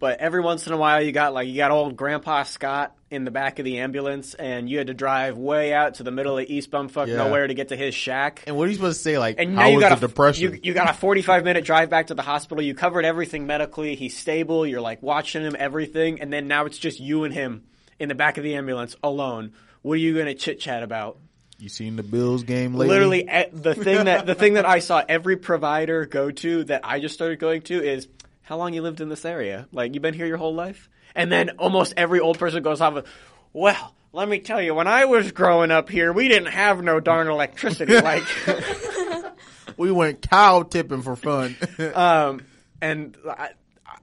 but 0.05 0.19
every 0.19 0.39
once 0.39 0.67
in 0.67 0.73
a 0.73 0.77
while 0.77 1.01
you 1.01 1.11
got 1.11 1.33
like 1.33 1.47
you 1.47 1.55
got 1.57 1.71
old 1.71 1.95
Grandpa 1.97 2.43
Scott 2.43 2.95
in 3.09 3.23
the 3.25 3.31
back 3.31 3.57
of 3.57 3.65
the 3.65 3.79
ambulance, 3.79 4.35
and 4.35 4.69
you 4.69 4.77
had 4.77 4.85
to 4.85 4.93
drive 4.93 5.35
way 5.35 5.73
out 5.73 5.95
to 5.95 6.03
the 6.03 6.11
middle 6.11 6.37
of 6.37 6.45
East 6.47 6.69
Bumfuck 6.69 7.07
Yeah. 7.07 7.15
nowhere 7.15 7.47
to 7.47 7.55
get 7.55 7.69
to 7.69 7.75
his 7.75 7.95
shack. 7.95 8.43
and 8.45 8.55
what 8.55 8.67
are 8.67 8.69
you 8.69 8.75
supposed 8.75 8.99
to 8.99 9.03
say 9.03 9.17
like 9.17 9.37
And 9.39 9.55
how 9.55 9.61
now 9.63 9.67
you 9.69 9.77
was 9.77 9.81
got 9.85 9.99
the 9.99 10.05
a 10.05 10.07
depression 10.07 10.43
You, 10.53 10.59
you 10.61 10.73
got 10.75 10.91
a 10.91 10.93
forty-five 10.93 11.43
minute 11.43 11.65
drive 11.65 11.89
back 11.89 12.05
to 12.07 12.13
the 12.13 12.21
hospital. 12.21 12.63
You 12.63 12.75
covered 12.75 13.03
everything 13.03 13.47
medically. 13.47 13.95
He's 13.95 14.15
stable. 14.15 14.67
You're 14.67 14.79
like 14.79 15.01
watching 15.01 15.41
him 15.41 15.55
everything, 15.57 16.21
and 16.21 16.31
then 16.31 16.47
now 16.47 16.67
it's 16.67 16.77
just 16.77 16.99
you 16.99 17.23
and 17.23 17.33
him 17.33 17.63
in 17.97 18.07
the 18.07 18.13
back 18.15 18.37
of 18.37 18.43
the 18.43 18.53
ambulance 18.53 18.95
alone. 19.01 19.53
What 19.81 19.93
are 19.93 19.97
you 19.97 20.13
going 20.13 20.27
to 20.27 20.35
chit 20.35 20.59
chat 20.59 20.83
about? 20.83 21.17
you 21.57 21.69
seen 21.69 21.95
the 21.95 22.03
Bills 22.03 22.43
game 22.43 22.75
lately 22.75 22.89
Literally, 22.93 23.27
eh, 23.27 23.45
the 23.51 23.73
thing 23.73 24.05
that 24.05 24.27
the 24.27 24.35
thing 24.41 24.53
that 24.53 24.65
I 24.67 24.77
saw 24.79 25.01
every 25.09 25.37
provider 25.37 26.05
go 26.05 26.29
to 26.29 26.65
that 26.65 26.81
I 26.83 26.99
just 26.99 27.15
started 27.15 27.39
going 27.39 27.63
to 27.63 27.83
is 27.83 28.07
how 28.45 28.57
long 28.57 28.73
you 28.73 28.81
lived 28.81 29.01
in 29.01 29.09
this 29.09 29.25
area. 29.25 29.67
Like 29.71 29.93
you've 29.93 30.01
been 30.01 30.13
here 30.13 30.25
your 30.25 30.37
whole 30.37 30.55
life, 30.55 30.89
and 31.13 31.31
then 31.31 31.51
almost 31.59 31.93
every 31.97 32.19
old 32.19 32.39
person 32.39 32.63
goes 32.63 32.81
off 32.81 32.95
of, 32.95 33.07
well. 33.53 33.93
Let 34.13 34.29
me 34.29 34.39
tell 34.39 34.61
you, 34.61 34.73
when 34.73 34.87
I 34.87 35.03
was 35.03 35.33
growing 35.33 35.71
up 35.71 35.89
here, 35.89 36.13
we 36.13 36.29
didn't 36.29 36.53
have 36.53 36.81
no 36.81 37.01
darn 37.01 37.27
electricity. 37.27 37.95
Like, 38.01 38.23
we 39.77 39.91
went 39.91 40.21
cow 40.21 40.63
tipping 40.63 41.01
for 41.01 41.17
fun 41.17 41.55
um, 41.93 42.41
and 42.81 43.17
I, 43.27 43.49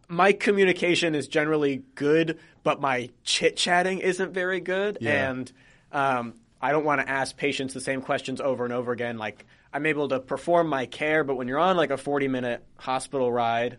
my 0.09 0.33
communication 0.33 1.15
is 1.15 1.29
generally 1.29 1.83
good, 1.95 2.39
but 2.63 2.79
my 2.79 3.09
chit 3.25 3.57
chatting 3.57 4.01
isn't 4.01 4.35
very 4.35 4.61
good, 4.61 4.99
Yeah. 5.01 5.31
and 5.31 5.51
um, 5.93 6.35
I 6.61 6.73
don't 6.73 6.85
want 6.85 7.01
to 7.01 7.09
ask 7.09 7.35
patients 7.35 7.73
the 7.73 7.81
same 7.81 8.03
questions 8.03 8.39
over 8.39 8.65
and 8.65 8.73
over 8.75 8.93
again. 8.93 9.17
Like 9.17 9.47
I'm 9.73 9.87
able 9.87 10.09
to 10.09 10.21
perform 10.21 10.69
my 10.69 10.85
care, 10.85 11.25
but 11.25 11.37
when 11.37 11.49
you're 11.49 11.59
on 11.59 11.79
like 11.79 11.91
a 11.91 11.97
40 11.97 12.29
minute 12.29 12.63
hospital 12.77 13.33
ride, 13.33 13.79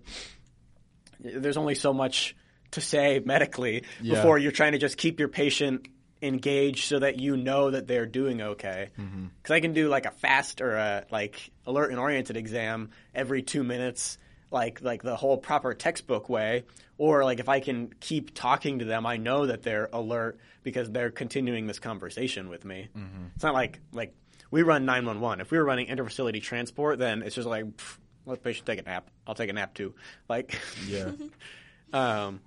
there's 1.23 1.57
only 1.57 1.75
so 1.75 1.93
much 1.93 2.35
to 2.71 2.81
say 2.81 3.21
medically 3.23 3.83
Yeah. 4.01 4.15
before 4.15 4.37
you're 4.37 4.51
trying 4.51 4.73
to 4.73 4.77
just 4.79 4.97
keep 4.97 5.19
your 5.19 5.29
patient 5.29 5.87
engaged 6.21 6.85
so 6.85 6.99
that 6.99 7.19
you 7.19 7.35
know 7.37 7.71
that 7.71 7.85
they're 7.87 8.05
doing 8.05 8.41
okay. 8.41 8.89
Mm-hmm. 8.97 9.25
Because 9.41 9.51
I 9.53 9.59
can 9.59 9.73
do 9.73 9.89
like 9.89 10.05
a 10.05 10.11
fast 10.11 10.61
or 10.61 10.75
a 10.75 11.05
like 11.11 11.51
alert 11.65 11.91
and 11.91 11.99
oriented 11.99 12.37
exam 12.37 12.91
every 13.13 13.41
two 13.41 13.63
minutes, 13.63 14.17
like 14.49 14.81
like 14.81 15.03
the 15.03 15.15
whole 15.15 15.37
proper 15.37 15.73
textbook 15.73 16.29
way. 16.29 16.63
Or 16.97 17.23
like 17.25 17.39
if 17.39 17.49
I 17.49 17.59
can 17.59 17.91
keep 17.99 18.33
talking 18.33 18.79
to 18.79 18.85
them, 18.85 19.05
I 19.05 19.17
know 19.17 19.47
that 19.47 19.63
they're 19.63 19.89
alert 19.91 20.39
because 20.63 20.89
they're 20.89 21.11
continuing 21.11 21.67
this 21.67 21.79
conversation 21.79 22.47
with 22.49 22.63
me. 22.63 22.87
Mm-hmm. 22.97 23.25
It's 23.35 23.43
not 23.43 23.53
like 23.53 23.79
like 23.91 24.15
we 24.49 24.61
run 24.61 24.85
nine 24.85 25.05
one 25.05 25.19
one. 25.19 25.41
If 25.41 25.51
we 25.51 25.57
were 25.57 25.65
running 25.65 25.87
interfacility 25.87 26.41
transport, 26.41 26.99
then 26.99 27.21
it's 27.23 27.35
just 27.35 27.47
like 27.47 27.65
pff, 27.65 27.97
let 28.25 28.41
the 28.41 28.49
patient 28.49 28.65
take 28.65 28.79
a 28.79 28.83
nap. 28.83 29.09
I'll 29.27 29.35
take 29.35 29.49
a 29.49 29.53
nap 29.53 29.73
too. 29.73 29.93
Like 30.27 30.59
yeah 30.87 31.11
um, 31.93 32.41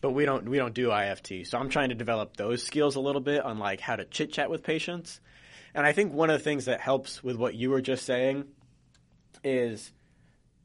but 0.00 0.10
we 0.10 0.24
don't 0.24 0.48
we 0.48 0.56
don't 0.56 0.74
do 0.74 0.88
IFT. 0.88 1.46
So 1.46 1.58
I'm 1.58 1.68
trying 1.68 1.88
to 1.90 1.94
develop 1.94 2.36
those 2.36 2.62
skills 2.62 2.96
a 2.96 3.00
little 3.00 3.20
bit 3.20 3.44
on 3.44 3.58
like 3.58 3.80
how 3.80 3.96
to 3.96 4.04
chit 4.04 4.32
chat 4.32 4.50
with 4.50 4.62
patients. 4.62 5.20
And 5.74 5.84
I 5.84 5.92
think 5.92 6.12
one 6.12 6.30
of 6.30 6.38
the 6.38 6.44
things 6.44 6.66
that 6.66 6.80
helps 6.80 7.22
with 7.22 7.36
what 7.36 7.54
you 7.54 7.70
were 7.70 7.82
just 7.82 8.06
saying 8.06 8.44
is 9.44 9.92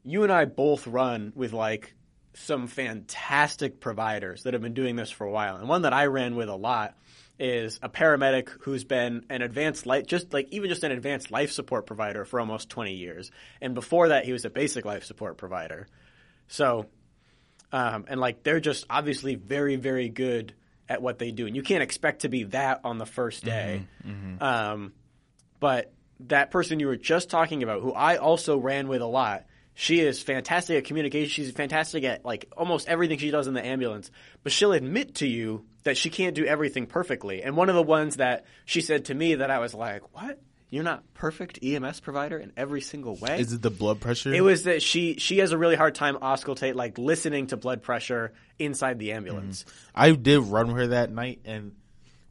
you 0.02 0.22
and 0.22 0.32
I 0.32 0.46
both 0.46 0.86
run 0.86 1.32
with 1.34 1.52
like 1.52 1.94
some 2.34 2.66
fantastic 2.66 3.78
providers 3.80 4.44
that 4.44 4.54
have 4.54 4.62
been 4.62 4.74
doing 4.74 4.96
this 4.96 5.10
for 5.10 5.26
a 5.26 5.30
while. 5.30 5.56
And 5.56 5.68
one 5.68 5.82
that 5.82 5.92
I 5.92 6.06
ran 6.06 6.34
with 6.34 6.48
a 6.48 6.56
lot 6.56 6.96
is 7.42 7.80
a 7.82 7.88
paramedic 7.88 8.48
who's 8.60 8.84
been 8.84 9.24
an 9.28 9.42
advanced 9.42 9.84
life 9.84 10.06
just 10.06 10.32
like 10.32 10.46
even 10.52 10.68
just 10.68 10.84
an 10.84 10.92
advanced 10.92 11.30
life 11.32 11.50
support 11.50 11.86
provider 11.86 12.24
for 12.24 12.38
almost 12.38 12.70
20 12.70 12.94
years. 12.94 13.32
And 13.60 13.74
before 13.74 14.08
that 14.08 14.24
he 14.24 14.32
was 14.32 14.44
a 14.44 14.50
basic 14.50 14.84
life 14.84 15.04
support 15.04 15.36
provider. 15.38 15.88
So 16.46 16.86
um, 17.72 18.04
and 18.08 18.20
like 18.20 18.44
they're 18.44 18.60
just 18.60 18.86
obviously 18.88 19.34
very 19.34 19.76
very 19.76 20.08
good 20.08 20.54
at 20.88 21.02
what 21.02 21.18
they 21.18 21.32
do 21.32 21.46
and 21.46 21.56
you 21.56 21.62
can't 21.62 21.82
expect 21.82 22.22
to 22.22 22.28
be 22.28 22.44
that 22.44 22.80
on 22.84 22.98
the 22.98 23.06
first 23.06 23.44
day 23.44 23.86
Um, 24.40 24.92
but 25.58 25.92
that 26.20 26.50
person 26.50 26.78
you 26.80 26.86
were 26.86 26.96
just 26.96 27.30
talking 27.30 27.62
about 27.64 27.82
who 27.82 27.92
i 27.92 28.16
also 28.16 28.56
ran 28.58 28.86
with 28.88 29.00
a 29.02 29.06
lot 29.06 29.44
she 29.74 30.00
is 30.00 30.22
fantastic 30.22 30.78
at 30.78 30.84
communication 30.84 31.28
she's 31.28 31.50
fantastic 31.52 32.04
at 32.04 32.24
like 32.24 32.50
almost 32.56 32.88
everything 32.88 33.18
she 33.18 33.30
does 33.30 33.46
in 33.46 33.54
the 33.54 33.64
ambulance 33.64 34.10
but 34.42 34.52
she'll 34.52 34.72
admit 34.72 35.16
to 35.16 35.26
you 35.26 35.64
that 35.84 35.96
she 35.96 36.10
can't 36.10 36.34
do 36.34 36.44
everything 36.44 36.86
perfectly 36.86 37.42
and 37.42 37.56
one 37.56 37.68
of 37.68 37.74
the 37.74 37.82
ones 37.82 38.16
that 38.16 38.44
she 38.64 38.80
said 38.80 39.06
to 39.06 39.14
me 39.14 39.36
that 39.36 39.50
i 39.50 39.58
was 39.58 39.74
like 39.74 40.02
what 40.14 40.40
you're 40.70 40.84
not 40.84 41.02
perfect 41.14 41.58
ems 41.62 42.00
provider 42.00 42.38
in 42.38 42.52
every 42.56 42.80
single 42.80 43.16
way 43.16 43.38
is 43.38 43.52
it 43.52 43.62
the 43.62 43.70
blood 43.70 44.00
pressure 44.00 44.32
it 44.32 44.42
was 44.42 44.64
that 44.64 44.82
she 44.82 45.16
she 45.16 45.38
has 45.38 45.52
a 45.52 45.58
really 45.58 45.76
hard 45.76 45.94
time 45.94 46.16
auscultate 46.16 46.74
like 46.74 46.98
listening 46.98 47.46
to 47.46 47.56
blood 47.56 47.82
pressure 47.82 48.32
inside 48.62 48.98
the 48.98 49.12
ambulance. 49.12 49.64
Mm-hmm. 49.64 49.88
I 49.94 50.12
did 50.12 50.40
run 50.40 50.68
with 50.68 50.76
her 50.76 50.86
that 50.88 51.10
night, 51.12 51.40
and 51.44 51.72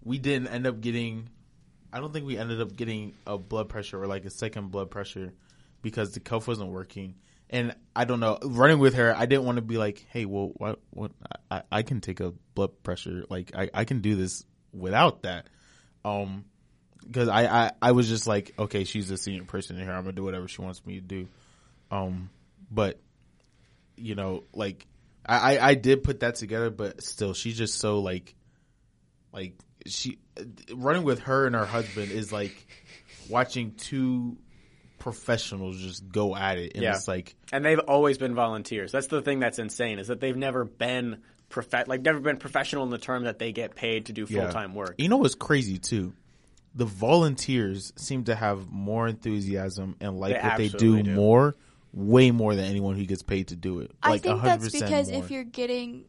we 0.04 0.18
didn't 0.18 0.48
end 0.48 0.68
up 0.68 0.82
getting. 0.82 1.30
I 1.94 2.00
don't 2.00 2.14
think 2.14 2.26
we 2.26 2.38
ended 2.38 2.62
up 2.62 2.76
getting 2.76 3.14
a 3.28 3.38
blood 3.38 3.70
pressure 3.70 4.02
or 4.02 4.08
like 4.08 4.26
a 4.26 4.30
second 4.30 4.72
blood 4.72 4.90
pressure 4.90 5.34
because 5.82 6.14
the 6.14 6.20
cuff 6.20 6.48
wasn't 6.48 6.72
working. 6.72 7.16
And 7.52 7.76
I 7.94 8.06
don't 8.06 8.22
know. 8.22 8.40
Running 8.42 8.80
with 8.80 8.94
her, 8.96 9.14
I 9.16 9.26
didn't 9.26 9.44
want 9.44 9.58
to 9.58 9.62
be 9.62 9.78
like, 9.78 10.06
"Hey, 10.10 10.26
well, 10.26 10.52
what? 10.56 10.80
What? 10.92 11.12
I, 11.50 11.64
I 11.72 11.82
can 11.84 12.00
take 12.00 12.22
a 12.22 12.34
blood 12.56 12.82
pressure. 12.82 13.26
Like, 13.30 13.52
I, 13.56 13.70
I 13.74 13.84
can 13.84 14.00
do 14.00 14.16
this 14.16 14.46
without 14.74 15.24
that." 15.24 15.48
Um, 16.06 16.46
because 17.06 17.28
I, 17.28 17.46
I, 17.46 17.72
I 17.82 17.92
was 17.92 18.08
just 18.08 18.28
like, 18.28 18.54
okay, 18.58 18.84
she's 18.84 19.12
a 19.12 19.18
senior 19.18 19.44
person 19.44 19.78
in 19.78 19.84
here. 19.84 19.92
I'm 19.92 20.04
gonna 20.04 20.14
do 20.14 20.24
whatever 20.24 20.48
she 20.48 20.62
wants 20.62 20.86
me 20.86 20.96
to 20.96 21.02
do. 21.02 21.28
Um, 21.90 22.30
but 22.72 23.00
you 23.98 24.16
know, 24.16 24.44
like 24.54 24.88
I, 25.26 25.58
I, 25.58 25.68
I 25.70 25.74
did 25.76 26.04
put 26.04 26.22
that 26.22 26.36
together, 26.36 26.70
but 26.70 27.04
still, 27.04 27.34
she's 27.34 27.58
just 27.58 27.80
so 27.80 28.00
like, 28.00 28.34
like 29.34 29.56
she 29.86 30.20
running 30.74 31.04
with 31.04 31.20
her 31.20 31.46
and 31.46 31.56
her 31.56 31.66
husband 31.66 32.12
is 32.12 32.32
like 32.32 32.56
watching 33.30 33.74
two 33.74 34.38
professionals 35.02 35.78
just 35.80 36.08
go 36.10 36.36
at 36.36 36.58
it, 36.60 36.74
and 36.76 36.84
Yeah. 36.84 36.94
it's 36.96 37.08
like, 37.08 37.36
And 37.52 37.66
they've 37.66 37.80
always 37.80 38.18
been 38.20 38.36
volunteers. 38.36 38.92
That's 38.92 39.08
the 39.08 39.22
thing 39.22 39.40
that's 39.40 39.58
insane 39.60 39.98
is 40.00 40.08
that 40.08 40.20
they've 40.20 40.38
never 40.38 40.64
been 40.64 41.18
prof- 41.50 41.88
like 41.88 42.02
never 42.04 42.20
been 42.20 42.38
professional 42.38 42.84
in 42.84 42.92
the 42.92 42.98
term 43.00 43.24
that 43.24 43.40
they 43.40 43.52
get 43.52 43.76
paid 43.76 44.06
to 44.06 44.14
do 44.14 44.26
full 44.28 44.48
time 44.50 44.76
work. 44.76 44.96
You 45.00 45.10
know 45.10 45.18
what's 45.18 45.36
crazy 45.36 45.78
too? 45.80 46.14
The 46.76 46.86
volunteers 46.86 47.92
seem 47.98 48.26
to 48.26 48.36
have 48.36 48.70
more 48.70 49.08
enthusiasm 49.08 49.96
and 50.00 50.20
like 50.20 50.36
They 50.36 50.48
what 50.48 50.58
they 50.58 50.68
do, 50.70 51.02
do. 51.04 51.16
more, 51.16 51.56
way 51.94 52.32
more 52.32 52.56
than 52.56 52.66
anyone 52.66 52.96
who 52.96 53.06
gets 53.06 53.24
paid 53.24 53.48
to 53.50 53.56
do 53.56 53.80
it. 53.80 53.92
I 54.02 54.12
Like 54.12 54.22
think 54.22 54.42
that's 54.44 54.68
100% 54.70 54.72
because 54.72 55.12
more. 55.12 55.24
if 55.24 55.32
you're 55.32 55.44
getting 55.44 56.06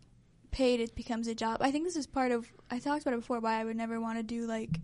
paid, 0.53 0.81
it 0.81 0.95
becomes 0.95 1.27
a 1.29 1.35
job. 1.35 1.59
I 1.63 1.73
think 1.73 1.85
this 1.85 1.97
is 1.97 2.07
part 2.07 2.31
of. 2.31 2.47
I 2.71 2.79
talked 2.79 3.03
about 3.03 3.15
it 3.15 3.21
before, 3.21 3.41
but 3.41 3.49
I 3.53 3.65
would 3.65 3.77
never 3.77 3.99
want 4.01 4.19
to 4.19 4.23
do 4.23 4.47
like 4.47 4.79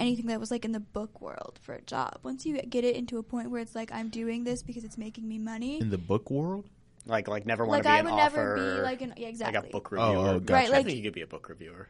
anything 0.00 0.26
that 0.26 0.40
was 0.40 0.50
like 0.50 0.64
in 0.64 0.72
the 0.72 0.80
book 0.80 1.20
world 1.20 1.58
for 1.62 1.74
a 1.74 1.82
job. 1.82 2.18
Once 2.22 2.44
you 2.46 2.60
get 2.62 2.84
it 2.84 2.96
into 2.96 3.18
a 3.18 3.22
point 3.22 3.50
where 3.50 3.60
it's 3.60 3.74
like 3.74 3.92
I'm 3.92 4.08
doing 4.08 4.44
this 4.44 4.62
because 4.62 4.82
it's 4.84 4.98
making 4.98 5.28
me 5.28 5.38
money. 5.38 5.80
in 5.80 5.90
the 5.90 5.98
book 5.98 6.30
world, 6.30 6.64
Like 7.06 7.28
like 7.28 7.46
never 7.46 7.64
want 7.64 7.78
Like 7.78 7.82
to 7.84 7.88
be 7.88 7.92
I 7.94 7.98
an 7.98 8.04
would 8.06 8.12
author, 8.14 8.56
never 8.56 8.76
be 8.76 8.82
like 8.82 9.02
an 9.02 9.14
yeah, 9.16 9.28
exactly. 9.28 9.58
like 9.60 9.68
a 9.68 9.72
book 9.72 9.88
Oh, 9.92 10.12
reviewer. 10.14 10.28
oh, 10.28 10.40
gotcha. 10.40 10.52
Right, 10.52 10.68
I 10.68 10.72
like- 10.72 10.86
think 10.86 10.98
you 10.98 11.04
could 11.04 11.14
be 11.14 11.22
a 11.22 11.26
book 11.26 11.48
reviewer. 11.48 11.88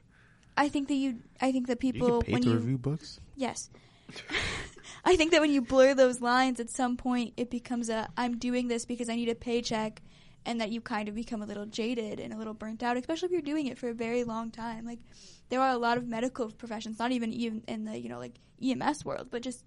I 0.56 0.68
think 0.68 0.88
that 0.88 0.94
you. 0.94 1.18
I 1.40 1.52
think 1.52 1.68
that 1.68 1.78
people 1.80 2.18
get 2.20 2.26
paid 2.26 2.32
when 2.34 2.42
to 2.42 2.48
you 2.50 2.54
review 2.56 2.78
books. 2.78 3.20
Yes. 3.36 3.70
I 5.04 5.16
think 5.16 5.30
that 5.30 5.40
when 5.40 5.50
you 5.52 5.62
blur 5.62 5.94
those 5.94 6.20
lines, 6.20 6.60
at 6.60 6.68
some 6.70 6.96
point 6.96 7.32
it 7.36 7.50
becomes 7.50 7.88
a 7.88 8.08
I'm 8.16 8.36
doing 8.38 8.68
this 8.68 8.84
because 8.84 9.08
I 9.08 9.14
need 9.16 9.28
a 9.28 9.34
paycheck, 9.34 10.02
and 10.46 10.60
that 10.60 10.70
you 10.70 10.80
kind 10.80 11.08
of 11.08 11.14
become 11.14 11.42
a 11.42 11.46
little 11.46 11.66
jaded 11.66 12.18
and 12.20 12.32
a 12.32 12.36
little 12.36 12.54
burnt 12.54 12.82
out, 12.82 12.96
especially 12.96 13.26
if 13.26 13.32
you're 13.32 13.42
doing 13.42 13.66
it 13.66 13.78
for 13.78 13.88
a 13.88 13.94
very 13.94 14.24
long 14.24 14.50
time. 14.50 14.84
Like 14.86 15.00
there 15.48 15.60
are 15.60 15.70
a 15.70 15.78
lot 15.78 15.98
of 15.98 16.06
medical 16.06 16.50
professions, 16.50 16.98
not 16.98 17.12
even 17.12 17.32
even 17.32 17.62
in 17.68 17.84
the 17.84 17.98
you 17.98 18.08
know 18.08 18.18
like 18.18 18.34
EMS 18.62 19.04
world, 19.04 19.28
but 19.30 19.42
just 19.42 19.64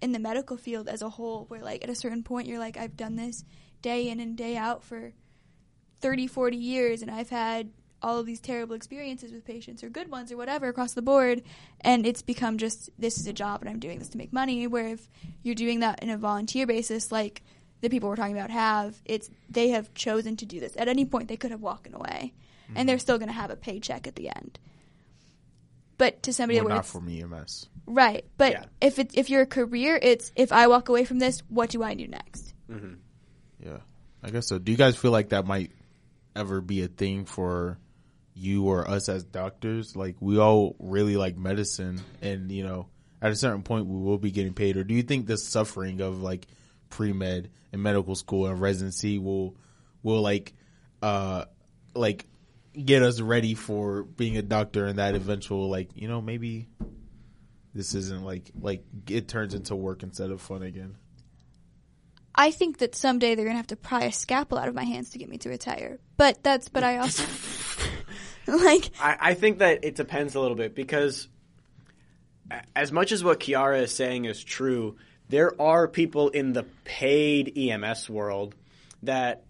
in 0.00 0.12
the 0.12 0.18
medical 0.18 0.56
field 0.56 0.88
as 0.88 1.02
a 1.02 1.08
whole, 1.08 1.44
where 1.48 1.62
like 1.62 1.82
at 1.82 1.90
a 1.90 1.94
certain 1.94 2.22
point 2.22 2.48
you're 2.48 2.58
like 2.58 2.76
I've 2.76 2.96
done 2.96 3.16
this 3.16 3.44
day 3.82 4.08
in 4.08 4.20
and 4.20 4.36
day 4.36 4.56
out 4.56 4.82
for 4.82 5.12
30, 6.00 6.26
40 6.26 6.56
years, 6.56 7.02
and 7.02 7.10
I've 7.10 7.30
had 7.30 7.70
all 8.04 8.18
of 8.18 8.26
these 8.26 8.40
terrible 8.40 8.76
experiences 8.76 9.32
with 9.32 9.46
patients 9.46 9.82
or 9.82 9.88
good 9.88 10.10
ones 10.10 10.30
or 10.30 10.36
whatever 10.36 10.68
across 10.68 10.92
the 10.92 11.00
board 11.00 11.42
and 11.80 12.04
it's 12.04 12.20
become 12.20 12.58
just 12.58 12.90
this 12.98 13.16
is 13.16 13.26
a 13.26 13.32
job 13.32 13.62
and 13.62 13.70
I'm 13.70 13.78
doing 13.78 13.98
this 13.98 14.10
to 14.10 14.18
make 14.18 14.30
money 14.30 14.66
where 14.66 14.88
if 14.88 15.08
you're 15.42 15.54
doing 15.54 15.80
that 15.80 16.02
in 16.02 16.10
a 16.10 16.18
volunteer 16.18 16.66
basis 16.66 17.10
like 17.10 17.42
the 17.84 17.90
people 17.90 18.08
we're 18.08 18.16
talking 18.16 18.36
about 18.36 18.50
have 18.50 19.00
it's 19.04 19.30
they 19.48 19.68
have 19.68 19.92
chosen 19.94 20.36
to 20.36 20.44
do 20.46 20.58
this 20.58 20.76
at 20.76 20.88
any 20.88 21.04
point 21.04 21.28
they 21.28 21.36
could 21.36 21.50
have 21.52 21.60
walked 21.60 21.86
away 21.94 22.32
and 22.74 22.88
they're 22.88 22.96
mm-hmm. 22.96 23.00
still 23.00 23.18
going 23.18 23.28
to 23.28 23.34
have 23.34 23.50
a 23.50 23.56
paycheck 23.56 24.06
at 24.06 24.16
the 24.16 24.28
end 24.28 24.58
But 25.98 26.22
to 26.24 26.32
somebody 26.32 26.58
Well, 26.58 26.64
where 26.66 26.74
not 26.74 26.84
it's, 26.84 26.92
from 26.92 27.08
EMS. 27.08 27.68
right, 27.86 28.24
but 28.36 28.52
Yeah. 28.52 28.64
if 28.80 28.98
it, 28.98 29.12
if 29.14 29.30
your 29.30 29.46
career, 29.46 29.98
it's 30.02 30.32
if 30.34 30.50
I 30.50 30.66
walk 30.66 30.88
away 30.88 31.04
from 31.04 31.18
this, 31.20 31.40
what 31.48 31.70
do 31.70 31.82
I 31.82 31.94
do 31.94 32.08
next? 32.08 32.52
Mm-hmm. 32.70 32.94
Yeah, 33.64 33.78
I 34.22 34.30
guess 34.30 34.48
so. 34.48 34.58
Do 34.58 34.72
you 34.72 34.78
guys 34.78 34.96
feel 34.96 35.12
like 35.12 35.28
that 35.28 35.46
might 35.46 35.70
ever 36.34 36.60
be 36.60 36.82
a 36.82 36.88
thing 36.88 37.26
for 37.26 37.78
you 38.34 38.64
or 38.66 38.88
us 38.88 39.08
as 39.08 39.22
doctors? 39.24 39.94
Like 39.94 40.16
we 40.20 40.38
all 40.38 40.74
really 40.80 41.16
like 41.16 41.36
medicine, 41.36 42.00
and 42.20 42.50
you 42.50 42.64
know, 42.64 42.88
at 43.22 43.30
a 43.30 43.36
certain 43.36 43.62
point 43.62 43.86
we 43.86 44.00
will 44.00 44.18
be 44.18 44.30
getting 44.32 44.54
paid. 44.54 44.76
Or 44.76 44.84
do 44.84 44.94
you 44.94 45.02
think 45.02 45.26
the 45.26 45.36
suffering 45.38 46.00
of 46.00 46.20
like 46.20 46.46
pre 46.94 47.12
med 47.12 47.50
and 47.72 47.82
medical 47.82 48.14
school 48.14 48.46
and 48.46 48.60
residency 48.60 49.18
will 49.18 49.56
will 50.04 50.22
like 50.22 50.54
uh 51.02 51.44
like 51.92 52.24
get 52.80 53.02
us 53.02 53.20
ready 53.20 53.54
for 53.54 54.04
being 54.04 54.36
a 54.36 54.42
doctor 54.42 54.86
and 54.86 55.00
that 55.00 55.16
eventual 55.16 55.68
like 55.68 55.90
you 55.96 56.06
know 56.06 56.20
maybe 56.20 56.68
this 57.74 57.96
isn't 57.96 58.22
like 58.22 58.52
like 58.60 58.84
it 59.10 59.26
turns 59.26 59.54
into 59.54 59.74
work 59.74 60.04
instead 60.04 60.30
of 60.30 60.40
fun 60.40 60.62
again. 60.62 60.96
I 62.36 62.52
think 62.52 62.78
that 62.78 62.94
someday 62.94 63.34
they're 63.34 63.44
gonna 63.44 63.56
have 63.56 63.66
to 63.68 63.76
pry 63.76 64.04
a 64.04 64.12
scalpel 64.12 64.56
out 64.56 64.68
of 64.68 64.74
my 64.74 64.84
hands 64.84 65.10
to 65.10 65.18
get 65.18 65.28
me 65.28 65.38
to 65.38 65.48
retire. 65.48 65.98
But 66.16 66.44
that's 66.44 66.68
but 66.68 66.84
I 66.84 66.98
also 66.98 67.24
like 68.46 68.90
I, 69.00 69.16
I 69.20 69.34
think 69.34 69.58
that 69.58 69.84
it 69.84 69.96
depends 69.96 70.36
a 70.36 70.40
little 70.40 70.56
bit 70.56 70.76
because 70.76 71.26
as 72.76 72.92
much 72.92 73.10
as 73.10 73.24
what 73.24 73.40
Kiara 73.40 73.82
is 73.82 73.92
saying 73.92 74.26
is 74.26 74.42
true, 74.42 74.96
there 75.28 75.60
are 75.60 75.88
people 75.88 76.28
in 76.28 76.52
the 76.52 76.64
paid 76.84 77.56
EMS 77.56 78.08
world 78.10 78.54
that 79.02 79.44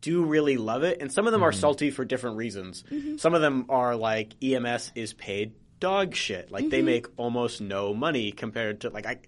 do 0.00 0.24
really 0.24 0.56
love 0.56 0.82
it, 0.84 0.98
and 1.00 1.10
some 1.10 1.26
of 1.26 1.32
them 1.32 1.42
are 1.42 1.50
mm-hmm. 1.50 1.60
salty 1.60 1.90
for 1.90 2.04
different 2.04 2.36
reasons. 2.36 2.84
Mm-hmm. 2.90 3.16
Some 3.16 3.34
of 3.34 3.40
them 3.40 3.66
are 3.68 3.96
like 3.96 4.34
EMS 4.42 4.92
is 4.94 5.12
paid 5.14 5.52
dog 5.80 6.14
shit, 6.14 6.50
like 6.50 6.70
they 6.70 6.78
mm-hmm. 6.78 6.86
make 6.86 7.06
almost 7.16 7.60
no 7.60 7.94
money 7.94 8.32
compared 8.32 8.82
to 8.82 8.90
like 8.90 9.06
I. 9.06 9.18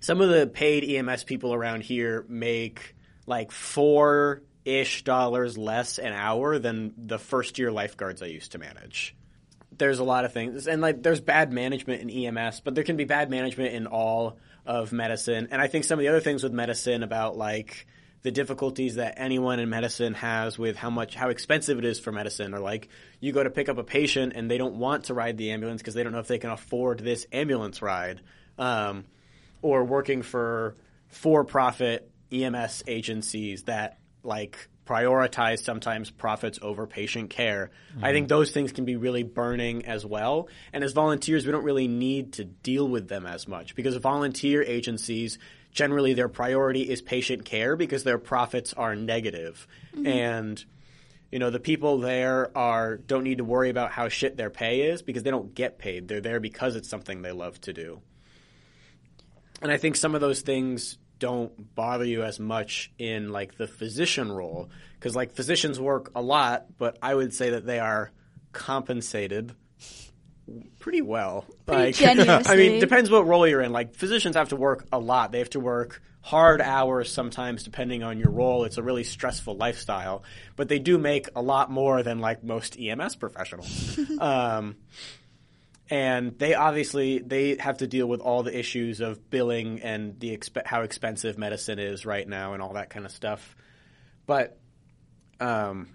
Some 0.00 0.20
of 0.20 0.28
the 0.28 0.46
paid 0.46 0.84
EMS 0.84 1.24
people 1.24 1.52
around 1.52 1.82
here 1.82 2.24
make 2.28 2.94
like 3.26 3.50
four 3.50 4.42
ish 4.64 5.02
dollars 5.02 5.58
less 5.58 5.98
an 5.98 6.12
hour 6.12 6.58
than 6.58 6.92
the 6.96 7.18
first 7.18 7.58
year 7.58 7.72
lifeguards 7.72 8.22
I 8.22 8.26
used 8.26 8.52
to 8.52 8.58
manage. 8.58 9.16
There's 9.78 9.98
a 10.00 10.04
lot 10.04 10.24
of 10.24 10.32
things, 10.32 10.66
and 10.66 10.82
like 10.82 11.02
there's 11.02 11.20
bad 11.20 11.52
management 11.52 12.02
in 12.02 12.10
EMS, 12.10 12.60
but 12.60 12.74
there 12.74 12.84
can 12.84 12.96
be 12.96 13.04
bad 13.04 13.30
management 13.30 13.74
in 13.74 13.86
all 13.86 14.38
of 14.66 14.92
medicine. 14.92 15.48
And 15.50 15.62
I 15.62 15.68
think 15.68 15.84
some 15.84 15.98
of 15.98 16.02
the 16.02 16.08
other 16.08 16.20
things 16.20 16.42
with 16.42 16.52
medicine 16.52 17.02
about 17.02 17.36
like 17.36 17.86
the 18.22 18.30
difficulties 18.30 18.96
that 18.96 19.14
anyone 19.16 19.60
in 19.60 19.68
medicine 19.68 20.14
has 20.14 20.58
with 20.58 20.76
how 20.76 20.90
much 20.90 21.14
how 21.14 21.28
expensive 21.28 21.78
it 21.78 21.84
is 21.84 22.00
for 22.00 22.12
medicine, 22.12 22.54
or 22.54 22.60
like 22.60 22.88
you 23.20 23.32
go 23.32 23.42
to 23.42 23.50
pick 23.50 23.68
up 23.68 23.78
a 23.78 23.84
patient 23.84 24.32
and 24.34 24.50
they 24.50 24.58
don't 24.58 24.74
want 24.74 25.04
to 25.04 25.14
ride 25.14 25.38
the 25.38 25.52
ambulance 25.52 25.80
because 25.80 25.94
they 25.94 26.02
don't 26.02 26.12
know 26.12 26.18
if 26.18 26.28
they 26.28 26.38
can 26.38 26.50
afford 26.50 26.98
this 26.98 27.26
ambulance 27.32 27.80
ride. 27.80 28.20
Um, 28.58 29.04
or 29.62 29.84
working 29.84 30.22
for 30.22 30.76
for-profit 31.08 32.10
EMS 32.30 32.84
agencies 32.86 33.64
that 33.64 33.98
like 34.22 34.68
prioritize 34.88 35.62
sometimes 35.62 36.10
profits 36.10 36.58
over 36.62 36.86
patient 36.86 37.28
care. 37.28 37.70
I 37.70 37.92
mm-hmm. 37.92 38.12
think 38.12 38.28
those 38.28 38.50
things 38.52 38.72
can 38.72 38.86
be 38.86 38.96
really 38.96 39.22
burning 39.22 39.84
as 39.84 40.06
well. 40.06 40.48
And 40.72 40.82
as 40.82 40.92
volunteers, 40.92 41.44
we 41.44 41.52
don't 41.52 41.64
really 41.64 41.88
need 41.88 42.34
to 42.34 42.44
deal 42.44 42.88
with 42.88 43.06
them 43.06 43.26
as 43.26 43.46
much 43.46 43.74
because 43.74 43.94
volunteer 43.96 44.62
agencies 44.62 45.38
generally 45.72 46.14
their 46.14 46.28
priority 46.28 46.88
is 46.88 47.02
patient 47.02 47.44
care 47.44 47.76
because 47.76 48.02
their 48.02 48.18
profits 48.18 48.72
are 48.72 48.96
negative. 48.96 49.66
Mm-hmm. 49.94 50.06
And 50.06 50.64
you 51.30 51.38
know 51.38 51.50
the 51.50 51.60
people 51.60 51.98
there 51.98 52.56
are 52.56 52.96
don't 52.96 53.24
need 53.24 53.38
to 53.38 53.44
worry 53.44 53.68
about 53.68 53.90
how 53.90 54.08
shit 54.08 54.38
their 54.38 54.48
pay 54.48 54.80
is 54.80 55.02
because 55.02 55.22
they 55.22 55.30
don't 55.30 55.54
get 55.54 55.78
paid. 55.78 56.08
They're 56.08 56.22
there 56.22 56.40
because 56.40 56.74
it's 56.76 56.88
something 56.88 57.20
they 57.20 57.32
love 57.32 57.60
to 57.62 57.74
do. 57.74 58.00
And 59.60 59.70
I 59.70 59.76
think 59.76 59.96
some 59.96 60.14
of 60.14 60.22
those 60.22 60.40
things 60.40 60.96
don't 61.18 61.74
bother 61.74 62.04
you 62.04 62.22
as 62.22 62.38
much 62.38 62.90
in 62.98 63.30
like 63.30 63.56
the 63.56 63.66
physician 63.66 64.30
role 64.30 64.70
because 64.94 65.14
like 65.14 65.32
physicians 65.32 65.78
work 65.80 66.10
a 66.14 66.22
lot, 66.22 66.66
but 66.78 66.98
I 67.02 67.14
would 67.14 67.34
say 67.34 67.50
that 67.50 67.66
they 67.66 67.78
are 67.78 68.10
compensated 68.52 69.54
pretty 70.78 71.02
well. 71.02 71.44
Pretty 71.66 72.04
like. 72.04 72.28
I 72.48 72.56
mean, 72.56 72.80
depends 72.80 73.10
what 73.10 73.26
role 73.26 73.46
you're 73.46 73.60
in. 73.60 73.72
Like 73.72 73.94
physicians 73.94 74.36
have 74.36 74.50
to 74.50 74.56
work 74.56 74.86
a 74.92 74.98
lot. 74.98 75.32
They 75.32 75.38
have 75.38 75.50
to 75.50 75.60
work 75.60 76.02
hard 76.20 76.60
hours 76.60 77.12
sometimes 77.12 77.62
depending 77.62 78.02
on 78.02 78.18
your 78.18 78.30
role. 78.30 78.64
It's 78.64 78.78
a 78.78 78.82
really 78.82 79.04
stressful 79.04 79.56
lifestyle, 79.56 80.24
but 80.56 80.68
they 80.68 80.78
do 80.78 80.98
make 80.98 81.28
a 81.34 81.42
lot 81.42 81.70
more 81.70 82.02
than 82.02 82.18
like 82.18 82.42
most 82.42 82.78
EMS 82.78 83.16
professionals. 83.16 83.98
um, 84.20 84.76
and 85.90 86.38
they 86.38 86.54
obviously 86.54 87.18
they 87.18 87.56
have 87.58 87.78
to 87.78 87.86
deal 87.86 88.06
with 88.06 88.20
all 88.20 88.42
the 88.42 88.56
issues 88.56 89.00
of 89.00 89.30
billing 89.30 89.80
and 89.80 90.18
the 90.20 90.36
exp- 90.36 90.66
how 90.66 90.82
expensive 90.82 91.38
medicine 91.38 91.78
is 91.78 92.04
right 92.04 92.28
now 92.28 92.52
and 92.52 92.62
all 92.62 92.74
that 92.74 92.90
kind 92.90 93.06
of 93.06 93.12
stuff. 93.12 93.56
But 94.26 94.58
um, 95.40 95.88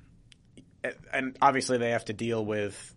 and 1.11 1.37
obviously 1.41 1.77
they 1.77 1.91
have 1.91 2.05
to 2.05 2.13
deal 2.13 2.43
with 2.43 2.95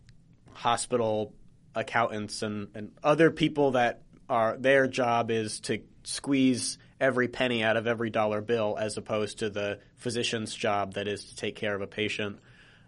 hospital 0.52 1.34
accountants 1.74 2.42
and, 2.42 2.68
and 2.74 2.92
other 3.02 3.30
people 3.30 3.72
that 3.72 4.02
are 4.28 4.56
their 4.56 4.86
job 4.86 5.30
is 5.30 5.60
to 5.60 5.82
squeeze 6.04 6.78
every 6.98 7.28
penny 7.28 7.62
out 7.62 7.76
of 7.76 7.86
every 7.86 8.10
dollar 8.10 8.40
bill 8.40 8.76
as 8.80 8.96
opposed 8.96 9.40
to 9.40 9.50
the 9.50 9.78
physician's 9.96 10.54
job 10.54 10.94
that 10.94 11.06
is 11.06 11.24
to 11.26 11.36
take 11.36 11.56
care 11.56 11.74
of 11.74 11.82
a 11.82 11.86
patient. 11.86 12.38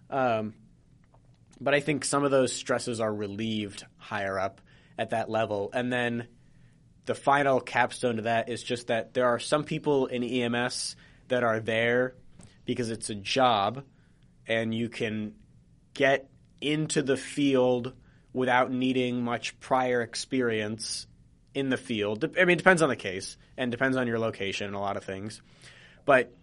Um, 0.08 0.54
but 1.60 1.74
I 1.74 1.80
think 1.80 2.04
some 2.04 2.24
of 2.24 2.30
those 2.30 2.52
stresses 2.52 3.00
are 3.00 3.12
relieved 3.12 3.84
higher 3.96 4.38
up 4.38 4.60
at 4.98 5.10
that 5.10 5.30
level. 5.30 5.70
And 5.72 5.92
then 5.92 6.28
the 7.06 7.14
final 7.14 7.60
capstone 7.60 8.16
to 8.16 8.22
that 8.22 8.48
is 8.48 8.62
just 8.62 8.88
that 8.88 9.14
there 9.14 9.26
are 9.26 9.38
some 9.38 9.64
people 9.64 10.06
in 10.06 10.22
EMS 10.22 10.96
that 11.28 11.42
are 11.42 11.60
there 11.60 12.14
because 12.64 12.90
it's 12.90 13.10
a 13.10 13.14
job 13.14 13.84
and 14.46 14.74
you 14.74 14.88
can 14.88 15.34
get 15.94 16.28
into 16.60 17.02
the 17.02 17.16
field 17.16 17.92
without 18.32 18.70
needing 18.70 19.24
much 19.24 19.58
prior 19.58 20.02
experience 20.02 21.06
in 21.54 21.70
the 21.70 21.76
field. 21.76 22.24
I 22.24 22.44
mean, 22.44 22.54
it 22.54 22.58
depends 22.58 22.82
on 22.82 22.88
the 22.88 22.96
case 22.96 23.36
and 23.56 23.70
depends 23.70 23.96
on 23.96 24.06
your 24.06 24.18
location 24.18 24.66
and 24.66 24.76
a 24.76 24.80
lot 24.80 24.96
of 24.96 25.04
things. 25.04 25.40
But 26.04 26.34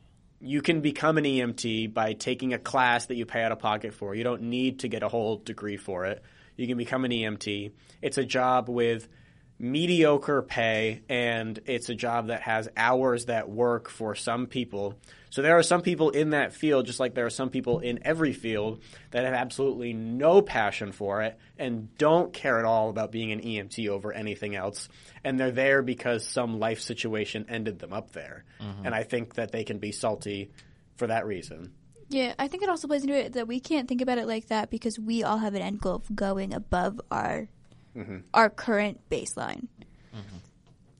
you 0.45 0.61
can 0.61 0.81
become 0.81 1.17
an 1.17 1.23
EMT 1.23 1.93
by 1.93 2.13
taking 2.13 2.53
a 2.53 2.59
class 2.59 3.07
that 3.07 3.15
you 3.15 3.25
pay 3.25 3.41
out 3.43 3.51
of 3.51 3.59
pocket 3.59 3.93
for. 3.93 4.13
You 4.13 4.23
don't 4.23 4.43
need 4.43 4.79
to 4.79 4.87
get 4.87 5.01
a 5.01 5.09
whole 5.09 5.37
degree 5.37 5.77
for 5.77 6.05
it. 6.05 6.21
You 6.55 6.67
can 6.67 6.77
become 6.77 7.03
an 7.03 7.11
EMT. 7.11 7.71
It's 8.01 8.17
a 8.17 8.23
job 8.23 8.69
with 8.69 9.07
mediocre 9.57 10.41
pay 10.41 11.01
and 11.07 11.59
it's 11.65 11.89
a 11.89 11.95
job 11.95 12.27
that 12.27 12.41
has 12.41 12.67
hours 12.75 13.25
that 13.25 13.49
work 13.49 13.89
for 13.89 14.13
some 14.13 14.47
people. 14.47 14.95
So 15.29 15.41
there 15.41 15.57
are 15.57 15.63
some 15.63 15.81
people 15.81 16.09
in 16.11 16.31
that 16.31 16.53
field, 16.53 16.85
just 16.85 16.99
like 16.99 17.13
there 17.13 17.25
are 17.25 17.29
some 17.29 17.49
people 17.49 17.79
in 17.79 17.99
every 18.03 18.33
field 18.33 18.81
that 19.11 19.23
have 19.23 19.33
absolutely 19.33 19.93
no 19.93 20.41
passion 20.41 20.91
for 20.91 21.23
it 21.23 21.37
and 21.57 21.95
don't 21.97 22.33
care 22.33 22.59
at 22.59 22.65
all 22.65 22.89
about 22.89 23.11
being 23.11 23.31
an 23.31 23.41
EMT 23.41 23.87
over 23.89 24.11
anything 24.11 24.55
else. 24.55 24.89
And 25.23 25.39
they're 25.39 25.51
there 25.51 25.81
because 25.81 26.27
some 26.27 26.59
life 26.59 26.81
situation 26.81 27.45
ended 27.49 27.79
them 27.79 27.93
up 27.93 28.11
there. 28.11 28.43
Mm-hmm. 28.61 28.85
And 28.85 28.95
I 28.95 29.03
think 29.03 29.35
that 29.35 29.51
they 29.51 29.63
can 29.63 29.77
be 29.79 29.91
salty 29.91 30.51
for 30.95 31.07
that 31.07 31.25
reason. 31.25 31.71
Yeah, 32.07 32.33
I 32.37 32.47
think 32.47 32.61
it 32.61 32.69
also 32.69 32.87
plays 32.87 33.03
into 33.03 33.17
it 33.17 33.33
that 33.33 33.47
we 33.47 33.59
can't 33.59 33.87
think 33.87 34.01
about 34.01 34.17
it 34.17 34.27
like 34.27 34.47
that 34.47 34.69
because 34.69 34.99
we 34.99 35.23
all 35.23 35.37
have 35.37 35.55
an 35.55 35.61
end 35.61 35.81
goal 35.81 35.95
of 35.95 36.15
going 36.15 36.53
above 36.53 37.01
our 37.09 37.49
our 38.33 38.49
current 38.49 39.01
baseline. 39.09 39.67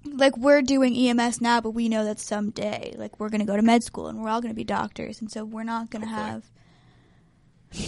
Like 0.07 0.37
we're 0.37 0.61
doing 0.61 0.95
EMS 0.95 1.41
now, 1.41 1.61
but 1.61 1.71
we 1.71 1.89
know 1.89 2.05
that 2.05 2.19
someday, 2.19 2.93
like 2.95 3.19
we're 3.19 3.29
going 3.29 3.39
to 3.39 3.45
go 3.45 3.55
to 3.55 3.61
med 3.61 3.83
school 3.83 4.07
and 4.07 4.21
we're 4.21 4.29
all 4.29 4.39
going 4.39 4.53
to 4.53 4.55
be 4.55 4.63
doctors, 4.63 5.19
and 5.19 5.31
so 5.31 5.43
we're 5.43 5.63
not 5.63 5.89
going 5.89 6.03
to 6.03 6.07
have. 6.07 6.43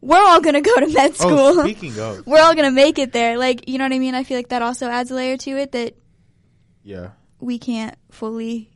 we're 0.00 0.16
all 0.20 0.40
going 0.40 0.54
to 0.54 0.60
go 0.60 0.80
to 0.80 0.88
med 0.88 1.14
school. 1.14 1.38
Oh, 1.38 1.62
speaking 1.62 1.98
of, 2.00 2.26
we're 2.26 2.40
all 2.40 2.54
going 2.54 2.68
to 2.68 2.74
make 2.74 2.98
it 2.98 3.12
there. 3.12 3.38
Like 3.38 3.68
you 3.68 3.78
know 3.78 3.84
what 3.84 3.92
I 3.92 3.98
mean? 4.00 4.14
I 4.16 4.24
feel 4.24 4.36
like 4.36 4.48
that 4.48 4.62
also 4.62 4.88
adds 4.88 5.10
a 5.10 5.14
layer 5.14 5.36
to 5.36 5.50
it 5.58 5.72
that 5.72 5.96
yeah. 6.82 7.10
we 7.40 7.58
can't 7.58 7.96
fully. 8.10 8.70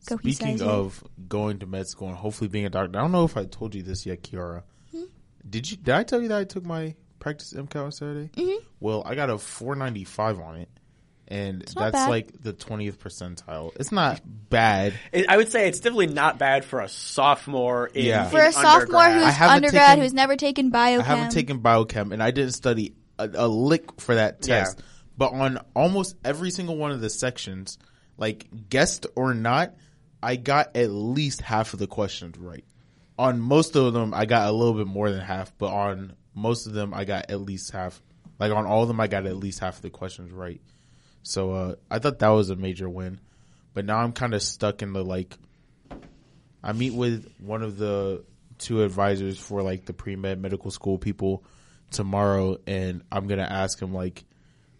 Speaking 0.00 0.62
of 0.62 1.02
going 1.26 1.58
to 1.60 1.66
med 1.66 1.88
school 1.88 2.08
and 2.08 2.16
hopefully 2.16 2.48
being 2.48 2.66
a 2.66 2.70
doctor, 2.70 2.96
I 2.96 3.02
don't 3.02 3.12
know 3.12 3.24
if 3.24 3.36
I 3.36 3.44
told 3.44 3.74
you 3.74 3.82
this 3.82 4.06
yet, 4.06 4.22
Kiara. 4.22 4.62
Hmm? 4.92 5.04
Did 5.48 5.70
you? 5.70 5.78
Did 5.78 5.94
I 5.94 6.02
tell 6.04 6.20
you 6.20 6.28
that 6.28 6.38
I 6.38 6.44
took 6.44 6.64
my 6.64 6.94
practice 7.18 7.52
MCAT 7.52 7.84
on 7.84 7.92
Saturday? 7.92 8.30
Mm-hmm. 8.36 8.64
Well, 8.80 9.02
I 9.04 9.14
got 9.14 9.30
a 9.30 9.38
495 9.38 10.40
on 10.40 10.56
it, 10.56 10.68
and 11.28 11.58
not 11.74 11.92
that's 11.92 12.04
bad. 12.04 12.10
like 12.10 12.42
the 12.42 12.52
20th 12.52 12.98
percentile. 12.98 13.72
It's 13.80 13.92
not 13.92 14.20
bad. 14.24 14.94
It, 15.12 15.26
I 15.28 15.36
would 15.36 15.50
say 15.50 15.68
it's 15.68 15.80
definitely 15.80 16.08
not 16.08 16.38
bad 16.38 16.64
for 16.64 16.80
a 16.80 16.88
sophomore 16.88 17.86
in, 17.86 18.04
Yeah. 18.06 18.24
in 18.26 18.30
for 18.30 18.40
a 18.40 18.52
sophomore 18.52 19.00
undergrad. 19.02 19.32
Who's 19.34 19.40
undergrad 19.48 19.86
taken- 19.88 20.02
who's 20.02 20.14
never 20.14 20.36
taken 20.36 20.70
biochem. 20.70 21.00
I 21.00 21.02
haven't 21.02 21.30
taken 21.32 21.60
biochem, 21.60 22.12
and 22.12 22.22
I 22.22 22.30
didn't 22.30 22.52
study 22.52 22.94
a, 23.18 23.28
a 23.34 23.48
lick 23.48 24.00
for 24.00 24.14
that 24.14 24.42
test. 24.42 24.78
Yeah. 24.78 24.84
But 25.18 25.32
on 25.32 25.58
almost 25.74 26.14
every 26.24 26.50
single 26.50 26.76
one 26.76 26.90
of 26.92 27.00
the 27.00 27.08
sections, 27.10 27.78
like 28.18 28.46
guessed 28.68 29.06
or 29.16 29.32
not, 29.34 29.74
I 30.22 30.36
got 30.36 30.76
at 30.76 30.90
least 30.90 31.40
half 31.40 31.72
of 31.72 31.78
the 31.78 31.86
questions 31.86 32.36
right. 32.38 32.64
On 33.18 33.40
most 33.40 33.76
of 33.76 33.94
them, 33.94 34.12
I 34.12 34.26
got 34.26 34.46
a 34.48 34.52
little 34.52 34.74
bit 34.74 34.86
more 34.86 35.10
than 35.10 35.20
half, 35.22 35.56
but 35.56 35.72
on 35.72 36.12
most 36.36 36.66
of 36.66 36.74
them 36.74 36.94
I 36.94 37.04
got 37.04 37.30
at 37.30 37.40
least 37.40 37.72
half. 37.72 38.00
Like 38.38 38.52
on 38.52 38.66
all 38.66 38.82
of 38.82 38.88
them, 38.88 39.00
I 39.00 39.08
got 39.08 39.26
at 39.26 39.36
least 39.36 39.58
half 39.58 39.76
of 39.76 39.82
the 39.82 39.90
questions 39.90 40.30
right. 40.30 40.60
So 41.22 41.52
uh, 41.52 41.74
I 41.90 41.98
thought 41.98 42.20
that 42.20 42.28
was 42.28 42.50
a 42.50 42.56
major 42.56 42.88
win. 42.88 43.18
But 43.74 43.86
now 43.86 43.96
I'm 43.96 44.12
kind 44.12 44.34
of 44.34 44.42
stuck 44.42 44.82
in 44.82 44.92
the 44.92 45.02
like. 45.02 45.36
I 46.62 46.72
meet 46.72 46.94
with 46.94 47.32
one 47.38 47.62
of 47.62 47.78
the 47.78 48.24
two 48.58 48.82
advisors 48.82 49.38
for 49.38 49.62
like 49.62 49.86
the 49.86 49.92
pre 49.92 50.14
med 50.14 50.40
medical 50.40 50.70
school 50.70 50.98
people 50.98 51.42
tomorrow, 51.90 52.58
and 52.66 53.02
I'm 53.10 53.26
gonna 53.26 53.42
ask 53.42 53.80
him 53.80 53.94
like, 53.94 54.24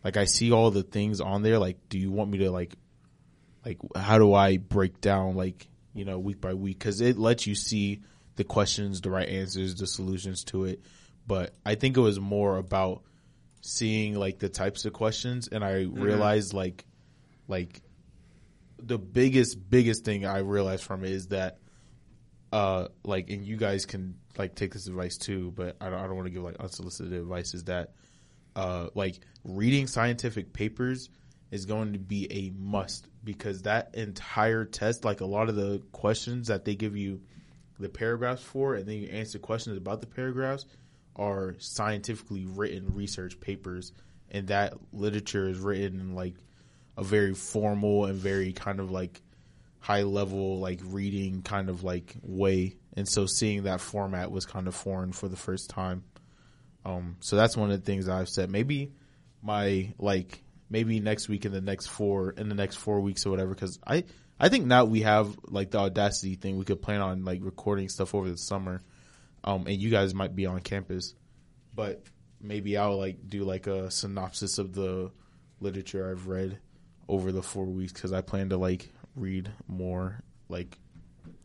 like 0.04 0.16
I 0.16 0.24
see 0.24 0.52
all 0.52 0.70
the 0.70 0.82
things 0.82 1.20
on 1.20 1.42
there. 1.42 1.58
Like, 1.58 1.88
do 1.88 1.98
you 1.98 2.10
want 2.10 2.30
me 2.30 2.38
to 2.38 2.50
like, 2.50 2.74
like 3.64 3.78
how 3.94 4.18
do 4.18 4.34
I 4.34 4.58
break 4.58 5.00
down 5.00 5.36
like 5.36 5.66
you 5.94 6.04
know 6.04 6.18
week 6.18 6.40
by 6.40 6.54
week? 6.54 6.78
Because 6.78 7.00
it 7.00 7.18
lets 7.18 7.46
you 7.46 7.54
see 7.54 8.02
the 8.36 8.44
questions, 8.44 9.00
the 9.00 9.10
right 9.10 9.28
answers, 9.28 9.74
the 9.74 9.86
solutions 9.86 10.44
to 10.44 10.64
it. 10.64 10.80
But 11.26 11.54
I 11.64 11.74
think 11.74 11.96
it 11.96 12.00
was 12.00 12.20
more 12.20 12.56
about 12.56 13.02
seeing 13.60 14.14
like 14.14 14.38
the 14.38 14.48
types 14.48 14.84
of 14.84 14.92
questions, 14.92 15.48
and 15.48 15.64
I 15.64 15.82
realized 15.82 16.52
like, 16.54 16.84
like 17.48 17.82
the 18.78 18.98
biggest 18.98 19.68
biggest 19.70 20.04
thing 20.04 20.26
I 20.26 20.38
realized 20.38 20.84
from 20.84 21.04
it 21.04 21.10
is 21.10 21.28
that 21.28 21.58
uh 22.52 22.88
like 23.04 23.30
and 23.30 23.44
you 23.44 23.56
guys 23.56 23.86
can 23.86 24.16
like 24.38 24.54
take 24.54 24.72
this 24.72 24.86
advice 24.86 25.16
too, 25.16 25.52
but 25.56 25.76
I 25.80 25.90
don't 25.90 25.98
I 25.98 26.06
don't 26.06 26.16
want 26.16 26.26
to 26.26 26.30
give 26.30 26.42
like 26.42 26.56
unsolicited 26.60 27.12
advice 27.12 27.54
is 27.54 27.64
that 27.64 27.92
uh 28.54 28.88
like 28.94 29.20
reading 29.44 29.86
scientific 29.86 30.52
papers 30.52 31.10
is 31.50 31.64
going 31.64 31.92
to 31.92 31.98
be 31.98 32.30
a 32.30 32.52
must 32.58 33.08
because 33.24 33.62
that 33.62 33.94
entire 33.94 34.64
test 34.64 35.04
like 35.04 35.20
a 35.20 35.26
lot 35.26 35.48
of 35.48 35.56
the 35.56 35.82
questions 35.92 36.48
that 36.48 36.64
they 36.64 36.74
give 36.74 36.96
you 36.96 37.20
the 37.78 37.88
paragraphs 37.88 38.42
for 38.42 38.74
and 38.74 38.86
then 38.86 38.96
you 38.96 39.08
answer 39.08 39.38
questions 39.38 39.76
about 39.76 40.00
the 40.00 40.06
paragraphs 40.06 40.66
are 41.16 41.56
scientifically 41.58 42.46
written 42.46 42.94
research 42.94 43.40
papers 43.40 43.92
and 44.30 44.48
that 44.48 44.74
literature 44.92 45.48
is 45.48 45.58
written 45.58 46.00
in 46.00 46.14
like 46.14 46.34
a 46.96 47.04
very 47.04 47.34
formal 47.34 48.06
and 48.06 48.16
very 48.16 48.52
kind 48.52 48.80
of 48.80 48.90
like 48.90 49.22
high 49.78 50.02
level 50.02 50.58
like 50.58 50.80
reading 50.84 51.42
kind 51.42 51.68
of 51.68 51.84
like 51.84 52.16
way. 52.22 52.74
And 52.94 53.08
so 53.08 53.26
seeing 53.26 53.64
that 53.64 53.80
format 53.80 54.30
was 54.30 54.46
kind 54.46 54.66
of 54.66 54.74
foreign 54.74 55.12
for 55.12 55.28
the 55.28 55.36
first 55.36 55.70
time. 55.70 56.04
Um 56.84 57.16
so 57.20 57.36
that's 57.36 57.56
one 57.56 57.70
of 57.70 57.80
the 57.80 57.86
things 57.86 58.08
i've 58.08 58.28
said. 58.28 58.50
Maybe 58.50 58.92
my 59.42 59.92
like 59.98 60.42
maybe 60.68 61.00
next 61.00 61.28
week 61.28 61.44
in 61.44 61.52
the 61.52 61.60
next 61.60 61.86
four 61.86 62.30
in 62.30 62.48
the 62.48 62.54
next 62.54 62.76
four 62.76 63.00
weeks 63.00 63.24
or 63.24 63.30
whatever 63.30 63.54
because 63.54 63.78
i 63.86 64.02
i 64.40 64.48
think 64.48 64.66
now 64.66 64.84
we 64.84 65.02
have 65.02 65.36
like 65.48 65.70
the 65.70 65.78
audacity 65.78 66.34
thing. 66.34 66.56
We 66.56 66.64
could 66.64 66.82
plan 66.82 67.00
on 67.00 67.24
like 67.24 67.40
recording 67.42 67.88
stuff 67.88 68.14
over 68.14 68.28
the 68.28 68.38
summer 68.38 68.82
um 69.46 69.66
and 69.66 69.76
you 69.76 69.90
guys 69.90 70.14
might 70.14 70.34
be 70.34 70.46
on 70.46 70.60
campus 70.60 71.14
but 71.74 72.02
maybe 72.40 72.76
i'll 72.76 72.98
like 72.98 73.16
do 73.28 73.44
like 73.44 73.66
a 73.66 73.90
synopsis 73.90 74.58
of 74.58 74.74
the 74.74 75.10
literature 75.60 76.10
i've 76.10 76.26
read 76.26 76.58
over 77.08 77.32
the 77.32 77.42
four 77.42 77.64
weeks 77.64 77.92
because 77.92 78.12
i 78.12 78.20
plan 78.20 78.48
to 78.50 78.56
like 78.56 78.92
read 79.14 79.50
more 79.66 80.20
like 80.48 80.78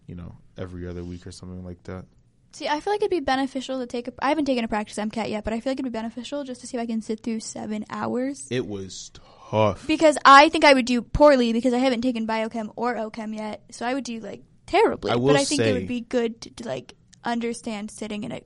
you 0.07 0.15
know 0.15 0.36
every 0.57 0.88
other 0.88 1.03
week 1.03 1.26
or 1.26 1.32
something 1.32 1.64
like 1.64 1.82
that 1.84 2.06
See, 2.53 2.68
I 2.68 2.82
feel 2.82 2.91
like 2.91 2.99
it'd 3.02 3.10
be 3.10 3.22
beneficial 3.22 3.80
to 3.80 3.88
take 3.88 4.10
a. 4.10 4.14
I 4.19 4.28
haven't 4.28 4.44
taken 4.44 4.65
a 4.65 4.68
practice 4.68 4.98
MCAT 4.98 5.30
yet, 5.30 5.45
but 5.45 5.53
I 5.53 5.61
feel 5.61 5.72
like 5.72 5.80
it'd 5.80 5.86
be 5.86 5.98
beneficial 5.98 6.44
just 6.44 6.60
to 6.60 6.68
see 6.68 6.76
if 6.76 6.84
I 6.84 6.86
can 6.86 7.02
sit 7.02 7.23
through 7.23 7.40
seven 7.40 7.86
hours. 7.90 8.45
it 8.52 8.68
was 8.68 9.11
tough 9.49 9.88
Because 9.88 10.18
I 10.26 10.49
think 10.49 10.65
I 10.65 10.73
would 10.73 10.86
do 10.86 11.02
poorly 11.02 11.53
because 11.53 11.73
I 11.73 11.78
haven't 11.78 12.02
taken 12.02 12.28
biochem 12.28 12.73
or 12.76 12.95
OChem 12.95 13.36
yet, 13.36 13.64
so 13.72 13.86
I 13.86 13.94
would 13.94 14.03
do 14.03 14.19
like 14.19 14.44
terribly. 14.65 15.11
I 15.11 15.15
will 15.15 15.28
but 15.28 15.38
I 15.38 15.45
think 15.45 15.61
it 15.61 15.72
would 15.73 15.88
be 15.88 16.02
good 16.02 16.41
to, 16.41 16.49
to 16.49 16.68
like 16.68 16.94
understand 17.23 17.91
sitting 17.91 18.23
in 18.23 18.31
a 18.31 18.41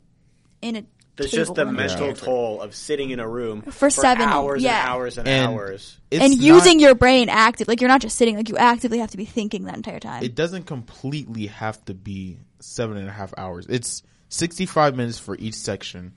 in 0.62 0.76
a. 0.76 0.84
There's 1.18 1.32
just 1.32 1.56
the 1.56 1.64
mental 1.64 2.08
understand. 2.08 2.18
toll 2.18 2.62
of 2.62 2.76
sitting 2.76 3.10
in 3.12 3.22
a 3.22 3.28
room 3.28 3.62
For 3.62 3.90
seven- 3.90 4.28
hours 4.28 4.62
yeah. 4.62 4.82
and 4.82 4.90
hours 4.90 5.18
and, 5.18 5.26
And- 5.30 5.46
hours. 5.54 5.98
It's 6.12 6.22
and 6.22 6.34
not- 6.34 6.42
using 6.46 6.80
your 6.82 6.94
brain 6.94 7.30
active, 7.30 7.70
like 7.70 7.80
you're 7.80 7.88
not 7.88 8.02
just 8.02 8.18
sitting, 8.18 8.36
like 8.36 8.50
you 8.50 8.58
actively 8.58 8.98
have 9.00 9.12
to 9.12 9.18
be 9.18 9.24
thinking 9.24 9.64
that 9.64 9.76
entire 9.78 10.00
time. 10.02 10.24
it 10.24 10.36
doesn't 10.36 10.64
completely 10.64 11.48
have 11.48 11.84
to 11.86 11.94
be 11.94 12.38
seven 12.60 12.98
and 12.98 13.08
a 13.08 13.12
half 13.14 13.34
hours. 13.38 13.66
It's 13.70 14.04
65 14.28 14.98
minutes 14.98 15.18
for 15.18 15.38
each 15.38 15.54
section. 15.54 16.12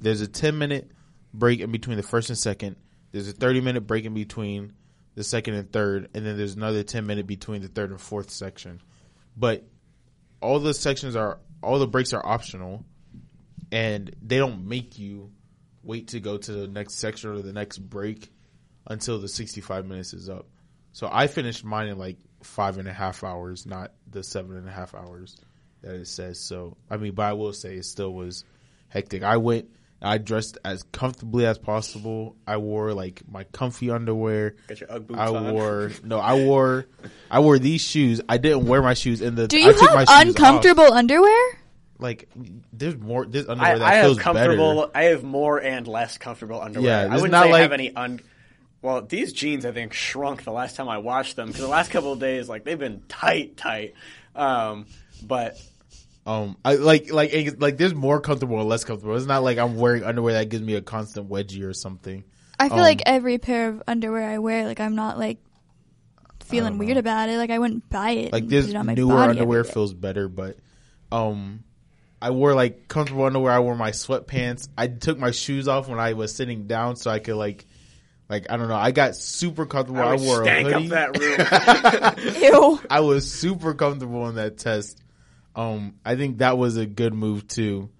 There's 0.00 0.20
a 0.20 0.26
10 0.26 0.58
minute 0.58 0.90
break 1.32 1.60
in 1.60 1.70
between 1.70 1.96
the 1.96 2.02
first 2.02 2.28
and 2.28 2.36
second. 2.38 2.74
There's 3.12 3.28
a 3.28 3.32
30 3.32 3.60
minute 3.60 3.82
break 3.86 4.04
in 4.04 4.14
between 4.14 4.72
the 5.14 5.22
second 5.22 5.54
and 5.54 5.70
third. 5.72 6.08
And 6.12 6.26
then 6.26 6.36
there's 6.36 6.56
another 6.56 6.82
10 6.82 7.06
minute 7.06 7.28
between 7.28 7.62
the 7.62 7.68
third 7.68 7.90
and 7.90 8.00
fourth 8.00 8.30
section. 8.30 8.80
But 9.36 9.62
all 10.40 10.58
the 10.58 10.74
sections 10.74 11.14
are, 11.14 11.38
all 11.62 11.78
the 11.78 11.86
breaks 11.86 12.12
are 12.12 12.24
optional 12.24 12.84
and 13.72 14.14
they 14.22 14.38
don't 14.38 14.66
make 14.66 14.98
you 14.98 15.30
wait 15.82 16.08
to 16.08 16.20
go 16.20 16.36
to 16.36 16.52
the 16.52 16.68
next 16.68 16.98
section 16.98 17.30
or 17.30 17.40
the 17.40 17.52
next 17.52 17.78
break 17.78 18.30
until 18.86 19.18
the 19.18 19.28
65 19.28 19.86
minutes 19.86 20.12
is 20.12 20.28
up. 20.28 20.46
So 20.92 21.08
I 21.10 21.26
finished 21.26 21.64
mine 21.64 21.88
in 21.88 21.98
like 21.98 22.18
five 22.42 22.78
and 22.78 22.88
a 22.88 22.92
half 22.92 23.22
hours, 23.22 23.66
not 23.66 23.92
the 24.10 24.22
seven 24.22 24.56
and 24.56 24.68
a 24.68 24.72
half 24.72 24.94
hours 24.94 25.36
that 25.82 25.94
it 25.94 26.08
says. 26.08 26.40
So, 26.40 26.76
I 26.90 26.96
mean, 26.96 27.14
but 27.14 27.26
I 27.26 27.32
will 27.34 27.52
say 27.52 27.76
it 27.76 27.84
still 27.84 28.12
was 28.12 28.44
hectic. 28.88 29.22
I 29.22 29.36
went, 29.36 29.70
I 30.02 30.18
dressed 30.18 30.56
as 30.64 30.82
comfortably 30.84 31.44
as 31.44 31.58
possible. 31.58 32.36
I 32.46 32.56
wore 32.56 32.94
like 32.94 33.22
my 33.30 33.44
comfy 33.44 33.90
underwear. 33.90 34.54
Got 34.66 34.80
your 34.80 34.92
Ugg 34.92 35.06
boots 35.08 35.20
I 35.20 35.26
on. 35.28 35.52
wore, 35.52 35.90
no, 36.04 36.18
I 36.18 36.34
wore, 36.34 36.86
I 37.30 37.40
wore 37.40 37.58
these 37.58 37.82
shoes. 37.82 38.20
I 38.28 38.38
didn't 38.38 38.66
wear 38.66 38.80
my 38.82 38.94
shoes 38.94 39.20
in 39.20 39.34
the, 39.34 39.46
do 39.46 39.56
I 39.58 39.60
you 39.60 39.72
took 39.74 39.82
my 39.82 40.00
have 40.00 40.08
shoes 40.08 40.08
off. 40.08 40.22
uncomfortable 40.26 40.92
underwear? 40.92 41.58
Like, 41.98 42.30
there's 42.72 42.96
more, 42.96 43.26
there's 43.26 43.46
underwear 43.46 43.74
I, 43.74 43.78
that 43.78 43.84
I 43.86 43.94
have 43.96 44.18
comfortable. 44.18 44.74
better. 44.86 44.90
I 44.94 45.02
have 45.10 45.22
more 45.22 45.60
and 45.60 45.86
less 45.86 46.16
comfortable 46.16 46.60
underwear. 46.62 47.06
Yeah, 47.06 47.12
I 47.12 47.16
wouldn't 47.16 47.32
not 47.32 47.42
say 47.44 47.48
I 47.48 47.52
like- 47.52 47.62
have 47.62 47.72
any 47.72 47.94
un. 47.94 48.20
Well, 48.82 49.02
these 49.02 49.34
jeans 49.34 49.66
I 49.66 49.72
think 49.72 49.92
shrunk 49.92 50.44
the 50.44 50.52
last 50.52 50.76
time 50.76 50.88
I 50.88 50.96
washed 50.96 51.36
them 51.36 51.48
because 51.48 51.60
the 51.60 51.68
last 51.68 51.90
couple 51.90 52.14
of 52.14 52.18
days 52.20 52.48
like 52.48 52.64
they've 52.64 52.78
been 52.78 53.02
tight, 53.08 53.58
tight. 53.58 53.92
Um, 54.34 54.86
but 55.22 55.60
Um, 56.30 56.56
I 56.64 56.76
like 56.76 57.12
like 57.12 57.56
like 57.58 57.76
there's 57.76 57.94
more 57.94 58.20
comfortable 58.20 58.56
or 58.56 58.62
less 58.62 58.84
comfortable. 58.84 59.16
It's 59.16 59.26
not 59.26 59.42
like 59.42 59.58
I'm 59.58 59.74
wearing 59.76 60.04
underwear 60.04 60.34
that 60.34 60.48
gives 60.48 60.62
me 60.62 60.74
a 60.76 60.80
constant 60.80 61.28
wedgie 61.28 61.64
or 61.64 61.72
something. 61.72 62.22
I 62.58 62.68
feel 62.68 62.78
Um, 62.78 62.82
like 62.84 63.02
every 63.04 63.38
pair 63.38 63.70
of 63.70 63.82
underwear 63.88 64.28
I 64.30 64.38
wear, 64.38 64.64
like 64.64 64.78
I'm 64.78 64.94
not 64.94 65.18
like 65.18 65.38
feeling 66.44 66.78
weird 66.78 66.98
about 66.98 67.28
it. 67.30 67.36
Like 67.36 67.50
I 67.50 67.58
wouldn't 67.58 67.88
buy 67.90 68.10
it. 68.12 68.32
Like 68.32 68.46
this 68.46 68.68
it 68.68 68.74
newer 68.74 69.18
underwear 69.18 69.64
feels 69.64 69.92
better, 69.92 70.28
but 70.28 70.58
um, 71.10 71.64
I 72.22 72.30
wore 72.30 72.54
like 72.54 72.86
comfortable 72.86 73.24
underwear. 73.24 73.52
I 73.52 73.58
wore 73.58 73.74
my 73.74 73.90
sweatpants. 73.90 74.68
I 74.78 74.86
took 74.86 75.18
my 75.18 75.32
shoes 75.32 75.66
off 75.66 75.88
when 75.88 75.98
I 75.98 76.12
was 76.12 76.32
sitting 76.34 76.66
down 76.68 76.94
so 76.96 77.10
I 77.10 77.18
could 77.18 77.36
like. 77.36 77.66
Like 78.28 78.46
I 78.48 78.56
don't 78.56 78.68
know, 78.68 78.76
I 78.76 78.92
got 78.92 79.16
super 79.16 79.66
comfortable. 79.66 80.00
I 80.02 80.04
I, 80.04 80.10
would 80.12 80.20
wore 80.20 80.42
a 80.42 80.44
stank 80.44 80.68
up 80.68 80.74
hoodie. 80.74 80.88
that 80.90 82.18
room. 82.40 82.42
Ew. 82.42 82.80
I 82.88 83.00
was 83.00 83.28
super 83.28 83.74
comfortable 83.74 84.28
in 84.28 84.36
that 84.36 84.56
test. 84.56 85.02
Um, 85.54 85.94
I 86.04 86.16
think 86.16 86.38
that 86.38 86.56
was 86.58 86.76
a 86.76 86.86
good 86.86 87.12
move 87.14 87.46
too. 87.48 87.90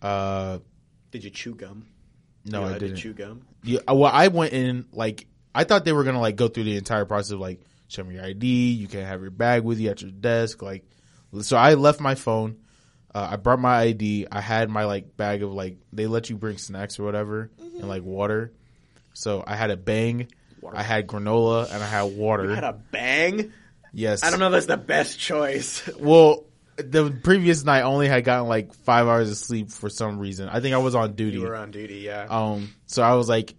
Uh, 0.00 0.58
Did 1.10 1.24
you 1.24 1.30
chew 1.30 1.54
gum? 1.54 1.86
no, 2.44 2.66
You 2.68 2.74
I 2.74 2.78
didn't. 2.78 2.96
chew 2.96 3.12
gum. 3.12 3.42
Yeah, 3.64 3.80
well, 3.88 4.10
I 4.12 4.28
went 4.28 4.52
in 4.52 4.86
like 4.92 5.26
I 5.54 5.64
thought 5.64 5.84
they 5.84 5.92
were 5.92 6.04
gonna 6.04 6.20
like 6.20 6.36
go 6.36 6.48
through 6.48 6.64
the 6.64 6.76
entire 6.76 7.04
process 7.04 7.32
of 7.32 7.40
like 7.40 7.60
show 7.88 8.04
me 8.04 8.14
your 8.16 8.24
ID, 8.24 8.72
you 8.72 8.86
can't 8.86 9.06
have 9.06 9.20
your 9.22 9.30
bag 9.30 9.64
with 9.64 9.78
you 9.80 9.90
at 9.90 10.02
your 10.02 10.10
desk, 10.10 10.62
like. 10.62 10.84
So 11.42 11.56
I 11.58 11.74
left 11.74 12.00
my 12.00 12.14
phone. 12.14 12.56
Uh, 13.14 13.28
I 13.32 13.36
brought 13.36 13.58
my 13.58 13.80
ID. 13.80 14.26
I 14.30 14.40
had 14.40 14.70
my 14.70 14.84
like 14.84 15.16
bag 15.16 15.42
of 15.42 15.52
like 15.52 15.76
they 15.92 16.06
let 16.06 16.30
you 16.30 16.36
bring 16.36 16.56
snacks 16.58 16.98
or 16.98 17.02
whatever 17.04 17.50
and 17.58 17.88
like 17.88 18.02
water. 18.02 18.52
So 19.14 19.42
I 19.46 19.56
had 19.56 19.70
a 19.70 19.76
bang. 19.76 20.28
I 20.72 20.82
had 20.82 21.06
granola 21.06 21.70
and 21.72 21.82
I 21.82 21.86
had 21.86 22.02
water. 22.16 22.44
You 22.44 22.50
had 22.50 22.64
a 22.64 22.72
bang. 22.72 23.52
yes, 23.92 24.22
I 24.24 24.30
don't 24.30 24.38
know. 24.38 24.46
if 24.46 24.52
That's 24.52 24.66
the 24.66 24.76
best 24.76 25.18
choice. 25.18 25.88
Well, 25.98 26.44
the 26.78 27.10
previous 27.10 27.64
night 27.64 27.82
only 27.82 28.08
had 28.08 28.24
gotten 28.24 28.48
like 28.48 28.72
five 28.72 29.06
hours 29.06 29.30
of 29.30 29.36
sleep 29.36 29.70
for 29.70 29.90
some 29.90 30.18
reason. 30.18 30.48
I 30.48 30.60
think 30.60 30.74
I 30.74 30.78
was 30.78 30.94
on 30.94 31.14
duty. 31.14 31.38
you 31.38 31.42
were 31.42 31.56
on 31.56 31.70
duty, 31.70 31.96
yeah. 31.96 32.26
Um, 32.28 32.72
so 32.86 33.02
I 33.02 33.14
was 33.14 33.28
like, 33.28 33.54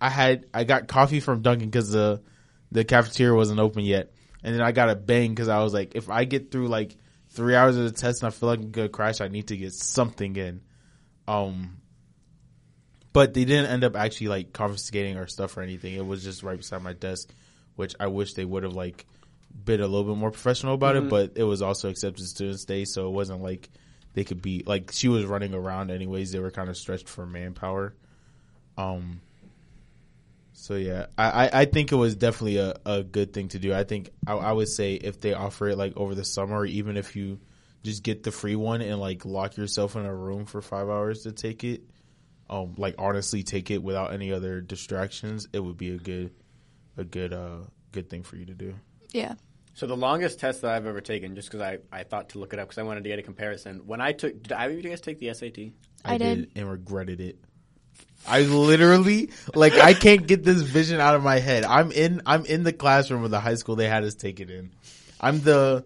I 0.00 0.10
had 0.10 0.46
I 0.52 0.64
got 0.64 0.86
coffee 0.86 1.20
from 1.20 1.42
Dunkin' 1.42 1.68
because 1.68 1.90
the 1.90 2.22
the 2.70 2.84
cafeteria 2.84 3.34
wasn't 3.34 3.58
open 3.58 3.84
yet, 3.84 4.12
and 4.42 4.54
then 4.54 4.62
I 4.62 4.72
got 4.72 4.90
a 4.90 4.94
bang 4.94 5.30
because 5.30 5.48
I 5.48 5.62
was 5.62 5.72
like, 5.72 5.94
if 5.94 6.10
I 6.10 6.24
get 6.24 6.50
through 6.50 6.68
like 6.68 6.96
three 7.30 7.54
hours 7.54 7.76
of 7.76 7.84
the 7.84 7.90
test 7.90 8.22
and 8.22 8.28
I 8.28 8.30
feel 8.30 8.50
like 8.50 8.60
I'm 8.60 8.70
gonna 8.70 8.88
crash, 8.88 9.20
I 9.20 9.28
need 9.28 9.48
to 9.48 9.56
get 9.56 9.72
something 9.72 10.36
in. 10.36 10.60
Um, 11.26 11.78
but 13.12 13.32
they 13.34 13.44
didn't 13.44 13.70
end 13.70 13.84
up 13.84 13.96
actually 13.96 14.28
like 14.28 14.52
confiscating 14.52 15.16
our 15.16 15.26
stuff 15.26 15.56
or 15.56 15.62
anything. 15.62 15.94
It 15.94 16.06
was 16.06 16.22
just 16.22 16.42
right 16.42 16.56
beside 16.56 16.82
my 16.82 16.92
desk, 16.92 17.30
which 17.76 17.94
I 17.98 18.08
wish 18.08 18.34
they 18.34 18.44
would 18.44 18.62
have 18.62 18.74
like 18.74 19.06
been 19.52 19.80
a 19.80 19.86
little 19.86 20.04
bit 20.04 20.18
more 20.18 20.30
professional 20.30 20.74
about 20.74 20.96
it. 20.96 21.08
But 21.08 21.32
it 21.36 21.44
was 21.44 21.62
also 21.62 21.88
accepted 21.88 22.26
students 22.26 22.64
day, 22.64 22.84
so 22.84 23.08
it 23.08 23.12
wasn't 23.12 23.42
like 23.42 23.68
they 24.14 24.24
could 24.24 24.42
be 24.42 24.62
like 24.66 24.90
she 24.92 25.08
was 25.08 25.24
running 25.24 25.54
around 25.54 25.90
anyways. 25.90 26.32
They 26.32 26.38
were 26.38 26.50
kind 26.50 26.68
of 26.68 26.76
stretched 26.76 27.08
for 27.08 27.26
manpower. 27.26 27.94
Um. 28.76 29.20
So 30.52 30.74
yeah, 30.74 31.06
I, 31.16 31.46
I, 31.46 31.50
I 31.60 31.64
think 31.66 31.92
it 31.92 31.94
was 31.94 32.16
definitely 32.16 32.56
a, 32.56 32.74
a 32.84 33.02
good 33.04 33.32
thing 33.32 33.48
to 33.48 33.60
do. 33.60 33.72
I 33.72 33.84
think 33.84 34.10
I, 34.26 34.34
I 34.34 34.52
would 34.52 34.68
say 34.68 34.94
if 34.94 35.20
they 35.20 35.32
offer 35.32 35.68
it 35.68 35.78
like 35.78 35.96
over 35.96 36.16
the 36.16 36.24
summer, 36.24 36.66
even 36.66 36.96
if 36.96 37.14
you 37.14 37.38
just 37.84 38.02
get 38.02 38.24
the 38.24 38.32
free 38.32 38.56
one 38.56 38.82
and 38.82 39.00
like 39.00 39.24
lock 39.24 39.56
yourself 39.56 39.94
in 39.94 40.04
a 40.04 40.14
room 40.14 40.46
for 40.46 40.60
five 40.60 40.88
hours 40.88 41.22
to 41.22 41.32
take 41.32 41.62
it, 41.62 41.82
um, 42.50 42.74
like 42.76 42.96
honestly 42.98 43.44
take 43.44 43.70
it 43.70 43.82
without 43.82 44.12
any 44.12 44.32
other 44.32 44.60
distractions, 44.60 45.46
it 45.52 45.60
would 45.60 45.76
be 45.76 45.90
a 45.90 45.98
good, 45.98 46.32
a 46.96 47.04
good, 47.04 47.32
uh, 47.32 47.58
good 47.92 48.10
thing 48.10 48.24
for 48.24 48.36
you 48.36 48.46
to 48.46 48.54
do. 48.54 48.74
Yeah. 49.12 49.34
So 49.74 49.86
the 49.86 49.96
longest 49.96 50.40
test 50.40 50.62
that 50.62 50.72
I've 50.72 50.86
ever 50.86 51.00
taken, 51.00 51.36
just 51.36 51.50
because 51.50 51.60
I, 51.60 51.78
I 51.92 52.02
thought 52.02 52.30
to 52.30 52.38
look 52.38 52.52
it 52.52 52.58
up 52.58 52.66
because 52.66 52.78
I 52.78 52.82
wanted 52.82 53.04
to 53.04 53.10
get 53.10 53.20
a 53.20 53.22
comparison. 53.22 53.82
When 53.86 54.00
I 54.00 54.12
took, 54.12 54.42
did 54.42 54.52
either 54.52 54.72
of 54.72 54.82
you 54.82 54.90
guys 54.90 55.00
take 55.00 55.20
the 55.20 55.32
SAT? 55.32 55.72
I 56.04 56.18
did. 56.18 56.50
and 56.56 56.70
regretted 56.70 57.20
it. 57.20 57.38
I 58.26 58.42
literally 58.42 59.30
like 59.54 59.74
I 59.74 59.94
can't 59.94 60.26
get 60.26 60.42
this 60.42 60.60
vision 60.60 61.00
out 61.00 61.14
of 61.14 61.22
my 61.22 61.38
head. 61.38 61.64
I'm 61.64 61.92
in 61.92 62.22
I'm 62.26 62.44
in 62.46 62.62
the 62.64 62.72
classroom 62.72 63.24
of 63.24 63.30
the 63.30 63.40
high 63.40 63.54
school 63.54 63.76
they 63.76 63.88
had 63.88 64.04
us 64.04 64.14
take 64.14 64.40
it 64.40 64.50
in. 64.50 64.70
I'm 65.20 65.40
the 65.40 65.84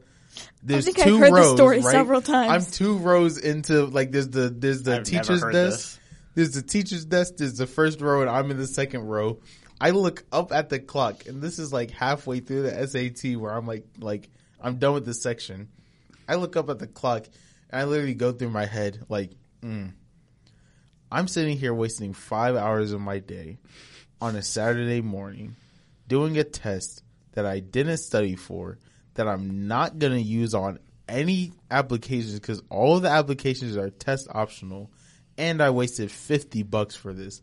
there's 0.63 0.85
think 0.85 0.99
I've 1.01 1.19
heard 1.19 1.23
this 1.25 1.31
rows, 1.33 1.57
story 1.57 1.81
right? 1.81 1.93
several 1.93 2.23
times. 2.23 2.67
I'm 2.67 2.73
two 2.73 2.97
rows 2.97 3.39
into 3.39 3.87
like 3.87 4.11
there's 4.13 4.29
the 4.29 4.49
there's 4.49 4.83
the 4.83 4.97
I've 4.97 5.05
teacher's 5.05 5.43
desk. 5.43 5.53
this. 5.53 6.01
There's 6.35 6.53
the 6.53 6.63
teacher's 6.63 7.05
desk. 7.05 7.35
There's 7.37 7.59
the 7.59 7.67
first 7.67 8.01
row, 8.01 8.23
and 8.23 8.31
I'm 8.31 8.51
in 8.51 8.57
the 8.57 8.67
second 8.67 9.03
row. 9.03 9.41
I 9.83 9.91
look 9.91 10.25
up 10.31 10.53
at 10.53 10.69
the 10.69 10.79
clock, 10.79 11.27
and 11.27 11.43
this 11.43 11.59
is 11.59 11.73
like 11.73 11.91
halfway 11.91 12.39
through 12.39 12.63
the 12.63 12.87
SAT 12.87 13.37
where 13.37 13.53
I'm 13.53 13.67
like 13.67 13.85
like 13.99 14.31
I'm 14.61 14.77
done 14.77 14.95
with 14.95 15.05
this 15.05 15.23
section. 15.23 15.71
I 16.29 16.37
look 16.37 16.57
up 16.57 16.71
at 16.71 16.79
the 16.79 16.87
clock, 16.87 17.27
and 17.69 17.81
I 17.81 17.85
literally 17.85 18.15
go 18.15 18.31
through 18.31 18.51
my 18.51 18.65
head 18.65 19.05
like. 19.09 19.33
Mm, 19.61 19.95
I'm 21.11 21.27
sitting 21.29 21.59
here 21.59 21.75
wasting 21.75 22.15
five 22.15 22.55
hours 22.55 22.93
of 22.93 23.01
my 23.01 23.19
day 23.19 23.59
on 24.21 24.37
a 24.37 24.43
Saturday 24.43 25.01
morning 25.01 25.57
doing 26.07 26.39
a 26.39 26.45
test 26.45 27.03
that 27.33 27.45
I 27.45 27.59
didn't 27.59 27.99
study 27.99 28.37
for, 28.37 28.79
that 29.15 29.27
I'm 29.27 29.67
not 29.67 29.99
going 29.99 30.15
to 30.15 30.23
use 30.23 30.55
on 30.55 30.79
any 31.09 31.53
applications 31.71 32.35
because 32.35 32.63
all 32.71 32.97
of 32.97 33.03
the 33.03 33.11
applications 33.11 33.77
are 33.77 33.91
test 33.91 34.29
optional, 34.31 34.93
and 35.37 35.61
I 35.61 35.71
wasted 35.71 36.11
50 36.11 36.63
bucks 36.63 36.95
for 36.95 37.13
this. 37.13 37.43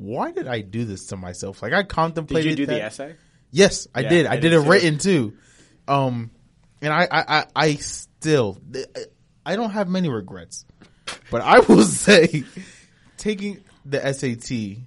Why 0.00 0.30
did 0.32 0.48
I 0.48 0.62
do 0.62 0.86
this 0.86 1.08
to 1.08 1.16
myself? 1.18 1.60
Like 1.62 1.74
I 1.74 1.82
contemplated. 1.82 2.56
Did 2.56 2.58
you 2.58 2.66
do 2.66 2.72
the 2.72 2.82
essay? 2.82 3.16
Yes, 3.50 3.86
I 3.94 4.00
Yeah, 4.00 4.08
did. 4.08 4.26
I 4.26 4.32
I, 4.32 4.36
did 4.36 4.48
did, 4.48 4.52
it 4.54 4.62
too. 4.64 4.70
written 4.70 4.98
too. 4.98 5.36
Um, 5.86 6.30
and 6.80 6.90
I, 6.90 7.06
I, 7.10 7.24
I, 7.38 7.46
I 7.54 7.74
still, 7.74 8.58
I 9.44 9.56
don't 9.56 9.70
have 9.72 9.88
many 9.88 10.08
regrets, 10.08 10.64
but 11.30 11.42
I 11.42 11.58
will 11.58 11.82
say, 11.84 12.44
taking 13.18 13.62
the 13.84 14.00
SAT 14.14 14.84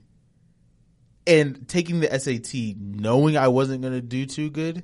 and 1.28 1.68
taking 1.68 2.00
the 2.00 2.20
SAT, 2.20 2.76
knowing 2.78 3.38
I 3.38 3.50
wasn't 3.50 3.82
going 3.82 3.94
to 3.94 4.02
do 4.02 4.26
too 4.26 4.50
good, 4.50 4.84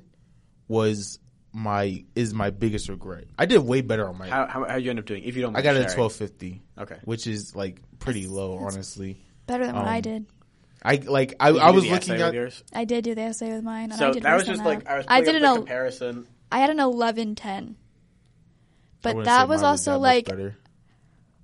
was 0.68 1.18
my 1.52 2.04
is 2.14 2.32
my 2.32 2.50
biggest 2.50 2.88
regret. 2.88 3.24
I 3.36 3.46
did 3.46 3.58
way 3.58 3.80
better 3.80 4.08
on 4.08 4.16
my. 4.16 4.28
How 4.28 4.46
how 4.46 4.64
how 4.64 4.76
you 4.76 4.90
end 4.90 5.00
up 5.00 5.06
doing? 5.06 5.24
If 5.24 5.34
you 5.34 5.42
don't, 5.42 5.50
I 5.56 5.58
mind 5.58 5.64
got 5.64 5.76
a 5.76 5.80
sharing. 5.80 5.94
twelve 5.96 6.12
fifty. 6.12 6.62
Okay. 6.78 6.98
which 7.04 7.26
is 7.26 7.56
like 7.56 7.80
pretty 7.98 8.28
low, 8.28 8.58
honestly. 8.58 9.20
Better 9.50 9.66
than 9.66 9.76
what 9.76 9.86
I 9.86 9.96
Um, 9.96 10.02
did. 10.02 10.26
I 10.82 10.94
like 10.96 11.34
I, 11.40 11.52
Did 11.52 11.60
I 11.60 11.70
was 11.70 11.84
looking 11.84 12.14
essay 12.14 12.22
at 12.22 12.34
yours? 12.34 12.64
I 12.72 12.84
did 12.84 13.04
do 13.04 13.14
the 13.14 13.22
essay 13.22 13.52
with 13.52 13.62
mine. 13.64 13.84
And 13.84 13.92
I 13.94 13.96
So 13.96 14.12
did 14.14 14.22
that 14.22 14.34
was 14.34 14.44
just 14.44 14.58
than 14.58 14.66
like 14.66 14.88
I 14.88 14.96
was. 14.96 15.06
I 15.08 15.20
did 15.20 15.28
up 15.30 15.34
an 15.36 15.42
the 15.42 15.54
comparison. 15.56 16.26
I 16.50 16.58
had 16.60 16.70
an 16.70 16.80
eleven 16.80 17.34
ten. 17.34 17.76
I 19.04 19.12
But 19.12 19.24
that 19.24 19.48
was 19.48 19.62
mine 19.62 19.70
also 19.70 19.92
that 19.92 19.98
like. 19.98 20.28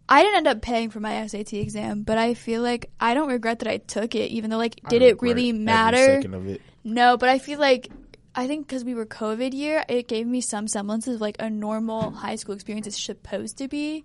I 0.08 0.22
didn't 0.22 0.36
end 0.36 0.46
up 0.46 0.62
paying 0.62 0.90
for 0.90 1.00
my 1.00 1.26
SAT 1.26 1.54
exam, 1.54 2.04
but 2.04 2.16
I 2.16 2.34
feel 2.34 2.62
like 2.62 2.90
I 3.00 3.14
don't 3.14 3.28
regret 3.28 3.58
that 3.58 3.68
I 3.68 3.78
took 3.78 4.14
it, 4.14 4.30
even 4.30 4.50
though 4.50 4.56
like 4.56 4.76
did 4.88 5.02
it 5.02 5.20
really 5.20 5.52
matter? 5.52 6.20
of 6.24 6.46
it. 6.48 6.62
No, 6.84 7.16
but 7.16 7.28
I 7.28 7.40
feel 7.40 7.58
like 7.58 7.90
I 8.34 8.46
think 8.46 8.68
because 8.68 8.84
we 8.84 8.94
were 8.94 9.04
COVID 9.04 9.52
year, 9.52 9.84
it 9.88 10.06
gave 10.06 10.26
me 10.26 10.40
some 10.40 10.68
semblance 10.68 11.08
of 11.08 11.20
like 11.20 11.36
a 11.40 11.50
normal 11.50 12.12
high 12.12 12.36
school 12.36 12.54
experience 12.54 12.86
is 12.86 12.96
supposed 12.96 13.58
to 13.58 13.66
be. 13.68 14.04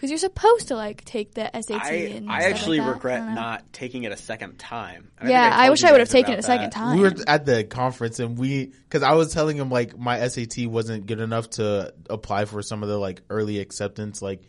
Because 0.00 0.10
you're 0.10 0.18
supposed 0.18 0.68
to 0.68 0.76
like 0.76 1.04
take 1.04 1.34
the 1.34 1.50
SAT. 1.60 1.82
I 1.82 1.92
and 1.92 2.32
I 2.32 2.44
actually 2.44 2.78
like 2.78 2.86
that. 2.86 2.92
regret 2.94 3.20
I 3.20 3.34
don't 3.34 3.34
taking 3.74 4.04
it 4.04 4.12
a 4.12 4.16
second 4.16 4.58
time. 4.58 5.10
And 5.18 5.28
Yeah, 5.28 5.42
think 5.50 5.54
I, 5.54 5.58
told 5.66 5.70
wish 5.72 5.84
I 5.84 5.92
would 5.92 6.00
have 6.00 6.08
taken 6.08 6.30
it 6.32 6.38
about 6.38 6.38
a 6.38 6.42
second 6.46 6.64
that. 6.64 6.72
time. 6.72 6.96
We 6.96 7.02
were 7.02 7.12
at 7.26 7.44
the 7.44 7.64
conference 7.64 8.18
and 8.18 8.38
we, 8.38 8.66
because 8.66 9.02
I 9.02 9.12
was 9.12 9.34
telling 9.34 9.58
him 9.58 9.68
like 9.70 9.98
my 9.98 10.26
SAT 10.26 10.66
wasn't 10.68 11.04
good 11.04 11.20
enough 11.20 11.50
to 11.50 11.92
apply 12.08 12.46
for 12.46 12.62
some 12.62 12.82
of 12.82 12.88
the 12.88 12.96
like 12.96 13.20
early 13.28 13.58
acceptance 13.58 14.22
like 14.22 14.40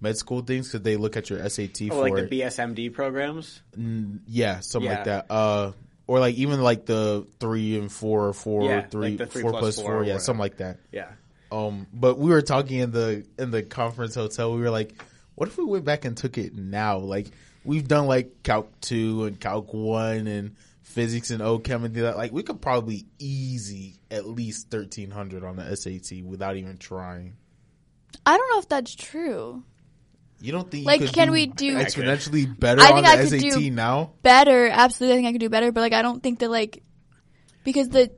med 0.00 0.16
school 0.16 0.42
things 0.42 0.68
because 0.68 0.82
they 0.82 0.96
look 0.96 1.16
at 1.16 1.28
your 1.28 1.46
SAT 1.48 1.82
Oh, 1.90 1.96
for 1.96 2.08
like 2.08 2.16
it. 2.16 2.30
the 2.30 2.40
BSMD 2.42 2.92
programs. 2.94 3.62
yeah, 4.28 4.60
something 4.60 4.88
Yeah. 4.90 4.96
like 4.96 5.04
that. 5.06 5.26
Uh, 5.28 5.72
or 6.06 6.20
like 6.20 6.34
even 6.36 6.60
like 6.62 6.86
the 6.86 7.26
three 7.38 7.78
and 7.78 7.90
four 7.90 8.26
or 8.28 8.32
four, 8.32 8.64
Yeah, 8.64 8.82
three, 8.86 9.16
like 9.18 9.30
three 9.30 9.42
four 9.42 9.50
plus 9.52 9.60
plus 9.60 9.76
four 9.76 9.94
four, 9.96 10.04
yeah, 10.04 10.18
something 10.18 10.40
like 10.40 10.56
that. 10.58 10.78
Yeah. 10.92 11.06
Um, 11.52 11.86
but 11.92 12.18
we 12.18 12.30
were 12.30 12.42
talking 12.42 12.78
in 12.78 12.90
the 12.92 13.26
in 13.38 13.50
the 13.50 13.62
conference 13.62 14.14
hotel. 14.14 14.54
We 14.54 14.60
were 14.60 14.70
like, 14.70 14.92
what 15.34 15.48
if 15.48 15.58
we 15.58 15.64
went 15.64 15.84
back 15.84 16.04
and 16.04 16.16
took 16.16 16.38
it 16.38 16.54
now? 16.54 16.98
Like 16.98 17.28
we've 17.64 17.86
done 17.86 18.06
like 18.06 18.42
Calc 18.42 18.70
two 18.80 19.24
and 19.24 19.38
Calc 19.40 19.72
one 19.74 20.26
and 20.26 20.56
physics 20.82 21.30
and 21.30 21.40
OChem 21.40 21.84
and 21.84 21.92
do 21.94 22.02
that. 22.02 22.16
Like 22.16 22.32
we 22.32 22.42
could 22.42 22.60
probably 22.60 23.06
easy 23.18 23.98
at 24.10 24.26
least 24.26 24.70
thirteen 24.70 25.10
hundred 25.10 25.44
on 25.44 25.56
the 25.56 25.76
SAT 25.76 26.22
without 26.24 26.56
even 26.56 26.76
trying. 26.78 27.34
I 28.26 28.36
don't 28.36 28.50
know 28.50 28.58
if 28.58 28.68
that's 28.68 28.94
true. 28.94 29.62
You 30.42 30.52
don't 30.52 30.70
think 30.70 30.82
you 30.82 30.86
Like, 30.86 31.12
can 31.12 31.26
do 31.28 31.32
we 31.32 31.46
do- 31.46 31.76
exponentially 31.76 32.58
better 32.58 32.80
I 32.80 32.86
on 32.86 32.92
think 32.94 33.06
the 33.06 33.12
I 33.12 33.16
could 33.16 33.28
SAT 33.54 33.60
do- 33.60 33.70
now? 33.70 34.12
Better, 34.22 34.68
absolutely. 34.68 35.14
I 35.14 35.16
think 35.18 35.28
I 35.28 35.32
could 35.32 35.40
do 35.40 35.50
better, 35.50 35.70
but 35.70 35.80
like 35.80 35.92
I 35.92 36.00
don't 36.02 36.22
think 36.22 36.38
that 36.38 36.50
like 36.50 36.82
because 37.62 37.88
the 37.90 38.10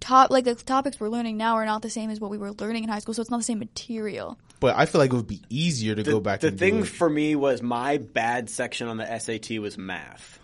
top 0.00 0.30
like 0.30 0.44
the 0.44 0.54
topics 0.54 0.98
we're 1.00 1.08
learning 1.08 1.36
now 1.36 1.54
are 1.56 1.64
not 1.66 1.82
the 1.82 1.90
same 1.90 2.10
as 2.10 2.20
what 2.20 2.30
we 2.30 2.38
were 2.38 2.52
learning 2.52 2.84
in 2.84 2.88
high 2.90 2.98
school, 3.00 3.14
so 3.14 3.20
it's 3.22 3.30
not 3.30 3.38
the 3.38 3.42
same 3.44 3.58
material. 3.58 4.38
But 4.60 4.76
I 4.76 4.86
feel 4.86 5.00
like 5.00 5.12
it 5.12 5.16
would 5.16 5.26
be 5.26 5.42
easier 5.50 5.94
to 5.94 6.02
The, 6.02 6.10
go 6.10 6.20
back 6.20 6.40
to 6.40 6.46
the 6.46 6.50
and 6.50 6.58
thing 6.58 6.74
do 6.78 6.82
it. 6.82 6.88
for 6.88 7.08
me 7.08 7.36
was 7.36 7.62
my 7.62 7.98
bad 7.98 8.50
section 8.50 8.88
on 8.88 8.96
the 8.96 9.18
SAT 9.18 9.58
was 9.60 9.78
math. 9.78 10.38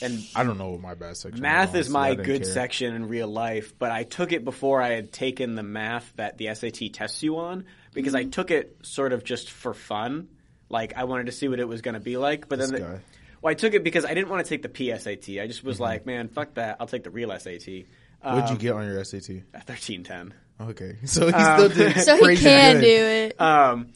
And 0.00 0.24
I 0.36 0.44
don't 0.44 0.58
know 0.58 0.70
what 0.70 0.80
my 0.80 0.94
bad 0.94 1.16
section. 1.16 1.40
math 1.42 1.72
was, 1.72 1.86
is 1.88 1.92
my 1.92 2.10
didn't 2.10 2.26
good 2.26 2.42
care. 2.44 2.52
section 2.52 2.94
in 2.94 3.08
real 3.08 3.26
life, 3.26 3.76
but 3.78 3.90
I 3.90 4.04
took 4.04 4.30
it 4.30 4.44
before 4.44 4.80
I 4.80 4.90
had 4.90 5.12
taken 5.12 5.56
the 5.56 5.64
math 5.64 6.12
that 6.16 6.38
the 6.38 6.54
SAT 6.54 6.92
tests 6.92 7.22
you 7.24 7.38
on 7.38 7.64
because 7.92 8.12
Mm-hmm. 8.14 8.28
I 8.28 8.30
took 8.30 8.50
it 8.52 8.76
sort 8.82 9.12
of 9.12 9.24
just 9.24 9.50
for 9.50 9.74
fun. 9.74 10.28
Like 10.68 10.96
I 10.96 11.02
wanted 11.04 11.26
to 11.26 11.32
see 11.32 11.48
what 11.48 11.58
it 11.58 11.66
was 11.66 11.80
going 11.82 11.94
to 11.94 12.00
be 12.00 12.16
like, 12.16 12.48
but 12.48 12.60
then 12.60 12.70
the- 12.70 12.78
guy. 12.78 13.00
well, 13.42 13.50
I 13.50 13.54
took 13.54 13.74
it 13.74 13.82
because 13.82 14.04
I 14.04 14.14
didn't 14.14 14.28
want 14.28 14.46
to 14.46 14.48
take 14.48 14.62
the 14.62 14.68
PSAT. 14.68 15.42
I 15.42 15.48
just 15.48 15.64
was 15.64 15.76
Mm-hmm. 15.76 15.82
like, 15.82 16.06
man, 16.06 16.28
fuck 16.28 16.54
that. 16.54 16.76
I'll 16.78 16.86
take 16.86 17.02
the 17.02 17.10
real 17.10 17.36
SAT. 17.36 17.86
What'd 18.22 18.44
you 18.50 18.54
Um, 18.54 18.58
get 18.58 18.72
on 18.72 18.84
your 18.86 19.02
SAT? 19.04 19.42
Thirteen 19.66 20.04
ten. 20.04 20.32
Okay, 20.60 20.96
so 21.04 21.26
he 21.26 21.32
Um, 21.32 21.58
still 21.58 21.68
did. 21.88 21.96
So 22.02 22.16
he 22.16 22.22
crazy 22.22 22.44
can 22.44 22.74
good. 22.76 22.80
do 22.82 22.86
it. 22.86 23.40
Um, 23.40 23.88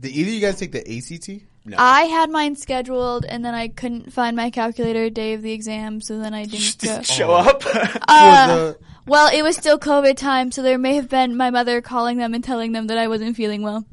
Did 0.00 0.12
either 0.12 0.28
of 0.30 0.34
you 0.34 0.40
guys 0.40 0.58
take 0.58 0.72
the 0.72 0.80
ACT? 0.80 1.42
no. 1.66 1.76
I 1.78 2.02
had 2.02 2.30
mine 2.30 2.56
scheduled, 2.56 3.24
and 3.24 3.44
then 3.44 3.54
I 3.54 3.68
couldn't 3.68 4.12
find 4.12 4.36
my 4.36 4.50
calculator 4.50 5.08
day 5.10 5.34
of 5.34 5.42
the 5.42 5.52
exam, 5.52 6.00
so 6.00 6.18
then 6.18 6.32
I 6.34 6.44
didn't 6.46 6.78
go. 6.78 6.88
Didn't 6.88 7.06
show 7.06 7.32
up. 7.32 7.62
Uh, 7.66 7.98
Was, 8.08 8.76
well, 9.06 9.30
it 9.34 9.42
was 9.42 9.56
still 9.56 9.78
COVID 9.78 10.16
time, 10.16 10.50
so 10.52 10.62
there 10.62 10.78
may 10.78 10.94
have 10.96 11.08
been 11.08 11.36
my 11.36 11.50
mother 11.50 11.80
calling 11.82 12.16
them 12.18 12.32
and 12.34 12.42
telling 12.42 12.72
them 12.72 12.86
that 12.88 12.96
I 12.98 13.08
wasn't 13.08 13.36
feeling 13.36 13.62
well. 13.62 13.84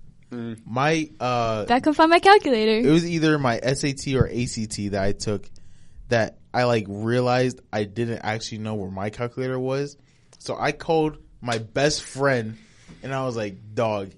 my 0.65 1.10
uh, 1.19 1.65
I 1.69 1.80
couldn't 1.82 1.95
find 1.95 2.10
my 2.10 2.19
calculator. 2.19 2.88
it 2.88 2.91
was 2.91 3.06
either 3.06 3.38
my 3.38 3.60
SAT 3.60 4.14
or 4.15 4.28
ACT 4.30 4.91
that 4.91 5.03
I 5.03 5.11
took 5.11 5.49
that 6.07 6.38
I 6.53 6.65
like 6.65 6.86
realized 6.88 7.61
I 7.72 7.84
didn't 7.86 8.19
actually 8.19 8.60
know 8.60 8.76
where 8.76 8.91
my 8.91 9.10
calculator 9.10 9.60
was. 9.60 9.98
So 10.40 10.57
I 10.57 10.72
called 10.72 11.18
my 11.41 11.57
best 11.60 12.03
friend 12.03 12.57
and 13.03 13.14
I 13.14 13.26
was 13.26 13.36
like, 13.36 13.73
"Dog, 13.73 14.11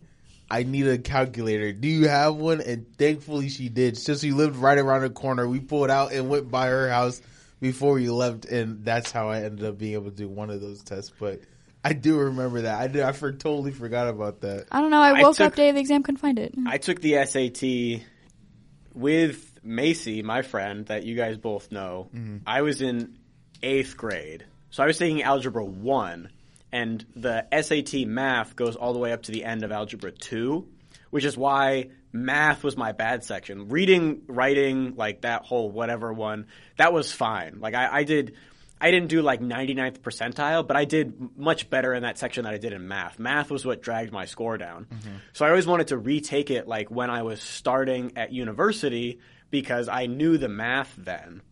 I 0.50 0.64
need 0.64 0.88
a 0.88 0.98
calculator. 0.98 1.72
Do 1.74 1.88
you 1.88 2.08
have 2.08 2.36
one?" 2.36 2.62
And 2.62 2.86
thankfully 2.98 3.50
she 3.50 3.70
did. 3.70 3.98
Since 3.98 4.22
she 4.22 4.32
lived 4.32 4.56
right 4.56 4.78
around 4.78 5.02
the 5.02 5.10
corner. 5.10 5.48
We 5.48 5.60
pulled 5.60 5.90
out 5.92 6.12
and 6.12 6.30
went 6.30 6.50
by 6.50 6.68
her 6.68 6.90
house 6.90 7.22
before 7.62 7.94
we 7.94 8.10
left, 8.10 8.46
and 8.46 8.84
that's 8.84 9.12
how 9.12 9.30
I 9.30 9.44
ended 9.44 9.66
up 9.66 9.78
being 9.78 9.94
able 9.94 10.12
to 10.12 10.18
do 10.18 10.28
one 10.28 10.50
of 10.50 10.60
those 10.60 10.82
tests. 10.84 11.12
But 11.18 11.42
I 11.86 11.94
do 11.94 12.18
remember 12.18 12.62
that. 12.62 12.80
I 12.82 12.88
did. 12.88 13.04
I 13.04 13.12
for, 13.12 13.32
totally 13.32 13.72
forgot 13.72 14.08
about 14.08 14.42
that. 14.42 14.66
I 14.72 14.82
don't 14.82 14.90
know. 14.92 15.00
I 15.02 15.20
I 15.20 15.22
woke 15.22 15.38
took- 15.38 15.48
up 15.48 15.56
day 15.56 15.70
of 15.70 15.76
the 15.76 15.82
exam, 15.82 16.02
couldn't 16.04 16.18
find 16.20 16.40
it. 16.40 16.56
I 16.66 16.78
took 16.78 17.00
the 17.02 17.24
SAT 17.26 18.04
with 18.94 19.53
Macy, 19.64 20.22
my 20.22 20.42
friend 20.42 20.86
that 20.88 21.04
you 21.04 21.16
guys 21.16 21.38
both 21.38 21.72
know. 21.72 22.10
Mm-hmm. 22.14 22.38
I 22.46 22.62
was 22.62 22.82
in 22.82 23.18
eighth 23.62 23.96
grade, 23.98 24.46
so 24.70 24.84
I 24.84 24.88
was 24.88 24.98
taking 24.98 25.24
algebra 25.24 25.64
one, 25.64 26.30
and 26.72 27.06
the 27.16 27.46
SAT 27.52 28.08
math 28.08 28.56
goes 28.56 28.76
all 28.76 28.94
the 28.94 29.00
way 29.00 29.14
up 29.14 29.24
to 29.24 29.32
the 29.32 29.46
end 29.46 29.64
of 29.64 29.72
algebra 29.72 30.12
two, 30.12 30.68
which 31.12 31.26
is 31.26 31.38
why 31.38 31.90
math 32.12 32.64
was 32.64 32.78
my 32.78 32.92
bad 32.92 33.24
section. 33.24 33.70
Reading, 33.70 34.22
writing, 34.28 34.96
like 34.96 35.22
that 35.22 35.44
whole 35.44 35.70
whatever 35.70 36.14
one, 36.14 36.48
that 36.78 36.94
was 36.94 37.12
fine. 37.12 37.60
Like 37.60 37.74
I, 37.74 38.00
I 38.00 38.04
did. 38.04 38.36
I 38.82 38.92
didn't 38.92 39.08
do 39.08 39.22
like 39.22 39.40
99th 39.40 40.00
percentile, 40.00 40.68
but 40.68 40.76
I 40.76 40.84
did 40.84 41.38
much 41.38 41.70
better 41.70 41.94
in 41.94 42.04
that 42.04 42.18
section 42.18 42.44
than 42.44 42.54
I 42.54 42.58
did 42.58 42.74
in 42.74 42.86
math. 42.86 43.18
Math 43.18 43.50
was 43.50 43.66
what 43.66 43.82
dragged 43.82 44.12
my 44.12 44.26
score 44.26 44.58
down. 44.58 44.88
Mm-hmm. 44.94 45.16
So 45.32 45.46
I 45.46 45.50
always 45.50 45.66
wanted 45.66 45.88
to 45.88 45.98
retake 45.98 46.52
it 46.52 46.68
like 46.68 46.92
when 46.92 47.10
I 47.10 47.24
was 47.24 47.42
starting 47.42 48.18
at 48.18 48.34
university 48.34 49.20
because 49.54 49.88
I 49.88 50.08
knew 50.08 50.40
the 50.40 50.50
math 50.50 50.96
then. 50.98 51.44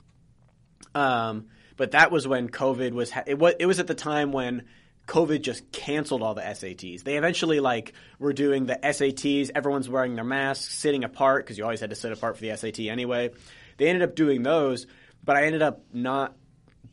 Um, 0.95 1.49
but 1.77 1.91
that 1.91 2.09
was 2.09 2.27
when 2.27 2.49
COVID 2.49 2.93
was, 2.93 3.11
ha- 3.11 3.25
it 3.27 3.37
was, 3.37 3.53
it 3.59 3.67
was 3.67 3.79
at 3.79 3.85
the 3.85 3.93
time 3.93 4.31
when 4.31 4.63
COVID 5.07 5.43
just 5.43 5.71
canceled 5.71 6.23
all 6.23 6.33
the 6.33 6.41
SATs. 6.41 7.03
They 7.03 7.15
eventually 7.15 7.59
like 7.59 7.93
were 8.17 8.33
doing 8.33 8.65
the 8.65 8.79
SATs. 8.81 9.51
Everyone's 9.53 9.87
wearing 9.87 10.15
their 10.15 10.23
masks, 10.23 10.73
sitting 10.73 11.03
apart 11.03 11.45
because 11.45 11.59
you 11.59 11.63
always 11.63 11.79
had 11.79 11.91
to 11.91 11.95
sit 11.95 12.11
apart 12.11 12.37
for 12.37 12.41
the 12.41 12.57
SAT 12.57 12.79
anyway. 12.79 13.29
They 13.77 13.87
ended 13.87 14.01
up 14.01 14.15
doing 14.15 14.41
those, 14.41 14.87
but 15.23 15.35
I 15.35 15.43
ended 15.43 15.61
up 15.61 15.83
not 15.93 16.35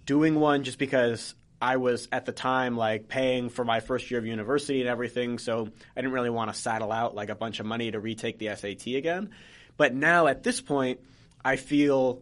doing 0.04 0.34
one 0.34 0.62
just 0.62 0.78
because 0.78 1.34
I 1.62 1.78
was 1.78 2.06
at 2.12 2.26
the 2.26 2.32
time 2.32 2.76
like 2.76 3.08
paying 3.08 3.48
for 3.48 3.64
my 3.64 3.80
first 3.80 4.10
year 4.10 4.20
of 4.20 4.26
university 4.26 4.82
and 4.82 4.90
everything, 4.90 5.38
so 5.38 5.70
I 5.96 6.00
didn't 6.02 6.12
really 6.12 6.28
want 6.28 6.52
to 6.52 6.58
saddle 6.58 6.92
out 6.92 7.14
like 7.14 7.30
a 7.30 7.34
bunch 7.34 7.60
of 7.60 7.66
money 7.66 7.90
to 7.90 7.98
retake 7.98 8.38
the 8.38 8.54
SAT 8.54 8.88
again. 8.88 9.30
But 9.78 9.94
now 9.94 10.26
at 10.26 10.42
this 10.42 10.60
point, 10.60 11.00
I 11.42 11.56
feel 11.56 12.20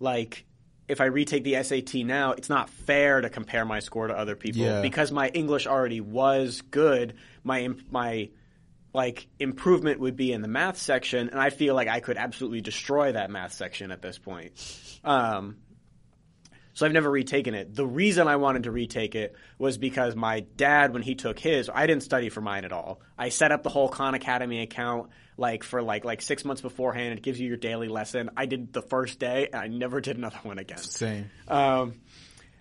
like 0.00 0.44
if 0.88 1.00
I 1.00 1.04
retake 1.04 1.44
the 1.44 1.62
SAT 1.62 1.94
now, 2.04 2.32
it's 2.32 2.48
not 2.48 2.68
fair 2.68 3.20
to 3.20 3.30
compare 3.30 3.64
my 3.64 3.78
score 3.78 4.08
to 4.08 4.14
other 4.18 4.34
people 4.36 4.62
Yeah. 4.62 4.82
because 4.82 5.12
my 5.12 5.28
English 5.28 5.66
already 5.66 6.00
was 6.00 6.60
good. 6.62 7.14
My 7.44 7.68
my 7.90 8.30
like 8.92 9.26
improvement 9.40 9.98
would 10.00 10.14
be 10.16 10.32
in 10.32 10.40
the 10.40 10.48
math 10.48 10.78
section, 10.78 11.28
and 11.30 11.40
I 11.40 11.50
feel 11.50 11.74
like 11.74 11.88
I 11.88 12.00
could 12.00 12.16
absolutely 12.16 12.60
destroy 12.60 13.12
that 13.12 13.28
math 13.30 13.52
section 13.52 13.90
at 13.90 14.00
this 14.02 14.18
point. 14.18 14.52
Um, 15.02 15.56
so 16.74 16.84
I've 16.84 16.92
never 16.92 17.10
retaken 17.10 17.54
it. 17.54 17.74
The 17.74 17.86
reason 17.86 18.28
I 18.28 18.36
wanted 18.36 18.64
to 18.64 18.72
retake 18.72 19.14
it 19.14 19.34
was 19.58 19.78
because 19.78 20.14
my 20.16 20.40
dad, 20.40 20.92
when 20.92 21.02
he 21.02 21.14
took 21.14 21.38
his, 21.38 21.70
I 21.72 21.86
didn't 21.86 22.02
study 22.02 22.28
for 22.28 22.40
mine 22.40 22.64
at 22.64 22.72
all. 22.72 23.00
I 23.16 23.28
set 23.28 23.52
up 23.52 23.62
the 23.62 23.70
whole 23.70 23.88
Khan 23.88 24.14
Academy 24.14 24.60
account 24.60 25.10
like 25.36 25.62
for 25.62 25.82
like 25.82 26.04
like 26.04 26.20
six 26.20 26.44
months 26.44 26.62
beforehand. 26.62 27.18
It 27.18 27.22
gives 27.22 27.40
you 27.40 27.48
your 27.48 27.56
daily 27.56 27.88
lesson. 27.88 28.30
I 28.36 28.46
did 28.46 28.72
the 28.72 28.82
first 28.82 29.18
day, 29.18 29.48
and 29.52 29.56
I 29.60 29.68
never 29.68 30.00
did 30.02 30.16
another 30.16 30.38
one 30.42 30.58
again. 30.58 30.78
Same. 30.78 31.30
Um, 31.48 31.94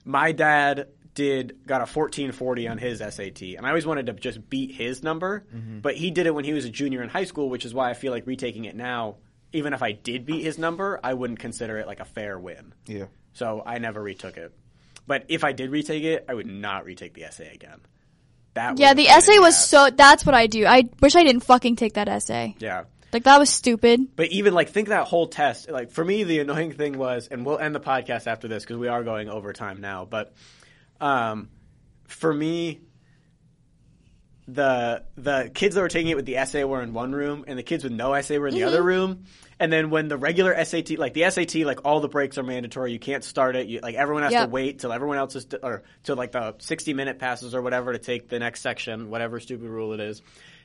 my 0.05 0.31
dad 0.31 0.87
did 1.15 1.65
got 1.65 1.77
a 1.77 1.89
1440 1.89 2.67
on 2.67 2.77
his 2.77 2.99
SAT, 2.99 3.41
and 3.41 3.65
I 3.65 3.69
always 3.69 3.85
wanted 3.85 4.07
to 4.07 4.13
just 4.13 4.49
beat 4.49 4.71
his 4.71 5.03
number, 5.03 5.45
but 5.81 5.95
he 5.95 6.11
did 6.11 6.25
it 6.25 6.33
when 6.33 6.43
he 6.43 6.53
was 6.53 6.65
a 6.65 6.69
junior 6.69 7.03
in 7.03 7.09
high 7.09 7.25
school, 7.25 7.49
which 7.49 7.65
is 7.65 7.73
why 7.73 7.89
I 7.89 7.93
feel 7.93 8.11
like 8.11 8.25
retaking 8.25 8.65
it 8.65 8.75
now, 8.75 9.17
even 9.51 9.73
if 9.73 9.83
I 9.83 9.91
did 9.91 10.25
beat 10.25 10.43
his 10.43 10.57
number, 10.57 10.99
I 11.03 11.13
wouldn't 11.13 11.39
consider 11.39 11.77
it 11.77 11.85
like 11.85 11.99
a 11.99 12.05
fair 12.05 12.39
win. 12.39 12.73
Yeah. 12.87 13.05
So 13.33 13.61
I 13.65 13.79
never 13.79 14.01
retook 14.01 14.37
it. 14.37 14.53
But 15.05 15.25
if 15.27 15.43
I 15.43 15.51
did 15.51 15.71
retake 15.71 16.03
it, 16.03 16.25
I 16.29 16.33
would 16.33 16.47
not 16.47 16.85
retake 16.85 17.13
the 17.13 17.25
essay 17.25 17.53
again. 17.53 17.81
That 18.53 18.79
Yeah, 18.79 18.93
the 18.93 19.09
essay 19.09 19.39
was 19.39 19.57
so. 19.57 19.89
That's 19.89 20.25
what 20.25 20.35
I 20.35 20.47
do. 20.47 20.65
I 20.65 20.89
wish 21.01 21.15
I 21.15 21.23
didn't 21.23 21.43
fucking 21.43 21.75
take 21.75 21.93
that 21.93 22.07
essay. 22.07 22.55
yeah. 22.59 22.83
Like 23.11 23.25
that 23.25 23.37
was 23.37 23.51
stupid. 23.51 24.15
But 24.15 24.31
even 24.31 24.55
like 24.55 24.69
think 24.69 24.87
that 24.87 25.05
whole 25.05 25.27
test. 25.27 25.69
Like 25.69 25.91
for 25.91 26.03
me, 26.03 26.23
the 26.23 26.39
annoying 26.39 26.71
thing 26.71 26.97
was, 26.97 27.27
and 27.27 27.45
we'll 27.45 27.59
end 27.59 27.75
the 27.75 27.79
podcast 27.79 28.25
after 28.25 28.47
this 28.47 28.63
because 28.63 28.77
we 28.77 28.87
are 28.87 29.03
going 29.03 29.29
over 29.29 29.53
time 29.53 29.81
now. 29.81 30.05
But 30.05 30.33
um, 30.99 31.49
for 32.07 32.33
me, 32.33 32.81
the 34.47 35.03
the 35.15 35.51
kids 35.53 35.75
that 35.75 35.81
were 35.81 35.89
taking 35.89 36.09
it 36.09 36.15
with 36.15 36.25
the 36.25 36.37
essay 36.37 36.63
were 36.63 36.81
in 36.81 36.93
one 36.93 37.11
room, 37.11 37.45
and 37.47 37.57
the 37.57 37.63
kids 37.63 37.83
with 37.83 37.93
no 37.93 38.13
essay 38.13 38.39
were 38.39 38.47
in 38.47 38.55
the 38.55 38.63
other 38.63 38.81
room. 38.81 39.25
And 39.63 39.71
then 39.71 39.89
when 39.91 40.09
the 40.09 40.17
regular 40.17 40.61
SAT, 40.65 40.99
like 40.99 41.13
the 41.13 41.29
SAT, 41.31 41.55
like 41.65 41.85
all 41.85 42.01
the 42.01 42.09
breaks 42.09 42.37
are 42.37 42.43
mandatory. 42.43 42.91
You 42.91 42.99
can't 42.99 43.23
start 43.23 43.55
it. 43.55 43.67
You, 43.67 43.79
like 43.79 43.95
everyone 43.95 44.23
has 44.23 44.33
Yep. 44.33 44.47
to 44.47 44.49
wait 44.51 44.79
till 44.79 44.91
everyone 44.91 45.17
else 45.17 45.37
is, 45.37 45.47
or 45.63 45.83
till 46.03 46.17
like 46.17 46.33
the 46.33 46.55
sixty 46.57 46.93
minute 46.93 47.17
passes 47.17 47.55
or 47.55 47.61
whatever 47.61 47.93
to 47.93 47.97
take 47.97 48.27
the 48.27 48.39
next 48.39 48.59
section, 48.59 49.09
whatever 49.09 49.39
stupid 49.39 49.69
rule 49.69 49.93
it 49.93 50.01
is. 50.01 50.21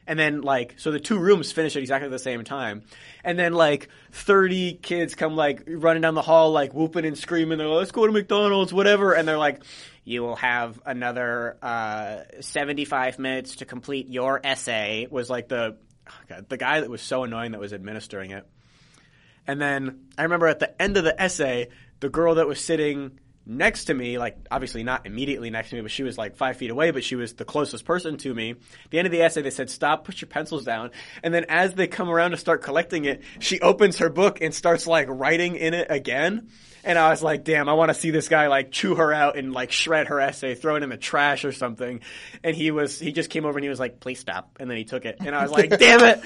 And 0.09 0.19
then 0.19 0.41
like 0.41 0.75
so 0.79 0.91
the 0.91 0.99
two 0.99 1.17
rooms 1.17 1.53
finish 1.53 1.77
at 1.77 1.81
exactly 1.83 2.09
the 2.09 2.19
same 2.19 2.43
time. 2.43 2.83
And 3.23 3.39
then 3.39 3.53
like 3.53 3.89
thirty 4.11 4.73
kids 4.73 5.15
come 5.15 5.37
like 5.37 5.63
running 5.69 6.03
down 6.03 6.15
the 6.15 6.23
hall 6.23 6.51
like 6.51 6.75
whooping 6.75 7.05
and 7.05 7.17
screaming. 7.17 7.59
They're 7.59 7.69
like, 7.69 7.79
let's 7.79 7.93
go 7.93 8.05
to 8.05 8.13
McDonald's, 8.13 8.73
whatever. 8.73 9.13
And 9.13 9.29
they're 9.29 9.39
like, 9.39 9.63
you 10.03 10.23
will 10.23 10.35
have 10.35 10.81
another 10.85 11.57
uh, 11.63 12.23
seventy 12.41 12.85
five 12.85 13.21
minutes 13.21 13.55
to 13.57 13.65
complete 13.65 14.09
your 14.09 14.41
essay. 14.43 15.07
Was 15.09 15.31
like 15.31 15.47
the 15.47 15.77
oh 16.09 16.13
God, 16.29 16.49
the 16.49 16.57
guy 16.57 16.81
that 16.81 16.91
was 16.91 17.01
so 17.01 17.23
annoying 17.23 17.53
that 17.53 17.61
was 17.61 17.73
administering 17.73 18.33
it. 18.33 18.45
And 19.49 19.61
then 19.61 20.07
I 20.17 20.23
remember 20.25 20.47
at 20.47 20.61
the 20.61 20.81
end 20.81 20.97
of 20.99 21.05
the 21.05 21.21
essay, 21.21 21.71
the 22.01 22.09
girl 22.09 22.37
that 22.37 22.47
was 22.47 22.61
sitting 22.61 23.19
next 23.47 23.87
to 23.87 23.95
me, 23.95 24.19
like 24.19 24.37
obviously 24.51 24.85
not 24.85 25.07
immediately 25.07 25.49
next 25.49 25.71
to 25.71 25.77
me, 25.77 25.81
but 25.81 25.91
she 25.91 26.03
was 26.03 26.19
like 26.19 26.37
five 26.37 26.59
feet 26.59 26.71
away, 26.71 26.91
but 26.91 27.03
she 27.03 27.17
was 27.17 27.33
the 27.33 27.47
closest 27.47 27.87
person 27.87 28.19
to 28.19 28.35
me. 28.35 28.51
At 28.51 28.91
the 28.91 28.99
end 28.99 29.07
of 29.07 29.13
the 29.13 29.23
essay, 29.23 29.41
they 29.41 29.51
said, 29.51 29.71
stop, 29.71 30.05
put 30.05 30.21
your 30.21 30.29
pencils 30.29 30.65
down. 30.65 30.91
And 31.23 31.33
then 31.33 31.47
as 31.49 31.73
they 31.73 31.87
come 31.87 32.11
around 32.11 32.33
to 32.33 32.37
start 32.37 32.63
collecting 32.63 33.07
it, 33.07 33.23
she 33.39 33.59
opens 33.61 33.99
her 33.99 34.11
book 34.11 34.43
and 34.43 34.55
starts 34.55 34.87
like 34.87 35.09
writing 35.09 35.57
in 35.57 35.73
it 35.73 35.87
again. 35.91 36.51
And 36.89 36.99
I 36.99 37.11
was 37.11 37.23
like, 37.23 37.45
damn, 37.45 37.69
I 37.69 37.75
want 37.75 37.91
to 37.91 37.95
see 37.95 38.11
this 38.11 38.31
guy 38.31 38.47
like 38.47 38.73
chew 38.73 38.95
her 38.95 39.13
out 39.13 39.37
and 39.37 39.53
like 39.53 39.73
shred 39.73 40.09
her 40.09 40.21
essay, 40.21 40.55
throw 40.55 40.77
it 40.77 40.83
in 40.83 40.89
the 40.89 40.97
trash 40.97 41.45
or 41.45 41.53
something. 41.53 42.01
And 42.43 42.57
he 42.57 42.71
was, 42.71 42.99
he 42.99 43.13
just 43.13 43.29
came 43.29 43.45
over 43.45 43.59
and 43.59 43.63
he 43.63 43.69
was 43.69 43.79
like, 43.79 44.01
please 44.01 44.19
stop. 44.19 44.57
And 44.59 44.71
then 44.71 44.79
he 44.79 44.85
took 44.85 45.05
it. 45.05 45.17
And 45.21 45.37
I 45.37 45.43
was 45.43 45.53
like, 45.53 45.69
damn 45.79 46.01
it. 46.03 46.21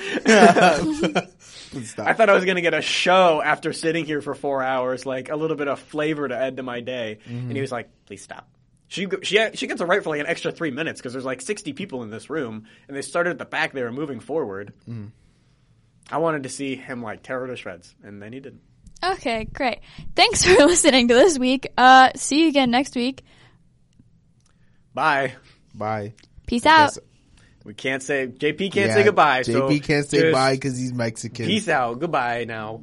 I 1.99 2.13
thought 2.13 2.31
I 2.31 2.35
was 2.35 2.45
going 2.45 2.55
to 2.55 2.63
get 2.63 2.75
a 2.75 2.81
show 2.81 3.43
after 3.43 3.73
sitting 3.73 4.05
here 4.05 4.21
for 4.21 4.37
four 4.37 4.63
hours, 4.63 5.05
like 5.05 5.31
a 5.31 5.37
little 5.37 5.57
bit 5.57 5.67
of 5.67 5.81
flavor 5.81 6.29
to 6.29 6.37
add 6.37 6.59
to 6.59 6.63
my 6.63 6.79
day. 6.79 7.19
Mm-hmm. 7.27 7.49
And 7.49 7.53
he 7.57 7.61
was 7.61 7.73
like, 7.73 7.91
"Please 8.07 8.23
stop." 8.23 8.49
She 8.87 9.09
she 9.23 9.45
she 9.55 9.67
gets 9.67 9.81
a 9.81 9.87
right 9.87 10.03
for 10.03 10.11
like 10.11 10.21
an 10.21 10.27
extra 10.27 10.53
three 10.53 10.71
minutes 10.71 11.01
because 11.01 11.13
there's 11.13 11.25
like 11.25 11.41
sixty 11.41 11.73
people 11.73 12.05
in 12.05 12.11
this 12.11 12.31
room, 12.31 12.67
and 12.87 12.97
they 12.97 13.03
started 13.03 13.31
at 13.31 13.39
the 13.39 13.47
back. 13.47 13.73
They 13.73 13.83
were 13.83 13.91
moving 13.91 14.21
forward. 14.21 14.75
Mm-hmm. 14.89 15.07
I 16.11 16.19
wanted 16.19 16.45
to 16.45 16.49
see 16.51 16.77
him 16.77 17.03
like 17.03 17.23
tear 17.23 17.41
her 17.41 17.47
to 17.49 17.57
shreds, 17.57 17.95
and 18.05 18.23
then 18.23 18.33
he 18.33 18.41
didn't. 18.41 18.61
Okay, 19.03 19.45
great. 19.45 19.81
Thanks 20.15 20.45
for 20.47 20.55
listening 20.67 21.09
to 21.09 21.15
this 21.15 21.39
week. 21.39 21.73
Uh, 21.77 22.11
see 22.17 22.43
you 22.43 22.49
again 22.49 22.71
next 22.71 22.95
week. 22.95 23.25
Bye. 24.95 25.35
Bye. 25.75 26.15
Peace 26.47 26.67
out. 26.67 26.97
We 27.65 27.75
can't 27.75 28.03
say 28.03 28.27
JP 28.27 28.73
can't 28.73 28.89
Yeah, 28.89 28.95
say 28.95 29.05
goodbye. 29.05 29.43
JP 29.43 29.79
so 29.79 29.87
can't 29.87 30.07
say 30.07 30.21
just 30.21 30.33
bye 30.33 30.55
because 30.55 30.77
he's 30.77 30.93
Mexican. 30.93 31.47
Peace 31.47 31.69
out. 31.69 31.99
Goodbye 32.01 32.45
now. 32.45 32.83